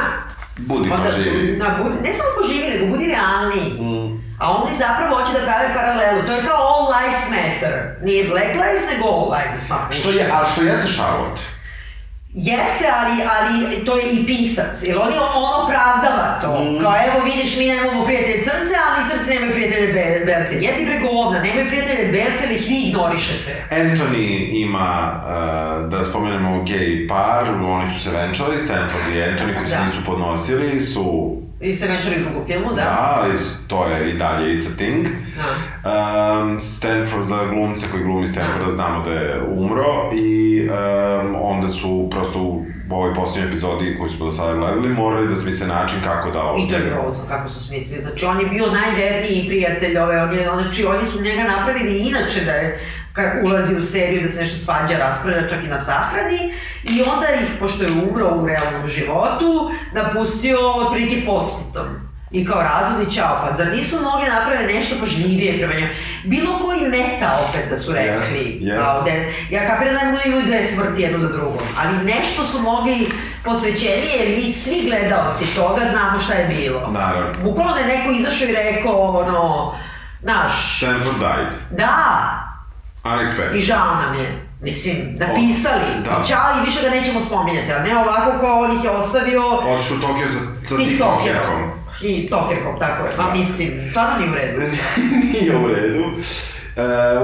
budi 0.57 0.91
onda, 0.91 1.05
pa 1.05 1.11
živi. 1.11 1.57
na, 1.57 1.79
budi, 1.83 1.95
ne 2.03 2.13
samo 2.13 2.31
poživi, 2.41 2.69
nego 2.69 2.87
budi 2.87 3.07
realniji. 3.07 3.73
Mm. 3.81 4.23
A 4.39 4.51
oni 4.51 4.75
zapravo 4.75 5.17
hoće 5.17 5.33
da 5.33 5.45
prave 5.47 5.75
paralelu. 5.75 6.27
To 6.27 6.33
je 6.33 6.43
kao 6.47 6.57
all 6.57 6.87
lives 6.97 7.25
matter. 7.31 7.97
Nije 8.03 8.29
black 8.29 8.55
lives, 8.55 8.83
nego 8.93 9.09
all 9.09 9.31
lives 9.31 9.69
matter. 9.69 9.97
Što 9.97 10.11
je, 10.11 10.31
ali 10.33 10.47
što 10.53 10.63
jeste 10.63 10.93
Charlotte? 10.93 11.43
Jeste, 12.35 12.85
ali, 12.99 13.13
ali 13.35 13.85
to 13.85 13.97
je 13.97 14.13
i 14.13 14.27
pisac, 14.27 14.83
jer 14.83 14.99
oni 14.99 15.15
on 15.37 15.65
opravdava 15.65 16.39
to. 16.43 16.65
Mm. 16.65 16.81
Kao 16.83 16.93
evo 17.07 17.25
vidiš, 17.25 17.57
mi 17.57 17.67
nemamo 17.67 18.05
prijatelje 18.05 18.43
crnce, 18.43 18.75
ali 18.89 19.11
crnci 19.11 19.31
nemaju 19.35 19.53
prijatelje 19.53 19.93
be, 19.93 20.23
belce. 20.27 20.55
Jedni 20.55 20.87
preko 20.87 21.09
ovna, 21.11 21.39
nemaju 21.43 21.69
prijatelje 21.69 22.13
belce, 22.13 22.45
ali 22.47 22.57
ih 22.57 22.69
vi 22.69 22.79
ignorišete. 22.89 23.65
Anthony 23.71 24.27
ima, 24.63 25.13
uh, 25.25 25.91
da 25.91 26.05
spomenemo 26.05 26.65
gay 26.65 27.09
par, 27.09 27.45
oni 27.65 27.95
su 27.95 28.01
se 28.01 28.11
venčali, 28.11 28.59
Stanford 28.59 29.15
i 29.15 29.19
Anthony 29.19 29.57
koji 29.57 29.69
se 29.69 29.75
Da. 29.77 29.85
nisu 29.85 30.05
podnosili 30.07 30.81
su, 30.81 31.37
I 31.63 31.75
se 31.75 31.87
venčali 31.87 32.17
u 32.21 32.25
drugom 32.25 32.47
filmu, 32.47 32.69
da. 32.69 32.75
da, 32.75 33.19
ali 33.21 33.33
to 33.67 33.87
je 33.87 34.11
i 34.11 34.19
dalje 34.19 34.55
it's 34.55 34.73
a 34.73 34.77
thing. 34.77 35.07
Da. 35.37 36.43
Um, 36.43 36.61
Stanford 36.61 37.25
za 37.25 37.45
glumce 37.51 37.87
koji 37.91 38.05
glumi 38.05 38.27
Stanforda 38.27 38.71
znamo 38.71 39.05
da 39.05 39.13
je 39.13 39.43
umro 39.49 40.11
i 40.13 40.61
um, 40.69 41.37
onda 41.41 41.69
su 41.69 42.09
prosto 42.11 42.65
ovoj 42.95 43.15
posljednjoj 43.15 43.49
epizodi 43.49 43.97
koju 43.99 44.11
smo 44.11 44.27
do 44.27 44.33
sada 44.33 44.55
gledali 44.55 44.89
morali 44.89 45.29
da 45.29 45.37
smisle 45.37 45.67
način 45.67 45.99
kako 46.05 46.31
da 46.31 46.43
ovdje... 46.43 46.67
I 46.67 46.69
to 46.69 46.75
je 46.75 46.91
grozno 46.91 47.25
kako 47.29 47.49
su 47.49 47.67
smislili. 47.67 48.03
Znači, 48.03 48.25
on 48.25 48.41
je 48.41 48.47
bio 48.47 48.67
najverniji 48.67 49.47
prijatelj 49.47 49.99
ove, 49.99 50.23
on 50.23 50.33
je, 50.33 50.49
znači, 50.63 50.85
oni 50.85 51.07
su 51.07 51.23
njega 51.23 51.43
napravili 51.43 51.99
inače 51.99 52.45
da 52.45 52.53
je, 52.53 52.81
kad 53.13 53.27
ulazi 53.45 53.77
u 53.77 53.83
seriju, 53.83 54.23
da 54.23 54.29
se 54.29 54.41
nešto 54.41 54.59
svađa, 54.59 54.99
raspravlja 54.99 55.49
čak 55.49 55.65
i 55.65 55.69
na 55.69 55.79
sahrani. 55.79 56.53
I 56.85 57.03
onda 57.03 57.27
ih, 57.43 57.49
pošto 57.61 57.85
je 57.85 57.93
umro 57.93 58.29
u 58.37 58.47
realnom 58.47 58.87
životu, 58.87 59.71
napustio 59.93 60.59
otprilike 60.61 61.27
postitom. 61.27 61.87
I 62.33 62.47
kao 62.47 62.63
razvod 62.63 63.09
i 63.09 63.15
čao, 63.15 63.41
pa 63.43 63.53
zar 63.53 63.69
nisu 63.69 63.97
mogli 64.03 64.27
napraviti 64.31 64.75
nešto 64.75 64.97
pažljivije 65.01 65.59
prema 65.59 65.75
njemu? 65.75 65.93
Bilo 66.25 66.59
koji 66.59 66.81
meta 66.81 67.41
opet 67.49 67.71
da 67.71 67.77
su 67.77 67.93
rekli. 67.93 68.39
Jest, 68.39 68.63
jest. 68.63 68.77
kao 68.79 69.03
da 69.03 69.11
je- 69.11 69.35
ja 69.51 69.69
kapiram 69.69 69.95
da 69.95 70.13
da 70.13 70.23
imaju 70.25 70.47
dve 70.47 70.65
smrti 70.65 71.03
jednu 71.03 71.19
za 71.19 71.29
drugom, 71.29 71.59
ali 71.79 71.97
nešto 72.05 72.45
su 72.45 72.61
mogli 72.61 73.09
posvećenije, 73.45 74.17
jer 74.19 74.39
mi 74.39 74.53
svi 74.53 74.83
gledaoci 74.87 75.45
toga 75.47 75.81
znamo 75.91 76.19
šta 76.19 76.35
je 76.35 76.47
bilo. 76.49 76.91
Naravno. 76.91 77.31
Bukvalno 77.45 77.73
da 77.75 77.81
je 77.81 77.99
neko 77.99 78.11
izašao 78.13 78.49
i 78.49 78.53
rekao, 78.53 79.19
ono, 79.19 79.75
znaš, 80.23 80.77
Stanford 80.79 81.19
died. 81.19 81.55
da, 81.71 81.95
i 83.05 83.09
Unexpected. 83.09 83.59
žao 83.59 83.95
nam 83.97 84.15
je. 84.15 84.43
Mislim, 84.61 84.97
napisali, 85.19 85.85
da. 86.05 86.11
i 86.25 86.29
čao 86.29 86.51
i 86.57 86.67
više 86.67 86.83
ga 86.83 86.91
nećemo 86.91 87.21
spominjati, 87.21 87.73
ali 87.73 87.89
ne 87.91 87.97
ovako 87.99 88.41
kao 88.41 88.61
on 88.61 88.79
ih 88.79 88.85
je 88.85 88.91
ostavio 88.91 89.43
Otišu 89.59 89.95
u 89.95 90.01
Tokio 90.01 90.29
sa, 90.29 90.39
sa 90.65 90.77
TikTokerom. 90.77 91.82
I 92.05 92.27
tokerkom, 92.27 92.79
tako 92.79 93.07
je. 93.07 93.13
Da. 93.17 93.33
mislim, 93.33 93.71
stvarno 93.91 94.17
nije 94.19 94.31
u 94.31 94.35
redu. 94.35 94.61
Nije 95.33 95.57
u 95.57 95.69
redu. 95.69 96.05
Uh, 96.77 96.83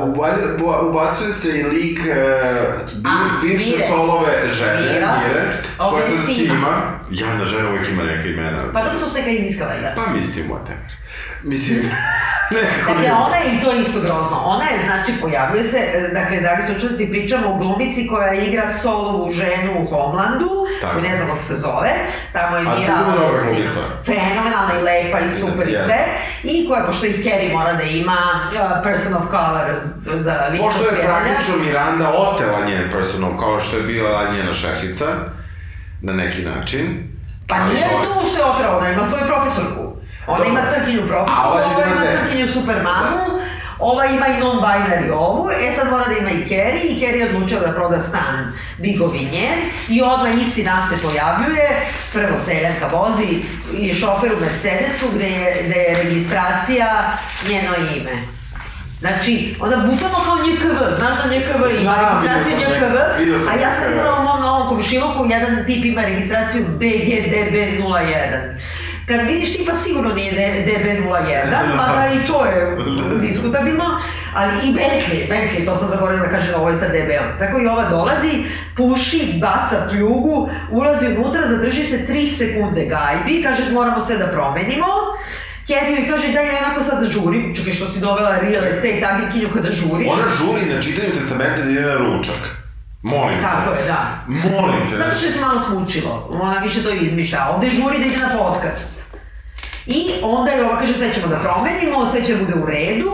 uba- 0.08 0.56
uba- 0.58 0.80
ubacuje 0.80 1.32
se 1.32 1.48
i 1.50 1.62
lik 1.62 2.00
uh, 2.00 3.40
bivše 3.42 3.76
solove 3.88 4.48
žene, 4.48 4.92
Mira. 4.92 5.12
Mire, 5.18 5.52
koja 5.78 6.02
se. 6.26 6.34
Sima. 6.34 6.82
Jadna 7.10 7.44
žena 7.44 7.68
uvijek 7.68 7.88
ima 7.90 8.02
neka 8.02 8.28
imena. 8.28 8.58
Pa 8.72 8.82
dobro, 8.82 9.00
to 9.00 9.08
su 9.08 9.18
neka 9.18 9.30
indijska 9.30 9.64
valjda. 9.64 9.92
Pa 9.96 10.12
mislim, 10.12 10.46
whatever. 10.48 10.97
Mislim, 11.42 11.78
nekako 12.50 12.92
Dakle, 12.92 13.12
ona 13.26 13.36
je 13.36 13.56
i 13.56 13.60
to 13.62 13.72
je 13.72 13.80
isto 13.80 14.00
grozno. 14.00 14.42
Ona 14.44 14.64
je, 14.64 14.78
znači, 14.84 15.12
pojavljuje 15.20 15.64
se, 15.64 15.78
e, 15.78 16.10
dakle, 16.12 16.40
dragi 16.40 16.62
slušalci, 16.62 17.10
pričamo 17.10 17.48
o 17.48 17.58
glumici 17.58 18.06
koja 18.06 18.34
igra 18.34 18.72
solovu 18.72 19.30
ženu 19.30 19.72
u 19.82 19.86
Homelandu, 19.86 20.50
Tako. 20.80 21.00
ne 21.00 21.16
znam 21.16 21.28
kako 21.28 21.42
se 21.42 21.56
zove, 21.56 21.90
tamo 22.32 22.56
je 22.56 22.66
A 22.66 22.74
Mira 22.78 22.94
to 22.94 23.10
je 23.10 23.18
dobra 23.18 23.42
glumica. 23.44 23.80
Fenomenalna 24.04 24.72
i 24.80 24.82
lepa 24.82 25.20
i 25.20 25.28
super 25.28 25.68
i 25.68 25.76
sve. 25.76 25.98
I 26.42 26.68
koja, 26.68 26.84
pošto 26.86 27.06
i 27.06 27.22
Carrie 27.22 27.52
mora 27.52 27.72
da 27.72 27.82
ima 27.82 28.48
uh, 28.52 28.82
person 28.82 29.14
of 29.14 29.22
color 29.30 29.80
za 30.20 30.48
ličnog 30.50 30.72
Pošto 30.72 30.84
je 30.84 31.02
praktično 31.02 31.56
Miranda 31.56 32.08
otela 32.08 32.64
njen 32.66 32.90
personal, 32.92 33.38
kao 33.40 33.60
što 33.60 33.76
je 33.76 33.82
bila 33.82 34.32
njena 34.32 34.54
šefica, 34.54 35.06
na 36.02 36.12
neki 36.12 36.42
način. 36.42 37.08
Pa 37.46 37.64
nije 37.64 37.88
to 38.04 38.28
što 38.30 38.38
je 38.38 38.44
otrao, 38.44 38.78
ona 38.78 38.90
ima 38.90 39.04
svoju 39.04 39.24
profesorku. 39.26 39.87
Ona 40.28 40.44
ima 40.44 40.60
crkinju 40.74 41.02
A 41.12 41.48
ova 41.48 41.60
da 41.60 41.90
ima 41.92 42.02
crkinju 42.18 42.48
supermanu, 42.48 43.40
ova 43.78 44.06
ima 44.06 44.26
i 44.28 44.42
non-binary 44.42 45.12
ovu, 45.12 45.50
e 45.50 45.72
sad 45.72 45.90
mora 45.90 46.04
da 46.04 46.12
ima 46.12 46.30
i 46.30 46.46
Kerry, 46.48 46.80
i 46.84 47.00
Kerry 47.00 47.16
je 47.16 47.28
odlučila 47.28 47.60
da 47.60 47.72
proda 47.72 47.98
stan 47.98 48.52
Bigovi 48.78 49.18
njen, 49.18 49.58
i 49.88 50.02
odmah 50.02 50.34
isti 50.40 50.64
nas 50.64 50.88
se 50.88 50.96
pojavljuje, 51.02 51.68
prvo 52.12 52.38
seljanka 52.38 52.86
vozi 52.86 53.42
i 53.78 53.94
šofer 53.94 54.32
u 54.32 54.40
Mercedesu, 54.40 55.06
gde 55.14 55.26
je, 55.26 55.62
gde 55.66 55.80
je 55.80 56.02
registracija 56.04 57.18
njeno 57.48 57.70
ime. 57.96 58.38
Znači, 59.00 59.56
onda 59.60 59.76
bukvalno 59.76 60.18
kao 60.24 60.36
NJKV, 60.36 60.96
znaš 60.96 61.16
da 61.22 61.30
NJKV 61.30 61.80
ima 61.80 61.94
Znam, 61.94 62.22
registraciju 62.22 62.56
NJKV, 62.58 62.96
a 63.50 63.54
ja 63.54 63.70
sam 63.74 63.84
NJKV. 63.84 63.92
videla 63.92 64.20
u 64.20 64.24
mom 64.24 64.40
novom 64.40 64.68
komšiluku, 64.68 65.26
jedan 65.30 65.64
tip 65.66 65.84
ima 65.84 66.02
registraciju 66.02 66.64
BGDB01. 66.78 68.56
Kad 69.08 69.26
vidiš 69.26 69.56
tipa 69.56 69.74
sigurno 69.74 70.14
nije 70.14 70.32
D- 70.32 70.72
DB01, 70.72 71.76
mada 71.76 72.06
i 72.14 72.26
to 72.26 72.44
je 72.44 72.76
diskutabilno, 73.20 73.84
ali 74.34 74.52
i 74.68 74.72
Bentley, 74.72 75.28
Bentley, 75.30 75.64
to 75.64 75.76
sam 75.76 75.88
zaboravila 75.88 76.26
da 76.26 76.30
kažem, 76.30 76.54
ovo 76.54 76.70
je 76.70 76.76
sa 76.76 76.88
DB-om. 76.88 77.38
Tako 77.38 77.60
i 77.60 77.66
ova 77.66 77.88
dolazi, 77.88 78.44
puši, 78.76 79.38
baca 79.40 79.86
pljugu, 79.90 80.50
ulazi 80.70 81.06
unutra, 81.06 81.48
zadrži 81.48 81.84
se 81.84 82.06
3 82.08 82.36
sekunde 82.38 82.84
gajbi, 82.84 83.42
kaže 83.42 83.72
moramo 83.72 84.00
sve 84.00 84.16
da 84.16 84.26
promenimo, 84.26 84.86
Kedi 85.66 85.92
joj 85.92 86.08
kaže 86.10 86.32
da 86.32 86.40
ja 86.40 86.52
onako 86.66 86.82
sad 86.82 87.02
da 87.04 87.10
žurim, 87.10 87.54
čekaj 87.56 87.72
što 87.72 87.88
si 87.88 88.00
dovela 88.00 88.38
real 88.38 88.64
estate 88.64 89.04
agentkinju 89.12 89.48
kada 89.54 89.70
žuriš. 89.72 90.08
Ona 90.12 90.22
žuri 90.38 90.74
na 90.74 90.82
čitanju 90.82 91.12
testamente 91.14 91.62
da 91.62 91.70
ide 91.70 91.80
na 91.80 91.94
ručak. 91.94 92.56
Molim 93.02 93.38
te. 93.38 93.42
Tako 93.42 93.70
je, 93.70 93.84
da. 93.86 94.18
Molim 94.26 94.88
te. 94.90 94.96
Zato 94.96 95.16
što 95.16 95.26
je 95.26 95.32
se 95.32 95.40
malo 95.40 95.60
smučilo, 95.60 96.28
ona 96.30 96.58
više 96.60 96.82
to 96.82 96.90
izmišlja, 96.90 97.46
ovde 97.54 97.70
žuri 97.70 97.98
da 97.98 98.04
ide 98.04 98.16
na 98.16 98.30
podcast. 98.38 98.97
I 99.88 100.10
onda 100.22 100.50
je 100.50 100.64
ova 100.64 100.78
kaže 100.78 100.94
sve 100.94 101.12
ćemo 101.14 101.26
da 101.26 101.36
promenimo, 101.36 102.10
sve 102.10 102.24
će 102.24 102.34
da 102.34 102.44
bude 102.44 102.54
u 102.62 102.66
redu. 102.66 103.12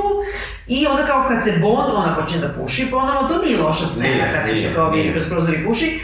I 0.67 0.87
onda 0.87 1.07
kao 1.07 1.25
kad 1.29 1.45
se 1.45 1.53
Bond, 1.53 1.95
ona 1.95 2.17
počne 2.21 2.39
da 2.39 2.49
puši 2.49 2.91
ponovo, 2.91 3.29
to 3.29 3.43
nije 3.43 3.59
loša 3.63 3.87
scena 3.87 4.09
Nije, 4.09 4.33
kad 4.35 4.55
nešto 4.55 4.69
kao 4.75 4.91
vidi 4.91 5.13
kroz 5.13 5.29
prozor 5.29 5.55
i 5.55 5.65
puši. 5.65 6.01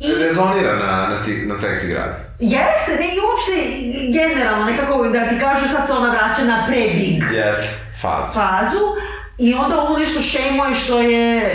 I 0.00 0.24
Rezonira 0.24 0.76
na, 0.76 1.08
na, 1.08 1.16
si, 1.24 1.46
na 1.46 1.56
seksi 1.56 1.86
grad. 1.86 2.16
jeste, 2.40 2.92
ne 3.00 3.06
i 3.06 3.18
uopšte 3.26 3.52
generalno 4.12 4.64
nekako 4.64 5.08
da 5.08 5.28
ti 5.28 5.38
kažu 5.40 5.68
sad 5.68 5.86
se 5.86 5.92
ona 5.92 6.10
vraća 6.10 6.44
na 6.44 6.66
pre-big 6.68 7.22
Jeste. 7.32 7.68
Fazu. 8.02 8.34
fazu 8.34 8.84
i 9.38 9.54
onda 9.54 9.80
ovo 9.80 9.98
nešto 9.98 10.20
šemuje 10.22 10.74
što 10.74 11.00
je 11.00 11.50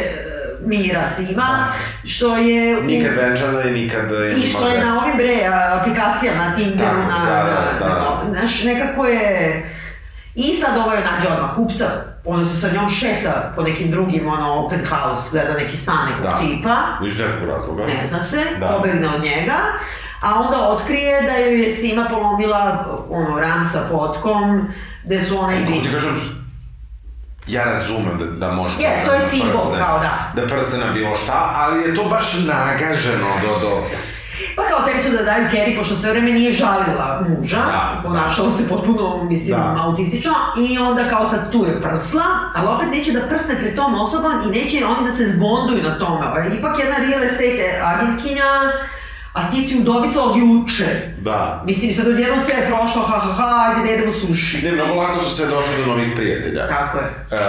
Mira 0.65 1.07
Sima, 1.07 1.67
što 2.05 2.37
je... 2.37 2.81
Nikad 2.83 3.11
venčana 3.17 3.63
i 3.63 3.71
nikad 3.71 4.05
I 4.37 4.47
što 4.49 4.67
je 4.67 4.85
na 4.85 5.01
ovim 5.01 5.17
bre 5.17 5.35
aplikacijama, 5.71 6.53
Tinderu, 6.55 6.97
na, 6.97 7.25
da, 7.25 7.43
na, 7.43 7.79
da, 7.79 7.85
da. 7.89 8.23
na, 8.25 8.39
znaš, 8.39 8.63
nekako 8.63 9.05
je... 9.05 9.65
I 10.35 10.55
sad 10.55 10.77
ovo 10.77 10.93
je 10.93 11.03
nađe 11.03 11.27
odmah 11.27 11.55
kupca, 11.55 11.85
ono 12.25 12.45
se 12.45 12.61
sa 12.61 12.67
njom 12.73 12.89
šeta 12.89 13.53
po 13.55 13.63
nekim 13.63 13.91
drugim, 13.91 14.27
ono, 14.27 14.53
open 14.53 14.79
house, 14.85 15.29
gleda 15.31 15.53
neki 15.53 15.77
stan 15.77 16.09
nekog 16.09 16.23
Da. 16.23 16.37
tipa, 16.39 16.75
Iz 17.07 17.17
nekog 17.17 17.49
razloga. 17.49 17.85
ne 17.85 18.07
zna 18.07 18.21
se, 18.21 18.43
Da. 18.59 18.67
pobegne 18.67 19.07
od 19.15 19.23
njega, 19.23 19.55
a 20.21 20.39
onda 20.39 20.69
otkrije 20.69 21.21
da 21.21 21.31
joj 21.31 21.61
je 21.61 21.71
Sima 21.71 22.05
polomila, 22.09 22.85
ono, 23.09 23.39
ram 23.39 23.65
sa 23.65 23.79
fotkom, 23.89 24.67
gde 25.03 25.21
su 25.21 25.39
ona 25.39 25.55
i 25.55 25.65
Kako 25.65 25.79
ti 25.79 25.89
kažem, 25.93 26.38
ja 27.49 27.63
razumem 27.63 28.17
da, 28.19 28.25
da 28.25 28.51
može 28.51 28.75
Je, 28.75 28.81
čovjek 28.85 29.05
to 29.05 29.13
je 29.13 29.19
da 29.19 29.27
simbol, 29.27 29.51
prsne- 29.51 29.77
kao 29.79 29.99
da. 29.99 30.11
Da 30.35 30.47
prsne 30.47 30.79
na 30.79 30.91
bilo 30.93 31.15
šta, 31.15 31.53
ali 31.55 31.79
je 31.79 31.95
to 31.95 32.03
baš 32.05 32.33
nagaženo 32.37 33.27
do, 33.43 33.59
do... 33.59 33.83
Pa 34.55 34.61
kao 34.63 34.87
tek 34.87 35.01
su 35.03 35.09
da 35.09 35.23
daju 35.23 35.47
Kerry, 35.49 35.77
pošto 35.77 35.95
sve 35.95 36.11
vreme 36.11 36.31
nije 36.31 36.51
žalila 36.53 37.25
muža, 37.29 37.57
Da, 37.57 37.99
ponašala 38.03 38.51
se 38.51 38.69
potpuno, 38.69 39.23
mislim, 39.23 39.57
Da. 39.57 39.75
autistično, 39.79 40.31
i 40.59 40.77
onda 40.77 41.03
kao 41.05 41.27
sad 41.27 41.51
tu 41.51 41.65
je 41.65 41.81
prsla, 41.81 42.23
ali 42.55 42.67
opet 42.67 42.87
neće 42.91 43.11
da 43.11 43.27
prsne 43.27 43.55
pred 43.55 43.75
tom 43.75 43.95
osobom 43.95 44.31
i 44.45 44.59
neće 44.59 44.85
oni 44.87 45.07
da 45.07 45.11
se 45.11 45.27
zbonduju 45.27 45.83
na 45.83 45.97
tome. 45.99 46.25
Ipak 46.53 46.79
jedna 46.79 46.95
real 46.99 47.23
estate 47.23 47.81
agentkinja, 47.83 48.43
a 49.33 49.49
ti 49.49 49.61
si 49.61 49.79
udovica 49.79 50.23
od 50.23 50.37
juče. 50.37 50.85
Da. 51.21 51.63
Mislim, 51.65 51.93
sad 51.93 52.07
odjednom 52.07 52.41
sve 52.41 52.53
je 52.55 52.67
prošlo, 52.67 53.01
ha 53.01 53.19
ha 53.19 53.33
ha, 53.33 53.65
ajde 53.67 53.87
da 53.87 53.91
jedemo 53.91 54.13
suši. 54.13 54.61
Ne, 54.65 54.71
mnogo 54.71 54.93
lako 54.93 55.23
su 55.23 55.35
sve 55.35 55.45
došli 55.47 55.73
do 55.85 55.91
novih 55.91 56.11
prijatelja. 56.15 56.67
Tako 56.67 56.97
je. 56.97 57.03
E, 57.31 57.39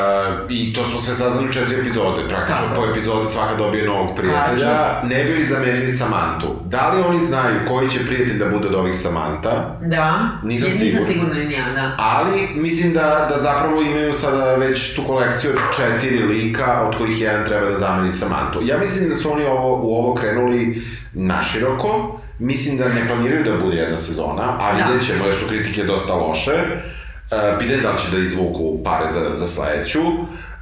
I 0.49 0.73
to 0.73 0.85
smo 0.85 1.01
sve 1.01 1.15
saznali 1.15 1.49
u 1.49 1.53
četiri 1.53 1.81
epizode. 1.81 2.29
Praktično 2.29 2.67
Tako. 2.69 2.81
po 2.81 2.91
epizodi 2.91 3.31
svaka 3.31 3.55
dobije 3.55 3.87
novog 3.87 4.17
prijatelja. 4.17 4.71
Ne 5.05 5.25
bi 5.25 5.33
li 5.33 5.45
zamenili 5.45 5.89
Samantu? 5.89 6.47
Da 6.65 6.91
li 6.91 7.03
oni 7.09 7.27
znaju 7.27 7.57
koji 7.69 7.91
će 7.91 8.07
prijatelj 8.07 8.39
da 8.39 8.47
bude 8.47 8.69
od 8.69 8.75
ovih 8.75 8.97
Samanta? 8.97 9.79
Da. 9.83 10.29
Nisam 10.43 10.69
Ja 10.69 10.75
siguran. 10.75 11.01
Nisam 11.01 11.15
sigurna 11.15 11.35
ni 11.35 11.55
ja, 11.55 11.65
da. 11.75 11.95
Ali 11.99 12.49
mislim 12.55 12.93
da, 12.93 13.29
da 13.35 13.41
zapravo 13.41 13.81
imaju 13.81 14.15
sada 14.15 14.55
već 14.55 14.95
tu 14.95 15.03
kolekciju 15.07 15.51
od 15.51 15.77
četiri 15.77 16.19
lika, 16.19 16.83
od 16.89 16.97
kojih 16.97 17.21
jedan 17.21 17.45
treba 17.45 17.71
da 17.71 17.77
zameni 17.77 18.11
Samantu. 18.11 18.61
Ja 18.65 18.79
mislim 18.79 19.09
da 19.09 19.15
su 19.15 19.33
oni 19.33 19.45
ovo, 19.45 19.77
u 19.83 19.97
ovo 19.97 20.15
krenuli 20.15 20.83
naširoko, 21.13 22.21
mislim 22.39 22.77
da 22.77 22.85
ne 22.89 23.07
planiraju 23.07 23.45
da 23.45 23.65
bude 23.65 23.77
jedna 23.77 23.97
sezona, 23.97 24.57
a 24.61 24.77
Da. 24.77 24.85
vidjet 24.85 25.07
ćemo 25.07 25.25
jer 25.25 25.35
su 25.35 25.47
kritike 25.49 25.85
dosta 25.85 26.15
loše. 26.15 26.53
E, 26.53 27.59
pitanje 27.59 27.81
da 27.81 27.91
li 27.91 27.99
će 27.99 28.11
da 28.11 28.19
izvuku 28.19 28.85
pare 28.85 29.09
za, 29.09 29.37
za 29.37 29.47
sledeću. 29.47 30.01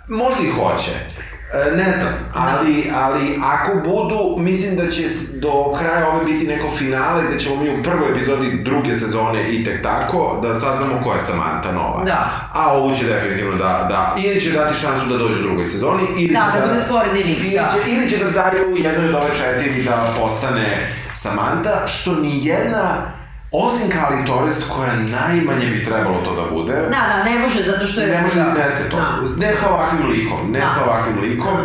Možda 0.09 0.43
i 0.45 0.51
hoće. 0.51 0.91
E, 1.53 1.77
ne 1.77 1.93
znam, 1.93 2.13
ali, 2.35 2.91
ali 2.95 3.41
ako 3.43 3.75
budu, 3.75 4.37
mislim 4.39 4.77
da 4.77 4.91
će 4.91 5.09
do 5.33 5.73
kraja 5.79 6.09
ove 6.09 6.25
biti 6.25 6.47
neko 6.47 6.69
finale 6.71 7.25
gde 7.29 7.39
ćemo 7.39 7.57
mi 7.57 7.81
u 7.81 7.83
prvoj 7.83 8.11
epizodi 8.11 8.63
druge 8.63 8.95
sezone 8.95 9.53
i 9.53 9.65
tek 9.65 9.83
tako 9.83 10.39
da 10.43 10.55
saznamo 10.55 11.01
ko 11.05 11.13
je 11.13 11.19
Samantha 11.19 11.73
nova. 11.73 12.05
Da. 12.05 12.31
A 12.55 12.73
ovu 12.73 12.95
će 12.95 13.05
definitivno 13.05 13.57
da, 13.57 13.87
da, 13.91 14.17
ili 14.25 14.41
će 14.41 14.51
dati 14.51 14.81
šansu 14.81 15.07
da 15.07 15.17
dođe 15.17 15.41
u 15.41 15.43
drugoj 15.43 15.65
sezoni, 15.65 16.03
ili 16.19 16.35
Da, 16.35 16.53
će 16.53 16.61
da 16.61 16.67
bude 16.67 16.85
sporedni 16.85 17.23
lik, 17.23 17.39
ili, 17.39 17.55
da. 17.55 17.71
će, 17.73 17.91
ili 17.93 18.09
će 18.11 18.25
da 18.25 18.31
daju 18.31 18.77
jednoj 18.77 19.09
od 19.09 19.15
ove 19.15 19.35
četiri 19.35 19.83
da 19.83 20.15
postane 20.21 20.93
Samantha, 21.15 21.87
što 21.87 22.15
ni 22.15 22.47
jedna 22.47 23.18
Osim 23.53 23.91
Kali 23.91 24.27
Torres, 24.27 24.65
koja 24.69 24.93
najmanje 24.95 25.67
bi 25.67 25.85
trebalo 25.85 26.19
to 26.25 26.35
da 26.35 26.51
bude, 26.57 26.73
Da, 26.73 27.15
da, 27.17 27.25
ne 27.25 27.39
može, 27.39 27.65
zato 27.67 27.87
što 27.87 28.01
je... 28.01 28.07
ne 28.07 28.23
može 28.23 28.35
da 28.37 28.51
iznese 28.51 28.91
to. 28.91 28.97
Da. 28.97 29.21
Ne 29.47 29.53
sa 29.53 29.71
ovakvim 29.71 30.09
likom, 30.11 30.53
ne 30.53 30.59
Da. 30.59 30.67
sa 30.67 30.85
ovakvim 30.85 31.21
likom. 31.31 31.57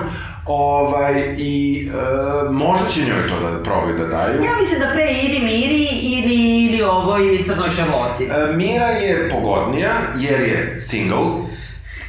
Ovaj, 0.46 1.36
i 1.38 1.88
e, 1.90 2.52
možda 2.52 2.90
će 2.90 3.02
njoj 3.02 3.28
to 3.30 3.40
da 3.40 3.64
probaju 3.64 3.98
da 3.98 4.06
daju. 4.06 4.44
Ja 4.44 4.52
mislim 4.60 4.80
da 4.80 4.92
pre 4.94 5.08
ili 5.24 5.40
Miri 5.46 5.88
ili, 6.02 6.66
ili 6.66 6.84
ovoj 6.84 7.44
crnoj 7.48 7.70
šavoti. 7.70 8.24
E, 8.24 8.56
Mira 8.56 8.86
je 8.86 9.30
pogodnija, 9.30 9.92
jer 10.18 10.42
je 10.42 10.78
single. 10.82 11.26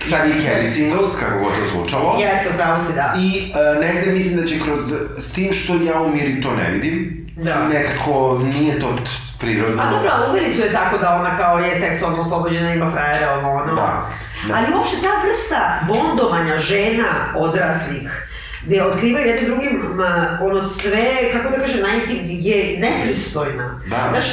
Sad 0.01 0.29
je 0.29 0.35
Carrie 0.45 0.71
single, 0.71 1.09
kako 1.21 1.39
god 1.39 1.49
to 1.49 1.71
zvučalo. 1.73 2.17
Jeste, 2.21 2.51
upravo 2.55 2.83
si 2.83 2.93
da. 2.95 3.15
I 3.19 3.39
e, 3.39 3.81
negde 3.81 4.13
mislim 4.13 4.37
da 4.41 4.47
će 4.47 4.55
kroz, 4.65 4.81
s 5.19 5.33
tim 5.33 5.53
što 5.53 5.75
ja 5.75 6.03
u 6.03 6.09
Miri 6.13 6.41
to 6.41 6.55
ne 6.57 6.71
vidim, 6.71 7.24
Da. 7.37 7.69
nekako 7.69 8.41
nije 8.45 8.79
to 8.79 8.97
prirodno. 9.41 9.83
A 9.83 9.91
dobro, 9.91 10.11
uveli 10.31 10.53
su 10.53 10.61
je 10.61 10.73
tako 10.73 10.99
da 10.99 11.15
ona 11.15 11.37
kao 11.37 11.59
je 11.59 11.81
seksualno 11.81 12.21
oslobođena, 12.21 12.75
ima 12.75 12.91
frajere, 12.91 13.29
ovo 13.29 13.51
ono. 13.51 13.75
Da, 13.75 14.07
da. 14.49 14.55
Ali 14.55 14.75
uopšte 14.77 14.97
ta 14.97 15.27
vrsta 15.27 15.79
bondovanja 15.89 16.59
žena 16.59 17.35
odraslih, 17.37 18.29
gde 18.67 18.83
otkrivaju 18.83 19.27
jednim 19.27 19.51
drugim, 19.51 19.81
ma, 19.95 20.39
ono 20.43 20.63
sve, 20.63 21.07
kako 21.33 21.51
da 21.51 21.57
kažem, 21.57 21.81
najintim, 21.83 22.21
je 22.29 22.79
nepristojna. 22.79 23.81
Da. 23.91 24.09
Znaš, 24.11 24.25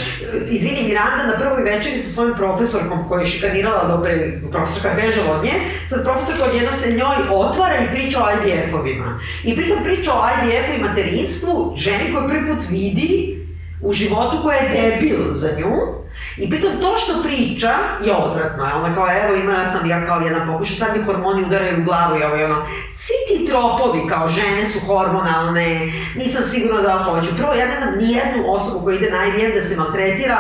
izvini, 0.50 0.84
Miranda 0.84 1.24
na 1.24 1.38
prvoj 1.40 1.64
večeri 1.64 1.98
sa 1.98 2.14
svojim 2.14 2.34
profesorkom 2.36 3.08
koja 3.08 3.22
je 3.22 3.28
šikanirala 3.28 3.88
dobre, 3.88 4.40
profesorka 4.52 4.90
bežala 4.96 5.38
od 5.38 5.44
nje, 5.44 5.54
sad 5.88 6.04
profesorka 6.04 6.44
odjednom 6.44 6.76
se 6.76 6.92
njoj 6.92 7.16
otvara 7.30 7.76
i 7.78 7.92
priča 7.92 8.20
o 8.24 8.32
IVF-ovima. 8.32 9.20
I 9.44 9.56
pritom 9.56 9.84
priča 9.84 10.12
o 10.14 10.28
IVF-u 10.28 10.74
i 10.74 10.84
materinstvu 10.84 11.74
ženi 11.78 12.14
koju 12.14 12.30
prvi 12.30 12.48
put 12.48 12.64
vidi 12.70 13.42
u 13.82 13.92
životu 13.92 14.38
koja 14.44 14.58
je 14.58 14.70
debil 14.70 15.18
za 15.32 15.50
nju, 15.58 16.01
I 16.42 16.50
pritom 16.50 16.72
to 16.82 16.98
što 16.98 17.24
priča 17.24 17.74
je 18.02 18.14
odvratno. 18.16 18.66
je. 18.66 18.74
Ona 18.74 18.96
kao, 18.96 19.08
evo 19.24 19.36
imala 19.36 19.66
sam 19.66 19.90
ja 19.90 20.06
kao 20.06 20.20
jedan 20.20 20.48
pokušaj, 20.48 20.76
sad 20.76 20.98
mi 20.98 21.04
hormoni 21.04 21.44
udaraju 21.44 21.82
u 21.82 21.84
glavu 21.84 22.20
i 22.20 22.24
ovo 22.24 22.36
i 22.38 22.44
ono. 22.44 22.66
Svi 22.98 23.14
ti 23.28 23.46
tropovi 23.46 24.02
kao 24.10 24.28
žene 24.28 24.66
su 24.66 24.80
hormonalne, 24.88 25.92
nisam 26.16 26.44
sigurna 26.44 26.82
da 26.82 27.04
hoću. 27.04 27.38
Prvo, 27.38 27.54
ja 27.54 27.66
ne 27.66 27.76
znam 27.78 27.98
nijednu 27.98 28.44
osobu 28.54 28.84
koja 28.86 28.96
ide 28.96 29.12
na 29.12 29.26
IVF 29.26 29.54
da 29.56 29.62
se 29.62 29.76
maltretira 29.76 30.38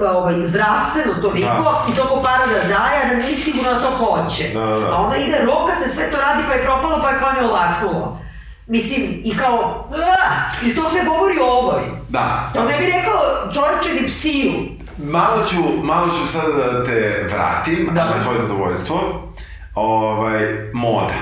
ovaj, 0.00 0.34
zdravstveno 0.34 1.14
toliko 1.22 1.46
Da. 1.62 1.84
i 1.92 1.96
toliko 1.96 2.22
para 2.22 2.46
da 2.46 2.68
daje, 2.68 2.96
a 3.04 3.08
da 3.10 3.16
nije 3.16 3.36
sigurno 3.36 3.74
da 3.74 3.80
to 3.80 3.90
hoće. 3.90 4.44
Da, 4.54 4.60
da, 4.60 4.80
da. 4.80 4.86
A 4.92 4.96
onda 4.96 5.16
ide 5.16 5.38
roka 5.44 5.74
se 5.74 5.88
sve 5.88 6.10
to 6.10 6.16
radi 6.16 6.42
pa 6.48 6.54
je 6.54 6.64
propalo 6.64 7.02
pa 7.02 7.10
je 7.10 7.18
kao 7.18 7.32
ne 7.32 7.48
olaknulo. 7.48 8.18
Mislim, 8.66 9.20
i 9.24 9.36
kao, 9.36 9.88
"Ah!" 9.92 10.66
i 10.66 10.74
to 10.74 10.88
se 10.88 11.04
govori 11.06 11.38
o 11.42 11.46
ovoj. 11.46 11.82
Da. 12.08 12.50
To 12.54 12.60
ne 12.64 12.74
bi 12.78 12.86
rekao 12.86 13.22
čovječe 13.54 14.00
ni 14.02 14.06
psiju. 14.06 14.52
Malo 14.98 15.46
ću, 15.46 15.56
malo 15.82 16.08
ću 16.08 16.26
sada 16.26 16.48
da 16.48 16.84
te 16.84 17.26
vratim 17.32 17.88
Da. 17.94 18.04
na 18.04 18.20
tvoje 18.20 18.38
zadovoljstvo. 18.38 18.98
Ovaj, 19.74 20.42
moda. 20.72 21.14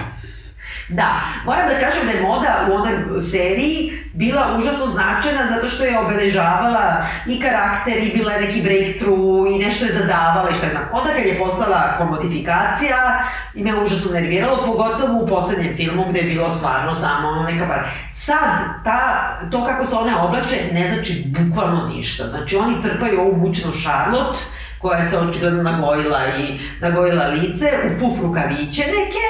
Da, 0.91 1.21
moram 1.45 1.69
da 1.69 1.87
kažem 1.87 2.07
da 2.07 2.13
je 2.13 2.23
moda 2.23 2.67
u 2.71 2.75
onoj 2.75 3.23
seriji 3.23 3.93
bila 4.13 4.57
užasno 4.59 4.87
značajna 4.87 5.47
zato 5.47 5.69
što 5.69 5.85
je 5.85 5.99
obeležavala 5.99 7.03
i 7.27 7.41
karakter 7.41 7.99
i 8.03 8.17
bila 8.17 8.33
je 8.33 8.41
neki 8.41 8.63
breakthrough 8.63 9.51
i 9.51 9.59
nešto 9.59 9.85
je 9.85 9.93
zadavala 9.93 10.51
i 10.51 10.55
šta 10.55 10.69
znam. 10.69 10.83
Onda 10.93 11.11
kad 11.11 11.27
je 11.27 11.39
postala 11.39 11.95
komodifikacija 11.99 13.23
i 13.55 13.63
me 13.63 13.83
užasno 13.83 14.13
nerviralo, 14.13 14.67
pogotovo 14.67 15.23
u 15.23 15.27
poslednjem 15.27 15.77
filmu 15.77 16.07
gde 16.11 16.21
je 16.21 16.35
bilo 16.35 16.51
stvarno 16.51 16.95
samo 16.95 17.29
ono 17.29 17.43
neka 17.43 17.67
par. 17.67 17.89
Sad, 18.13 18.85
ta, 18.85 19.29
to 19.51 19.65
kako 19.67 19.85
se 19.85 19.97
one 19.97 20.17
oblače 20.17 20.57
ne 20.73 20.89
znači 20.89 21.25
bukvalno 21.27 21.89
ništa. 21.89 22.29
Znači 22.29 22.57
oni 22.57 22.83
trpaju 22.83 23.21
ovu 23.21 23.37
mučnu 23.37 23.73
Charlotte, 23.83 24.39
koja 24.81 25.05
se 25.05 25.19
očigledno 25.19 25.63
nagojila 25.63 26.21
i 26.27 26.59
nagojila 26.81 27.27
lice, 27.27 27.67
u 27.87 28.01
puf 28.01 28.23
rukaviće 28.23 28.83
neke. 28.83 29.27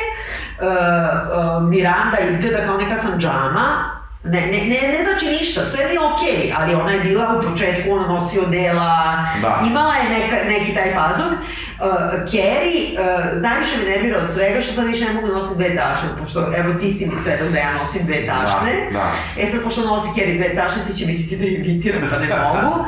Uh, 0.61 0.67
uh, 0.67 1.69
Miranda 1.69 2.19
izgleda 2.29 2.65
kao 2.65 2.77
neka 2.77 2.97
sanđama, 2.97 3.97
Ne, 4.25 4.41
ne, 4.41 4.59
ne, 4.59 4.99
ne 4.99 5.05
znači 5.05 5.27
ništa, 5.27 5.65
sve 5.65 5.85
mi 5.89 5.95
je 5.95 6.01
okej, 6.01 6.29
okay, 6.29 6.55
ali 6.59 6.75
ona 6.75 6.91
je 6.93 7.01
bila 7.01 7.39
u 7.39 7.51
početku, 7.51 7.93
ona 7.93 8.07
nosi 8.07 8.41
odela, 8.41 9.25
da. 9.43 9.63
imala 9.67 9.95
je 9.95 10.09
neka, 10.19 10.37
neki 10.49 10.75
taj 10.75 10.95
fazon. 10.95 11.37
Uh, 11.81 12.31
Carrie, 12.31 12.83
uh, 12.93 13.43
najviše 13.43 13.77
me 13.79 13.91
nervira 13.91 14.23
od 14.23 14.31
svega 14.31 14.61
što 14.61 14.75
sad 14.75 14.87
više 14.87 15.05
ne 15.05 15.13
mogu 15.13 15.27
da 15.27 15.35
nosim 15.35 15.57
dve 15.57 15.77
tašne, 15.77 16.09
pošto, 16.21 16.41
evo 16.57 16.75
ti 16.81 16.91
si 16.91 17.07
mi 17.07 17.17
svedok 17.23 17.49
da 17.49 17.59
ja 17.59 17.73
nosim 17.79 18.07
dve 18.07 18.27
tašne. 18.27 18.73
Da, 18.93 18.99
da. 18.99 19.43
E 19.43 19.47
sad, 19.47 19.63
pošto 19.65 19.85
nosi 19.85 20.09
Carrie 20.15 20.35
dve 20.35 20.57
tašne, 20.57 20.83
svi 20.83 20.95
će 20.95 21.07
misliti 21.07 21.37
da 21.37 21.47
imitiram, 21.47 22.03
pa 22.11 22.19
ne 22.19 22.29
mogu. 22.29 22.85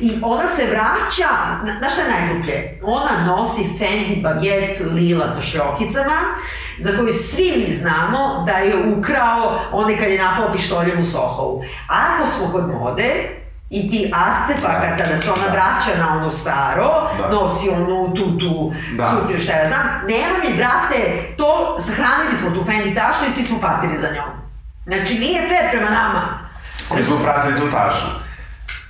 I 0.00 0.12
ona 0.22 0.48
se 0.48 0.62
vraća, 0.70 1.28
znaš 1.78 1.92
šta 1.92 2.02
je 2.02 2.08
najgluplje? 2.08 2.80
Ona 2.82 3.26
nosi 3.26 3.62
Fendi 3.78 4.20
baget 4.22 4.80
lila 4.92 5.28
sa 5.28 5.42
šljokicama, 5.42 6.16
za 6.78 6.90
koju 6.98 7.12
svi 7.12 7.64
mi 7.66 7.72
znamo 7.72 8.44
da 8.46 8.52
je 8.52 8.74
ukrao 8.98 9.60
onaj 9.72 9.96
kad 9.98 10.10
je 10.10 10.18
napao 10.18 10.52
pištoljem 10.52 11.00
u 11.00 11.04
Sohovu. 11.04 11.64
Ako 11.88 12.30
smo 12.30 12.52
kod 12.52 12.68
mode, 12.68 13.12
i 13.70 13.90
ti 13.90 14.12
artefakata 14.14 15.04
da, 15.04 15.12
da 15.12 15.22
se 15.22 15.30
ona 15.30 15.46
da. 15.46 15.52
vraća 15.52 15.98
na 15.98 16.16
ono 16.16 16.30
staro, 16.30 17.10
da. 17.18 17.28
nosi 17.28 17.70
onu 17.70 18.14
tu 18.14 18.38
tu 18.38 18.72
da. 18.96 19.10
suknju 19.10 19.38
šta 19.38 19.52
ja 19.52 19.68
znam, 19.68 19.82
nema 20.08 20.38
mi 20.44 20.56
brate, 20.56 21.22
to, 21.36 21.76
sahranili 21.78 22.36
smo 22.40 22.50
tu 22.50 22.64
Fendi 22.64 22.94
tašnu 22.94 23.26
i 23.28 23.30
svi 23.30 23.42
smo 23.42 23.60
patili 23.60 23.98
za 23.98 24.08
njom. 24.08 24.30
Znači 24.86 25.18
nije 25.18 25.48
fair 25.48 25.70
prema 25.70 25.90
nama. 25.90 26.38
Mi 26.96 27.02
smo 27.02 27.18
pratili 27.18 27.58
tu 27.58 27.70
tašnu. 27.70 28.25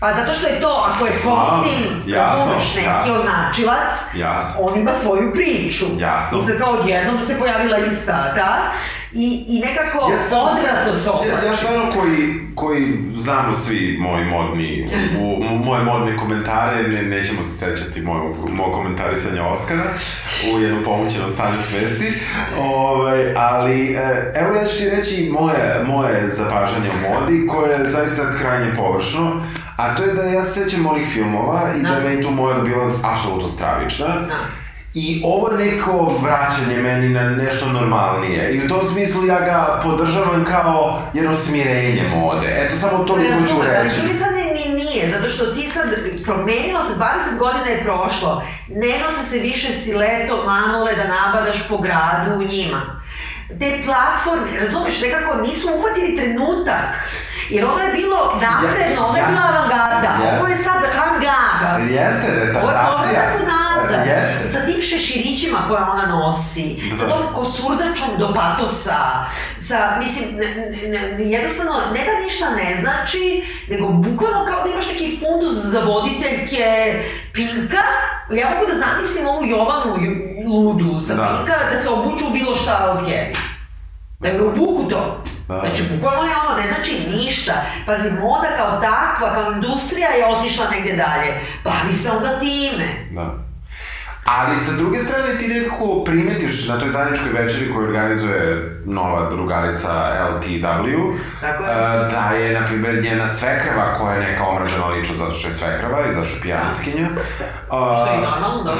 Pa 0.01 0.15
zato 0.15 0.33
što 0.33 0.49
je 0.49 0.61
to, 0.61 0.85
ako 0.89 1.07
je 1.07 1.13
kostim, 1.13 2.15
razumeš, 2.15 2.75
neki 2.77 3.11
označilac, 3.11 3.93
jasno. 4.15 4.61
on 4.61 4.81
ima 4.81 4.91
svoju 5.03 5.33
priču. 5.33 5.85
Jasno. 5.99 6.39
I 6.39 6.41
sad 6.41 6.59
kao 6.59 6.73
odjednom 6.73 7.23
se 7.23 7.39
pojavila 7.39 7.79
ista, 7.79 8.33
da? 8.35 8.73
I, 9.13 9.45
i 9.49 9.59
nekako 9.61 10.11
ja 10.13 10.19
sam, 10.19 10.39
odvratno 10.39 10.95
se 10.95 11.29
Ja, 11.29 11.51
ja 11.51 11.57
stvarno 11.57 11.91
koji, 11.91 12.47
koji 12.55 12.99
znamo 13.17 13.55
svi 13.55 13.99
moji 14.01 14.25
modni, 14.25 14.87
u, 15.21 15.55
u, 15.55 15.59
moje 15.65 15.83
modne 15.83 16.17
komentare, 16.17 16.83
ne, 16.83 17.03
nećemo 17.03 17.45
se 17.45 17.51
sećati 17.51 18.01
mojeg, 18.01 18.37
mojeg 18.51 18.73
komentarisanja 18.73 19.45
Oskara 19.45 19.85
u 20.55 20.61
jednom 20.61 20.83
pomoćenom 20.85 21.31
stanju 21.31 21.63
svesti, 21.63 22.13
ovaj, 22.59 23.35
ali 23.37 23.95
e, 23.95 24.33
evo 24.35 24.55
ja 24.55 24.65
ću 24.65 24.79
ti 24.79 24.91
reći 24.91 25.31
moje, 25.33 25.85
moje 25.87 26.29
zapažanje 26.29 26.91
o 26.91 27.15
modi, 27.15 27.47
koje 27.47 27.79
je 27.79 27.89
zaista 27.89 28.23
krajnje 28.39 28.75
površno, 28.77 29.43
A 29.77 29.95
to 29.95 30.03
je 30.03 30.15
da 30.15 30.23
ja 30.23 30.43
se 30.43 30.65
sećam 30.65 30.87
onih 30.87 31.07
filmova 31.07 31.63
i 31.79 31.83
da, 31.83 31.89
da 31.89 31.95
je 31.95 32.01
meni 32.01 32.23
tu 32.23 32.31
moja 32.31 32.59
bila 32.59 32.93
apsolutno 33.03 33.49
stravična. 33.49 34.07
Da. 34.07 34.37
I 34.95 35.23
ovo 35.25 35.49
neko 35.49 36.19
vraćanje 36.23 36.77
meni 36.77 37.09
na 37.09 37.31
nešto 37.31 37.69
normalnije. 37.69 38.53
I 38.53 38.65
u 38.65 38.69
tom 38.69 38.87
smislu 38.87 39.27
ja 39.27 39.41
ga 39.41 39.81
podržavam 39.83 40.45
kao 40.45 41.03
jedno 41.15 41.35
smirenje 41.35 42.03
mode. 42.15 42.57
Eto, 42.61 42.77
samo 42.77 43.05
to 43.05 43.17
mi 43.17 43.25
hoću 43.25 43.63
reći. 43.63 44.01
Ali 44.05 44.15
sad 44.15 44.35
ne, 44.35 44.45
ni 44.45 44.85
nije, 44.85 45.11
zato 45.11 45.29
što 45.29 45.47
ti 45.47 45.69
sad, 45.69 45.87
promenilo 46.25 46.85
se, 46.85 46.95
20 46.95 47.39
godina 47.39 47.67
je 47.67 47.83
prošlo, 47.83 48.43
ne 48.69 48.99
nose 49.03 49.31
se 49.31 49.39
više 49.39 49.73
stileto, 49.73 50.45
manule 50.47 50.95
da 50.95 51.05
nabadaš 51.05 51.69
po 51.69 51.79
gradu 51.79 52.37
u 52.37 52.43
njima. 52.43 53.01
Te 53.59 53.83
platforme, 53.85 54.61
razumeš, 54.61 55.01
nekako 55.01 55.41
nisu 55.43 55.69
uhvatili 55.69 56.17
trenutak 56.17 56.95
Jer 57.51 57.65
ono 57.65 57.79
je 57.79 57.93
bilo 57.93 58.39
napredno, 58.41 59.03
ja, 59.03 59.07
ono 59.07 59.17
je 59.17 59.25
bila 59.29 59.43
avangarda. 59.53 60.25
Jeste. 60.25 60.41
Ovo 60.41 60.49
je 60.49 60.57
sad 60.57 60.83
avangarda. 61.03 61.95
Jeste, 61.95 62.45
retardacija. 62.45 62.95
Ovo 62.95 63.05
je 63.05 63.15
tako 63.15 63.39
nazad. 63.45 64.07
Jeste. 64.07 64.49
Sa 64.49 64.67
tim 64.67 64.81
šeširićima 64.81 65.59
koje 65.69 65.83
ona 65.83 66.07
nosi. 66.07 66.77
Da. 66.91 66.97
Sa 66.97 67.09
tom 67.09 67.35
kosurdačom 67.35 68.09
do 68.19 68.35
patosa. 68.35 69.25
Sa, 69.59 69.97
mislim, 69.99 70.37
ne, 70.37 70.89
ne, 70.89 71.31
jednostavno, 71.31 71.73
ne 71.73 72.01
da 72.05 72.25
ništa 72.25 72.51
ne 72.51 72.77
znači, 72.81 73.45
nego 73.69 73.89
bukvalno 73.89 74.45
kao 74.47 74.63
da 74.65 74.71
imaš 74.71 74.89
neki 74.89 75.19
fundus 75.21 75.55
za 75.55 75.81
voditeljke 75.81 76.95
Pinka. 77.33 77.83
Ja 78.31 78.51
mogu 78.51 78.67
da 78.67 78.79
zamislim 78.79 79.27
ovu 79.27 79.45
Jovanu 79.45 79.97
ludu 80.47 81.01
sa 81.01 81.15
da. 81.15 81.37
Pinka 81.37 81.59
da 81.73 81.83
se 81.83 81.89
obuču 81.89 82.25
bilo 82.33 82.57
šta 82.57 82.97
od 82.99 83.09
Kerry. 83.09 83.37
Da 84.27 84.33
je 84.33 84.43
obuku 84.43 84.89
to. 84.91 85.25
Da. 85.49 85.63
Znači, 85.67 85.83
bukvalno 85.95 86.23
je 86.23 86.37
ono, 86.47 86.57
ne 86.61 86.69
znači 86.69 87.17
ništa. 87.17 87.53
Pazi, 87.87 88.11
moda 88.11 88.49
kao 88.57 88.81
takva, 88.81 89.35
kao 89.35 89.53
industrija 89.53 90.09
je 90.09 90.27
otišla 90.27 90.71
negde 90.71 90.93
dalje. 90.97 91.41
Bavi 91.65 91.93
se 91.93 92.11
onda 92.11 92.39
time. 92.39 92.87
Da. 93.11 93.47
Ali 94.25 94.59
sa 94.59 94.73
druge 94.73 94.99
strane 94.99 95.39
ti 95.39 95.49
nekako 95.49 96.05
primetiš 96.05 96.69
na 96.69 96.79
toj 96.79 96.91
zajedničkoj 96.91 97.33
večeri 97.33 97.73
koju 97.73 97.87
organizuje 97.87 98.71
nova 98.85 99.31
drugarica 99.31 99.91
LTW, 100.31 101.15
Tako 101.41 101.65
je. 101.65 101.75
Da 102.11 102.31
je, 102.37 102.61
na 102.61 102.67
primjer, 102.67 103.03
njena 103.03 103.29
svekrava 103.29 103.95
koja 103.95 104.15
je 104.15 104.21
neka 104.21 104.45
omražena 104.45 104.87
ličnost 104.87 105.19
zato 105.19 105.33
što 105.33 105.49
je 105.49 105.55
svekrava 105.55 106.01
i 106.01 106.15
zato 106.15 106.25
što 106.25 106.37
je 106.37 106.43
pijanskinja. 106.43 107.09
Uh, 107.09 107.97
što 107.97 108.15
je 108.15 108.21
normalno, 108.21 108.65
da. 108.65 108.73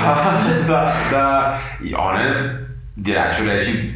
Da, 0.67 0.67
da, 0.69 0.93
da, 1.11 1.59
i 1.85 1.95
one, 1.95 2.59
ja 2.97 3.33
ću 3.37 3.45
reći, 3.45 3.95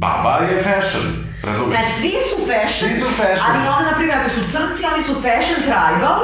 baba 0.00 0.34
je 0.50 0.62
fashion. 0.62 1.06
Razumeš? 1.42 1.78
Znači, 1.78 1.92
svi 2.00 2.14
su 2.28 2.36
fashion, 2.50 2.90
svi 2.90 2.94
su 3.00 3.08
fashion. 3.20 3.46
ali 3.48 3.58
onda, 3.68 3.90
na 3.90 3.96
primjer, 3.96 4.18
ako 4.18 4.30
su 4.30 4.40
crnci, 4.52 4.82
oni 4.94 5.02
su 5.02 5.14
fashion 5.14 5.60
tribal, 5.68 6.20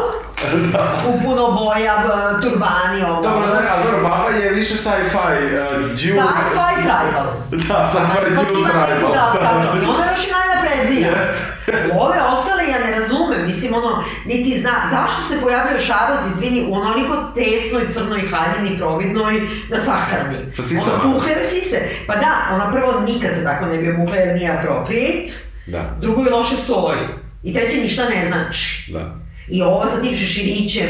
da. 0.73 1.03
u 1.09 1.23
puno 1.23 1.51
boja, 1.51 1.95
turbani, 2.43 2.99
ovo. 3.09 3.23
Dobro, 3.23 3.47
da, 3.47 3.61
ali 3.73 3.85
dobro, 3.85 4.09
baba 4.09 4.31
je 4.31 4.51
više 4.51 4.75
sci-fi, 4.77 5.17
uh, 5.17 5.73
dual... 5.81 6.29
Sci-fi 6.29 6.83
tribal. 6.83 7.29
Da, 7.51 7.89
sci-fi 7.93 8.35
dual 8.35 8.87
tribal. 8.87 9.13
Da, 9.13 9.33
da, 9.35 9.41
da, 9.41 9.91
ona 9.93 10.05
je 10.05 10.11
još 10.17 10.27
i 10.27 10.31
najnaprednija. 10.37 11.09
Jeste. 11.09 11.56
Ove 12.03 12.19
ostale 12.33 12.63
ja 12.71 12.79
ne 12.87 12.99
razumem, 12.99 13.47
mislim 13.47 13.75
ono, 13.75 14.05
niti 14.27 14.61
zna, 14.61 14.71
zašto 14.91 15.23
se 15.29 15.41
pojavljaju 15.41 15.79
Charlotte, 15.81 16.29
izvini, 16.31 16.67
u 16.69 16.75
onoliko 16.75 17.15
tesnoj 17.35 17.93
crnoj 17.93 18.23
haljini 18.31 18.79
providnoj 18.79 19.41
na 19.71 19.81
sahrani. 19.81 20.39
Sa 20.53 20.63
sisama. 20.63 20.95
Ona 20.95 21.13
puhljaju 21.13 21.45
sise. 21.45 21.81
Pa 22.07 22.17
da, 22.17 22.55
ona 22.55 22.73
prvo 22.73 23.01
nikad 23.01 23.31
se 23.35 23.45
tako 23.45 23.67
ne 23.67 23.79
bi 23.79 23.91
obukla 23.91 24.17
jer 24.17 24.35
nije 24.35 24.59
appropriate. 24.59 25.33
Da. 25.67 25.97
Drugo 26.01 26.23
je 26.23 26.31
loše 26.31 26.57
stoji. 26.57 26.99
I 27.43 27.55
treće 27.55 27.77
ništa 27.77 28.09
ne 28.09 28.27
znači. 28.29 28.93
Da. 28.93 29.15
I 29.49 29.63
ova 29.63 29.89
sa 29.89 30.03
tim 30.03 30.15
šeširićem 30.15 30.87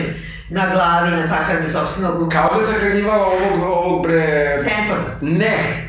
na 0.51 0.71
glavi, 0.75 1.11
na 1.11 1.27
sahrani 1.27 1.73
sobstvenog... 1.73 2.33
Kao 2.33 2.49
da 2.55 2.61
je 2.61 2.67
sahranjivala 2.67 3.27
ovog, 3.27 3.71
ovog 3.71 4.03
bre... 4.03 4.57
Stanford. 4.59 5.03
Ne. 5.21 5.87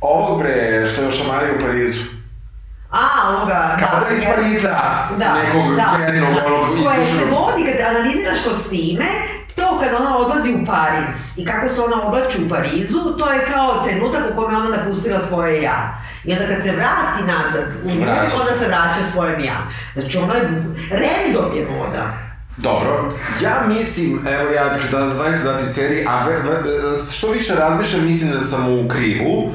Ovog 0.00 0.38
bre, 0.42 0.86
što 0.86 1.02
je 1.02 1.08
ošamario 1.08 1.54
u 1.56 1.60
Parizu. 1.60 2.15
A, 2.96 3.36
ovoga, 3.36 3.76
Kao 3.80 4.00
da, 4.00 4.06
da 4.06 4.14
iz 4.16 4.24
Pariza, 4.24 4.76
da, 5.18 5.34
nekog 5.34 5.76
da, 5.76 5.96
Kerinog, 5.96 6.34
da, 6.34 6.46
onog 6.46 6.84
Koje 6.84 7.04
se 7.04 7.24
vodi 7.30 7.64
kad 7.64 7.96
analiziraš 7.96 8.38
kostime, 8.48 9.04
to 9.54 9.78
kad 9.80 10.00
ona 10.00 10.18
odlazi 10.18 10.54
u 10.54 10.66
Pariz 10.66 11.38
i 11.38 11.44
kako 11.44 11.68
se 11.68 11.80
ona 11.80 12.06
oblači 12.06 12.44
u 12.44 12.48
Parizu, 12.48 13.18
to 13.18 13.32
je 13.32 13.46
kao 13.52 13.84
trenutak 13.84 14.22
u 14.32 14.36
kojem 14.36 14.56
ona 14.56 14.76
napustila 14.76 15.18
svoje 15.18 15.62
ja. 15.62 15.98
I 16.24 16.32
onda 16.32 16.46
kad 16.46 16.62
se 16.62 16.72
vrati 16.72 17.22
nazad 17.26 17.64
u 17.84 17.88
nju, 17.88 18.06
onda 18.40 18.52
se 18.58 18.68
vraća 18.68 19.02
svojem 19.12 19.40
ja. 19.40 19.68
Znači 19.94 20.18
ona 20.18 20.34
je, 20.34 20.42
random 20.90 21.56
je 21.56 21.66
moda. 21.78 22.25
Dobro, 22.56 23.12
ja 23.42 23.64
mislim, 23.68 24.20
evo 24.28 24.50
ja 24.50 24.78
ću 24.78 24.86
da 24.90 25.14
zaista 25.14 25.52
dati 25.52 25.66
seriji, 25.66 26.04
a 26.08 26.26
ve, 26.26 26.38
ve, 26.38 26.62
što 27.12 27.30
više 27.30 27.54
razmišljam, 27.54 28.04
mislim 28.04 28.30
da 28.30 28.40
sam 28.40 28.78
u 28.78 28.88
krivu, 28.88 29.52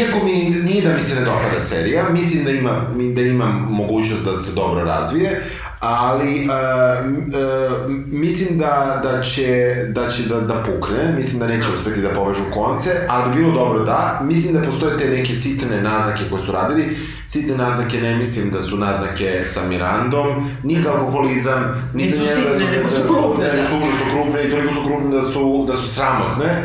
iako 0.00 0.24
mi 0.24 0.32
nije 0.50 0.82
da 0.82 0.94
mi 0.94 1.00
se 1.00 1.14
ne 1.14 1.20
dopada 1.20 1.60
serija, 1.60 2.08
mislim 2.08 2.44
da 2.44 2.50
ima, 2.50 2.86
da 3.14 3.20
ima 3.20 3.46
mogućnost 3.46 4.24
da 4.24 4.38
se 4.38 4.52
dobro 4.52 4.84
razvije, 4.84 5.44
ali 5.86 6.40
uh, 6.40 7.06
uh, 7.06 7.90
mislim 8.06 8.58
da, 8.58 9.00
da 9.02 9.22
će, 9.22 9.74
da, 9.88 10.08
će 10.08 10.22
da, 10.28 10.40
da 10.40 10.62
pukne, 10.62 11.12
mislim 11.16 11.38
da 11.38 11.46
neće 11.46 11.68
uspeti 11.74 12.00
da 12.00 12.14
povežu 12.14 12.42
konce, 12.54 12.90
ali 13.08 13.30
bi 13.30 13.38
bilo 13.38 13.52
dobro 13.52 13.84
da, 13.84 14.20
mislim 14.22 14.54
da 14.54 14.62
postoje 14.62 14.98
te 14.98 15.08
neke 15.08 15.34
sitne 15.34 15.82
naznake 15.82 16.22
koje 16.30 16.42
su 16.42 16.52
radili, 16.52 16.96
sitne 17.26 17.56
naznake 17.56 18.00
ne 18.00 18.16
mislim 18.16 18.50
da 18.50 18.62
su 18.62 18.76
naznake 18.76 19.40
sa 19.44 19.60
Mirandom, 19.68 20.48
ni 20.62 20.78
za 20.78 20.92
alkoholizam, 20.92 21.90
ni 21.94 22.08
za 22.10 22.16
njenu 22.16 22.54
sitne, 22.58 22.70
nego 22.70 22.88
su 22.88 23.02
krupne, 23.02 23.56
da. 23.56 23.68
su 23.68 23.76
užasno 23.76 24.06
krupne 24.12 24.48
i 24.48 24.50
toliko 24.50 24.74
su 24.74 24.80
krupne 24.86 25.10
da 25.10 25.22
su, 25.22 25.64
da 25.66 25.74
su 25.74 25.94
sramotne, 25.94 26.62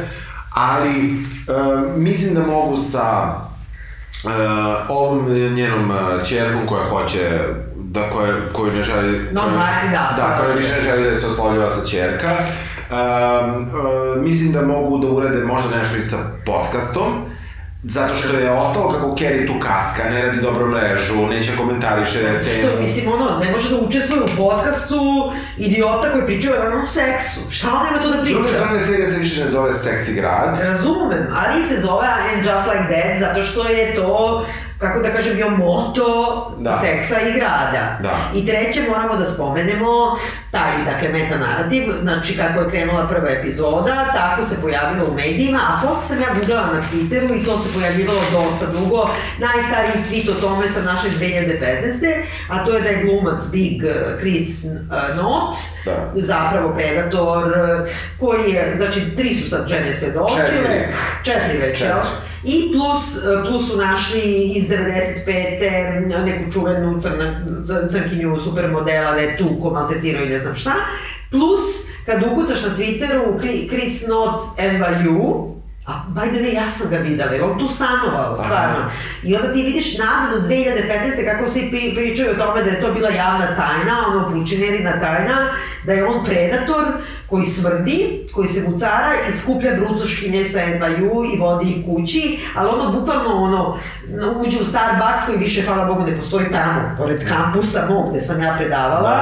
ali 0.52 1.14
uh, 1.14 1.98
mislim 1.98 2.34
da 2.34 2.46
mogu 2.46 2.78
sa 2.78 3.40
Uh, 4.24 4.32
ovom 4.90 5.30
njenom 5.54 5.92
uh, 5.92 6.28
čerkom 6.28 6.68
koja 6.68 6.84
hoće 6.84 7.40
da 7.92 8.10
koje, 8.14 8.34
koju 8.54 8.72
ne 8.74 8.84
želi... 8.84 9.30
No, 9.32 9.42
koja, 9.42 9.54
ma, 9.54 9.92
da, 9.92 10.14
da, 10.18 10.38
koja 10.40 10.56
više 10.56 10.76
ne 10.76 10.82
želi 10.82 11.10
da 11.10 11.16
se 11.16 11.28
oslovljava 11.28 11.70
sa 11.70 11.86
čerka. 11.86 12.28
Um, 12.30 13.64
uh, 13.64 14.24
mislim 14.24 14.52
da 14.52 14.62
mogu 14.62 14.98
da 14.98 15.08
urade 15.08 15.40
možda 15.44 15.78
nešto 15.78 15.98
i 15.98 16.02
sa 16.02 16.18
podcastom. 16.46 17.26
Zato 17.84 18.14
što 18.16 18.38
je 18.38 18.52
ostalo 18.52 18.90
kako 18.90 19.16
Kerry 19.16 19.48
tu 19.48 19.54
kaska, 19.60 20.10
ne 20.10 20.26
radi 20.26 20.42
dobro 20.42 20.68
mrežu, 20.68 21.16
neće 21.16 21.58
komentariše 21.58 22.20
Zato 22.22 22.46
temu. 22.46 22.72
što, 22.72 22.80
mislim, 22.80 23.12
ono, 23.14 23.40
ne 23.40 23.52
može 23.52 23.70
da 23.70 23.78
učestvuje 23.82 24.22
u 24.22 24.38
podcastu 24.38 25.32
idiota 25.58 26.12
koji 26.12 26.26
priča 26.26 26.52
o 26.52 26.64
ranom 26.64 26.88
seksu. 26.88 27.52
Šta 27.52 27.68
on 27.74 27.88
ima 27.88 28.04
to 28.04 28.10
da 28.10 28.24
S 28.24 28.28
druge 28.28 28.44
priča? 28.44 28.56
strane, 28.60 28.80
serija 28.80 29.08
se 29.08 29.18
više 29.20 29.44
ne 29.44 29.50
zove 29.50 29.72
Seksi 29.72 30.14
grad. 30.14 30.60
Razumem, 30.64 31.28
ali 31.36 31.64
se 31.64 31.82
zove 31.82 32.08
And 32.34 32.46
Just 32.46 32.66
Like 32.72 32.94
That 32.94 33.20
zato 33.20 33.44
što 33.44 33.68
je 33.68 33.96
to, 33.96 34.46
kako 34.80 35.00
da 35.00 35.12
kažem, 35.12 35.36
bio 35.36 35.50
moto 35.50 36.06
Da. 36.60 36.78
seksa 36.78 37.16
i 37.20 37.34
grada. 37.34 37.98
Da. 38.02 38.18
I 38.36 38.46
treće 38.46 38.82
moramo 38.90 39.16
da 39.16 39.26
spomenemo 39.26 39.88
taj, 40.52 40.86
dakle, 40.86 41.10
metanarativ, 41.10 41.84
znači 42.02 42.38
kako 42.38 42.60
je 42.60 42.70
krenula 42.70 43.08
prva 43.08 43.30
epizoda, 43.30 44.06
tako 44.14 44.46
se 44.46 44.62
pojavilo 44.62 45.06
u 45.06 45.14
medijima, 45.14 45.60
a 45.60 45.88
posle 45.88 46.04
sam 46.08 46.22
ja 46.22 46.28
googlala 46.40 46.68
na 46.68 46.82
Twitteru 46.84 47.42
i 47.42 47.46
to 47.46 47.58
se 47.58 47.74
pojavljivalo 47.74 48.20
dosta 48.32 48.66
dugo. 48.68 49.10
Najstariji 49.40 50.04
tweet 50.04 50.32
o 50.32 50.42
tome 50.42 50.70
sam 50.70 50.86
našla 50.86 51.10
iz 51.10 51.16
2015. 51.16 52.24
A 52.50 52.66
to 52.66 52.76
je 52.76 52.82
da 52.82 52.90
je 52.90 53.04
glumac 53.04 53.42
Big 53.52 53.84
eh, 53.84 53.94
Chris 54.20 54.66
eh, 54.66 54.70
Knott, 55.14 55.56
Da. 55.86 56.12
zapravo 56.16 56.74
predator, 56.74 57.48
eh, 57.48 57.90
koji 58.20 58.52
je, 58.52 58.74
znači 58.78 59.16
tri 59.16 59.34
su 59.36 59.50
sad 59.50 59.68
žene 59.68 59.94
svedočile, 59.94 60.46
Četiri. 60.46 60.94
četiri 61.24 61.58
već? 61.58 61.78
Četiri. 61.80 62.29
I 62.44 62.72
plus, 62.74 63.18
plus 63.48 63.72
su 63.72 63.78
našli 63.78 64.52
iz 64.56 64.70
95. 64.70 66.26
neku 66.26 66.52
čuvenu 66.52 67.00
crna, 67.02 67.42
crnkinju 67.92 68.38
supermodela 68.38 69.12
da 69.12 69.20
je 69.20 69.38
tu 69.38 69.72
maltetirao 69.74 70.24
i 70.24 70.30
ne 70.30 70.40
znam 70.40 70.56
šta. 70.56 70.74
Plus, 71.32 71.62
kad 72.06 72.24
ukucaš 72.24 72.64
na 72.64 72.76
Twitteru 72.76 73.40
Chri- 73.40 73.70
Chris 73.70 74.08
Not 74.08 74.42
NYU, 74.58 75.50
a 75.86 76.04
by 76.16 76.30
the 76.30 76.40
way, 76.44 76.54
ja 76.56 76.68
sam 76.68 76.90
ga 76.92 76.98
videla, 76.98 77.32
jer 77.32 77.44
on 77.44 77.60
tu 77.60 77.68
stanovao, 77.68 78.36
stvarno. 78.36 78.86
I 79.24 79.36
onda 79.36 79.54
ti 79.54 79.64
vidiš 79.64 79.98
nazad 79.98 80.38
od 80.38 80.50
2015. 80.50 81.26
kako 81.32 81.50
svi 81.50 81.94
pričaju 81.96 82.32
o 82.32 82.46
tome 82.46 82.64
da 82.64 82.70
je 82.70 82.82
to 82.82 82.94
bila 82.94 83.10
javna 83.10 83.48
tajna, 83.56 84.08
ono 84.08 84.30
plučinerina 84.32 85.00
tajna, 85.00 85.52
da 85.86 85.94
je 85.94 86.06
on 86.06 86.26
predator 86.26 86.86
koji 87.30 87.44
smrdi, 87.46 88.00
koji 88.34 88.48
se 88.48 88.62
vucara 88.62 89.10
i 89.30 89.34
skuplja 89.34 89.72
brucoškinje 89.74 90.46
sa 90.46 90.60
NYU 90.60 91.02
i 91.26 91.40
vodi 91.40 91.66
ih 91.68 91.86
kući, 91.88 92.40
ali 92.56 92.70
ono 92.70 92.92
bukvalno 92.92 93.34
ono, 93.36 93.78
uđe 94.38 94.60
u 94.60 94.66
Starbucks 94.66 95.26
koji 95.26 95.38
više, 95.38 95.62
hvala 95.62 95.86
Bogu, 95.86 96.04
ne 96.04 96.18
postoji 96.18 96.52
tamo, 96.52 96.96
pored 96.98 97.28
kampusa 97.28 97.80
mog 97.90 98.10
gde 98.10 98.20
sam 98.20 98.44
ja 98.44 98.56
predavala, 98.58 99.18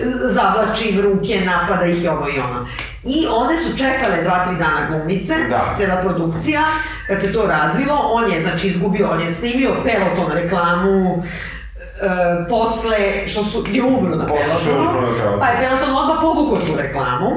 z- 0.00 0.32
zavlači 0.32 0.88
im 0.88 1.00
ruke, 1.02 1.40
napada 1.42 1.86
ih 1.86 2.04
i 2.04 2.08
ovo 2.08 2.28
i 2.28 2.40
ono. 2.40 2.66
I 3.04 3.26
one 3.36 3.58
su 3.58 3.76
čekale 3.76 4.22
dva, 4.22 4.46
tri 4.46 4.56
dana 4.56 4.86
glumice, 4.88 5.34
Da. 5.50 5.72
cela 5.76 5.96
produkcija, 5.96 6.60
kad 7.06 7.20
se 7.20 7.32
to 7.32 7.42
razvilo, 7.42 7.94
on 8.04 8.32
je, 8.32 8.42
znači, 8.42 8.66
izgubio, 8.66 9.10
on 9.10 9.20
je 9.20 9.32
snimio 9.32 9.70
Peloton 9.84 10.32
reklamu, 10.32 11.22
e, 11.22 12.08
posle 12.48 12.96
što 13.26 13.44
su, 13.44 13.64
je 13.68 13.82
umro 13.82 14.16
na 14.16 14.26
Pelotonu. 14.26 15.00
pa 15.40 15.46
je 15.46 15.58
Peloton 15.60 15.96
odmah 15.96 16.18
povukao 16.20 16.56
tu 16.58 16.76
reklamu, 16.76 17.30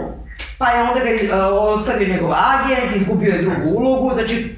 pa 0.57 0.69
je 0.69 0.84
onda 0.84 0.99
ga 0.99 1.10
e, 1.10 1.44
ostavio 1.44 2.07
njegov 2.07 2.32
agent, 2.32 2.95
izgubio 2.95 3.34
je 3.34 3.41
drugu 3.41 3.69
ulogu, 3.69 4.14
znači 4.14 4.56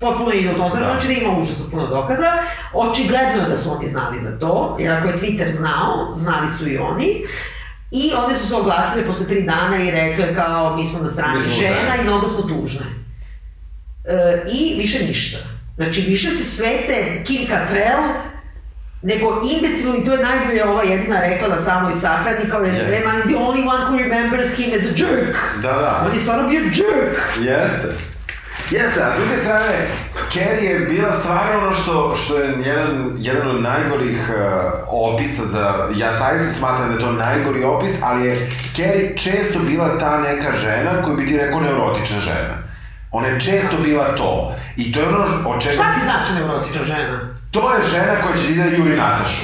potpuno 0.00 0.30
tom 0.56 0.70
smjeru, 0.70 0.86
Da. 0.86 0.92
znači 0.92 1.06
da 1.06 1.12
ima 1.12 1.38
užasno 1.38 1.64
puno 1.70 1.86
dokaza. 1.86 2.32
Očigledno 2.74 3.42
je 3.42 3.48
da 3.48 3.56
su 3.56 3.70
oni 3.76 3.88
znali 3.88 4.18
za 4.20 4.38
to, 4.38 4.76
jer 4.80 4.92
ako 4.92 5.08
je 5.08 5.16
Twitter 5.16 5.50
znao, 5.50 6.14
znali 6.16 6.48
su 6.48 6.68
i 6.68 6.78
oni. 6.78 7.24
I 7.90 8.12
one 8.24 8.34
su 8.34 8.48
se 8.48 8.56
oglasile 8.56 9.06
posle 9.06 9.26
tri 9.26 9.42
dana 9.42 9.82
i 9.82 9.90
rekle 9.90 10.34
kao 10.34 10.76
mi 10.76 10.84
smo 10.84 10.98
na 10.98 11.08
strani 11.08 11.40
smo 11.40 11.50
žena 11.50 11.96
i 12.00 12.04
mnogo 12.04 12.28
smo 12.28 12.42
tužne. 12.42 12.86
E, 14.04 14.42
I 14.52 14.80
više 14.80 15.06
ništa. 15.06 15.38
Znači 15.76 16.00
više 16.00 16.30
se 16.30 16.44
svete 16.44 17.24
Kim 17.26 17.46
Cattrall 17.46 18.04
nego 19.02 19.42
imbecilu 19.52 19.96
i 19.96 20.04
to 20.04 20.12
je 20.12 20.22
najbolje 20.24 20.64
ova 20.68 20.82
jedina 20.82 21.20
rekla 21.20 21.48
na 21.48 21.58
samoj 21.58 21.92
sahrani 21.92 22.50
kao 22.50 22.64
je 22.64 22.72
Yes. 22.72 22.78
yes. 22.78 23.04
I'm 23.04 23.22
the 23.28 23.36
only 23.36 23.68
one 23.68 23.82
who 23.86 23.98
remembers 23.98 24.56
him 24.56 24.74
as 24.78 24.84
a 24.84 24.94
jerk. 24.96 25.36
Da, 25.62 25.72
da. 25.72 26.04
On 26.06 26.14
je 26.14 26.20
stvarno 26.20 26.48
bio 26.48 26.60
jerk. 26.60 27.18
Jeste. 27.38 27.94
Jeste, 28.70 29.02
a 29.02 29.12
s 29.12 29.16
druge 29.16 29.36
strane, 29.36 29.88
Carrie 30.32 30.70
je 30.70 30.80
bila 30.80 31.12
stvarno 31.12 31.58
ono 31.58 31.74
što, 31.74 32.16
što 32.16 32.38
je 32.38 32.54
jedan, 32.64 33.14
jedan 33.18 33.50
od 33.50 33.62
najgorih 33.62 34.30
uh, 34.30 35.14
opisa 35.14 35.44
za... 35.44 35.88
Ja 35.96 36.12
zaista 36.12 36.52
smatram 36.58 36.88
da 36.88 36.94
je 36.94 37.00
to 37.00 37.12
najgori 37.12 37.64
opis, 37.64 37.92
ali 38.02 38.26
je 38.26 38.48
Carrie 38.76 39.16
često 39.16 39.58
bila 39.58 39.98
ta 39.98 40.20
neka 40.20 40.56
žena 40.56 41.02
koju 41.02 41.16
bi 41.16 41.26
ti 41.26 41.36
rekao 41.38 41.60
neurotična 41.60 42.20
žena. 42.20 42.67
Ona 43.10 43.28
je 43.28 43.40
često 43.40 43.76
bila 43.84 44.16
to. 44.16 44.54
I 44.76 44.92
to 44.92 45.00
je 45.00 45.08
ono 45.08 45.50
o 45.50 45.60
čega... 45.60 45.74
Šta 45.74 45.94
ti 45.94 46.00
znači 46.04 46.32
neurotična 46.32 46.84
žena? 46.84 47.32
To 47.50 47.74
je 47.74 47.88
žena 47.90 48.14
koja 48.22 48.36
će 48.36 48.54
da 48.54 48.64
juri 48.64 48.96
Natašu. 48.96 49.42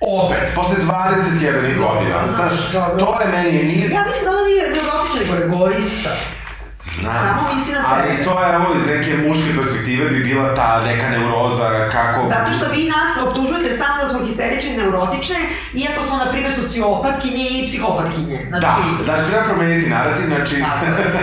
Opet, 0.00 0.52
posle 0.54 0.76
21 0.76 1.78
godina, 1.78 2.28
znaš, 2.28 2.52
to 2.72 3.18
je 3.20 3.28
meni, 3.28 3.62
nije, 3.64 3.90
Ja 3.90 4.02
mislim 4.06 4.24
da 4.24 4.30
ona 4.30 4.44
nije 4.48 4.62
neurotična, 4.70 5.34
nego 5.34 5.44
egoista. 5.44 6.10
Znam, 6.84 7.14
Samo 7.16 7.42
misli 7.50 7.72
na 7.72 7.82
sebe. 7.82 7.94
ali 7.94 8.24
to 8.24 8.32
je, 8.40 8.54
evo, 8.54 8.66
iz 8.76 8.84
neke 8.88 9.10
muške 9.18 9.50
perspektive 9.56 10.04
bi 10.06 10.20
bila 10.20 10.54
ta 10.54 10.80
neka 10.82 11.06
neuroza, 11.08 11.66
kako... 11.90 12.18
Zato 12.28 12.50
što 12.52 12.64
vi 12.68 12.82
nas 12.88 13.12
optužujete 13.26 13.76
stalno 13.76 14.02
da 14.02 14.08
smo 14.08 14.20
histerične 14.20 14.70
i 14.70 14.78
neurotične, 14.78 15.36
iako 15.74 16.00
smo, 16.06 16.16
na 16.16 16.26
primjer, 16.26 16.52
sociopatkinje 16.56 17.44
i 17.48 17.66
psihopatkinje. 17.66 18.38
Znači, 18.48 18.66
Da, 18.66 18.74
znači 19.04 19.24
treba 19.28 19.44
promeniti 19.44 19.90
narativ, 19.90 20.26
znači... 20.26 20.56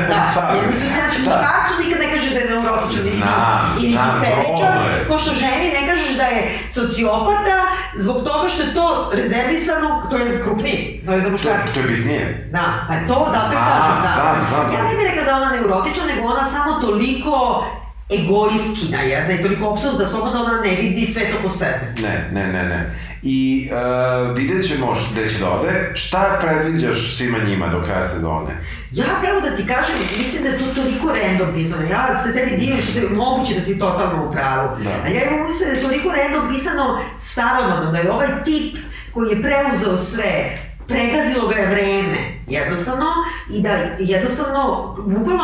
Da. 0.10 0.20
Šalim 0.34 0.56
Jer 0.56 0.64
se. 0.64 0.70
mislim, 0.74 0.90
znači, 1.00 1.18
Da. 1.18 1.26
muškarcu 1.26 1.74
nikad 1.84 1.98
ne 2.04 2.08
kaže 2.14 2.30
da 2.30 2.40
je 2.40 2.48
neurotičan 2.52 3.02
ili- 3.02 3.12
Znam, 3.12 3.62
ili 3.78 3.92
znam, 3.92 4.06
histeričan, 4.12 4.74
pošto 5.08 5.30
ženi 5.34 5.68
ne 5.78 5.88
kažeš 5.90 6.12
da 6.18 6.26
je 6.26 6.42
sociopata 6.74 7.58
zbog 7.96 8.18
toga 8.24 8.48
što 8.48 8.62
je 8.64 8.74
to 8.74 8.86
rezervisano, 9.14 9.90
to 10.10 10.16
je 10.18 10.42
krupnije, 10.44 10.80
to 11.06 11.12
je 11.14 11.20
za 11.20 11.26
To, 11.26 11.32
muškarca. 11.32 11.74
to 11.74 11.80
je 11.80 11.88
bitnije. 11.88 12.24
Da, 12.52 12.66
pa 12.88 12.94
to 13.08 13.16
zato 13.34 13.50
Znam, 13.52 13.66
kažem, 13.70 13.98
da. 14.06 14.12
znam, 14.16 14.36
znam, 14.50 14.64
Ja 14.64 14.70
znam. 14.72 14.86
ne 14.88 14.96
bih 14.98 15.06
rekla 15.10 15.24
da 15.24 15.32
je 15.32 15.38
ona 15.50 15.58
neurotična, 15.58 16.06
nego 16.06 16.28
ona 16.28 16.44
samo 16.44 16.82
toliko 16.82 17.66
egoistkina 18.10 19.02
jedna 19.02 19.34
i 19.34 19.42
toliko 19.44 19.66
opsadna 19.66 20.00
da 20.00 20.06
samo 20.06 20.32
da 20.32 20.40
ona 20.40 20.62
ne 20.62 20.76
vidi 20.76 21.06
sve 21.06 21.32
to 21.32 21.38
po 21.44 21.50
sebe. 21.50 21.94
Ne, 22.02 22.30
ne, 22.34 22.48
ne, 22.48 22.64
ne. 22.64 22.96
I 23.24 23.70
uh, 23.72 24.38
vidjet 24.38 24.68
ćemo 24.68 24.96
gde 25.12 25.30
će 25.30 25.40
da 25.40 25.50
ode. 25.50 25.92
Šta 25.94 26.40
predviđaš 26.42 27.18
svima 27.18 27.38
njima 27.38 27.68
do 27.68 27.82
kraja 27.82 28.04
sezone? 28.04 28.58
Ja 28.92 29.06
pravo 29.22 29.42
da 29.42 29.56
ti 29.56 29.68
kažem, 29.68 29.96
mislim 30.18 30.44
da 30.44 30.50
je 30.50 30.60
to 30.60 30.66
toliko 30.76 31.08
random 31.08 31.54
pisano. 31.54 31.90
Ja 31.90 32.18
se 32.24 32.34
tebi 32.34 32.58
divim 32.58 32.82
što 32.82 32.94
se 32.94 33.02
moguće 33.10 33.54
da 33.56 33.62
si 33.62 33.80
totalno 33.80 34.30
u 34.30 34.32
pravu. 34.32 34.84
Da. 34.84 34.90
Ali 35.06 35.16
ja 35.16 35.24
imam 35.24 35.48
mislim 35.48 35.70
da 35.70 35.76
je 35.76 35.82
toliko 35.82 36.10
random 36.10 36.54
pisano 36.54 37.00
staromano, 37.18 37.92
da 37.92 37.98
je 37.98 38.12
ovaj 38.12 38.28
tip 38.46 38.78
koji 39.14 39.30
je 39.30 39.42
preuzeo 39.42 39.98
sve, 39.98 40.60
pregazilo 40.90 41.48
ga 41.48 41.56
je 41.56 41.68
vreme, 41.68 42.18
jednostavno, 42.48 43.06
i 43.54 43.62
da 43.62 43.70
jednostavno, 44.00 44.96
bukvalno 45.06 45.44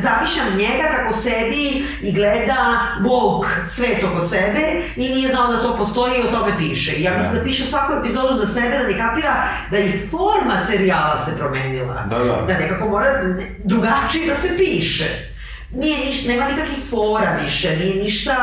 zamišljam 0.00 0.56
njega 0.56 0.84
kako 0.96 1.14
sedi 1.14 1.84
i 2.02 2.12
gleda 2.12 2.82
woke 3.02 3.64
svet 3.64 4.04
oko 4.04 4.20
sebe 4.20 4.82
i 4.96 5.08
nije 5.08 5.30
znao 5.30 5.52
da 5.52 5.62
to 5.62 5.76
postoji 5.76 6.12
i 6.18 6.28
o 6.28 6.30
tome 6.30 6.58
piše. 6.58 6.92
I 6.92 7.02
ja 7.02 7.12
mislim 7.12 7.32
Da. 7.32 7.38
da 7.38 7.44
piše 7.44 7.66
svaku 7.66 7.92
epizodu 7.92 8.34
za 8.34 8.46
sebe, 8.46 8.78
da 8.78 8.88
ne 8.88 8.98
kapira 8.98 9.48
da 9.70 9.78
i 9.78 10.08
forma 10.10 10.56
serijala 10.66 11.18
se 11.18 11.38
promenila. 11.38 12.06
Da, 12.10 12.18
da. 12.18 12.44
Da 12.46 12.58
nekako 12.58 12.88
mora 12.88 13.06
drugačije 13.64 14.26
da 14.26 14.34
se 14.34 14.56
piše. 14.58 15.36
Nije 15.72 16.06
ništa, 16.06 16.32
nema 16.32 16.48
nikakvih 16.48 16.78
fora 16.90 17.38
više, 17.44 17.76
nije 17.76 17.94
ništa... 17.94 18.36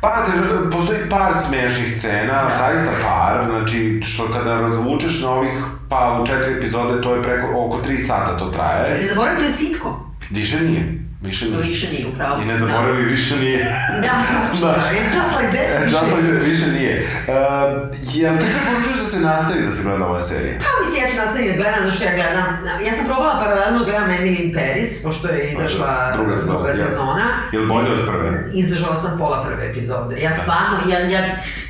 Pa, 0.00 0.24
te, 0.24 0.32
postoji 0.70 0.98
par 1.10 1.32
smešnih 1.48 1.98
scena, 1.98 2.32
Da. 2.48 2.56
zaista 2.58 2.90
par, 3.08 3.46
znači, 3.50 4.00
što 4.04 4.28
kada 4.32 4.54
razvučeš 4.54 5.22
na 5.22 5.30
ovih, 5.30 5.50
pa 5.88 6.20
u 6.22 6.26
četiri 6.26 6.52
epizode, 6.56 7.02
to 7.02 7.14
je 7.14 7.22
preko, 7.22 7.48
oko 7.66 7.78
tri 7.78 7.98
sata 7.98 8.38
to 8.38 8.46
traje. 8.46 8.98
Ne 9.02 9.08
zaboravim, 9.08 9.38
to 9.38 9.44
je 9.44 9.52
sitcom. 9.52 9.92
Više 10.30 10.60
nije, 10.60 11.09
više 11.22 11.44
nije. 11.44 11.62
više 11.62 11.90
nije 11.92 12.06
upravo. 12.06 12.42
I 12.42 12.46
ne 12.46 12.58
zaboravi, 12.58 13.02
više 13.02 13.36
nije. 13.36 13.64
Da, 14.02 14.16
Da. 14.60 14.66
it's 14.66 15.14
just 15.18 15.32
like 15.40 15.50
that. 15.58 15.92
Just 15.92 16.16
like 16.16 16.32
that, 16.32 16.46
više 16.46 16.66
nije. 16.66 16.94
Uh, 17.00 17.88
jel 18.14 18.34
ti 18.38 18.44
preporučuješ 18.54 18.98
da 18.98 19.06
se 19.06 19.20
nastavi 19.20 19.64
da 19.64 19.70
se 19.70 19.82
gleda 19.82 20.06
ova 20.06 20.18
serija? 20.18 20.58
Pa 20.58 20.84
mislim, 20.84 21.02
ja 21.04 21.10
ću 21.10 21.16
nastaviti 21.16 21.50
da 21.50 21.56
gledam, 21.56 21.84
zašto 21.90 22.04
ja 22.04 22.14
gledam, 22.14 22.46
ja 22.86 22.92
sam 22.96 23.06
probala 23.06 23.40
paralelno 23.44 23.78
da 23.78 23.84
gledam 23.84 24.08
Emily 24.08 24.44
in 24.44 24.54
Paris, 24.54 25.02
pošto 25.02 25.28
je 25.28 25.52
izašla 25.52 26.12
Druga 26.16 26.34
sezona, 26.36 26.52
druga 26.58 26.72
sezona. 26.72 27.26
Jel 27.52 27.66
bolje 27.66 27.90
od 27.92 28.02
prve? 28.10 28.50
Izdržala 28.54 28.94
sam 28.94 29.18
pola 29.18 29.44
prve 29.46 29.70
epizode. 29.70 30.20
Ja 30.20 30.32
stvarno, 30.32 30.76
ja, 30.92 30.98
ja, 30.98 31.20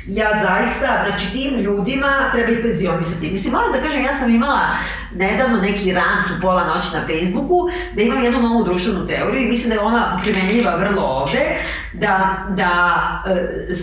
ja 0.07 0.29
zaista, 0.45 1.03
znači 1.07 1.31
tim 1.31 1.59
ljudima 1.59 2.11
treba 2.33 2.51
ih 2.51 2.59
penzionisati. 2.63 3.31
Mislim, 3.31 3.53
moram 3.53 3.71
da 3.71 3.81
kažem, 3.81 4.01
ja 4.01 4.13
sam 4.13 4.35
imala 4.35 4.67
nedavno 5.15 5.57
neki 5.57 5.93
rant 5.93 6.27
u 6.37 6.41
pola 6.41 6.63
noći 6.67 6.87
na 6.93 7.01
Facebooku, 7.07 7.59
da 7.95 8.01
imam 8.01 8.23
jednu 8.23 8.41
novu 8.41 8.63
društvenu 8.63 9.07
teoriju 9.07 9.40
i 9.41 9.47
mislim 9.47 9.69
da 9.69 9.75
je 9.75 9.81
ona 9.81 10.19
primenljiva 10.23 10.75
vrlo 10.75 11.01
ovde, 11.01 11.45
da, 11.93 12.45
da 12.49 12.97
e, 13.69 13.75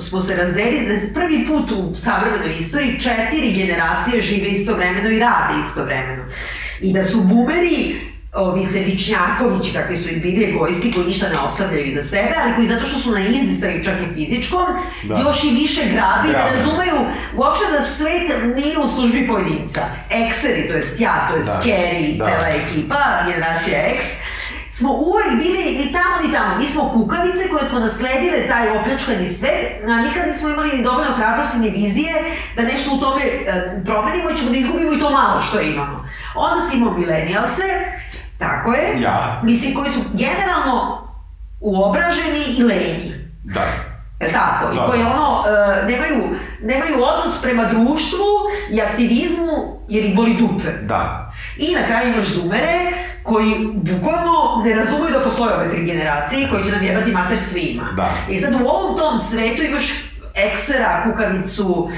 smo 0.00 0.20
se 0.20 0.36
razdelili, 0.36 0.86
da 0.86 1.20
prvi 1.20 1.46
put 1.48 1.70
u 1.72 1.94
savremenoj 1.96 2.56
istoriji 2.58 3.00
četiri 3.00 3.52
generacije 3.52 4.22
žive 4.22 4.48
istovremeno 4.48 5.10
i 5.10 5.18
rade 5.18 5.54
istovremeno. 5.68 6.24
I 6.80 6.92
da 6.92 7.04
su 7.04 7.20
bumeri 7.20 7.96
ovi 8.34 8.64
Sevičnjakovići, 8.64 9.72
kakvi 9.72 9.96
su 9.96 10.10
i 10.10 10.20
bili 10.20 10.44
egoisti, 10.44 10.92
koji 10.92 11.06
ništa 11.06 11.28
ne 11.28 11.38
ostavljaju 11.38 11.86
iza 11.86 12.02
sebe, 12.02 12.34
ali 12.42 12.54
koji 12.54 12.66
zato 12.66 12.84
što 12.84 12.98
su 12.98 13.10
na 13.10 13.26
izdisaju 13.28 13.84
čak 13.84 13.94
i 13.94 14.14
fizičkom, 14.14 14.66
Da. 15.02 15.18
još 15.18 15.44
i 15.44 15.50
više 15.50 15.80
grabi, 15.92 16.32
da 16.32 16.50
razumeju 16.50 17.06
uopšte 17.36 17.64
da 17.72 17.82
svet 17.84 18.56
nije 18.56 18.78
u 18.78 18.88
službi 18.88 19.28
pojedinca. 19.28 19.80
Ekseri, 20.10 20.68
to 20.68 20.74
jest 20.74 21.00
ja, 21.00 21.28
to 21.30 21.36
jest 21.36 21.48
Da. 21.48 21.60
Kerry 21.64 22.18
Da. 22.18 22.24
cela 22.24 22.48
ekipa, 22.48 22.96
generacija 23.26 23.78
X, 23.96 24.04
smo 24.76 24.92
uvek 24.92 25.30
bili 25.42 25.62
ni 25.78 25.92
tamo 25.92 26.26
ni 26.26 26.32
tamo. 26.32 26.58
Mi 26.58 26.66
smo 26.66 26.90
kukavice 26.92 27.48
koje 27.50 27.64
smo 27.64 27.78
nasledile 27.78 28.48
taj 28.48 28.78
opljačkani 28.78 29.34
svet, 29.34 29.82
a 29.88 30.02
nikad 30.02 30.26
nismo 30.26 30.48
imali 30.48 30.76
ni 30.76 30.84
dovoljno 30.84 31.12
hrabrosti 31.12 31.58
ni 31.58 31.70
vizije 31.70 32.14
da 32.56 32.62
nešto 32.62 32.94
u 32.94 33.00
tome 33.00 33.22
e, 33.24 33.82
promenimo 33.84 34.30
i 34.30 34.36
ćemo 34.36 34.50
da 34.50 34.56
izgubimo 34.56 34.92
i 34.92 35.00
to 35.00 35.10
malo 35.10 35.40
što 35.40 35.60
imamo. 35.60 36.08
Onda 36.34 36.66
si 36.66 36.76
imao 36.76 36.98
milenijalse, 36.98 37.62
tako 38.38 38.72
je, 38.72 39.00
Ja. 39.00 39.40
mislim 39.42 39.74
koji 39.74 39.90
su 39.90 40.00
generalno 40.12 41.08
uobraženi 41.60 42.44
i 42.58 42.62
lenji. 42.62 43.12
Da. 43.44 43.64
Jel 44.20 44.30
tako? 44.32 44.72
I 44.72 44.76
Da, 44.76 44.86
koji 44.86 45.00
ono, 45.00 45.44
e, 45.46 45.84
nemaju, 45.86 46.36
nemaju 46.62 47.04
odnos 47.04 47.42
prema 47.42 47.64
društvu 47.64 48.26
i 48.70 48.80
aktivizmu 48.80 49.80
jer 49.88 50.04
ih 50.04 50.16
boli 50.16 50.34
dupe. 50.34 50.72
Da. 50.82 51.23
I 51.56 51.74
na 51.74 51.86
kraju 51.86 52.12
imaš 52.12 52.26
zoomere 52.26 52.92
koji 53.22 53.54
bukvalno 53.74 54.62
ne 54.64 54.74
razumeju 54.74 55.12
da 55.12 55.24
postoje 55.24 55.54
ove 55.54 55.70
tri 55.70 55.84
generacije 55.84 56.42
i 56.42 56.48
koji 56.50 56.64
će 56.64 56.70
nam 56.70 56.84
jebati 56.84 57.12
mater 57.12 57.38
svima. 57.38 57.92
Da. 57.96 58.10
I 58.30 58.40
sad 58.40 58.54
u 58.54 58.68
ovom 58.68 58.98
tom 58.98 59.18
svetu 59.18 59.62
imaš 59.62 59.84
eksera, 60.34 61.02
kukavicu 61.04 61.90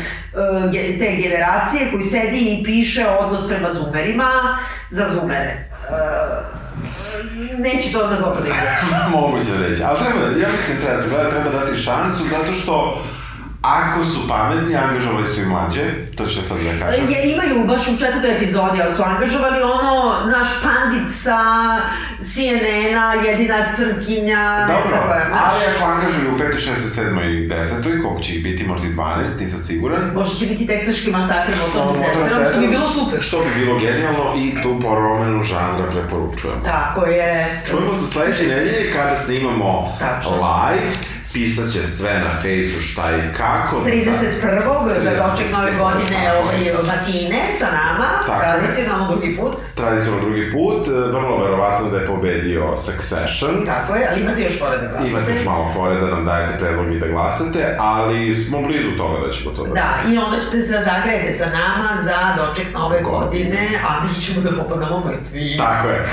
e, 0.75 0.99
te 0.99 1.17
generacije 1.23 1.91
koji 1.91 2.03
sedi 2.03 2.39
i 2.39 2.65
piše 2.65 3.07
odnos 3.07 3.49
prema 3.49 3.71
zoomerima 3.71 4.59
za 4.91 5.07
zoomere. 5.09 5.69
E, 5.91 6.57
neće 7.59 7.93
to 7.93 8.01
odmah 8.01 8.19
dobro 8.19 8.41
da 8.41 8.49
izgleda. 8.49 9.09
Moguće 9.21 9.69
reći. 9.69 9.83
Ali 9.83 9.99
treba 9.99 10.19
da, 10.21 10.41
ja 10.41 10.49
mislim 10.53 10.77
treba 10.79 11.03
se 11.03 11.09
gleda, 11.09 11.31
treba 11.31 11.51
dati 11.51 11.77
šansu 11.77 12.27
zato 12.27 12.53
što 12.53 13.03
ako 13.67 14.05
su 14.05 14.29
pametni, 14.29 14.77
angažovali 14.77 15.27
su 15.27 15.41
i 15.41 15.45
mlađe, 15.47 15.81
to 16.17 16.27
ću 16.27 16.43
sad 16.43 16.59
da 16.59 16.87
kažem. 16.87 17.11
Je, 17.11 17.33
imaju 17.33 17.67
baš 17.67 17.89
u 17.89 17.99
četvrtoj 17.99 18.37
epizodi, 18.37 18.83
ali 18.83 18.95
su 18.95 19.03
angažovali 19.03 19.63
ono, 19.63 20.15
naš 20.27 20.49
pandit 20.63 21.15
sa 21.15 21.39
CNN-a, 22.21 23.15
jedina 23.15 23.57
crnkinja, 23.77 24.61
ne 24.61 24.67
znam 24.67 24.93
Dobro, 24.93 25.07
koja, 25.09 25.27
znaš. 25.29 25.41
ali 25.45 25.63
ako 25.77 25.85
angažuju 25.93 26.35
u 26.35 26.39
5. 26.39 26.71
6. 26.71 27.03
7. 27.03 27.45
i 27.45 27.49
10. 27.49 28.03
koliko 28.03 28.23
će 28.23 28.35
ih 28.35 28.43
biti, 28.45 28.67
možda 28.67 28.87
i 28.87 28.91
12, 28.91 29.41
nisam 29.41 29.59
siguran. 29.59 30.11
Možda 30.15 30.35
će 30.39 30.47
biti 30.47 30.67
teksaški 30.67 31.11
masakr 31.11 31.53
Motornim 31.67 32.03
testerom, 32.05 32.45
što 32.53 32.61
bi 32.61 32.69
bilo 32.69 32.89
super. 32.91 33.23
Što 33.23 33.39
bi 33.39 33.65
bilo 33.65 33.79
genijalno 33.79 34.35
i 34.37 34.63
tu 34.63 34.81
promenu 34.81 35.45
žanra 35.45 35.91
preporučujem. 35.93 36.57
Tako 36.65 37.05
je. 37.05 37.63
Čujemo 37.71 37.95
se 37.95 38.07
sledeće 38.07 38.43
nedelje 38.43 38.93
kada 38.97 39.17
snimamo 39.17 39.97
Tačno. 39.99 40.31
live. 40.37 40.93
Pisat 41.33 41.73
će 41.73 41.85
sve 41.85 42.21
na 42.21 42.39
fejsu 42.43 42.81
šta 42.81 43.17
i 43.17 43.37
kako. 43.37 43.77
31. 43.85 44.95
za 44.95 45.01
31. 45.01 45.31
doček 45.31 45.53
nove 45.53 45.73
godine 45.79 46.17
ovaj, 46.43 46.87
matine 46.87 47.41
sa 47.59 47.67
nama, 47.67 48.07
Tako 48.27 48.41
tradicionalno 48.41 49.11
drugi 49.11 49.37
put. 49.37 49.55
Tradicionalno 49.75 50.25
drugi 50.25 50.53
put, 50.53 50.89
e, 50.89 50.91
vrlo 50.91 51.45
verovatno 51.45 51.91
da 51.91 51.99
je 51.99 52.07
pobedio 52.07 52.77
Succession. 52.77 53.67
Tako 53.67 53.95
je, 53.95 54.09
ali 54.11 54.21
imate 54.21 54.43
još 54.43 54.59
fore 54.59 54.79
da 54.79 54.87
glasate. 54.89 55.11
Imate 55.11 55.33
još 55.33 55.45
malo 55.45 55.71
fore 55.75 55.95
da 56.01 56.07
nam 56.07 56.25
dajete 56.25 56.59
predlog 56.59 56.95
i 56.95 57.01
da 57.01 57.07
glasate, 57.07 57.77
ali 57.79 58.35
smo 58.35 58.63
blizu 58.63 58.91
toga 58.99 59.27
da 59.27 59.33
ćemo 59.33 59.51
to 59.51 59.67
da 59.67 59.73
Da, 59.75 60.11
i 60.13 60.19
onda 60.19 60.41
ćete 60.41 60.63
se 60.63 60.83
zagrejete 60.85 61.33
sa 61.33 61.47
nama 61.47 62.03
za 62.03 62.19
doček 62.37 62.75
nove 62.75 63.03
godine, 63.03 63.69
a 63.89 64.05
mi 64.05 64.21
ćemo 64.21 64.41
da 64.41 64.63
popadamo 64.63 65.03
mrtvi. 65.07 65.57
Tako 65.59 65.89
je. 65.89 66.05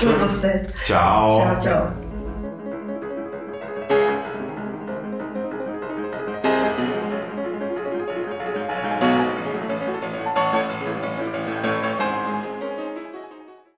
Čujemo 0.00 0.28
se. 0.28 0.64
Ćao. 0.86 1.40
Ćao, 1.40 1.64
čao. 1.64 2.05